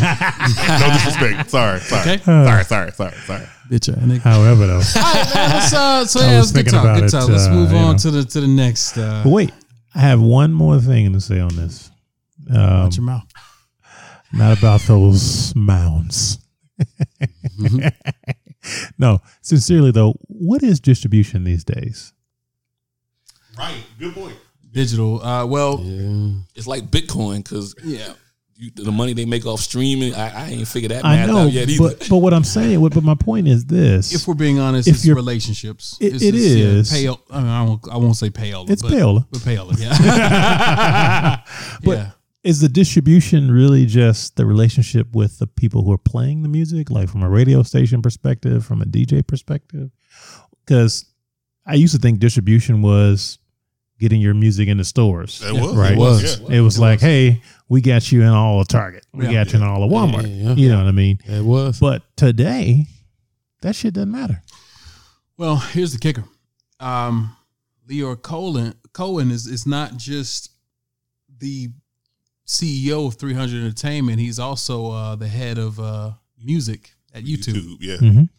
disrespect. 0.92 1.50
Sorry, 1.50 1.80
sorry, 1.80 2.00
Okay. 2.02 2.18
sorry, 2.24 2.64
sorry, 2.64 2.92
sorry, 2.92 3.12
sorry. 3.26 3.46
bitch. 3.70 3.88
ass 3.88 4.02
nigga. 4.02 4.20
However, 4.20 4.66
though, 4.66 4.74
All 4.76 4.80
right, 4.80 5.34
man. 5.34 5.50
Let's, 5.50 5.72
uh, 5.72 6.04
so 6.06 6.20
I 6.20 6.24
yeah, 6.30 6.38
was 6.38 6.38
let's 6.38 6.52
good 6.52 6.54
thinking 6.56 6.72
talk. 6.72 6.84
about 6.84 6.94
Good 7.00 7.04
it, 7.04 7.10
talk. 7.10 7.28
Let's 7.28 7.46
uh, 7.46 7.50
move 7.52 7.70
you 7.72 7.76
on 7.78 7.92
know. 7.92 7.98
to 7.98 8.10
the 8.10 8.24
to 8.24 8.40
the 8.40 8.48
next. 8.48 8.96
Uh, 8.98 9.22
but 9.24 9.30
wait, 9.30 9.52
I 9.94 10.00
have 10.00 10.20
one 10.20 10.52
more 10.52 10.78
thing 10.80 11.12
to 11.12 11.20
say 11.20 11.40
on 11.40 11.54
this. 11.56 11.90
Um, 12.50 12.84
watch 12.84 12.96
your 12.96 13.04
mouth. 13.04 13.24
not 14.32 14.58
about 14.58 14.80
those 14.82 15.54
mounds. 15.54 16.38
no, 18.98 19.20
sincerely 19.42 19.90
though, 19.90 20.14
what 20.28 20.62
is 20.62 20.80
distribution 20.80 21.44
these 21.44 21.64
days? 21.64 22.12
Right. 23.58 23.82
Good 23.98 24.14
point. 24.14 24.36
Digital. 24.70 25.22
Uh, 25.24 25.46
well, 25.46 25.80
Yeah. 25.82 26.40
it's 26.54 26.66
like 26.66 26.90
Bitcoin 26.90 27.38
because 27.38 27.74
yeah. 27.82 28.12
you, 28.56 28.70
the 28.74 28.92
money 28.92 29.12
they 29.14 29.24
make 29.24 29.46
off 29.46 29.60
streaming, 29.60 30.14
I, 30.14 30.46
I 30.46 30.48
ain't 30.50 30.68
figured 30.68 30.90
that 30.92 31.04
I 31.04 31.16
math 31.16 31.28
know, 31.28 31.38
out 31.38 31.52
yet 31.52 31.68
either. 31.68 31.88
but 31.96 32.06
but 32.08 32.16
what 32.18 32.34
I'm 32.34 32.44
saying, 32.44 32.80
what, 32.80 32.92
but 32.92 33.02
my 33.04 33.14
point 33.14 33.48
is 33.48 33.64
this: 33.64 34.12
If 34.14 34.26
we're 34.28 34.34
being 34.34 34.58
honest, 34.58 34.88
If 34.88 34.96
it's 34.96 35.06
you're- 35.06 35.16
relationships. 35.16 35.96
It- 36.00 36.14
it's, 36.14 36.22
it 36.24 36.34
it's, 36.34 36.44
is. 36.44 37.02
Yeah, 37.02 37.10
payola. 37.10 37.20
I, 37.30 37.38
mean, 37.40 37.48
I, 37.48 37.62
won't, 37.64 37.88
I 37.92 37.96
won't 37.96 38.16
say 38.16 38.30
payola. 38.30 38.68
It's 38.70 38.82
but, 38.82 38.92
payola. 38.92 39.26
But 39.30 39.40
payola, 39.40 39.78
yeah. 39.78 41.40
But 41.84 41.96
yeah. 41.98 42.10
is 42.44 42.60
the 42.60 42.68
distribution 42.68 43.50
really 43.50 43.86
just 43.86 44.36
the 44.36 44.44
relationship 44.46 45.14
with 45.14 45.38
the 45.38 45.46
people 45.46 45.82
who 45.84 45.92
are 45.92 45.98
playing 45.98 46.42
the 46.42 46.48
music, 46.48 46.90
like 46.90 47.08
from 47.08 47.22
a 47.22 47.28
radio 47.28 47.62
station 47.62 48.02
perspective, 48.02 48.64
from 48.66 48.82
a 48.82 48.84
DJ 48.86 49.26
perspective? 49.26 49.90
Because 50.64 51.04
I 51.66 51.74
used 51.74 51.94
to 51.94 52.00
think 52.00 52.18
distribution 52.18 52.82
was 52.82 53.38
getting 53.98 54.20
your 54.20 54.34
music 54.34 54.68
in 54.68 54.76
the 54.78 54.84
stores. 54.84 55.42
It 55.44 55.52
was. 55.52 55.74
Right. 55.76 55.92
It 55.92 55.98
was. 55.98 56.40
Yeah. 56.40 56.58
It 56.58 56.60
was 56.60 56.78
like, 56.78 57.00
hey, 57.00 57.42
we 57.68 57.80
got 57.80 58.10
you 58.12 58.22
in 58.22 58.28
all 58.28 58.60
of 58.60 58.68
Target. 58.68 59.04
We 59.12 59.26
Yeah. 59.26 59.32
got 59.44 59.52
you 59.52 59.58
in 59.60 59.64
all 59.64 59.82
of 59.82 59.90
Walmart. 59.90 60.22
Yeah, 60.22 60.48
yeah. 60.50 60.54
You 60.54 60.68
know 60.70 60.78
what 60.78 60.86
I 60.86 60.92
mean? 60.92 61.18
It 61.24 61.44
was. 61.44 61.78
But 61.80 62.02
today, 62.16 62.86
that 63.62 63.74
shit 63.74 63.94
doesn't 63.94 64.10
matter. 64.10 64.42
Well, 65.36 65.56
here's 65.56 65.92
the 65.92 65.98
kicker. 65.98 66.24
Um, 66.80 67.36
Lyor 67.88 68.20
Cohen 68.20 68.74
Cohen 68.92 69.30
is 69.30 69.46
is 69.46 69.66
not 69.66 69.96
just 69.96 70.50
the 71.38 71.68
CEO 72.46 73.06
of 73.08 73.14
300 73.14 73.56
Entertainment. 73.62 74.18
He's 74.20 74.38
also 74.38 74.90
uh, 74.90 75.16
the 75.16 75.28
head 75.28 75.58
of 75.58 75.78
uh, 75.78 76.12
music 76.42 76.94
at 77.14 77.24
YouTube. 77.24 77.76
yeah. 77.80 77.96
Mm-hmm. 77.96 78.22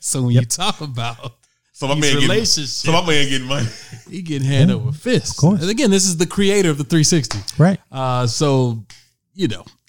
So 0.00 0.22
when 0.22 0.32
you 0.34 0.40
talk 0.44 0.80
about 0.80 1.37
So 1.78 1.86
my 1.86 1.94
these 1.94 2.12
man 2.12 2.20
getting, 2.28 2.44
so 2.44 2.90
my 2.90 3.06
man 3.06 3.28
getting 3.28 3.46
money. 3.46 3.68
he 4.10 4.20
getting 4.20 4.48
hand 4.48 4.72
over 4.72 4.90
fist. 4.90 5.30
Of 5.30 5.36
course. 5.36 5.60
And 5.60 5.70
again, 5.70 5.92
this 5.92 6.06
is 6.06 6.16
the 6.16 6.26
creator 6.26 6.70
of 6.70 6.76
the 6.78 6.82
360. 6.82 7.38
Right. 7.56 7.78
Uh, 7.92 8.26
so 8.26 8.84
you 9.32 9.46
know, 9.46 9.64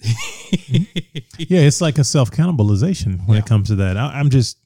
Yeah, 1.36 1.62
it's 1.62 1.80
like 1.80 1.98
a 1.98 2.04
self 2.04 2.30
cannibalization 2.30 3.26
when 3.26 3.38
it 3.38 3.44
comes 3.46 3.66
to 3.70 3.74
that. 3.76 3.96
I, 3.96 4.20
I'm 4.20 4.30
just 4.30 4.58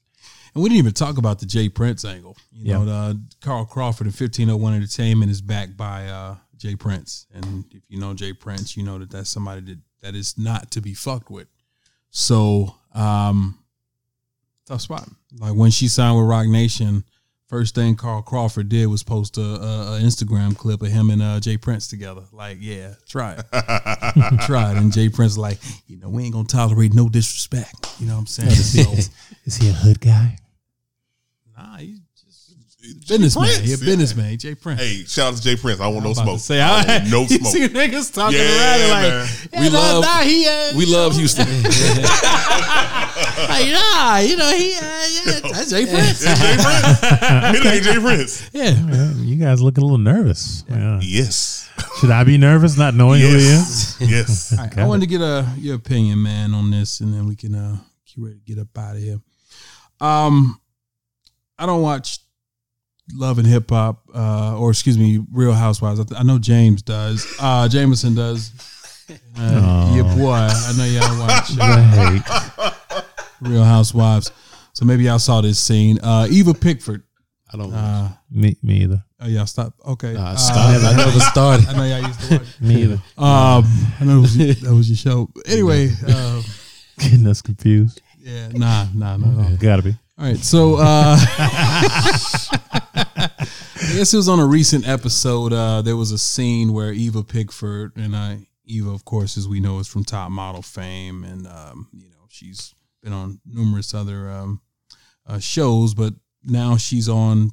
And 0.53 0.61
we 0.61 0.69
didn't 0.69 0.77
even 0.77 0.93
talk 0.93 1.17
about 1.17 1.39
the 1.39 1.47
J. 1.47 1.67
Prince 1.67 2.05
angle. 2.05 2.37
You 2.51 2.73
Yeah. 2.73 2.77
know, 2.77 2.85
the, 2.85 3.21
Carl 3.41 3.65
Crawford 3.65 4.05
and 4.05 4.13
1501 4.13 4.75
Entertainment 4.75 5.31
is 5.31 5.41
backed 5.41 5.75
by 5.75 6.05
uh, 6.07 6.35
J. 6.57 6.75
Prince. 6.75 7.25
And 7.33 7.65
if 7.71 7.81
you 7.89 7.99
know 7.99 8.13
J. 8.13 8.33
Prince, 8.33 8.77
you 8.77 8.83
know 8.83 8.99
that 8.99 9.09
that's 9.09 9.31
somebody 9.31 9.61
that, 9.61 9.79
that 10.01 10.13
is 10.15 10.37
not 10.37 10.69
to 10.71 10.79
be 10.81 10.93
fucked 10.93 11.31
with. 11.31 11.47
So, 12.11 12.75
um, 12.93 13.57
tough 14.67 14.81
spot. 14.81 15.09
Like 15.39 15.55
when 15.55 15.71
she 15.71 15.87
signed 15.87 16.17
with 16.19 16.27
Roc 16.27 16.45
Nation, 16.45 17.03
first 17.47 17.75
thing 17.75 17.95
Carl 17.95 18.21
Crawford 18.21 18.69
did 18.69 18.87
was 18.87 19.03
post 19.03 19.37
a, 19.37 19.41
a, 19.41 19.97
a 19.97 19.99
Instagram 20.01 20.57
clip 20.57 20.81
of 20.81 20.87
him 20.89 21.09
and 21.09 21.21
uh, 21.21 21.39
J. 21.39 21.57
Prince 21.57 21.87
together. 21.87 22.23
Like, 22.31 22.57
yeah, 22.59 22.95
try 23.07 23.33
it. 23.37 23.45
try 24.45 24.71
it. 24.71 24.77
And 24.77 24.91
J. 24.91 25.09
Prince 25.09 25.37
like, 25.37 25.59
you 25.87 25.97
know, 25.97 26.09
we 26.09 26.23
ain't 26.23 26.33
gonna 26.33 26.47
tolerate 26.47 26.93
no 26.93 27.07
disrespect. 27.09 27.99
You 27.99 28.07
know 28.07 28.13
what 28.13 28.19
I'm 28.21 28.27
saying? 28.27 28.49
So, 28.51 28.91
is 29.45 29.57
he 29.57 29.69
a 29.69 29.73
hood 29.73 29.99
guy? 30.01 30.37
Nah, 31.57 31.77
he's 31.77 31.99
just 32.21 33.07
businessman. 33.07 33.45
Prince, 33.45 33.59
He 33.59 33.73
a 33.73 33.77
yeah. 33.77 33.85
businessman. 33.85 34.37
J. 34.37 34.55
Prince. 34.55 34.81
Hey, 34.81 35.03
shout 35.05 35.31
out 35.33 35.37
to 35.37 35.41
J. 35.43 35.55
Prince. 35.55 35.79
I 35.79 35.87
want 35.87 36.03
no 36.03 36.09
I'm 36.11 36.17
about 36.17 36.23
smoke. 36.25 36.39
Say, 36.39 36.59
I 36.61 36.81
I, 36.81 36.85
want 36.99 37.09
no 37.11 37.21
you 37.29 37.37
smoke. 37.39 37.53
see 37.53 37.67
niggas 37.69 38.13
talking 38.13 38.37
Yeah, 38.37 38.45
around 38.45 38.79
it 38.81 38.89
like, 38.91 39.53
man. 39.53 39.61
We 39.63 39.69
love- 39.69 40.03
nah, 40.03 40.21
he, 40.21 40.47
uh, 40.47 40.73
We 40.77 40.85
love 40.85 41.15
Houston. 41.15 41.45
like, 43.49 43.71
nah, 43.71 44.17
you 44.17 44.35
know, 44.37 44.51
he, 44.55 44.73
uh, 44.75 44.81
yeah, 44.81 45.39
that's 45.51 45.69
J. 45.69 45.85
Prince. 45.85 46.21
J. 46.21 46.33
Prince. 46.35 46.99
it 47.03 47.65
ain't 47.65 47.83
J. 47.83 47.99
Prince. 47.99 48.49
yeah. 48.53 48.71
Yeah, 48.71 49.13
you 49.15 49.35
guys 49.37 49.61
look 49.61 49.77
a 49.77 49.81
little 49.81 49.97
nervous. 49.97 50.63
Yeah. 50.69 50.99
Yes. 51.01 51.69
Should 51.99 52.11
I 52.11 52.23
be 52.23 52.37
nervous 52.37 52.77
not 52.77 52.93
knowing 52.93 53.21
who 53.21 53.27
he 53.27 53.35
is? 53.35 53.97
Yes. 53.99 54.09
yes. 54.09 54.53
All 54.57 54.65
right, 54.65 54.77
I 54.77 54.85
wanted 54.87 55.01
to 55.01 55.07
get 55.07 55.21
uh, 55.21 55.45
your 55.57 55.75
opinion, 55.75 56.21
man, 56.21 56.53
on 56.53 56.71
this, 56.71 56.99
and 57.01 57.13
then 57.13 57.25
we 57.27 57.35
can 57.35 57.53
uh, 57.55 57.77
get 58.05 58.23
ready 58.23 58.35
to 58.39 58.41
get 58.45 58.59
up 58.61 58.77
out 58.77 58.95
of 58.95 59.01
here. 59.01 59.19
Um, 60.01 60.59
I 61.57 61.65
don't 61.65 61.81
watch 61.81 62.19
Love 63.13 63.37
and 63.39 63.47
Hip 63.47 63.69
Hop, 63.69 64.03
uh, 64.13 64.57
or 64.57 64.71
excuse 64.71 64.97
me, 64.97 65.19
Real 65.31 65.53
Housewives. 65.53 65.99
I, 65.99 66.03
th- 66.03 66.19
I 66.19 66.23
know 66.23 66.39
James 66.39 66.81
does. 66.81 67.25
Uh, 67.39 67.67
Jameson 67.67 68.15
does. 68.15 68.51
Uh, 69.09 69.13
Oh. 69.37 69.95
Your 69.95 70.05
boy, 70.15 70.31
I 70.33 70.73
know 70.77 70.85
y'all 70.85 71.19
watch 71.19 71.49
The 71.49 71.63
hate. 71.63 72.73
Real 73.41 73.63
Housewives. 73.63 74.31
So 74.73 74.85
maybe 74.85 75.03
y'all 75.05 75.19
saw 75.19 75.41
this 75.41 75.59
scene. 75.59 75.99
Uh, 76.01 76.27
Eva 76.29 76.53
Pigford. 76.53 77.03
I 77.53 77.57
don't. 77.57 77.73
Uh, 77.73 78.09
Me, 78.29 78.57
me 78.63 78.81
either. 78.83 79.03
oh, 79.21 79.27
y'all 79.27 79.45
stop. 79.45 79.73
Okay. 79.85 80.13
Nah, 80.13 80.31
Uh, 80.31 80.35
stop. 80.35 80.57
I 80.83 80.95
never 80.95 81.19
started. 81.31 81.67
I 81.67 81.73
know 81.77 81.83
y'all 81.83 82.07
used 82.07 82.19
to 82.21 82.37
watch. 82.39 82.61
Me 82.61 82.81
either. 82.83 82.93
Um, 83.17 83.63
I 83.99 84.03
know 84.03 84.19
was, 84.21 84.35
that 84.37 84.73
was 84.73 84.89
your 84.89 84.97
show. 84.97 85.29
Anyway, 85.45 85.89
uh, 86.07 86.41
Getting 86.99 87.27
us 87.27 87.41
confused. 87.41 88.01
yeah, 88.19 88.47
nah, 88.49 88.87
nah, 88.93 89.17
no, 89.17 89.27
no. 89.27 89.55
Gotta 89.57 89.81
be. 89.83 89.95
All 90.17 90.25
right, 90.25 90.37
so 90.37 90.75
uh 90.79 91.17
I 92.95 93.29
guess 93.95 94.13
it 94.13 94.17
was 94.17 94.29
on 94.29 94.39
a 94.39 94.45
recent 94.45 94.87
episode. 94.87 95.51
Uh 95.53 95.81
there 95.81 95.97
was 95.97 96.11
a 96.11 96.17
scene 96.17 96.71
where 96.73 96.91
Eva 96.93 97.23
Pigford 97.23 97.91
and 97.97 98.15
I 98.15 98.47
Eva, 98.65 98.89
of 98.91 99.05
course, 99.05 99.37
as 99.37 99.47
we 99.47 99.59
know, 99.59 99.79
is 99.79 99.87
from 99.87 100.03
top 100.03 100.31
model 100.31 100.61
fame 100.61 101.23
and 101.23 101.45
um, 101.47 101.87
you 101.93 102.07
know, 102.09 102.25
she's 102.29 102.73
been 103.05 103.13
on 103.13 103.39
numerous 103.45 103.93
other 103.93 104.29
um 104.29 104.61
uh, 105.27 105.39
shows, 105.39 105.93
but 105.93 106.13
now 106.43 106.75
she's 106.75 107.07
on 107.07 107.51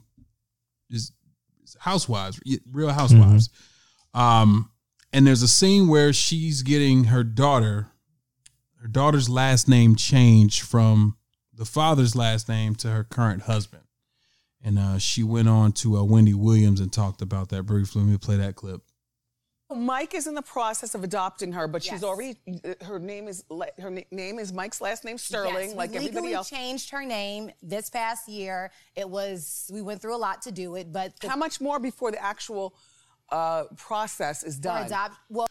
is 0.91 1.13
Housewives, 1.79 2.41
Real 2.71 2.91
Housewives. 2.91 3.51
Um 4.15 4.71
and 5.13 5.27
there's 5.27 5.43
a 5.43 5.49
scene 5.49 5.89
where 5.89 6.13
she's 6.13 6.63
getting 6.63 7.05
her 7.05 7.23
daughter 7.23 7.89
her 8.81 8.89
daughter's 8.89 9.29
last 9.29 9.69
name 9.69 9.95
changed 9.95 10.63
from 10.63 11.17
the 11.53 11.65
father's 11.65 12.17
last 12.17 12.49
name 12.49 12.75
to 12.77 12.89
her 12.89 13.05
current 13.05 13.43
husband. 13.43 13.85
And 14.65 14.79
uh, 14.79 14.99
she 14.99 15.23
went 15.23 15.49
on 15.49 15.73
to 15.73 15.99
uh, 15.99 16.05
Wendy 16.05 16.35
Williams 16.35 16.81
and 16.81 16.93
talked 16.93 17.21
about 17.21 17.49
that 17.51 17.65
briefly. 17.65 18.03
Let 18.03 18.11
me 18.11 18.17
play 18.17 18.37
that 18.37 18.57
clip. 18.57 18.81
Mike 19.75 20.15
is 20.15 20.27
in 20.27 20.35
the 20.35 20.43
process 20.43 20.95
of 20.95 21.05
adopting 21.05 21.53
her, 21.53 21.67
but 21.69 21.83
she's 21.83 22.03
already 22.05 22.37
her 22.83 22.99
name 22.99 23.29
is 23.29 23.45
her 23.81 23.91
na- 23.91 24.01
name 24.11 24.39
is 24.39 24.53
Mike's 24.53 24.81
last 24.81 25.05
name 25.05 25.19
Sterling, 25.19 25.71
Yes, 25.71 25.77
like 25.77 25.91
we 25.91 25.97
everybody 25.97 26.33
else. 26.33 26.49
changed 26.51 26.91
her 26.91 27.05
name 27.05 27.51
this 27.63 27.91
past 27.91 28.29
year. 28.29 28.71
It 28.97 29.09
was 29.09 29.71
we 29.73 29.83
went 29.83 30.01
through 30.01 30.17
a 30.17 30.19
lot 30.19 30.43
to 30.43 30.53
do 30.53 30.75
it, 30.77 30.93
but 30.93 31.19
the 31.21 31.29
How 31.29 31.37
much 31.37 31.61
more 31.61 31.79
before 31.79 32.11
the 32.11 32.23
actual 32.23 32.75
uh, 33.31 33.65
process 33.77 34.43
is 34.45 34.59
done? 34.59 34.87
adopt 34.87 35.17
well 35.31 35.47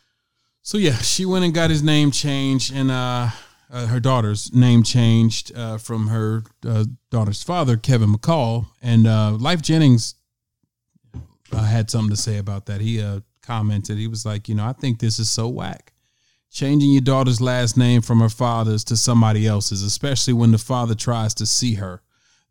So 0.62 0.78
yeah, 0.78 0.98
she 0.98 1.26
went 1.26 1.44
and 1.46 1.54
got 1.54 1.70
his 1.70 1.82
name 1.84 2.12
changed, 2.12 2.74
and 2.74 2.92
uh, 2.92 3.30
uh, 3.72 3.88
her 3.88 4.00
daughter's 4.00 4.54
name 4.54 4.84
changed 4.84 5.52
uh, 5.56 5.78
from 5.78 6.08
her 6.08 6.44
uh, 6.66 6.86
daughter's 7.10 7.42
father, 7.42 7.78
Kevin 7.78 8.14
McCall, 8.14 8.68
and 8.82 9.08
uh, 9.08 9.32
Lyfe 9.40 9.62
Jennings 9.62 10.16
uh, 11.54 11.64
had 11.64 11.90
something 11.90 12.10
to 12.16 12.22
say 12.22 12.38
about 12.38 12.66
that. 12.68 12.82
He 12.82 13.02
uh, 13.02 13.22
commented, 13.52 13.98
he 13.98 14.08
was 14.08 14.26
like, 14.26 14.48
you 14.48 14.56
know, 14.56 14.66
I 14.66 14.72
think 14.72 15.00
this 15.00 15.20
is 15.20 15.30
so 15.30 15.50
whack. 15.50 15.92
Changing 16.50 16.92
your 16.92 17.02
daughter's 17.02 17.42
last 17.42 17.76
name 17.76 18.02
from 18.02 18.22
her 18.22 18.30
father's 18.30 18.86
to 18.86 18.96
somebody 18.96 19.46
else's, 19.46 19.84
especially 19.84 20.34
when 20.34 20.52
the 20.52 20.58
father 20.58 20.96
tries 20.96 21.34
to 21.34 21.46
see 21.46 21.74
her. 21.76 22.02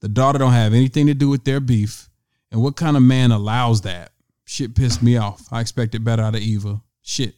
The 0.00 0.08
daughter 0.08 0.38
don't 0.38 0.52
have 0.52 0.74
anything 0.74 1.06
to 1.06 1.14
do 1.14 1.30
with 1.30 1.44
their 1.44 1.60
beef. 1.60 2.10
And 2.52 2.62
what 2.62 2.76
kind 2.76 2.98
of 2.98 3.02
man 3.02 3.32
allows 3.32 3.80
that? 3.82 4.12
Shit 4.44 4.74
pissed 4.74 5.02
me 5.02 5.16
off. 5.16 5.42
I 5.50 5.60
expected 5.60 6.04
better 6.04 6.22
out 6.22 6.34
of 6.34 6.42
Eva. 6.42 6.82
Shit. 7.00 7.34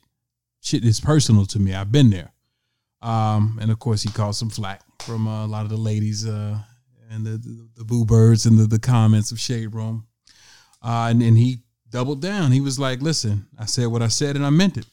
Shit 0.61 0.85
is 0.85 1.01
personal 1.01 1.47
to 1.47 1.61
me. 1.61 1.73
I've 1.73 1.93
been 1.93 2.11
there. 2.11 2.33
Um, 3.01 3.59
and 3.61 3.71
of 3.71 3.79
course, 3.79 4.03
he 4.03 4.11
caught 4.11 4.35
some 4.35 4.51
flack 4.51 4.83
from 5.03 5.29
uh, 5.29 5.45
a 5.45 5.49
lot 5.49 5.65
of 5.65 5.71
the 5.71 5.77
ladies 5.77 6.27
uh, 6.27 6.59
and 7.11 7.25
the, 7.25 7.31
the, 7.31 7.69
the 7.77 7.85
boo 7.85 8.05
birds 8.05 8.47
and 8.47 8.59
the, 8.59 8.67
the 8.67 8.79
comments 8.79 9.31
of 9.31 9.39
Shade 9.39 9.75
Room. 9.75 10.07
Uh, 10.83 11.09
and, 11.11 11.23
and 11.23 11.39
he 11.39 11.63
doubled 11.93 12.20
down. 12.20 12.51
He 12.51 12.60
was 12.60 12.78
like, 12.78 13.01
listen, 13.01 13.47
I 13.59 13.66
said 13.66 13.86
what 13.86 14.02
I 14.02 14.09
said 14.09 14.35
and 14.35 14.44
I 14.44 14.51
meant 14.51 14.77
it. 14.77 14.86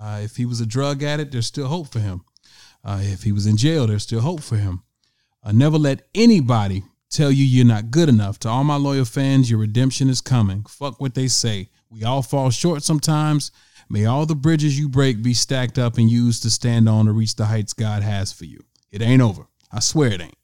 Uh, 0.00 0.20
if 0.22 0.36
he 0.36 0.44
was 0.44 0.60
a 0.60 0.66
drug 0.66 1.02
addict, 1.02 1.32
there's 1.32 1.46
still 1.46 1.68
hope 1.68 1.88
for 1.88 2.00
him. 2.00 2.24
Uh, 2.84 3.00
if 3.02 3.22
he 3.22 3.32
was 3.32 3.46
in 3.46 3.56
jail, 3.56 3.86
there's 3.86 4.02
still 4.02 4.20
hope 4.20 4.42
for 4.42 4.56
him. 4.56 4.82
Uh, 5.44 5.52
never 5.52 5.78
let 5.78 6.08
anybody 6.14 6.82
tell 7.10 7.30
you 7.30 7.44
you're 7.44 7.64
not 7.64 7.90
good 7.90 8.08
enough. 8.08 8.38
To 8.40 8.48
all 8.48 8.64
my 8.64 8.76
loyal 8.76 9.04
fans, 9.04 9.50
your 9.50 9.60
redemption 9.60 10.08
is 10.08 10.20
coming. 10.20 10.64
Fuck 10.64 11.00
what 11.00 11.14
they 11.14 11.28
say. 11.28 11.68
We 11.90 12.04
all 12.04 12.22
fall 12.22 12.50
short 12.50 12.82
sometimes. 12.82 13.52
May 13.88 14.06
all 14.06 14.26
the 14.26 14.34
bridges 14.34 14.78
you 14.78 14.88
break 14.88 15.22
be 15.22 15.34
stacked 15.34 15.78
up 15.78 15.98
and 15.98 16.10
used 16.10 16.42
to 16.42 16.50
stand 16.50 16.88
on 16.88 17.06
to 17.06 17.12
reach 17.12 17.36
the 17.36 17.46
heights 17.46 17.72
God 17.72 18.02
has 18.02 18.32
for 18.32 18.44
you. 18.44 18.64
It 18.90 19.02
ain't 19.02 19.22
over. 19.22 19.46
I 19.70 19.80
swear 19.80 20.10
it 20.10 20.20
ain't. 20.20 20.36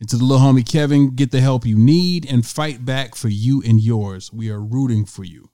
And 0.00 0.08
to 0.10 0.16
the 0.16 0.24
little 0.24 0.44
homie 0.44 0.66
Kevin, 0.66 1.14
get 1.14 1.30
the 1.30 1.40
help 1.40 1.66
you 1.66 1.76
need 1.76 2.30
and 2.30 2.46
fight 2.46 2.84
back 2.84 3.14
for 3.14 3.28
you 3.28 3.62
and 3.66 3.80
yours. 3.80 4.32
We 4.32 4.50
are 4.50 4.60
rooting 4.60 5.06
for 5.06 5.24
you. 5.24 5.50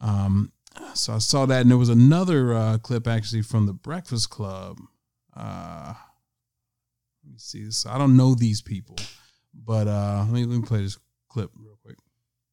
Um, 0.00 0.52
so 0.94 1.14
I 1.14 1.18
saw 1.18 1.46
that, 1.46 1.62
and 1.62 1.70
there 1.70 1.78
was 1.78 1.88
another 1.88 2.54
uh, 2.54 2.78
clip 2.78 3.06
actually 3.06 3.42
from 3.42 3.66
the 3.66 3.72
Breakfast 3.72 4.30
Club. 4.30 4.78
Uh, 5.36 5.94
let 7.24 7.32
me 7.32 7.38
see 7.38 7.64
this. 7.64 7.84
I 7.86 7.98
don't 7.98 8.16
know 8.16 8.34
these 8.34 8.62
people, 8.62 8.96
but 9.54 9.88
uh, 9.88 10.24
let 10.26 10.32
me 10.32 10.44
let 10.44 10.60
me 10.60 10.66
play 10.66 10.82
this 10.82 10.98
clip 11.28 11.50
real 11.56 11.78
quick. 11.82 11.96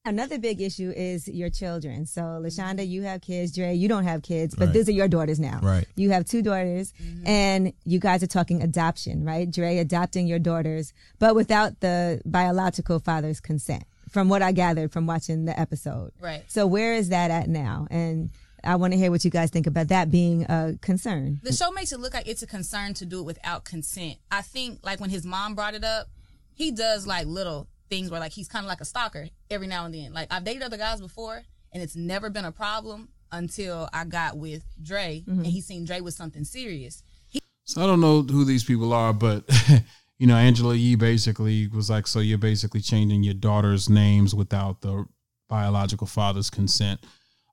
Another 0.07 0.37
big 0.37 0.61
issue 0.61 0.93
is 0.95 1.27
your 1.27 1.49
children. 1.49 2.05
So, 2.05 2.21
Lashonda, 2.21 2.87
you 2.87 3.01
have 3.03 3.21
kids. 3.21 3.55
Dre, 3.55 3.73
you 3.73 3.87
don't 3.87 4.03
have 4.03 4.21
kids, 4.21 4.53
but 4.53 4.65
Right. 4.65 4.73
these 4.73 4.87
are 4.87 4.91
your 4.91 5.07
daughters 5.07 5.39
now. 5.39 5.59
Right. 5.63 5.87
You 5.95 6.11
have 6.11 6.25
two 6.25 6.43
daughters, 6.43 6.93
and 7.25 7.73
you 7.85 7.97
guys 7.99 8.21
are 8.21 8.27
talking 8.27 8.61
adoption, 8.61 9.23
right? 9.23 9.49
Dre 9.49 9.79
adopting 9.79 10.27
your 10.27 10.37
daughters, 10.37 10.93
but 11.17 11.33
without 11.33 11.79
the 11.79 12.21
biological 12.23 12.99
father's 12.99 13.39
consent, 13.39 13.83
from 14.15 14.29
what 14.29 14.41
I 14.41 14.53
gathered 14.53 14.93
from 14.93 15.07
watching 15.07 15.43
the 15.43 15.59
episode. 15.59 16.13
Right. 16.21 16.45
So, 16.47 16.65
where 16.67 16.93
is 16.93 17.09
that 17.09 17.31
at 17.31 17.49
now? 17.49 17.85
And 17.91 18.29
I 18.63 18.77
want 18.77 18.93
to 18.93 18.97
hear 18.97 19.11
what 19.11 19.25
you 19.25 19.29
guys 19.29 19.49
think 19.49 19.67
about 19.67 19.89
that 19.89 20.09
being 20.09 20.43
a 20.43 20.75
concern. 20.81 21.41
The 21.43 21.51
show 21.51 21.69
makes 21.71 21.91
it 21.91 21.99
look 21.99 22.13
like 22.13 22.25
it's 22.25 22.41
a 22.41 22.47
concern 22.47 22.93
to 22.93 23.05
do 23.05 23.19
it 23.19 23.23
without 23.23 23.65
consent. 23.65 24.15
I 24.31 24.41
think 24.41 24.79
like 24.83 25.01
when 25.01 25.09
his 25.09 25.25
mom 25.25 25.53
brought 25.53 25.73
it 25.73 25.83
up, 25.83 26.07
he 26.53 26.71
does 26.71 27.05
like 27.05 27.27
little 27.27 27.67
things 27.89 28.09
where 28.09 28.21
like 28.21 28.31
he's 28.31 28.47
kind 28.47 28.63
of 28.65 28.69
like 28.69 28.79
a 28.79 28.85
stalker 28.85 29.27
every 29.51 29.67
now 29.67 29.83
and 29.83 29.93
then. 29.93 30.13
Like 30.13 30.31
I've 30.31 30.45
dated 30.45 30.63
other 30.63 30.77
guys 30.77 31.01
before 31.01 31.43
and 31.73 31.83
it's 31.83 31.97
never 31.97 32.29
been 32.29 32.45
a 32.45 32.53
problem 32.53 33.09
until 33.33 33.89
I 33.91 34.05
got 34.05 34.37
with 34.37 34.63
Dre 34.81 35.25
mm-hmm. 35.27 35.39
and 35.39 35.45
he 35.47 35.59
seen 35.59 35.83
Dre 35.83 35.99
with 35.99 36.13
something 36.13 36.45
serious. 36.45 37.03
He- 37.27 37.41
So 37.65 37.83
I 37.83 37.85
don't 37.85 37.99
know 37.99 38.21
who 38.21 38.45
these 38.45 38.63
people 38.63 38.93
are, 38.93 39.11
but 39.11 39.43
you 40.17 40.27
know, 40.27 40.35
Angela 40.35 40.75
Yee 40.75 40.95
basically 40.95 41.67
was 41.67 41.89
like, 41.89 42.07
so 42.07 42.19
you're 42.19 42.37
basically 42.37 42.81
changing 42.81 43.23
your 43.23 43.33
daughter's 43.33 43.89
names 43.89 44.33
without 44.33 44.81
the 44.81 45.05
biological 45.49 46.07
father's 46.07 46.49
consent. 46.49 46.99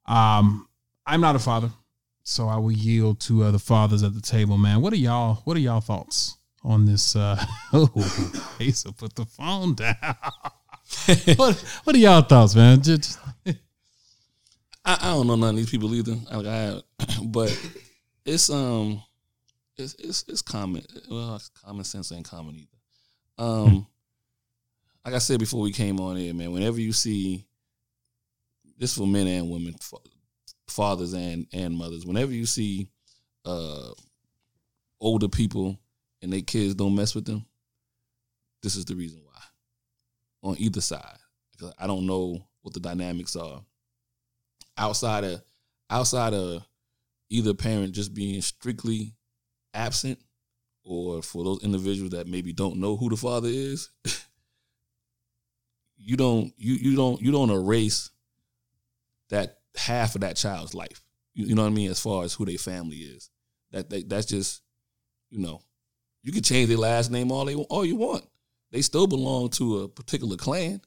Um, 0.06 0.68
I'm 1.06 1.20
not 1.20 1.36
a 1.36 1.40
father, 1.40 1.70
so 2.22 2.48
I 2.48 2.56
will 2.56 2.72
yield 2.72 3.20
to 3.22 3.44
uh, 3.44 3.50
the 3.50 3.58
fathers 3.58 4.02
at 4.02 4.14
the 4.14 4.20
table. 4.20 4.58
Man, 4.58 4.80
what 4.80 4.92
are 4.92 4.96
y'all? 4.96 5.42
What 5.44 5.56
are 5.56 5.60
y'all 5.60 5.80
thoughts 5.80 6.38
on 6.64 6.84
this. 6.84 7.16
Uh, 7.16 7.42
oh, 7.72 7.90
Asa 8.60 8.92
put 8.92 9.14
the 9.14 9.24
phone 9.24 9.74
down. 9.74 9.96
what 11.36 11.56
What 11.84 11.96
are 11.96 11.98
y'all 11.98 12.22
thoughts, 12.22 12.54
man? 12.54 12.82
Just, 12.82 13.18
I, 13.46 13.54
I 14.84 15.10
don't 15.10 15.26
know 15.26 15.36
none 15.36 15.50
of 15.50 15.56
these 15.56 15.70
people 15.70 15.94
either. 15.94 16.16
Like 16.30 16.46
I, 16.46 16.80
but 17.24 17.56
it's 18.24 18.50
um, 18.50 19.02
it's 19.76 19.94
it's 19.94 20.24
it's 20.28 20.42
common. 20.42 20.84
Well, 21.10 21.36
it's 21.36 21.48
common 21.48 21.84
sense 21.84 22.12
ain't 22.12 22.28
common 22.28 22.56
either. 22.56 22.68
Um, 23.38 23.86
like 25.04 25.14
I 25.14 25.18
said 25.18 25.40
before 25.40 25.60
we 25.60 25.72
came 25.72 26.00
on 26.00 26.16
here, 26.16 26.34
man. 26.34 26.52
Whenever 26.52 26.80
you 26.80 26.92
see 26.92 27.46
this 28.78 28.96
for 28.96 29.06
men 29.06 29.26
and 29.26 29.50
women, 29.50 29.74
fathers 30.68 31.12
and 31.12 31.46
and 31.52 31.74
mothers. 31.74 32.06
Whenever 32.06 32.32
you 32.32 32.46
see 32.46 32.88
uh 33.44 33.90
older 35.00 35.28
people 35.28 35.78
and 36.20 36.32
their 36.32 36.42
kids 36.42 36.74
don't 36.74 36.94
mess 36.94 37.14
with 37.14 37.24
them, 37.24 37.44
this 38.62 38.76
is 38.76 38.84
the 38.84 38.94
reason 38.94 39.20
why. 39.24 40.50
On 40.50 40.56
either 40.58 40.80
side, 40.80 41.18
because 41.52 41.72
I 41.78 41.86
don't 41.86 42.06
know 42.06 42.46
what 42.62 42.74
the 42.74 42.80
dynamics 42.80 43.36
are 43.36 43.62
outside 44.76 45.24
of 45.24 45.42
outside 45.90 46.34
of 46.34 46.64
either 47.28 47.54
parent 47.54 47.92
just 47.92 48.14
being 48.14 48.40
strictly 48.42 49.14
absent, 49.74 50.18
or 50.84 51.22
for 51.22 51.44
those 51.44 51.62
individuals 51.62 52.12
that 52.12 52.26
maybe 52.26 52.52
don't 52.52 52.78
know 52.78 52.96
who 52.96 53.08
the 53.08 53.16
father 53.16 53.48
is. 53.48 53.88
you 55.96 56.16
don't 56.16 56.52
you 56.56 56.74
you 56.74 56.96
don't 56.96 57.20
you 57.20 57.30
don't 57.30 57.50
erase 57.50 58.10
that 59.30 59.58
half 59.76 60.14
of 60.14 60.22
that 60.22 60.36
child's 60.36 60.74
life. 60.74 61.00
You, 61.34 61.46
you 61.46 61.54
know 61.54 61.62
what 61.62 61.68
I 61.68 61.74
mean? 61.74 61.90
As 61.90 62.00
far 62.00 62.24
as 62.24 62.34
who 62.34 62.44
their 62.44 62.58
family 62.58 62.96
is, 62.96 63.30
that 63.70 63.88
they, 63.88 64.02
that's 64.02 64.26
just 64.26 64.62
you 65.30 65.38
know, 65.38 65.62
you 66.22 66.32
can 66.32 66.42
change 66.42 66.68
their 66.68 66.78
last 66.78 67.10
name 67.10 67.30
all 67.32 67.44
they 67.44 67.54
all 67.54 67.84
you 67.84 67.96
want. 67.96 68.24
They 68.70 68.82
still 68.82 69.06
belong 69.06 69.50
to 69.50 69.80
a 69.80 69.88
particular 69.88 70.36
clan. 70.36 70.80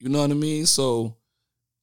You 0.00 0.08
know 0.08 0.20
what 0.20 0.30
I 0.30 0.34
mean? 0.34 0.66
So, 0.66 1.16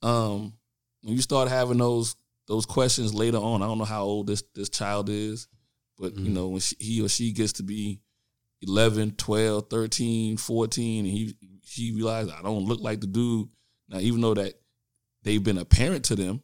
um, 0.02 0.54
when 1.02 1.16
you 1.16 1.22
start 1.22 1.50
having 1.50 1.78
those 1.78 2.16
those 2.48 2.66
questions 2.66 3.14
later 3.14 3.38
on, 3.38 3.62
I 3.62 3.66
don't 3.66 3.78
know 3.78 3.86
how 3.86 4.04
old 4.04 4.28
this 4.28 4.44
this 4.54 4.70
child 4.70 5.10
is, 5.10 5.48
but 5.98 6.16
you 6.16 6.26
mm-hmm. 6.26 6.34
know 6.34 6.48
when 6.48 6.60
she, 6.60 6.76
he 6.80 7.02
or 7.02 7.10
she 7.10 7.32
gets 7.32 7.54
to 7.54 7.64
be 7.64 8.00
11, 8.62 9.12
12, 9.12 9.70
13, 9.70 10.38
14 10.38 11.06
and 11.06 11.14
he 11.14 11.36
she 11.64 11.92
realized 11.92 12.32
I 12.32 12.42
don't 12.42 12.66
look 12.66 12.82
like 12.82 13.02
the 13.02 13.08
dude. 13.08 13.50
Now 13.90 14.00
even 14.00 14.22
though 14.22 14.34
that 14.34 14.54
they've 15.24 15.44
been 15.44 15.58
a 15.58 15.66
parent 15.66 16.06
to 16.06 16.16
them, 16.16 16.42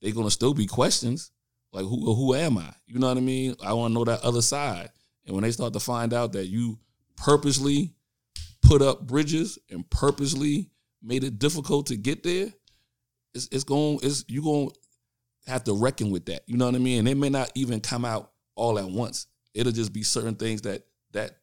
they're 0.00 0.12
gonna 0.12 0.30
still 0.30 0.54
be 0.54 0.66
questions 0.66 1.32
like 1.72 1.84
who 1.84 2.14
who 2.14 2.34
am 2.34 2.58
I? 2.58 2.72
You 2.86 2.98
know 2.98 3.08
what 3.08 3.16
I 3.16 3.20
mean? 3.20 3.56
I 3.64 3.72
want 3.72 3.92
to 3.92 3.94
know 3.94 4.04
that 4.04 4.22
other 4.22 4.42
side. 4.42 4.90
And 5.26 5.34
when 5.34 5.42
they 5.42 5.52
start 5.52 5.72
to 5.72 5.80
find 5.80 6.12
out 6.12 6.32
that 6.32 6.46
you 6.46 6.78
purposely 7.16 7.94
put 8.60 8.82
up 8.82 9.06
bridges 9.06 9.58
and 9.70 9.88
purposely 9.88 10.70
made 11.02 11.24
it 11.24 11.38
difficult 11.38 11.86
to 11.86 11.96
get 11.96 12.22
there, 12.22 12.52
it's 13.34 13.48
it's 13.50 13.64
going 13.64 14.00
it's 14.02 14.24
you 14.28 14.42
going 14.42 14.68
to 14.70 15.50
have 15.50 15.64
to 15.64 15.74
reckon 15.74 16.10
with 16.10 16.26
that. 16.26 16.42
You 16.46 16.56
know 16.58 16.66
what 16.66 16.74
I 16.74 16.78
mean? 16.78 17.00
And 17.00 17.08
it 17.08 17.16
may 17.16 17.30
not 17.30 17.50
even 17.54 17.80
come 17.80 18.04
out 18.04 18.31
all 18.54 18.78
at 18.78 18.88
once. 18.88 19.26
It'll 19.54 19.72
just 19.72 19.92
be 19.92 20.02
certain 20.02 20.34
things 20.34 20.62
that 20.62 20.82
that 21.12 21.36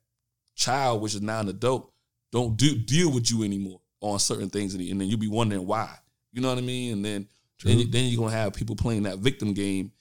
child, 0.56 1.02
which 1.02 1.16
is 1.16 1.22
now 1.22 1.40
an 1.40 1.50
adult, 1.50 1.92
don't 2.32 2.58
do 2.58 2.76
deal 2.76 3.12
with 3.12 3.30
you 3.30 3.44
anymore 3.44 3.82
on 4.02 4.20
certain 4.20 4.50
things, 4.50 4.74
and 4.74 4.84
then 5.02 5.08
you'll 5.08 5.20
be 5.20 5.28
wondering 5.28 5.66
why. 5.66 5.96
You 6.32 6.42
know 6.42 6.50
what 6.50 6.58
I 6.58 6.62
mean? 6.62 6.94
And 6.94 7.06
then 7.06 7.28
then, 7.64 7.92
then 7.92 8.06
you're 8.06 8.22
gonna 8.22 8.36
have 8.36 8.54
people 8.54 8.76
playing 8.76 9.04
that 9.04 9.20
victim 9.20 9.54
game 9.54 9.92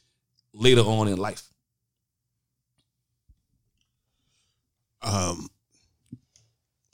later 0.52 0.82
on 0.82 1.08
in 1.08 1.16
life. 1.16 1.48
Um, 5.02 5.48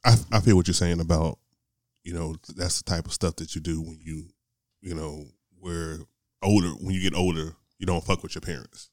I 0.05 0.15
I 0.32 0.41
feel 0.41 0.57
what 0.57 0.66
you're 0.66 0.74
saying 0.74 1.01
about 1.01 1.39
you 2.03 2.12
know 2.12 2.36
that's 2.57 2.82
the 2.82 2.91
type 2.91 3.07
of 3.07 3.12
stuff 3.12 3.36
that 3.36 3.55
you 3.55 3.61
do 3.61 3.81
when 3.81 3.99
you 4.03 4.28
you 4.81 4.95
know 4.95 5.27
where 5.59 5.99
older 6.43 6.69
when 6.69 6.95
you 6.95 7.01
get 7.01 7.19
older 7.19 7.57
you 7.78 7.86
don't 7.86 8.05
fuck 8.05 8.23
with 8.23 8.35
your 8.35 8.43
parents. 8.43 8.91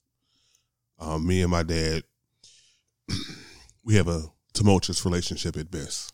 Um, 1.02 1.26
me 1.26 1.42
and 1.42 1.52
my 1.52 1.64
dad, 1.64 2.04
we 3.84 3.96
have 3.96 4.08
a 4.08 4.24
tumultuous 4.54 5.04
relationship 5.04 5.58
at 5.58 5.72
best, 5.72 6.14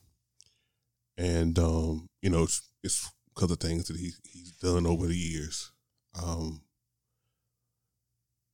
and 1.18 1.60
um, 1.60 2.10
you 2.22 2.30
know 2.30 2.44
it's, 2.84 3.12
because 3.36 3.52
of 3.52 3.60
things 3.60 3.88
that 3.88 3.98
he 3.98 4.14
he's 4.24 4.52
done 4.54 4.88
over 4.88 5.06
the 5.06 5.18
years. 5.18 5.72
Um, 6.20 6.62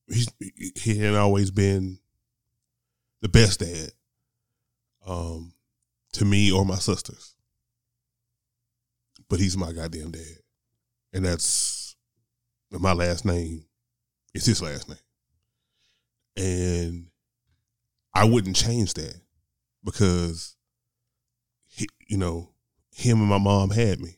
he's 0.08 0.28
he 0.76 0.98
had 0.98 1.14
always 1.14 1.52
been 1.52 2.00
the 3.22 3.30
best 3.30 3.62
dad 3.62 3.92
um, 5.08 5.54
to 6.14 6.26
me 6.26 6.52
or 6.52 6.66
my 6.66 6.76
sisters. 6.76 7.36
But 9.30 9.40
he's 9.40 9.58
my 9.58 9.72
goddamn 9.72 10.12
dad. 10.12 10.38
And 11.14 11.26
that's 11.26 11.96
my 12.70 12.94
last 12.94 13.24
name. 13.26 13.66
It's 14.34 14.46
his 14.46 14.62
last 14.62 14.90
name. 14.90 14.98
And 16.36 17.08
I 18.14 18.26
wouldn't 18.26 18.56
change 18.56 18.94
that 18.96 19.16
because, 19.84 20.56
he, 21.68 21.88
you 22.08 22.18
know, 22.18 22.50
him 22.92 23.20
and 23.20 23.30
my 23.30 23.38
mom 23.38 23.70
had 23.70 24.00
me. 24.00 24.18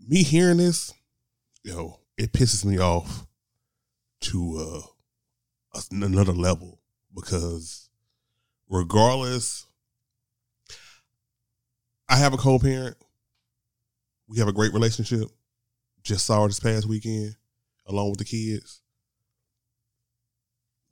Me 0.00 0.22
hearing 0.22 0.56
this, 0.56 0.92
you 1.62 1.72
know, 1.72 2.00
it 2.16 2.32
pisses 2.32 2.64
me 2.64 2.78
off 2.78 3.26
to 4.20 4.84
uh, 5.74 5.80
another 5.90 6.32
level 6.32 6.80
because 7.14 7.88
regardless 8.68 9.66
I 12.12 12.16
have 12.16 12.34
a 12.34 12.36
co-parent. 12.36 12.98
We 14.28 14.38
have 14.38 14.48
a 14.48 14.52
great 14.52 14.74
relationship. 14.74 15.28
Just 16.02 16.26
saw 16.26 16.42
her 16.42 16.48
this 16.48 16.60
past 16.60 16.86
weekend 16.86 17.36
along 17.86 18.10
with 18.10 18.18
the 18.18 18.26
kids. 18.26 18.81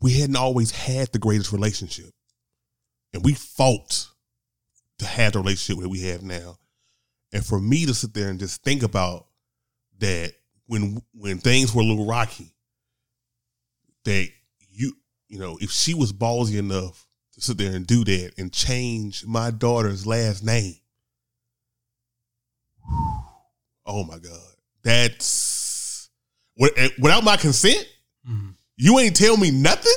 We 0.01 0.19
hadn't 0.19 0.37
always 0.37 0.71
had 0.71 1.09
the 1.13 1.19
greatest 1.19 1.53
relationship. 1.53 2.13
And 3.13 3.25
we 3.25 3.35
fought 3.35 4.09
to 4.99 5.07
have 5.07 5.33
the 5.33 5.41
relationship 5.41 5.83
that 5.83 5.89
we 5.89 6.03
have 6.03 6.23
now. 6.23 6.59
And 7.33 7.45
for 7.45 7.61
me 7.61 7.87
to 7.87 7.95
sit 7.95 8.15
there 8.15 8.29
and 8.29 8.39
just 8.39 8.63
think 8.63 8.83
about 8.83 9.27
that 9.99 10.33
when 10.67 11.03
when 11.15 11.39
things 11.39 11.75
were 11.75 11.83
a 11.83 11.85
little 11.85 12.07
rocky, 12.07 12.55
that 14.05 14.29
you 14.71 14.95
you 15.29 15.39
know, 15.39 15.59
if 15.61 15.71
she 15.71 15.95
was 15.95 16.13
ballsy 16.13 16.59
enough 16.59 17.07
to 17.35 17.41
sit 17.41 17.59
there 17.59 17.75
and 17.75 17.87
do 17.87 18.05
that 18.05 18.33
and 18.39 18.53
change 18.53 19.25
my 19.27 19.51
daughter's 19.51 20.07
last 20.07 20.45
name. 20.45 20.77
Oh 23.87 24.05
my 24.05 24.19
God. 24.19 24.55
That's 24.83 26.11
without 26.57 27.25
my 27.25 27.37
consent, 27.37 27.87
you 28.81 28.99
ain't 28.99 29.15
tell 29.17 29.37
me 29.37 29.51
nothing. 29.51 29.93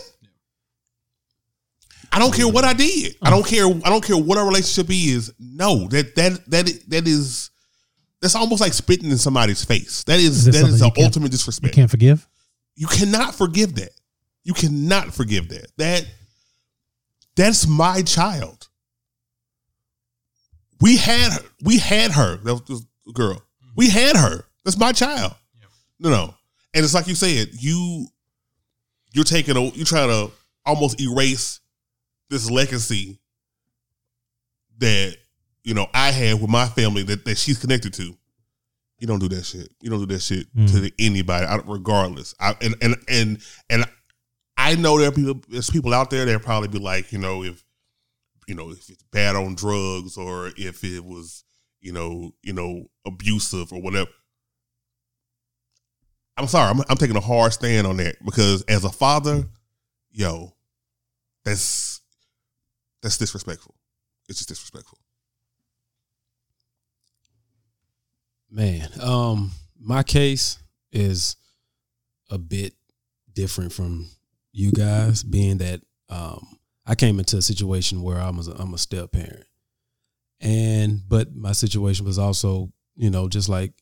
I 2.11 2.19
don't 2.19 2.33
care 2.33 2.47
what 2.47 2.63
I 2.63 2.73
did. 2.73 3.15
I 3.21 3.29
don't 3.31 3.45
care. 3.45 3.65
I 3.65 3.89
don't 3.89 4.03
care 4.03 4.17
what 4.17 4.37
our 4.37 4.45
relationship 4.45 4.87
is. 4.91 5.33
No, 5.39 5.87
that 5.87 6.15
that 6.15 6.45
that 6.51 6.69
that 6.89 7.07
is 7.07 7.49
that's 8.21 8.35
almost 8.35 8.61
like 8.61 8.73
spitting 8.73 9.09
in 9.09 9.17
somebody's 9.17 9.65
face. 9.65 10.03
That 10.03 10.19
is 10.19 10.39
Is 10.39 10.45
that 10.45 10.51
that 10.51 10.57
is 10.57 10.61
something 10.63 10.77
the 10.79 10.85
you 10.85 10.91
can't- 10.91 11.05
ultimate 11.05 11.25
You 11.27 11.31
disrespect. 11.31 11.73
can't 11.73 11.89
forgive. 11.89 12.27
You 12.75 12.87
cannot 12.87 13.35
forgive 13.35 13.75
that. 13.75 13.91
You 14.43 14.53
cannot 14.53 15.13
forgive 15.13 15.49
that. 15.49 15.67
That 15.77 16.05
that's 17.35 17.65
my 17.67 18.01
child. 18.03 18.67
We 20.81 20.97
had 20.97 21.31
her. 21.33 21.45
We 21.63 21.79
had 21.79 22.11
her. 22.11 22.37
That 22.37 22.53
was 22.53 22.61
this 22.63 22.85
girl. 23.13 23.41
We 23.75 23.89
had 23.89 24.17
her. 24.17 24.45
That's 24.65 24.77
my 24.77 24.91
child. 24.91 25.33
No, 25.99 26.09
no. 26.09 26.33
And 26.73 26.83
it's 26.83 26.93
like 26.93 27.07
you 27.07 27.15
said. 27.15 27.49
You 27.53 28.07
you're 29.13 29.23
taking 29.23 29.55
a. 29.57 29.61
You 29.61 29.85
trying 29.85 30.09
to 30.09 30.31
almost 30.65 30.99
erase 31.01 31.59
this 32.29 32.49
legacy 32.49 33.19
that 34.79 35.15
you 35.63 35.73
know 35.73 35.87
I 35.93 36.11
had 36.11 36.41
with 36.41 36.49
my 36.49 36.65
family 36.67 37.03
that, 37.03 37.25
that 37.25 37.37
she's 37.37 37.57
connected 37.59 37.93
to. 37.95 38.15
You 38.99 39.07
don't 39.07 39.19
do 39.19 39.29
that 39.29 39.43
shit. 39.43 39.69
You 39.81 39.89
don't 39.89 39.99
do 39.99 40.05
that 40.13 40.21
shit 40.21 40.47
Mm. 40.55 40.71
to 40.71 40.91
anybody, 41.03 41.45
I, 41.45 41.57
regardless. 41.65 42.33
I, 42.39 42.55
and 42.61 42.75
and 42.81 42.95
and 43.09 43.41
and 43.69 43.85
I 44.57 44.75
know 44.75 44.97
there 44.97 45.09
are 45.09 45.11
people. 45.11 45.41
There's 45.49 45.69
people 45.69 45.93
out 45.93 46.09
there 46.09 46.25
that 46.25 46.41
probably 46.41 46.69
be 46.69 46.79
like, 46.79 47.11
you 47.11 47.19
know, 47.19 47.43
if 47.43 47.63
you 48.47 48.55
know 48.55 48.71
if 48.71 48.89
it's 48.89 49.03
bad 49.11 49.35
on 49.35 49.55
drugs 49.55 50.17
or 50.17 50.51
if 50.57 50.83
it 50.83 51.03
was, 51.03 51.43
you 51.81 51.91
know, 51.91 52.31
you 52.43 52.53
know, 52.53 52.85
abusive 53.05 53.71
or 53.73 53.81
whatever. 53.81 54.09
I'm 56.37 56.47
sorry. 56.47 56.69
I'm, 56.69 56.81
I'm 56.89 56.97
taking 56.97 57.15
a 57.15 57.21
hard 57.21 57.53
stand 57.53 57.85
on 57.85 57.97
that 57.97 58.15
because 58.23 58.63
as 58.63 58.83
a 58.83 58.89
father, 58.89 59.43
yo, 60.11 60.53
that's 61.45 62.01
that's 63.01 63.17
disrespectful. 63.17 63.75
It's 64.29 64.39
just 64.39 64.49
disrespectful. 64.49 64.97
Man, 68.49 68.89
um, 69.01 69.51
my 69.79 70.03
case 70.03 70.59
is 70.91 71.35
a 72.29 72.37
bit 72.37 72.73
different 73.33 73.73
from 73.73 74.09
you 74.51 74.71
guys, 74.71 75.23
being 75.23 75.57
that 75.57 75.81
um, 76.09 76.57
I 76.85 76.95
came 76.95 77.19
into 77.19 77.37
a 77.37 77.41
situation 77.41 78.01
where 78.01 78.19
I 78.19 78.29
was 78.29 78.47
a, 78.47 78.53
I'm 78.53 78.73
a 78.73 78.77
step 78.77 79.11
parent, 79.11 79.45
and 80.39 81.01
but 81.07 81.35
my 81.35 81.51
situation 81.51 82.05
was 82.05 82.19
also 82.19 82.71
you 82.95 83.09
know 83.09 83.27
just 83.27 83.49
like 83.49 83.73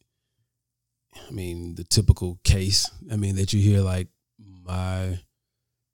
I 1.15 1.31
mean 1.31 1.75
the 1.75 1.83
typical 1.83 2.39
case. 2.43 2.89
I 3.11 3.17
mean 3.17 3.35
that 3.35 3.53
you 3.53 3.61
hear 3.61 3.81
like 3.81 4.07
my 4.39 5.19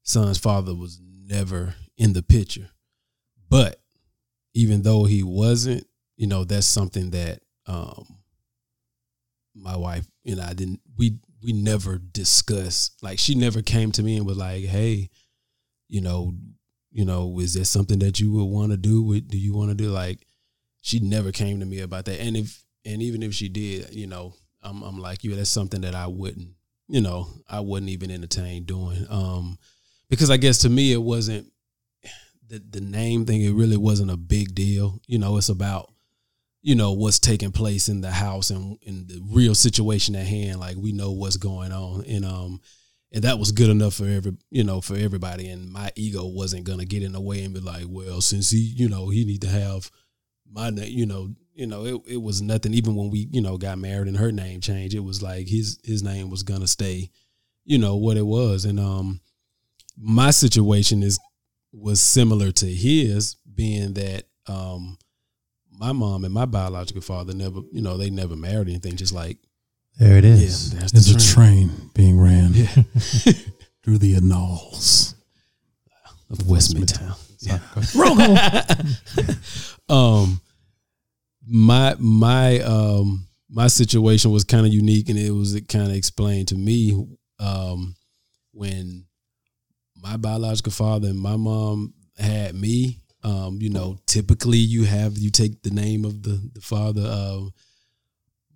son's 0.04 0.38
father 0.38 0.74
was 0.74 1.00
never 1.02 1.76
in 1.98 2.14
the 2.14 2.24
picture, 2.24 2.70
but 3.50 3.82
even 4.54 4.82
though 4.82 5.04
he 5.06 5.24
wasn't, 5.24 5.86
you 6.16 6.28
know 6.28 6.44
that's 6.44 6.68
something 6.68 7.12
that 7.12 7.42
um, 7.68 8.06
my 9.56 9.76
wife 9.76 10.08
and 10.26 10.42
I 10.42 10.54
didn't 10.54 10.82
we 10.98 11.20
we 11.44 11.54
never 11.54 11.98
discussed. 11.98 13.02
Like 13.02 13.20
she 13.20 13.36
never 13.36 13.62
came 13.62 13.92
to 13.94 14.04
me 14.04 14.18
and 14.18 14.26
was 14.26 14.38
like 14.38 14.66
hey 14.66 15.10
you 15.88 16.02
know 16.02 16.34
you 16.92 17.06
know 17.06 17.40
is 17.40 17.54
there 17.54 17.66
something 17.66 18.00
that 18.00 18.20
you 18.20 18.32
would 18.34 18.46
want 18.46 18.72
to 18.72 18.78
do 18.78 19.02
with 19.02 19.28
do 19.30 19.38
you 19.38 19.56
want 19.56 19.70
to 19.70 19.76
do? 19.76 19.90
Like 19.90 20.20
she 20.82 21.00
never 21.00 21.32
came 21.32 21.60
to 21.60 21.66
me 21.66 21.80
about 21.80 22.06
that. 22.06 22.20
And 22.20 22.38
if 22.38 22.64
and 22.86 23.02
even 23.02 23.24
if 23.24 23.34
she 23.34 23.50
did 23.50 23.94
you 23.94 24.08
know 24.08 24.34
I'm 24.68 24.84
I'm 24.84 25.00
like 25.00 25.24
you. 25.24 25.36
That's 25.36 25.50
something 25.50 25.82
that 25.82 25.96
I 25.96 26.08
wouldn't 26.08 26.50
you 26.88 27.02
know 27.02 27.28
I 27.50 27.60
wouldn't 27.60 27.92
even 27.92 28.12
entertain 28.12 28.64
doing. 28.64 29.06
Um 29.10 29.58
because 30.10 30.30
I 30.30 30.38
guess 30.38 30.60
to 30.60 30.70
me 30.70 30.92
it 30.92 31.02
wasn't 31.02 31.48
the 32.48 32.60
the 32.70 32.82
name 32.82 33.26
thing 33.26 33.42
it 33.42 33.54
really 33.54 33.78
wasn't 33.78 34.12
a 34.12 34.18
big 34.18 34.56
deal. 34.56 35.00
You 35.08 35.20
know 35.20 35.38
it's 35.38 35.50
about 35.50 35.92
you 36.62 36.76
know 36.76 36.92
what's 36.94 37.20
taking 37.20 37.52
place 37.52 37.88
in 37.88 38.02
the 38.02 38.12
house 38.12 38.50
and 38.50 38.78
in 38.82 39.08
the 39.08 39.22
real 39.32 39.56
situation 39.56 40.16
at 40.16 40.26
hand. 40.26 40.60
Like 40.60 40.78
we 40.78 40.92
know 40.92 41.12
what's 41.12 41.38
going 41.38 41.72
on. 41.72 42.04
And 42.06 42.26
um 42.26 42.62
and 43.14 43.24
that 43.24 43.40
was 43.40 43.54
good 43.54 43.70
enough 43.70 43.96
for 43.96 44.06
every 44.06 44.38
you 44.50 44.64
know 44.64 44.82
for 44.82 44.96
everybody. 44.96 45.50
And 45.50 45.72
my 45.72 45.92
ego 45.96 46.26
wasn't 46.26 46.66
gonna 46.66 46.86
get 46.86 47.04
in 47.04 47.14
the 47.14 47.22
way 47.22 47.44
and 47.44 47.54
be 47.54 47.60
like 47.60 47.86
well 47.88 48.22
since 48.22 48.50
he 48.50 48.60
you 48.60 48.90
know 48.90 49.10
he 49.10 49.26
need 49.26 49.42
to 49.42 49.50
have 49.50 49.90
my 50.50 50.70
name 50.70 50.90
you 50.90 51.06
know 51.06 51.30
you 51.58 51.68
know 51.68 51.86
it, 51.86 52.02
it 52.08 52.22
was 52.22 52.42
nothing 52.42 52.74
even 52.74 52.96
when 52.96 53.10
we 53.10 53.28
you 53.32 53.42
know 53.42 53.58
got 53.58 53.78
married 53.78 54.08
and 54.08 54.18
her 54.18 54.32
name 54.32 54.62
changed 54.62 54.96
it 54.96 55.00
was 55.00 55.22
like 55.22 55.48
his 55.48 55.80
his 55.84 56.04
name 56.04 56.30
was 56.30 56.44
gonna 56.44 56.68
stay 56.68 57.10
you 57.66 57.78
know 57.78 57.96
what 57.96 58.18
it 58.18 58.26
was 58.26 58.64
and 58.66 58.80
um 58.80 59.20
my 59.98 60.32
situation 60.32 61.04
is 61.04 61.20
was 61.74 62.00
similar 62.00 62.52
to 62.52 62.66
his 62.66 63.36
being 63.56 63.94
that 63.94 64.24
um 64.48 64.98
my 65.78 65.92
mom 65.92 66.26
and 66.26 66.34
my 66.34 66.46
biological 66.46 67.02
father 67.02 67.34
never, 67.34 67.62
you 67.72 67.82
know, 67.82 67.98
they 67.98 68.10
never 68.10 68.36
married 68.36 68.68
anything. 68.68 68.96
Just 68.96 69.14
like 69.14 69.38
there 70.00 70.18
it 70.18 70.26
is. 70.26 70.74
Yeah, 70.74 70.80
there's, 70.80 71.08
the 71.08 71.16
a 71.16 71.34
train 71.34 71.72
being 71.94 72.20
ran 72.20 72.54
through 73.84 74.00
the 74.00 74.16
annals. 74.16 75.16
of 76.30 76.48
West 76.48 76.76
Midtown. 76.76 77.16
Yeah. 77.42 77.60
um, 79.90 80.42
my 81.48 81.96
my 82.00 82.60
um 82.60 83.28
my 83.50 83.68
situation 83.68 84.32
was 84.32 84.44
kind 84.44 84.66
of 84.66 84.74
unique, 84.74 85.10
and 85.10 85.18
it 85.18 85.32
was 85.32 85.60
kind 85.68 85.90
of 85.90 85.96
explained 85.96 86.50
to 86.50 86.56
me 86.56 87.08
um 87.40 87.96
when 88.52 89.06
my 89.96 90.18
biological 90.18 90.72
father 90.72 91.10
and 91.10 91.20
my 91.20 91.36
mom 91.36 91.94
had 92.18 92.56
me 92.56 93.00
um, 93.28 93.58
you 93.60 93.70
know, 93.70 93.98
typically 94.06 94.58
you 94.58 94.86
have 94.86 95.18
you 95.18 95.30
take 95.30 95.62
the 95.62 95.70
name 95.70 96.06
of 96.06 96.24
the 96.24 96.40
the 96.54 96.62
father. 96.62 97.02
Um, 97.02 97.54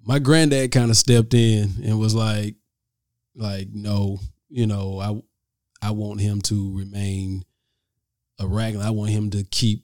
my 0.03 0.17
granddad 0.17 0.71
kind 0.71 0.89
of 0.89 0.97
stepped 0.97 1.33
in 1.33 1.69
and 1.83 1.99
was 1.99 2.15
like, 2.15 2.55
like, 3.35 3.67
no, 3.73 4.19
you 4.49 4.67
know, 4.67 4.99
I 4.99 5.87
I 5.87 5.91
want 5.91 6.21
him 6.21 6.41
to 6.43 6.77
remain 6.77 7.43
a 8.39 8.47
Ragland. 8.47 8.87
I 8.87 8.91
want 8.91 9.11
him 9.11 9.29
to 9.31 9.43
keep 9.43 9.83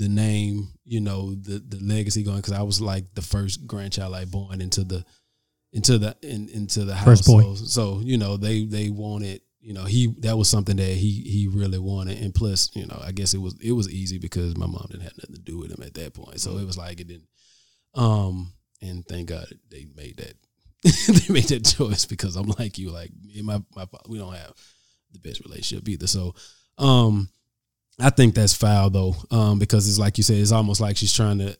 the 0.00 0.08
name, 0.08 0.68
you 0.84 1.00
know, 1.00 1.34
the 1.34 1.58
the 1.58 1.78
legacy 1.82 2.22
going 2.22 2.38
because 2.38 2.54
I 2.54 2.62
was 2.62 2.80
like 2.80 3.14
the 3.14 3.22
first 3.22 3.66
grandchild 3.66 4.12
like 4.12 4.30
born 4.30 4.62
into 4.62 4.82
the 4.82 5.04
into 5.72 5.98
the 5.98 6.16
in, 6.22 6.48
into 6.48 6.80
the 6.80 6.94
boy. 6.94 6.98
household. 6.98 7.58
So 7.68 8.00
you 8.02 8.16
know 8.16 8.38
they 8.38 8.64
they 8.64 8.88
wanted 8.88 9.42
you 9.60 9.74
know 9.74 9.84
he 9.84 10.14
that 10.20 10.38
was 10.38 10.48
something 10.48 10.76
that 10.76 10.84
he 10.84 11.20
he 11.20 11.48
really 11.52 11.78
wanted 11.78 12.18
and 12.22 12.34
plus 12.34 12.74
you 12.74 12.86
know 12.86 12.98
i 13.04 13.12
guess 13.12 13.34
it 13.34 13.38
was 13.42 13.54
it 13.60 13.72
was 13.72 13.90
easy 13.90 14.18
because 14.18 14.56
my 14.56 14.64
mom 14.66 14.86
didn't 14.90 15.02
have 15.02 15.18
nothing 15.18 15.34
to 15.34 15.42
do 15.42 15.58
with 15.58 15.70
him 15.70 15.84
at 15.84 15.92
that 15.92 16.14
point 16.14 16.40
so 16.40 16.56
it 16.56 16.64
was 16.64 16.78
like 16.78 16.98
it 16.98 17.08
didn't 17.08 17.28
um 17.94 18.54
and 18.80 19.06
thank 19.06 19.28
god 19.28 19.46
they 19.70 19.86
made 19.94 20.16
that 20.16 20.32
they 21.28 21.32
made 21.32 21.44
that 21.44 21.62
choice 21.62 22.06
because 22.06 22.36
i'm 22.36 22.48
like 22.58 22.78
you 22.78 22.90
like 22.90 23.10
me 23.22 23.36
and 23.36 23.46
my 23.46 23.60
my 23.76 23.86
we 24.08 24.16
don't 24.16 24.32
have 24.32 24.54
the 25.12 25.18
best 25.18 25.44
relationship 25.44 25.86
either 25.88 26.06
so 26.06 26.34
um 26.78 27.28
i 28.00 28.10
think 28.10 28.34
that's 28.34 28.54
foul 28.54 28.90
though 28.90 29.14
um 29.30 29.58
because 29.58 29.88
it's 29.88 29.98
like 29.98 30.16
you 30.18 30.24
said 30.24 30.36
it's 30.36 30.52
almost 30.52 30.80
like 30.80 30.96
she's 30.96 31.12
trying 31.12 31.38
to 31.38 31.56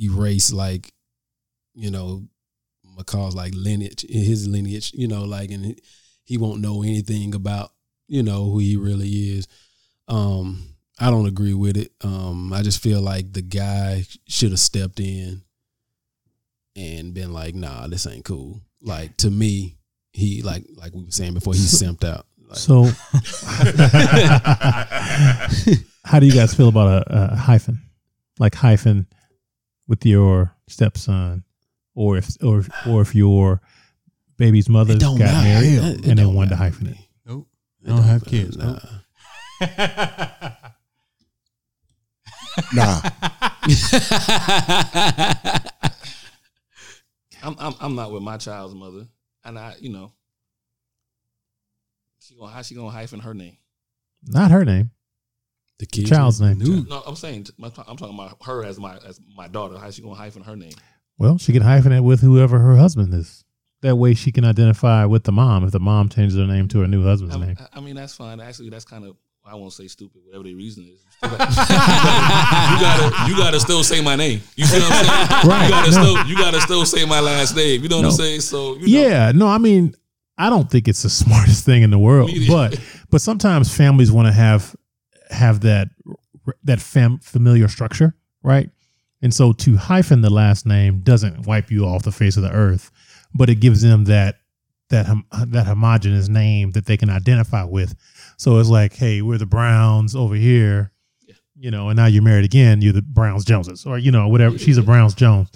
erase 0.00 0.52
like 0.52 0.92
you 1.74 1.90
know 1.90 2.22
McCall's 2.98 3.34
like 3.34 3.52
lineage 3.54 4.04
his 4.08 4.46
lineage 4.48 4.92
you 4.94 5.08
know 5.08 5.24
like 5.24 5.50
and 5.50 5.78
he 6.24 6.36
won't 6.36 6.60
know 6.60 6.82
anything 6.82 7.34
about 7.34 7.70
you 8.06 8.22
know 8.22 8.44
who 8.44 8.58
he 8.58 8.76
really 8.76 9.08
is. 9.08 9.48
Um 10.08 10.76
i 10.98 11.10
don't 11.10 11.26
agree 11.26 11.54
with 11.54 11.76
it. 11.76 11.92
Um 12.02 12.52
i 12.52 12.62
just 12.62 12.82
feel 12.82 13.00
like 13.00 13.32
the 13.32 13.42
guy 13.42 14.04
should 14.28 14.50
have 14.50 14.60
stepped 14.60 15.00
in 15.00 15.42
and 16.76 17.14
been 17.14 17.32
like 17.32 17.54
nah 17.54 17.86
this 17.86 18.06
ain't 18.06 18.24
cool. 18.24 18.60
Like 18.82 19.16
to 19.18 19.30
me 19.30 19.76
he 20.12 20.42
like 20.42 20.64
like 20.76 20.94
we 20.94 21.04
were 21.04 21.10
saying 21.10 21.34
before 21.34 21.54
he 21.54 21.60
simped 21.66 22.04
out 22.04 22.26
like, 22.50 22.58
So, 22.58 22.84
how 26.04 26.18
do 26.20 26.26
you 26.26 26.32
guys 26.32 26.54
feel 26.54 26.68
about 26.68 27.02
a, 27.06 27.32
a 27.32 27.36
hyphen, 27.36 27.80
like 28.38 28.54
hyphen, 28.54 29.06
with 29.88 30.04
your 30.06 30.54
stepson, 30.68 31.44
or 31.94 32.16
if 32.18 32.28
or 32.42 32.64
or 32.86 33.02
if 33.02 33.14
your 33.14 33.60
baby's 34.36 34.68
mother 34.68 34.96
got 34.98 35.18
matter. 35.18 35.48
married 35.48 35.72
It- 35.74 35.84
it 36.00 36.06
and 36.08 36.18
they 36.18 36.22
don't 36.22 36.34
wanted 36.34 36.50
to 36.50 36.56
matter. 36.56 36.64
hyphen 36.70 36.86
it? 36.88 36.96
Nope. 37.26 37.48
I 37.84 37.88
don't 37.88 38.02
have 38.02 38.24
kids. 38.24 38.56
nah. 38.56 38.78
Nope. 39.60 39.60
Nah. 42.74 43.00
I'm, 47.42 47.56
I'm 47.58 47.74
I'm 47.80 47.94
not 47.94 48.12
with 48.12 48.22
my 48.22 48.36
child's 48.36 48.74
mother, 48.74 49.06
and 49.44 49.58
I, 49.58 49.74
you 49.80 49.90
know, 49.90 50.12
she 52.30 52.36
gonna 52.38 52.52
how 52.52 52.62
she 52.62 52.74
gonna 52.74 52.90
hyphen 52.90 53.20
her 53.20 53.34
name? 53.34 53.56
Not 54.26 54.50
her 54.50 54.64
name, 54.64 54.90
the 55.78 55.86
kid 55.86 56.06
child's 56.06 56.40
name. 56.40 56.58
No, 56.88 57.02
I'm 57.06 57.16
saying 57.16 57.46
I'm 57.62 57.70
talking 57.72 58.14
about 58.14 58.36
her 58.44 58.64
as 58.64 58.78
my 58.78 58.96
as 59.06 59.18
my 59.36 59.48
daughter. 59.48 59.78
How 59.78 59.90
she 59.90 60.02
gonna 60.02 60.14
hyphen 60.14 60.42
her 60.44 60.56
name? 60.56 60.72
Well, 61.18 61.38
she 61.38 61.52
can 61.52 61.62
hyphen 61.62 61.92
it 61.92 62.00
with 62.00 62.20
whoever 62.20 62.58
her 62.58 62.76
husband 62.76 63.12
is. 63.14 63.44
That 63.82 63.96
way, 63.96 64.14
she 64.14 64.30
can 64.30 64.44
identify 64.44 65.06
with 65.06 65.24
the 65.24 65.32
mom 65.32 65.64
if 65.64 65.72
the 65.72 65.80
mom 65.80 66.08
changes 66.10 66.36
her 66.38 66.46
name 66.46 66.68
to 66.68 66.80
her 66.80 66.86
new 66.86 67.02
husband's 67.02 67.34
I, 67.36 67.38
name. 67.40 67.56
I- 67.58 67.78
I 67.78 67.80
mean, 67.80 67.96
that's 67.96 68.14
fine. 68.14 68.38
Actually, 68.40 68.70
that's 68.70 68.84
kind 68.84 69.04
of 69.06 69.16
I 69.44 69.54
won't 69.54 69.72
say 69.72 69.88
stupid, 69.88 70.20
whatever 70.26 70.44
the 70.44 70.54
reason 70.54 70.84
is. 70.84 71.00
you 71.22 71.28
gotta 71.30 73.28
you 73.30 73.36
gotta 73.36 73.58
still 73.58 73.82
say 73.82 74.00
my 74.02 74.14
name. 74.16 74.40
You 74.54 74.66
see 74.66 74.78
what 74.80 74.92
I'm 74.92 75.04
saying? 75.04 75.50
Right, 75.50 75.64
You 75.64 75.70
gotta 75.70 75.90
no. 75.90 76.02
still 76.02 76.26
you 76.26 76.36
gotta 76.36 76.60
still 76.60 76.84
say 76.86 77.04
my 77.06 77.20
last 77.20 77.56
name. 77.56 77.82
You 77.82 77.88
know 77.88 77.96
what 77.96 78.04
I'm 78.06 78.12
saying? 78.12 78.40
So 78.42 78.74
you 78.76 78.80
know, 78.80 79.08
Yeah, 79.08 79.32
no, 79.32 79.46
I 79.48 79.58
mean, 79.58 79.94
I 80.40 80.48
don't 80.50 80.70
think 80.70 80.88
it's 80.88 81.02
the 81.02 81.10
smartest 81.24 81.64
thing 81.64 81.82
in 81.82 81.90
the 81.90 81.98
world, 81.98 82.30
but 82.48 82.80
but 83.10 83.20
sometimes 83.20 83.74
families 83.74 84.10
want 84.10 84.26
to 84.26 84.32
have 84.32 84.74
have 85.30 85.60
that 85.60 85.88
that 86.64 86.80
fam, 86.80 87.18
familiar 87.18 87.68
structure, 87.68 88.14
right? 88.42 88.70
And 89.22 89.34
so 89.34 89.52
to 89.52 89.76
hyphen 89.76 90.22
the 90.22 90.30
last 90.30 90.64
name 90.66 91.00
doesn't 91.00 91.46
wipe 91.46 91.70
you 91.70 91.84
off 91.84 92.04
the 92.04 92.12
face 92.12 92.36
of 92.38 92.42
the 92.42 92.52
earth, 92.52 92.90
but 93.34 93.50
it 93.50 93.56
gives 93.56 93.82
them 93.82 94.04
that 94.04 94.36
that 94.88 95.06
hom- 95.06 95.26
that 95.48 95.66
homogenous 95.66 96.28
name 96.28 96.72
that 96.72 96.86
they 96.86 96.96
can 96.96 97.10
identify 97.10 97.64
with. 97.64 97.94
So 98.38 98.58
it's 98.58 98.70
like, 98.70 98.94
hey, 98.94 99.20
we're 99.20 99.38
the 99.38 99.46
Browns 99.46 100.16
over 100.16 100.34
here, 100.34 100.92
you 101.54 101.70
know, 101.70 101.90
and 101.90 101.96
now 101.96 102.06
you're 102.06 102.22
married 102.22 102.46
again. 102.46 102.80
You're 102.80 102.94
the 102.94 103.02
Browns 103.02 103.44
Joneses, 103.44 103.84
or 103.84 103.98
you 103.98 104.10
know, 104.10 104.26
whatever. 104.28 104.58
She's 104.58 104.78
a 104.78 104.82
Browns 104.82 105.14
Jones, 105.14 105.50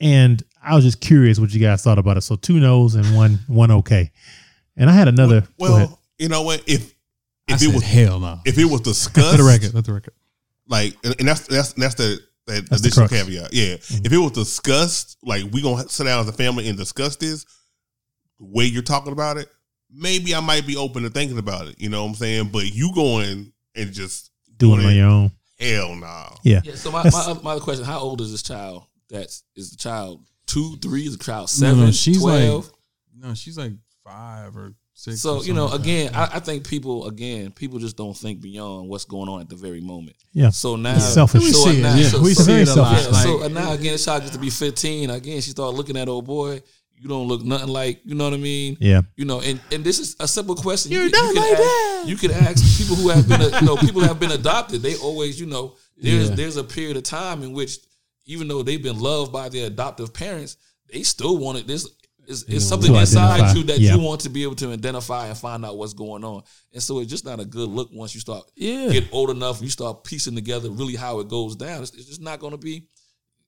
and 0.00 0.42
I 0.62 0.74
was 0.74 0.84
just 0.84 1.00
curious 1.00 1.38
what 1.38 1.52
you 1.52 1.60
guys 1.60 1.82
thought 1.82 1.98
about 1.98 2.16
it. 2.16 2.22
So 2.22 2.36
two 2.36 2.60
no's 2.60 2.94
and 2.94 3.16
one 3.16 3.40
one 3.46 3.70
okay. 3.70 4.12
And 4.76 4.88
I 4.88 4.92
had 4.92 5.08
another. 5.08 5.42
go 5.42 5.46
Well, 5.58 6.00
you 6.18 6.28
know 6.28 6.42
what? 6.42 6.62
If 6.66 6.94
I 7.48 7.54
if 7.54 7.60
said 7.60 7.70
it 7.70 7.74
was 7.74 7.82
hell 7.82 8.20
no. 8.20 8.40
if 8.44 8.58
it 8.58 8.64
was 8.64 8.80
discussed, 8.80 9.26
Let 9.32 9.36
the 9.38 9.44
record. 9.44 9.74
Let 9.74 9.84
the 9.84 9.92
record. 9.92 10.14
like, 10.68 10.96
and 11.04 11.14
and 11.18 11.28
that's 11.28 11.46
that's 11.46 11.72
that's 11.74 11.94
the 11.96 12.20
that 12.46 12.68
That's 12.68 12.82
additional 12.82 13.08
crux. 13.08 13.24
caveat. 13.24 13.52
Yeah, 13.52 13.74
mm-hmm. 13.74 14.06
if 14.06 14.12
it 14.12 14.18
was 14.18 14.32
discussed, 14.32 15.16
like 15.22 15.44
we 15.52 15.62
gonna 15.62 15.88
sit 15.88 16.04
down 16.04 16.20
as 16.20 16.28
a 16.28 16.32
family 16.32 16.68
and 16.68 16.76
discuss 16.76 17.16
this, 17.16 17.44
the 18.38 18.46
way 18.46 18.64
you're 18.64 18.82
talking 18.82 19.12
about 19.12 19.36
it, 19.36 19.48
maybe 19.90 20.34
I 20.34 20.40
might 20.40 20.66
be 20.66 20.76
open 20.76 21.02
to 21.04 21.10
thinking 21.10 21.38
about 21.38 21.68
it. 21.68 21.76
You 21.78 21.88
know 21.88 22.02
what 22.02 22.10
I'm 22.10 22.14
saying? 22.16 22.50
But 22.52 22.72
you 22.74 22.92
going 22.94 23.52
and 23.76 23.92
just 23.92 24.30
doing 24.56 24.80
it 24.80 24.86
on 24.86 24.94
your 24.94 25.06
own. 25.06 25.32
hell 25.58 25.94
no. 25.94 26.36
Yeah. 26.42 26.60
Yeah. 26.64 26.74
So 26.74 26.90
my, 26.90 27.04
my, 27.04 27.40
my 27.42 27.50
other 27.52 27.60
question: 27.60 27.84
How 27.84 28.00
old 28.00 28.20
is 28.20 28.32
this 28.32 28.42
child? 28.42 28.86
That's 29.08 29.44
the 29.54 29.76
child 29.76 30.24
two, 30.52 30.76
three? 30.82 31.06
Is 31.06 31.16
the 31.16 31.24
child 31.24 31.42
No, 31.42 31.46
seven? 31.46 31.84
no, 31.86 31.90
she's 31.92 32.20
12? 32.20 32.64
like 32.64 32.72
no, 33.16 33.34
she's 33.34 33.56
like 33.58 33.72
five 34.04 34.56
or 34.56 34.72
six. 34.94 35.20
So 35.20 35.38
or 35.38 35.44
you 35.44 35.54
know, 35.54 35.68
something 35.68 35.94
like 35.94 36.08
again, 36.10 36.14
I, 36.14 36.36
I 36.36 36.40
think 36.40 36.66
people 36.66 37.06
again 37.06 37.50
people 37.52 37.78
just 37.78 37.96
don't 37.96 38.16
think 38.16 38.40
beyond 38.40 38.88
what's 38.88 39.04
going 39.04 39.28
on 39.28 39.40
at 39.40 39.48
the 39.48 39.56
very 39.56 39.80
moment. 39.80 40.16
Yeah. 40.32 40.50
So 40.50 40.76
now, 40.76 40.96
It's 40.96 41.04
selfish. 41.14 41.42
So 41.42 41.46
We 41.46 41.52
see 41.72 41.78
it, 41.78 41.82
now, 41.82 41.94
yeah. 41.94 42.08
so, 42.08 42.20
We 42.22 42.34
so, 42.34 42.42
see 42.42 42.60
it 42.62 42.68
a 42.68 42.74
lot. 42.74 43.00
yeah, 43.00 43.08
Like- 43.08 43.22
so 43.24 43.48
now 43.48 43.72
again, 43.72 43.92
this 43.92 44.04
child 44.04 44.22
gets 44.22 44.32
to 44.34 44.40
be 44.40 44.50
fifteen. 44.50 45.10
Again, 45.10 45.40
she 45.40 45.50
started 45.50 45.76
looking 45.76 45.96
at 45.96 46.08
old 46.08 46.24
boy. 46.26 46.62
You 47.00 47.08
don't 47.08 47.26
look 47.26 47.42
nothing 47.42 47.68
like. 47.68 48.00
You 48.04 48.14
know 48.14 48.24
what 48.24 48.34
I 48.34 48.36
mean? 48.36 48.76
Yeah. 48.80 49.00
You 49.16 49.24
know, 49.24 49.40
and, 49.40 49.60
and 49.72 49.82
this 49.82 49.98
is 49.98 50.14
a 50.20 50.28
simple 50.28 50.54
question. 50.54 50.92
You're 50.92 51.06
you, 51.06 51.10
can- 51.10 51.24
not 51.24 51.34
you 51.34 51.40
like 51.40 51.50
ask, 51.52 51.58
that. 51.62 52.04
You 52.06 52.16
can 52.16 52.30
ask 52.30 52.78
people 52.78 52.94
who 52.94 53.08
have 53.08 53.28
been, 53.28 53.40
you 53.40 53.62
know, 53.66 53.76
people 53.76 54.02
who 54.02 54.06
have 54.06 54.20
been 54.20 54.30
adopted. 54.30 54.82
They 54.82 54.94
always, 54.96 55.40
you 55.40 55.46
know, 55.46 55.74
there's 55.96 56.28
Yeah. 56.30 56.34
there's 56.36 56.56
a 56.56 56.62
period 56.64 56.96
of 56.96 57.02
time 57.02 57.42
in 57.42 57.52
which, 57.52 57.78
even 58.24 58.48
though 58.48 58.62
they've 58.62 58.82
been 58.82 58.98
loved 59.00 59.32
by 59.32 59.48
their 59.48 59.66
adoptive 59.66 60.12
parents, 60.14 60.56
they 60.92 61.02
still 61.02 61.36
wanted. 61.38 61.66
This 61.66 61.88
is 62.26 62.44
it's 62.48 62.64
something 62.64 62.94
inside 62.94 63.40
identify. 63.40 63.58
you 63.58 63.64
that 63.64 63.80
Yeah. 63.80 63.94
you 63.96 64.00
want 64.00 64.20
to 64.22 64.28
be 64.30 64.44
able 64.44 64.54
to 64.56 64.72
identify 64.72 65.26
and 65.26 65.36
find 65.36 65.64
out 65.64 65.76
what's 65.76 65.92
going 65.92 66.22
on. 66.24 66.42
And 66.72 66.80
so 66.82 67.00
it's 67.00 67.10
just 67.10 67.24
not 67.24 67.40
a 67.40 67.44
good 67.44 67.68
look 67.68 67.88
once 67.92 68.14
you 68.14 68.20
start 68.20 68.44
Yeah. 68.54 68.90
get 68.92 69.12
old 69.12 69.30
enough. 69.30 69.60
You 69.60 69.68
start 69.70 70.04
piecing 70.04 70.36
together 70.36 70.70
really 70.70 70.94
how 70.94 71.18
it 71.20 71.28
goes 71.28 71.56
down. 71.56 71.82
It's, 71.82 71.92
it's 71.94 72.06
just 72.06 72.20
not 72.20 72.38
going 72.38 72.52
to 72.52 72.58
be, 72.58 72.86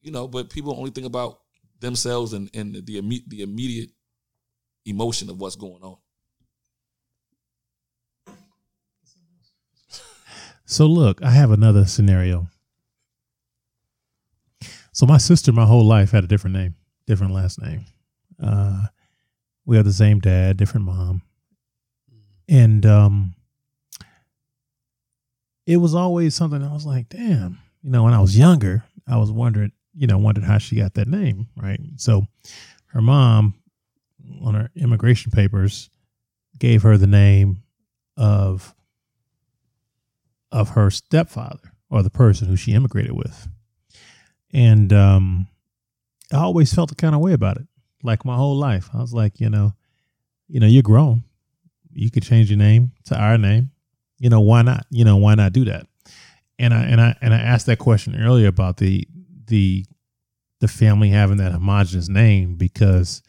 you 0.03 0.11
know. 0.11 0.27
But 0.27 0.51
people 0.51 0.77
only 0.77 0.91
think 0.91 1.07
about 1.07 1.39
themselves 1.81 2.33
and 2.33 2.51
and 2.55 2.75
the 2.75 3.01
imme- 3.01 3.29
the 3.29 3.43
immediate 3.43 3.91
emotion 4.87 5.31
of 5.31 5.39
what's 5.41 5.57
going 5.57 5.83
on. 5.83 5.97
So 10.67 10.87
look, 10.87 11.23
I 11.23 11.31
have 11.31 11.51
another 11.51 11.85
scenario. 11.85 12.49
So 14.95 15.07
my 15.07 15.19
sister, 15.19 15.53
my 15.53 15.67
whole 15.67 15.85
life 15.85 16.13
had 16.13 16.23
a 16.23 16.29
different 16.29 16.55
name, 16.55 16.77
different 17.07 17.35
last 17.35 17.61
name. 17.61 17.85
Uh, 18.41 18.87
we 19.67 19.77
have 19.77 19.85
the 19.85 19.93
same 19.93 20.21
dad, 20.21 20.57
different 20.57 20.87
mom, 20.87 21.23
and 22.49 22.87
um, 22.87 23.35
it 25.67 25.79
was 25.79 25.97
always 25.97 26.37
something 26.37 26.63
I 26.63 26.73
was 26.73 26.87
like, 26.87 27.09
damn. 27.09 27.59
You 27.83 27.91
know, 27.91 28.05
when 28.05 28.15
I 28.15 28.21
was 28.21 28.39
younger, 28.39 28.85
I 29.07 29.17
was 29.17 29.33
wondering, 29.33 29.73
you 29.95 30.07
know, 30.07 30.17
wondered 30.17 30.45
how 30.45 30.59
she 30.59 30.77
got 30.77 30.95
that 30.95 31.09
name, 31.09 31.49
right? 31.57 31.81
So 31.97 32.27
her 32.87 33.03
mom, 33.03 33.55
on 34.43 34.55
her 34.55 34.71
immigration 34.77 35.33
papers, 35.33 35.91
gave 36.59 36.83
her 36.83 36.97
the 36.97 37.09
name 37.09 37.65
of 38.17 38.75
of 40.53 40.71
her 40.71 40.89
stepfather 40.89 41.73
or 41.91 42.05
the 42.05 42.11
person 42.11 42.47
who 42.47 42.55
she 42.55 42.75
immigrated 42.75 43.13
with. 43.13 43.49
And 44.55 44.93
um, 44.93 45.49
I 46.33 46.39
always 46.39 46.73
felt 46.73 46.89
the 46.89 46.95
kind 46.95 47.15
of 47.15 47.21
way 47.21 47.33
about 47.33 47.57
it. 47.57 47.67
Like 48.05 48.25
my 48.25 48.37
whole 48.37 48.57
life, 48.57 48.89
I 48.95 48.99
was 48.99 49.13
like, 49.13 49.41
you 49.41 49.51
know, 49.51 49.73
you 50.47 50.61
know, 50.61 50.67
you're 50.67 50.83
grown. 50.83 51.25
You 51.93 52.11
could 52.11 52.23
change 52.23 52.51
your 52.51 52.59
name 52.59 52.93
to 53.07 53.17
our 53.19 53.37
name. 53.37 53.73
You 54.19 54.31
know, 54.31 54.41
why 54.41 54.63
not? 54.63 54.87
You 54.91 55.05
know, 55.05 55.17
why 55.17 55.35
not 55.35 55.53
do 55.53 55.65
that? 55.65 55.87
And 56.59 56.73
I 56.73 56.83
and 56.85 57.01
I 57.01 57.17
and 57.21 57.35
I 57.35 57.39
asked 57.39 57.67
that 57.67 57.79
question 57.79 58.15
earlier 58.21 58.47
about 58.47 58.77
the 58.77 59.09
the 59.47 59.85
the 60.61 60.69
family 60.69 61.09
having 61.09 61.39
that 61.39 61.53
homogenous 61.53 62.09
name 62.09 62.57
because 62.57 63.23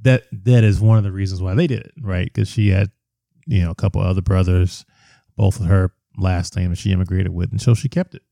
that 0.00 0.24
that 0.32 0.64
is 0.64 0.80
one 0.80 0.96
of 0.96 1.04
the 1.04 1.12
reasons 1.12 1.42
why 1.42 1.54
they 1.54 1.66
did 1.66 1.80
it, 1.80 1.92
right? 2.00 2.24
Because 2.32 2.48
she 2.48 2.68
had, 2.68 2.90
you 3.46 3.62
know, 3.62 3.70
a 3.70 3.74
couple 3.74 4.00
other 4.00 4.22
brothers, 4.22 4.86
both 5.36 5.60
of 5.60 5.66
her 5.66 5.92
last 6.16 6.56
name 6.56 6.70
that 6.70 6.78
she 6.78 6.92
immigrated 6.92 7.32
with, 7.32 7.50
and 7.50 7.60
so 7.60 7.74
she 7.74 7.88
kept 7.88 8.14
it. 8.14 8.22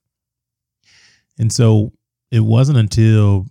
And 1.39 1.53
so 1.53 1.93
it 2.31 2.41
wasn't 2.41 2.79
until 2.79 3.47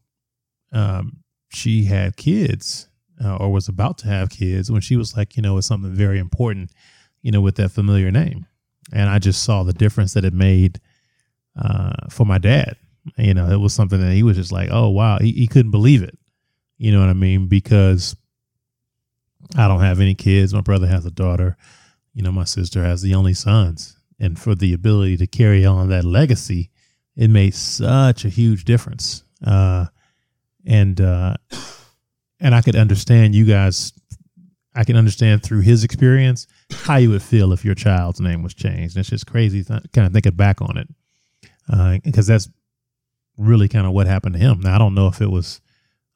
um, 0.71 1.23
she 1.49 1.85
had 1.85 2.17
kids 2.17 2.87
uh, 3.23 3.37
or 3.37 3.51
was 3.51 3.67
about 3.67 3.97
to 3.99 4.07
have 4.07 4.29
kids 4.29 4.71
when 4.71 4.81
she 4.81 4.97
was 4.97 5.15
like, 5.15 5.37
you 5.37 5.41
know, 5.41 5.57
it's 5.57 5.67
something 5.67 5.93
very 5.93 6.19
important, 6.19 6.71
you 7.21 7.31
know, 7.31 7.41
with 7.41 7.55
that 7.55 7.71
familiar 7.71 8.11
name. 8.11 8.45
And 8.91 9.09
I 9.09 9.19
just 9.19 9.43
saw 9.43 9.63
the 9.63 9.73
difference 9.73 10.13
that 10.13 10.25
it 10.25 10.33
made 10.33 10.79
uh, 11.57 12.09
for 12.09 12.25
my 12.25 12.37
dad. 12.37 12.75
You 13.17 13.33
know, 13.33 13.49
it 13.49 13.57
was 13.57 13.73
something 13.73 13.99
that 13.99 14.13
he 14.13 14.23
was 14.23 14.35
just 14.35 14.51
like, 14.51 14.69
oh, 14.71 14.89
wow, 14.89 15.19
he, 15.19 15.31
he 15.31 15.47
couldn't 15.47 15.71
believe 15.71 16.03
it. 16.03 16.17
You 16.77 16.91
know 16.91 16.99
what 16.99 17.09
I 17.09 17.13
mean? 17.13 17.47
Because 17.47 18.15
I 19.55 19.67
don't 19.67 19.81
have 19.81 20.01
any 20.01 20.15
kids. 20.15 20.53
My 20.53 20.61
brother 20.61 20.87
has 20.87 21.05
a 21.05 21.11
daughter. 21.11 21.55
You 22.13 22.23
know, 22.23 22.31
my 22.31 22.45
sister 22.45 22.83
has 22.83 23.01
the 23.01 23.13
only 23.13 23.33
sons. 23.33 23.97
And 24.19 24.39
for 24.39 24.55
the 24.55 24.73
ability 24.73 25.17
to 25.17 25.27
carry 25.27 25.65
on 25.65 25.89
that 25.89 26.03
legacy, 26.03 26.71
it 27.15 27.29
made 27.29 27.53
such 27.55 28.25
a 28.25 28.29
huge 28.29 28.65
difference. 28.65 29.23
Uh, 29.45 29.85
and 30.65 30.99
uh, 30.99 31.35
and 32.39 32.55
I 32.55 32.61
could 32.61 32.75
understand 32.75 33.35
you 33.35 33.45
guys. 33.45 33.93
I 34.77 34.83
can 34.83 34.97
understand 34.97 35.41
through 35.41 35.61
his 35.61 35.85
experience 35.85 36.47
how 36.69 36.97
you 36.97 37.09
would 37.11 37.23
feel 37.23 37.53
if 37.53 37.63
your 37.63 37.75
child's 37.75 38.19
name 38.19 38.43
was 38.43 38.53
changed. 38.53 38.97
And 38.97 39.01
it's 39.03 39.09
just 39.09 39.25
crazy, 39.25 39.63
th- 39.63 39.83
kind 39.93 40.05
of 40.05 40.11
thinking 40.11 40.35
back 40.35 40.61
on 40.61 40.77
it, 40.77 42.03
because 42.03 42.27
that's 42.27 42.49
really 43.37 43.69
kind 43.69 43.87
of 43.87 43.93
what 43.93 44.07
happened 44.07 44.33
to 44.33 44.39
him. 44.39 44.59
Now 44.59 44.75
I 44.75 44.77
don't 44.77 44.93
know 44.93 45.07
if 45.07 45.21
it 45.21 45.31
was 45.31 45.61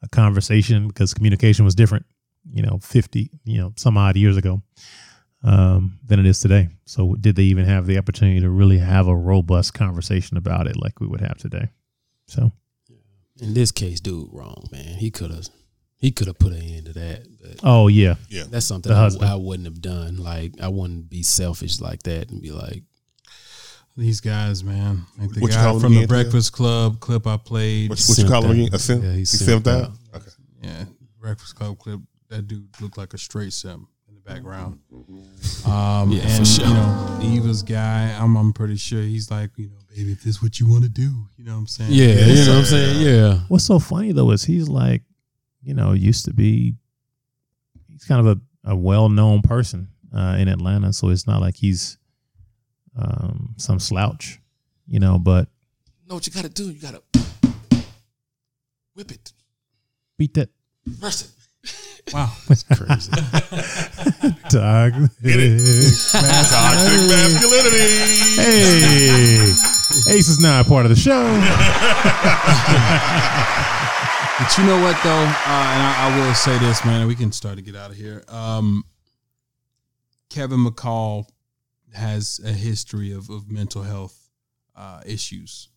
a 0.02 0.08
conversation 0.08 0.88
because 0.88 1.14
communication 1.14 1.64
was 1.64 1.74
different, 1.74 2.04
you 2.52 2.62
know, 2.62 2.78
fifty, 2.82 3.30
you 3.44 3.58
know, 3.58 3.72
some 3.76 3.96
odd 3.96 4.16
years 4.16 4.36
ago 4.36 4.60
um, 5.42 5.98
than 6.06 6.18
it 6.20 6.26
is 6.26 6.40
today. 6.40 6.68
So 6.84 7.14
did 7.14 7.36
they 7.36 7.44
even 7.44 7.64
have 7.64 7.86
the 7.86 7.98
opportunity 7.98 8.40
to 8.40 8.50
really 8.50 8.78
have 8.78 9.06
a 9.06 9.16
robust 9.16 9.74
conversation 9.74 10.36
about 10.36 10.66
it 10.66 10.76
like 10.76 11.00
we 11.00 11.06
would 11.06 11.20
have 11.20 11.38
today? 11.38 11.68
So 12.26 12.52
In 13.40 13.54
this 13.54 13.72
case, 13.72 14.00
dude, 14.00 14.28
wrong, 14.32 14.68
man. 14.70 14.96
He 14.98 15.10
could 15.10 15.30
have, 15.30 15.48
he 15.96 16.10
could 16.10 16.26
have 16.26 16.38
put 16.38 16.52
an 16.52 16.62
end 16.62 16.86
to 16.86 16.92
that. 16.94 17.26
But 17.40 17.60
Oh, 17.62 17.88
yeah. 17.88 18.16
Yeah. 18.28 18.44
that's 18.50 18.66
something 18.66 18.92
I. 18.92 19.08
I 19.22 19.34
wouldn't 19.36 19.66
have 19.66 19.80
done. 19.80 20.16
Like 20.18 20.52
I 20.60 20.68
wouldn't 20.68 21.08
be 21.08 21.22
selfish 21.22 21.80
like 21.80 22.02
that 22.04 22.30
and 22.30 22.40
be 22.42 22.52
like, 22.52 22.82
These 23.96 24.20
guys, 24.20 24.62
man. 24.62 25.06
Like 25.18 25.30
the 25.30 25.40
What 25.40 25.50
guy 25.50 25.62
call 25.64 25.80
from 25.80 25.92
the 25.94 26.00
again, 26.00 26.08
Theo? 26.08 26.22
Breakfast 26.22 26.52
Club 26.52 27.00
clip 27.00 27.26
I 27.26 27.36
played. 27.36 27.90
What, 27.90 27.98
what 28.06 28.18
you 28.18 28.24
call 28.28 28.42
him 28.44 28.50
again? 28.52 28.74
A 28.74 28.78
simp? 28.78 29.02
Yeah, 29.04 29.12
he 29.12 29.18
he's 29.18 29.30
simped 29.32 29.62
simped 29.62 29.66
out. 29.68 29.84
out. 29.84 29.90
Okay. 30.16 30.30
Yeah, 30.62 30.84
Breakfast 31.18 31.54
Club 31.56 31.78
clip. 31.78 32.00
That 32.28 32.46
dude 32.46 32.68
looked 32.80 32.96
like 32.96 33.12
a 33.14 33.18
straight 33.18 33.52
simp 33.52 33.80
in 33.80 33.86
the 33.99 33.99
background. 34.34 34.78
Um, 35.66 36.10
Yeah, 36.10 36.22
for 36.22 36.28
and 36.28 36.46
sure. 36.46 36.66
you 36.66 36.74
know, 36.74 37.18
Eva's 37.22 37.62
guy. 37.62 38.16
I'm, 38.18 38.36
I'm 38.36 38.52
pretty 38.52 38.76
sure 38.76 39.02
he's 39.02 39.30
like, 39.30 39.50
you 39.56 39.68
know, 39.68 39.76
baby, 39.94 40.12
if 40.12 40.18
this 40.22 40.36
is 40.36 40.42
what 40.42 40.58
you 40.60 40.68
want 40.68 40.84
to 40.84 40.88
do, 40.90 41.10
you 41.36 41.44
know 41.44 41.52
what 41.52 41.58
I'm 41.58 41.66
saying? 41.66 41.92
yeah, 41.92 42.26
you 42.26 42.44
know 42.46 42.52
what 42.52 42.58
I'm 42.60 42.64
saying? 42.64 43.00
Yeah. 43.06 43.40
what's 43.48 43.64
so 43.64 43.78
funny 43.78 44.12
though 44.12 44.30
is 44.30 44.44
he's 44.44 44.68
like, 44.68 45.02
you 45.62 45.74
know, 45.74 45.92
used 45.92 46.24
to 46.24 46.32
be, 46.32 46.74
he's 47.88 48.04
kind 48.04 48.26
of 48.26 48.38
a, 48.38 48.70
a 48.72 48.76
well 48.76 49.08
known 49.08 49.42
person 49.42 49.88
uh, 50.14 50.36
in 50.38 50.48
Atlanta. 50.48 50.92
So 50.92 51.08
it's 51.10 51.26
not 51.26 51.40
like 51.40 51.56
he's 51.56 51.98
um, 52.96 53.54
some 53.56 53.78
slouch, 53.78 54.40
you 54.86 54.98
know, 55.00 55.18
but 55.18 55.48
know 56.08 56.14
what 56.16 56.26
you 56.26 56.32
got 56.32 56.42
to 56.44 56.48
do? 56.48 56.70
You 56.70 56.80
got 56.80 56.94
to 56.94 57.02
whip 58.94 59.12
it, 59.12 59.32
beat 60.18 60.34
that. 60.34 60.48
press 60.98 61.22
it. 61.22 61.30
Wow. 62.14 62.32
that's 62.48 62.62
crazy. 62.64 63.12
Dog. 64.48 64.92
Toxic 64.92 65.20
masculinity. 67.06 67.88
Hey, 68.34 69.54
Ace 70.08 70.28
is 70.28 70.40
not 70.40 70.66
a 70.66 70.68
part 70.68 70.86
of 70.86 70.90
the 70.90 70.96
show. 70.96 71.22
But 74.40 74.56
you 74.56 74.64
know 74.64 74.80
what 74.80 74.96
though, 75.02 75.10
uh, 75.10 75.74
and 75.74 75.82
I, 75.82 76.08
I 76.10 76.18
will 76.18 76.32
say 76.34 76.56
this, 76.58 76.82
man, 76.82 77.06
we 77.06 77.14
can 77.14 77.30
start 77.30 77.56
to 77.56 77.62
get 77.62 77.76
out 77.76 77.90
of 77.90 77.96
here. 77.98 78.24
Um, 78.26 78.84
Kevin 80.30 80.64
McCall 80.64 81.26
has 81.92 82.40
a 82.42 82.50
history 82.50 83.12
of, 83.12 83.28
of 83.28 83.50
mental 83.50 83.82
health 83.82 84.30
uh, 84.74 85.02
issues. 85.04 85.68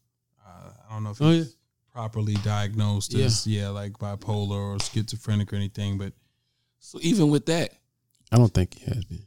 Uh, 0.47 0.69
I 0.89 0.93
don't 0.93 1.03
know 1.03 1.09
if 1.11 1.21
Oh, 1.21 1.31
he's 1.31 1.57
properly 1.93 2.33
diagnosed 2.43 3.13
Yeah. 3.13 3.25
as 3.25 3.45
yeah, 3.47 3.69
like 3.69 3.93
bipolar 3.93 4.75
or 4.75 4.79
schizophrenic 4.79 5.53
or 5.53 5.55
anything, 5.55 5.97
but 5.97 6.13
So 6.79 6.99
even 7.01 7.29
with 7.29 7.45
that, 7.47 7.71
I 8.31 8.37
don't 8.37 8.53
think 8.53 8.73
he 8.75 8.85
has 8.85 9.03
been. 9.05 9.25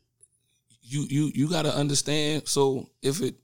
you 0.83 1.07
you 1.09 1.31
you 1.35 1.49
got 1.49 1.63
to 1.63 1.75
understand. 1.75 2.49
So 2.49 2.89
if 3.03 3.23
it, 3.23 3.35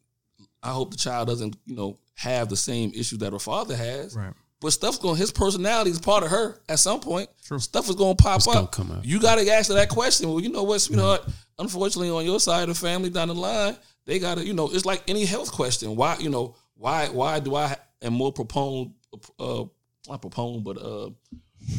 I 0.62 0.70
hope 0.72 0.90
the 0.90 0.96
child 0.96 1.28
doesn't 1.28 1.56
you 1.66 1.76
know 1.76 1.98
have 2.14 2.48
the 2.48 2.56
same 2.56 2.92
issue 2.94 3.16
that 3.18 3.32
her 3.32 3.38
father 3.38 3.76
has. 3.76 4.14
right. 4.16 4.34
But 4.60 4.72
stuff's 4.72 4.98
going. 4.98 5.16
His 5.16 5.32
personality 5.32 5.90
is 5.90 5.98
part 5.98 6.22
of 6.22 6.30
her. 6.30 6.56
At 6.68 6.78
some 6.78 7.00
point, 7.00 7.28
stuff 7.58 7.88
is 7.88 7.96
going 7.96 8.16
to 8.16 8.22
pop 8.22 8.36
It's 8.36 8.46
up. 8.46 8.70
come 8.70 8.92
out. 8.92 9.04
You 9.04 9.18
got 9.18 9.34
to 9.40 9.52
answer 9.52 9.74
that 9.74 9.88
question. 9.88 10.28
Well, 10.28 10.38
you 10.38 10.50
know 10.50 10.62
what, 10.62 10.78
sweetheart? 10.80 11.22
Unfortunately, 11.58 12.10
on 12.10 12.24
your 12.24 12.38
side 12.38 12.62
of 12.62 12.68
the 12.68 12.74
family 12.76 13.10
down 13.10 13.26
the 13.26 13.34
line, 13.34 13.76
they 14.04 14.20
got 14.20 14.38
to. 14.38 14.44
You 14.46 14.52
know, 14.52 14.68
it's 14.72 14.84
like 14.84 15.02
any 15.08 15.24
health 15.24 15.50
question. 15.50 15.96
Why? 15.96 16.16
You 16.20 16.30
know, 16.30 16.54
why? 16.76 17.08
Why 17.08 17.40
do 17.40 17.56
I 17.56 17.76
am 18.02 18.12
more 18.12 18.32
proponed? 18.32 18.92
Uh, 19.38 19.64
not 20.08 20.20
proponed, 20.20 20.64
but 20.64 20.78
uh, 20.78 21.10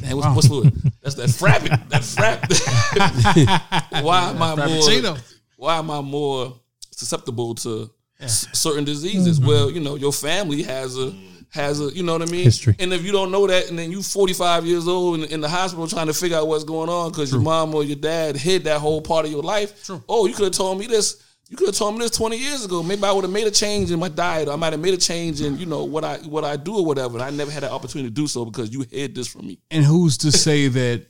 man, 0.01 0.17
what's, 0.17 0.35
what's 0.35 0.49
the 0.49 0.55
word? 0.55 0.73
That's 1.01 1.15
that 1.15 1.29
frap. 1.29 1.61
That 1.89 2.01
frap. 2.01 3.91
why 4.03 4.29
am 4.29 4.41
I 4.41 4.55
more? 4.55 5.17
Why 5.57 5.77
am 5.77 5.91
I 5.91 6.01
more 6.01 6.59
susceptible 6.91 7.55
to 7.55 7.89
s- 8.19 8.47
certain 8.53 8.83
diseases? 8.83 9.39
Well, 9.39 9.71
you 9.71 9.79
know, 9.79 9.95
your 9.95 10.13
family 10.13 10.63
has 10.63 10.97
a 10.97 11.13
has 11.49 11.79
a, 11.79 11.93
you 11.93 12.01
know 12.01 12.13
what 12.13 12.27
I 12.27 12.31
mean? 12.31 12.45
History. 12.45 12.75
And 12.79 12.91
if 12.93 13.05
you 13.05 13.11
don't 13.11 13.29
know 13.29 13.45
that, 13.45 13.69
and 13.69 13.77
then 13.77 13.91
you 13.91 14.01
45 14.01 14.65
years 14.65 14.87
old 14.87 15.19
in, 15.19 15.25
in 15.25 15.41
the 15.41 15.49
hospital 15.49 15.87
trying 15.87 16.07
to 16.07 16.13
figure 16.13 16.37
out 16.37 16.47
what's 16.47 16.63
going 16.63 16.89
on 16.89 17.11
because 17.11 17.31
your 17.31 17.41
mom 17.41 17.75
or 17.75 17.83
your 17.83 17.95
dad 17.95 18.35
hid 18.35 18.63
that 18.63 18.79
whole 18.79 19.01
part 19.01 19.25
of 19.25 19.31
your 19.31 19.43
life. 19.43 19.87
Oh, 20.09 20.25
you 20.25 20.33
could 20.33 20.45
have 20.45 20.53
told 20.53 20.79
me 20.79 20.87
this. 20.87 21.22
You 21.49 21.57
could 21.57 21.67
have 21.67 21.75
told 21.75 21.93
me 21.95 21.99
this 22.01 22.11
20 22.11 22.37
years 22.37 22.65
ago. 22.65 22.81
Maybe 22.81 23.03
I 23.03 23.11
would 23.11 23.23
have 23.23 23.31
made 23.33 23.45
a 23.45 23.51
change 23.51 23.91
in 23.91 23.99
my 23.99 24.07
diet. 24.09 24.47
Or 24.47 24.53
I 24.53 24.55
might 24.55 24.73
have 24.73 24.79
made 24.81 24.93
a 24.93 24.97
change 24.97 25.41
in, 25.41 25.57
you 25.57 25.65
know, 25.65 25.83
what 25.83 26.03
I 26.03 26.17
what 26.19 26.43
I 26.43 26.55
do 26.57 26.77
or 26.77 26.85
whatever. 26.85 27.15
And 27.15 27.23
I 27.23 27.29
never 27.29 27.51
had 27.51 27.63
an 27.63 27.69
opportunity 27.71 28.09
to 28.09 28.13
do 28.13 28.27
so 28.27 28.45
because 28.45 28.73
you 28.73 28.85
hid 28.89 29.13
this 29.13 29.27
from 29.27 29.47
me. 29.47 29.59
And 29.69 29.83
who's 29.83 30.17
to 30.19 30.31
say 30.31 30.67
that, 30.69 31.05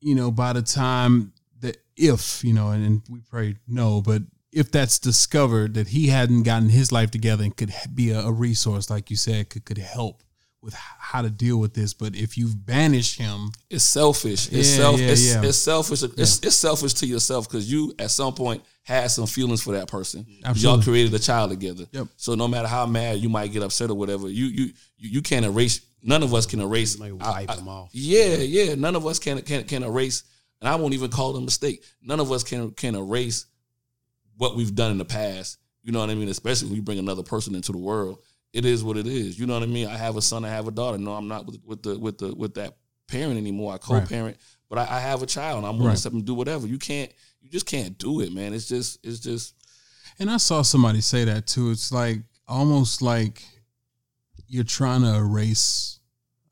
you 0.00 0.14
know, 0.14 0.30
by 0.30 0.52
the 0.52 0.62
time 0.62 1.32
that 1.60 1.78
if, 1.96 2.44
you 2.44 2.52
know, 2.52 2.68
and, 2.70 2.84
and 2.84 3.02
we 3.10 3.20
pray 3.20 3.56
no, 3.66 4.00
but 4.00 4.22
if 4.52 4.70
that's 4.70 4.98
discovered 4.98 5.74
that 5.74 5.88
he 5.88 6.08
hadn't 6.08 6.42
gotten 6.44 6.68
his 6.68 6.92
life 6.92 7.10
together 7.10 7.42
and 7.44 7.56
could 7.56 7.72
be 7.94 8.10
a, 8.10 8.20
a 8.20 8.32
resource, 8.32 8.90
like 8.90 9.10
you 9.10 9.16
said, 9.16 9.48
could, 9.48 9.64
could 9.64 9.78
help 9.78 10.22
with 10.62 10.74
how 10.74 11.22
to 11.22 11.30
deal 11.30 11.56
with 11.56 11.72
this. 11.74 11.94
But 11.94 12.14
if 12.14 12.36
you've 12.36 12.66
banished 12.66 13.18
him, 13.18 13.50
It's 13.70 13.84
selfish. 13.84 14.52
It's 14.52 14.70
Yeah, 14.70 14.76
self. 14.76 15.00
yeah, 15.00 15.06
it's, 15.08 15.26
yeah. 15.34 15.42
it's 15.44 15.56
selfish. 15.58 16.02
It's, 16.02 16.38
it's 16.44 16.56
selfish 16.56 16.94
to 16.94 17.06
yourself 17.06 17.48
because 17.48 17.70
you 17.70 17.94
at 17.98 18.10
some 18.10 18.34
point 18.34 18.62
had 18.82 19.08
some 19.10 19.26
feelings 19.26 19.62
for 19.62 19.72
that 19.74 19.88
person. 19.88 20.26
Y'all 20.54 20.82
created 20.82 21.12
a 21.14 21.18
child 21.18 21.50
together. 21.50 21.84
Yep. 21.92 22.08
So 22.16 22.34
no 22.34 22.48
matter 22.48 22.66
how 22.68 22.86
mad 22.86 23.18
you 23.18 23.28
might 23.28 23.52
get 23.52 23.62
upset 23.62 23.90
or 23.90 23.94
whatever, 23.94 24.28
you 24.28 24.46
you 24.46 24.64
you, 24.96 25.10
you 25.10 25.22
can't 25.22 25.44
erase. 25.44 25.80
None 26.02 26.22
of 26.22 26.32
us 26.34 26.46
can 26.46 26.60
erase. 26.60 26.98
Like 26.98 27.12
I- 27.20 27.30
wipe 27.30 27.50
I- 27.50 27.56
them 27.56 27.68
off. 27.68 27.90
Yeah, 27.92 28.36
yeah. 28.36 28.74
None 28.74 28.96
of 28.96 29.06
us 29.06 29.18
can 29.18 29.40
can 29.42 29.64
can 29.64 29.82
erase, 29.82 30.24
and 30.60 30.68
I 30.68 30.76
won't 30.76 30.94
even 30.94 31.10
call 31.10 31.34
it 31.36 31.38
a 31.38 31.42
mistake. 31.42 31.84
None 32.02 32.20
of 32.20 32.32
us 32.32 32.42
can 32.42 32.70
can 32.72 32.94
erase 32.94 33.46
what 34.36 34.56
we've 34.56 34.74
done 34.74 34.90
in 34.92 34.98
the 34.98 35.04
past. 35.04 35.58
You 35.82 35.92
know 35.92 36.00
what 36.00 36.10
I 36.10 36.14
mean? 36.14 36.28
Especially 36.28 36.68
when 36.68 36.76
you 36.76 36.82
bring 36.82 36.98
another 36.98 37.22
person 37.22 37.54
into 37.54 37.72
the 37.72 37.78
world. 37.78 38.18
It 38.52 38.64
is 38.64 38.82
what 38.82 38.96
it 38.96 39.06
is. 39.06 39.38
You 39.38 39.46
know 39.46 39.54
what 39.54 39.62
I 39.62 39.66
mean? 39.66 39.86
I 39.86 39.96
have 39.96 40.16
a 40.16 40.22
son, 40.22 40.44
I 40.44 40.48
have 40.48 40.66
a 40.66 40.70
daughter. 40.72 40.98
No, 40.98 41.12
I'm 41.12 41.28
not 41.28 41.46
with, 41.46 41.60
with 41.64 41.82
the 41.82 41.98
with 41.98 42.18
the 42.18 42.34
with 42.34 42.54
that 42.54 42.76
parent 43.06 43.36
anymore. 43.38 43.74
I 43.74 43.78
co-parent, 43.78 44.36
but 44.68 44.78
I, 44.78 44.96
I 44.96 45.00
have 45.00 45.22
a 45.22 45.26
child. 45.26 45.58
and 45.58 45.66
I'm 45.66 45.74
willing 45.74 45.88
Right. 45.88 45.94
to 45.94 46.00
step 46.00 46.12
and 46.12 46.24
do 46.24 46.34
whatever. 46.34 46.66
You 46.66 46.78
can't. 46.78 47.12
You 47.40 47.48
just 47.50 47.66
can't 47.66 47.96
do 47.98 48.20
it, 48.20 48.32
man. 48.32 48.52
It's 48.54 48.68
just. 48.68 48.98
It's 49.04 49.18
just. 49.20 49.54
and 50.18 50.30
I 50.30 50.36
saw 50.36 50.62
somebody 50.62 51.00
say 51.00 51.24
that 51.24 51.46
too. 51.46 51.70
It's 51.70 51.90
like 51.92 52.18
almost 52.46 53.00
like 53.02 53.42
you're 54.48 54.64
trying 54.64 55.02
to 55.02 55.14
erase 55.14 55.98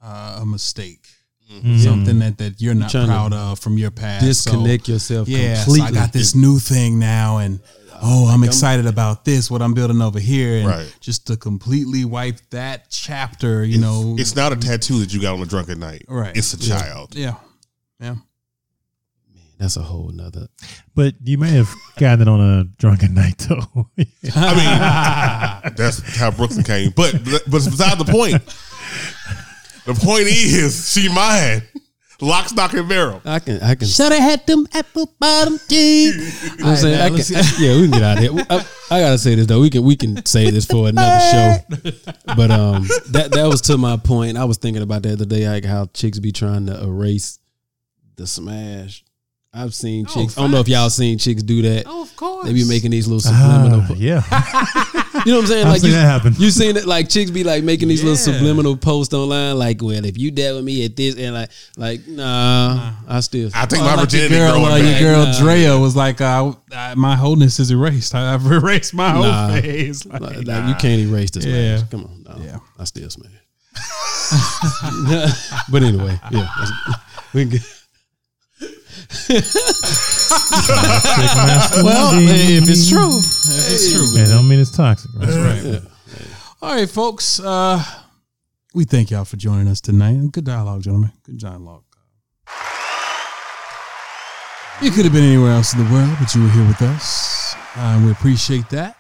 uh, 0.03 0.39
a 0.43 0.47
mistake, 0.47 1.07
Mhm. 1.53 1.83
something 1.83 2.19
that, 2.21 2.39
that 2.39 2.61
you're 2.61 2.75
not 2.75 2.91
trying 2.91 3.07
to 3.07 3.13
proud 3.13 3.33
of 3.33 3.59
from 3.59 3.77
your 3.79 3.91
past. 3.91 4.25
disconnect 4.25 4.87
So, 4.87 4.93
yourself 4.93 5.29
yeah, 5.29 5.57
so 5.57 5.65
completely. 5.65 5.89
I 5.89 6.01
got 6.03 6.13
this 6.13 6.35
new 6.37 6.59
thing 6.61 6.99
now, 7.01 7.39
and 7.39 7.59
oh, 8.01 8.29
I'm 8.29 8.45
excited 8.45 8.87
about 8.87 9.25
this. 9.25 9.51
What 9.51 9.61
I'm 9.61 9.75
building 9.75 10.01
over 10.01 10.21
here, 10.21 10.59
and 10.59 10.67
Right. 10.69 10.95
just 11.01 11.27
to 11.27 11.37
completely 11.37 12.05
wipe 12.05 12.39
that 12.51 12.91
chapter, 12.91 13.65
you 13.65 13.79
know, 13.79 14.15
It's 14.19 14.37
not 14.37 14.53
a 14.53 14.57
tattoo 14.57 15.01
that 15.01 15.13
you 15.13 15.21
got 15.21 15.35
on 15.35 15.41
a 15.43 15.47
drunken 15.47 15.81
night. 15.81 16.05
Right. 16.07 16.37
It's 16.37 16.55
a 16.55 16.59
Yeah. 16.59 16.81
child. 16.81 17.15
yeah, 17.17 17.35
yeah. 18.01 18.17
That's 19.59 19.77
a 19.77 19.83
whole 19.83 20.11
nother. 20.11 20.47
But 20.95 21.15
you 21.25 21.37
may 21.37 21.51
have 21.51 21.69
gotten 21.99 22.23
it 22.23 22.29
on 22.29 22.41
a 22.41 22.65
drunken 22.79 23.15
night, 23.15 23.39
though. 23.39 23.89
I 24.37 25.63
mean, 25.65 25.75
that's 25.77 26.17
how 26.17 26.31
Brooklyn 26.31 26.63
came. 26.65 26.93
But 26.95 27.15
but 27.25 27.65
beside 27.65 27.99
the 27.99 28.05
point. 28.05 28.43
The 29.87 29.95
point 29.95 30.27
is, 30.29 30.91
she 30.93 31.09
mine. 31.09 31.63
Lock, 32.21 32.49
stock, 32.49 32.73
and 32.75 32.89
barrel. 32.89 33.23
I 33.25 33.39
can. 33.39 33.61
I 33.63 33.75
can. 33.77 33.87
Should 33.87 34.11
have 34.13 34.21
had 34.21 34.47
them 34.47 34.67
apple 34.75 35.15
bottom 35.21 35.59
jeans. 35.69 36.43
You 36.59 36.65
know 36.65 36.65
what 36.65 36.71
I'm 36.71 36.77
saying? 36.77 37.01
I 37.01 37.09
can, 37.09 37.37
I- 37.37 37.57
yeah, 37.59 37.75
we 37.77 37.83
can 37.83 37.91
get 37.93 38.03
out 38.03 38.17
of 38.19 38.23
here. 38.25 38.47
I, 38.51 38.97
I 38.97 39.01
gotta 39.01 39.19
say 39.19 39.35
this 39.37 39.47
though. 39.47 39.61
We 39.61 39.71
can 39.71 39.85
we 39.85 39.95
can 39.97 40.25
say 40.27 40.51
this 40.51 40.67
for 40.67 40.89
another 40.89 41.21
show. 41.31 41.57
But 42.37 42.51
um, 42.51 42.87
that 43.11 43.31
that 43.33 43.47
was 43.47 43.61
to 43.63 43.79
my 43.79 43.97
point. 43.97 44.37
I 44.37 44.45
was 44.45 44.57
thinking 44.59 44.83
about 44.83 45.03
that 45.03 45.09
the 45.11 45.15
other 45.15 45.25
day, 45.27 45.49
like 45.49 45.65
how 45.65 45.87
chicks 45.95 46.19
be 46.19 46.33
trying 46.33 46.67
to 46.67 46.83
erase 46.83 47.39
the 48.17 48.27
smash. 48.27 49.05
I've 49.53 49.75
seen 49.75 50.05
Oh, 50.09 50.13
chicks. 50.13 50.37
I 50.37 50.43
don't 50.43 50.51
know 50.51 50.61
if 50.61 50.69
y'all 50.69 50.91
seen 50.91 51.17
chicks 51.19 51.43
do 51.43 51.63
that. 51.63 51.85
Oh, 51.87 52.03
of 52.03 52.15
course. 52.17 52.47
They 52.47 52.53
be 52.53 52.65
making 52.69 52.91
these 52.91 53.07
little 53.09 53.21
subliminal. 53.21 53.81
Ah, 53.89 53.95
yeah. 53.97 54.23
You 55.27 55.33
know 55.33 55.39
what 55.39 55.43
I'm 55.45 55.49
saying? 55.49 55.67
I've 55.67 55.73
like 55.73 55.81
seen 55.81 55.91
you, 55.91 55.97
that 55.97 56.05
happen. 56.07 56.35
You 56.39 56.51
seen 56.51 56.77
it? 56.77 56.87
Like 56.87 57.09
chicks 57.09 57.31
be 57.33 57.43
like 57.43 57.65
making 57.65 57.89
these 57.89 58.03
little 58.05 58.17
subliminal 58.17 58.77
posts 58.77 59.13
online, 59.13 59.59
like, 59.59 59.83
"Well, 59.83 60.05
if 60.05 60.17
you 60.17 60.31
dealt 60.31 60.57
with 60.57 60.65
me 60.65 60.85
at 60.85 60.95
this," 60.95 61.17
and 61.17 61.35
like, 61.35 61.51
like, 61.77 62.07
nah, 62.07 62.93
I 63.09 63.19
still. 63.21 63.51
I 63.53 63.67
think 63.67 63.83
Well, 63.83 63.97
my 63.97 64.03
like 64.03 64.13
your 64.13 64.29
girl, 64.29 64.53
growing 64.53 64.73
uh, 64.73 64.77
your 64.89 64.99
girl 65.01 65.25
Nah. 65.27 65.39
Drea 65.41 65.77
was 65.79 65.97
like, 65.97 66.21
uh, 66.21 66.53
uh, 66.73 66.95
"My 66.97 67.17
wholeness 67.17 67.59
is 67.59 67.73
erased. 67.73 68.15
I, 68.15 68.31
have 68.31 68.47
erased 68.53 68.95
my 68.95 69.11
whole 69.11 69.25
Nah. 69.25 69.61
face." 69.61 70.07
Like, 70.07 70.21
Like, 70.21 70.47
like, 70.47 70.69
you 70.69 70.75
can't 70.77 71.01
erase 71.01 71.33
this. 71.33 71.45
Yeah. 71.45 71.55
Yeah. 71.79 71.83
Come 71.91 72.05
on. 72.05 72.23
No, 72.39 72.45
Yeah. 72.45 72.59
I 72.79 72.85
still 72.85 73.11
smash. 73.11 73.33
but 75.71 75.83
anyway, 75.83 76.19
yeah. 76.31 76.49
We 77.35 77.43
can 77.43 77.51
get, 77.51 77.78
well, 81.83 82.13
if 82.15 82.69
it's 82.69 82.89
true, 82.89 83.19
if 83.19 83.73
it's 83.73 83.93
true. 83.93 84.07
Yeah, 84.13 84.27
don't 84.29 84.47
mean 84.49 84.61
it's 84.61 84.71
toxic. 84.77 85.11
Right? 85.15 85.27
That's 85.27 85.37
right. 85.37 85.83
All 86.61 86.75
right, 86.75 86.89
folks. 86.89 87.41
Uh, 87.41 87.83
we 88.75 88.85
thank 88.85 89.11
y'all 89.11 89.25
for 89.25 89.37
joining 89.37 89.69
us 89.69 89.81
tonight. 89.81 90.31
Good 90.33 90.45
dialogue, 90.45 90.83
gentlemen. 90.83 91.13
Good 91.25 91.39
dialogue. 91.39 91.85
You 94.81 94.91
could 94.93 95.05
have 95.05 95.13
been 95.13 95.25
anywhere 95.25 95.53
else 95.53 95.73
in 95.75 95.85
the 95.85 95.91
world, 95.93 96.11
but 96.21 96.33
you 96.35 96.43
were 96.43 96.51
here 96.51 96.67
with 96.67 96.83
us. 96.83 97.55
Uh, 97.75 98.01
we 98.05 98.11
appreciate 98.13 98.69
that. 98.71 98.97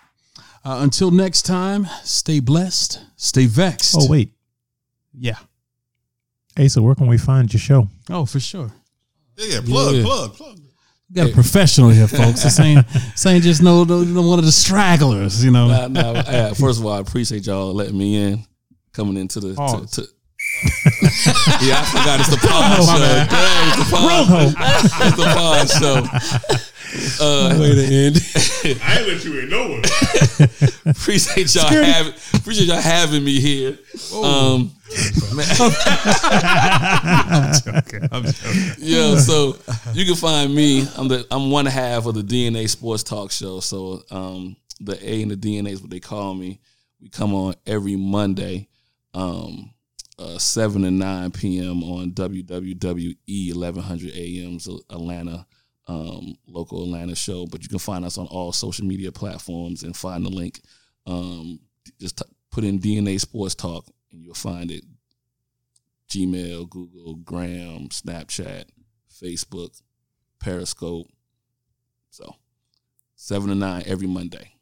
Uh, 0.64 0.80
until 0.82 1.10
next 1.10 1.42
time, 1.42 1.86
stay 2.02 2.40
blessed, 2.40 3.00
stay 3.16 3.46
vexed. 3.46 3.94
Oh 3.98 4.06
wait, 4.08 4.32
yeah. 5.12 5.36
hey, 6.56 6.66
so 6.68 6.82
where 6.82 6.94
can 6.96 7.06
we 7.06 7.16
find 7.16 7.52
your 7.52 7.60
show? 7.60 7.88
Oh, 8.10 8.26
for 8.26 8.40
sure. 8.40 8.72
Yeah, 9.38 9.54
yeah, 9.54 9.60
plug, 9.64 9.94
Yeah. 9.94 10.02
plug, 10.02 10.34
plug. 10.34 10.58
We 11.10 11.14
got 11.14 11.30
a 11.30 11.32
professional 11.32 11.88
here, 11.88 12.06
folks. 12.06 12.42
This 12.42 12.60
ain't, 12.60 12.86
this 12.88 13.24
ain't 13.24 13.42
just 13.42 13.62
no, 13.62 13.84
no, 13.84 14.02
no 14.02 14.22
one 14.22 14.38
of 14.38 14.44
the 14.44 14.52
stragglers, 14.52 15.42
you 15.42 15.50
know. 15.50 15.68
Nah, 15.68 15.88
nah, 15.88 16.52
first 16.52 16.80
of 16.80 16.84
all, 16.84 16.92
I 16.92 16.98
appreciate 16.98 17.46
y'all 17.46 17.72
letting 17.72 17.96
me 17.96 18.16
in, 18.16 18.44
coming 18.92 19.16
into 19.16 19.40
the. 19.40 19.54
To, 19.54 19.86
to, 20.02 20.08
yeah, 21.62 21.80
I 21.80 21.84
forgot 21.90 22.20
it's 22.20 22.30
the 22.30 22.36
pause 22.48 22.86
my 22.86 22.94
show. 22.94 23.00
bad. 23.00 23.28
Dang, 23.28 23.68
it's 23.68 23.76
the 23.78 23.84
pause. 23.96 24.54
it's 25.06 25.16
the 25.16 25.24
pause 25.34 25.70
show. 25.78 25.96
Uh, 27.20 27.56
way 27.60 27.74
to 27.74 27.84
end. 27.84 28.16
I 28.82 28.98
ain't 28.98 29.08
let 29.08 29.24
you 29.24 29.38
in 29.40 29.48
no 29.50 29.68
one. 29.68 29.82
appreciate 30.86 31.54
y'all 31.54 31.68
having 31.68 32.14
appreciate 32.34 32.66
y'all 32.66 32.80
having 32.80 33.22
me 33.22 33.38
here. 33.40 33.78
Um, 34.14 34.72
I'm 36.90 37.52
joking. 37.52 38.08
I'm 38.10 38.24
joking. 38.24 38.74
yeah, 38.78 39.16
so 39.18 39.56
you 39.92 40.06
can 40.06 40.14
find 40.14 40.54
me. 40.54 40.86
I'm 40.96 41.08
the 41.08 41.26
I'm 41.30 41.50
one 41.50 41.66
half 41.66 42.06
of 42.06 42.14
the 42.14 42.22
DNA 42.22 42.68
Sports 42.68 43.02
Talk 43.02 43.32
Show. 43.32 43.60
So 43.60 44.02
um, 44.10 44.56
the 44.80 44.98
A 45.06 45.22
and 45.22 45.30
the 45.30 45.36
DNA 45.36 45.72
is 45.72 45.82
what 45.82 45.90
they 45.90 46.00
call 46.00 46.34
me. 46.34 46.58
We 47.00 47.10
come 47.10 47.34
on 47.34 47.54
every 47.66 47.96
Monday, 47.96 48.68
um, 49.14 49.70
uh, 50.18 50.38
seven 50.38 50.84
and 50.84 50.98
nine 50.98 51.30
p.m. 51.30 51.82
on 51.82 52.12
WWWE 52.12 53.16
eleven 53.28 53.82
hundred 53.82 54.10
a.m.'s 54.14 54.68
Atlanta. 54.90 55.46
Um, 55.86 56.36
local 56.46 56.82
Atlanta 56.82 57.14
show, 57.14 57.46
but 57.46 57.62
you 57.62 57.68
can 57.70 57.78
find 57.78 58.04
us 58.04 58.18
on 58.18 58.26
all 58.26 58.52
social 58.52 58.84
media 58.84 59.10
platforms 59.10 59.84
and 59.84 59.96
find 59.96 60.22
the 60.22 60.28
link. 60.28 60.60
Um, 61.06 61.60
just 61.98 62.18
t- 62.18 62.24
put 62.50 62.62
in 62.62 62.78
DNA 62.78 63.18
Sports 63.18 63.54
Talk 63.54 63.86
and 64.12 64.22
you'll 64.22 64.34
find 64.34 64.70
it. 64.70 64.84
Gmail, 66.10 66.68
Google, 66.68 67.14
Gram, 67.16 67.88
Snapchat, 67.88 68.64
Facebook, 69.10 69.80
Periscope. 70.40 71.06
So 72.10 72.34
seven 73.16 73.48
to 73.48 73.54
nine 73.54 73.82
every 73.86 74.06
Monday. 74.06 74.52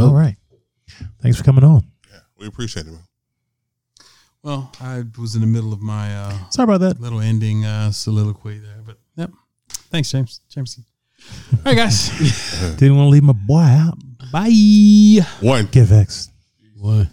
All 0.00 0.14
right. 0.14 0.36
Thanks 1.20 1.38
for 1.38 1.44
coming 1.44 1.64
on. 1.64 1.82
Yeah, 2.10 2.20
we 2.36 2.46
appreciate 2.46 2.86
it, 2.86 2.92
man. 2.92 3.07
Well, 4.42 4.70
I 4.80 5.02
was 5.18 5.34
in 5.34 5.40
the 5.40 5.46
middle 5.46 5.72
of 5.72 5.80
my 5.82 6.14
uh, 6.14 6.48
Sorry 6.50 6.64
about 6.64 6.80
that. 6.80 7.00
little 7.00 7.20
ending 7.20 7.64
uh, 7.64 7.90
soliloquy 7.90 8.58
there, 8.58 8.82
but 8.86 8.98
yep. 9.16 9.30
Thanks, 9.90 10.10
James. 10.10 10.40
Jameson. 10.48 10.84
All 11.52 11.58
right, 11.66 11.76
guys. 11.76 12.76
Didn't 12.78 12.96
want 12.96 13.06
to 13.06 13.10
leave 13.10 13.24
my 13.24 13.32
boy 13.32 13.60
out. 13.60 13.98
Bye. 14.32 15.20
One. 15.40 15.66
Get 15.66 15.86
vexed. 15.86 16.30
What? 16.76 17.08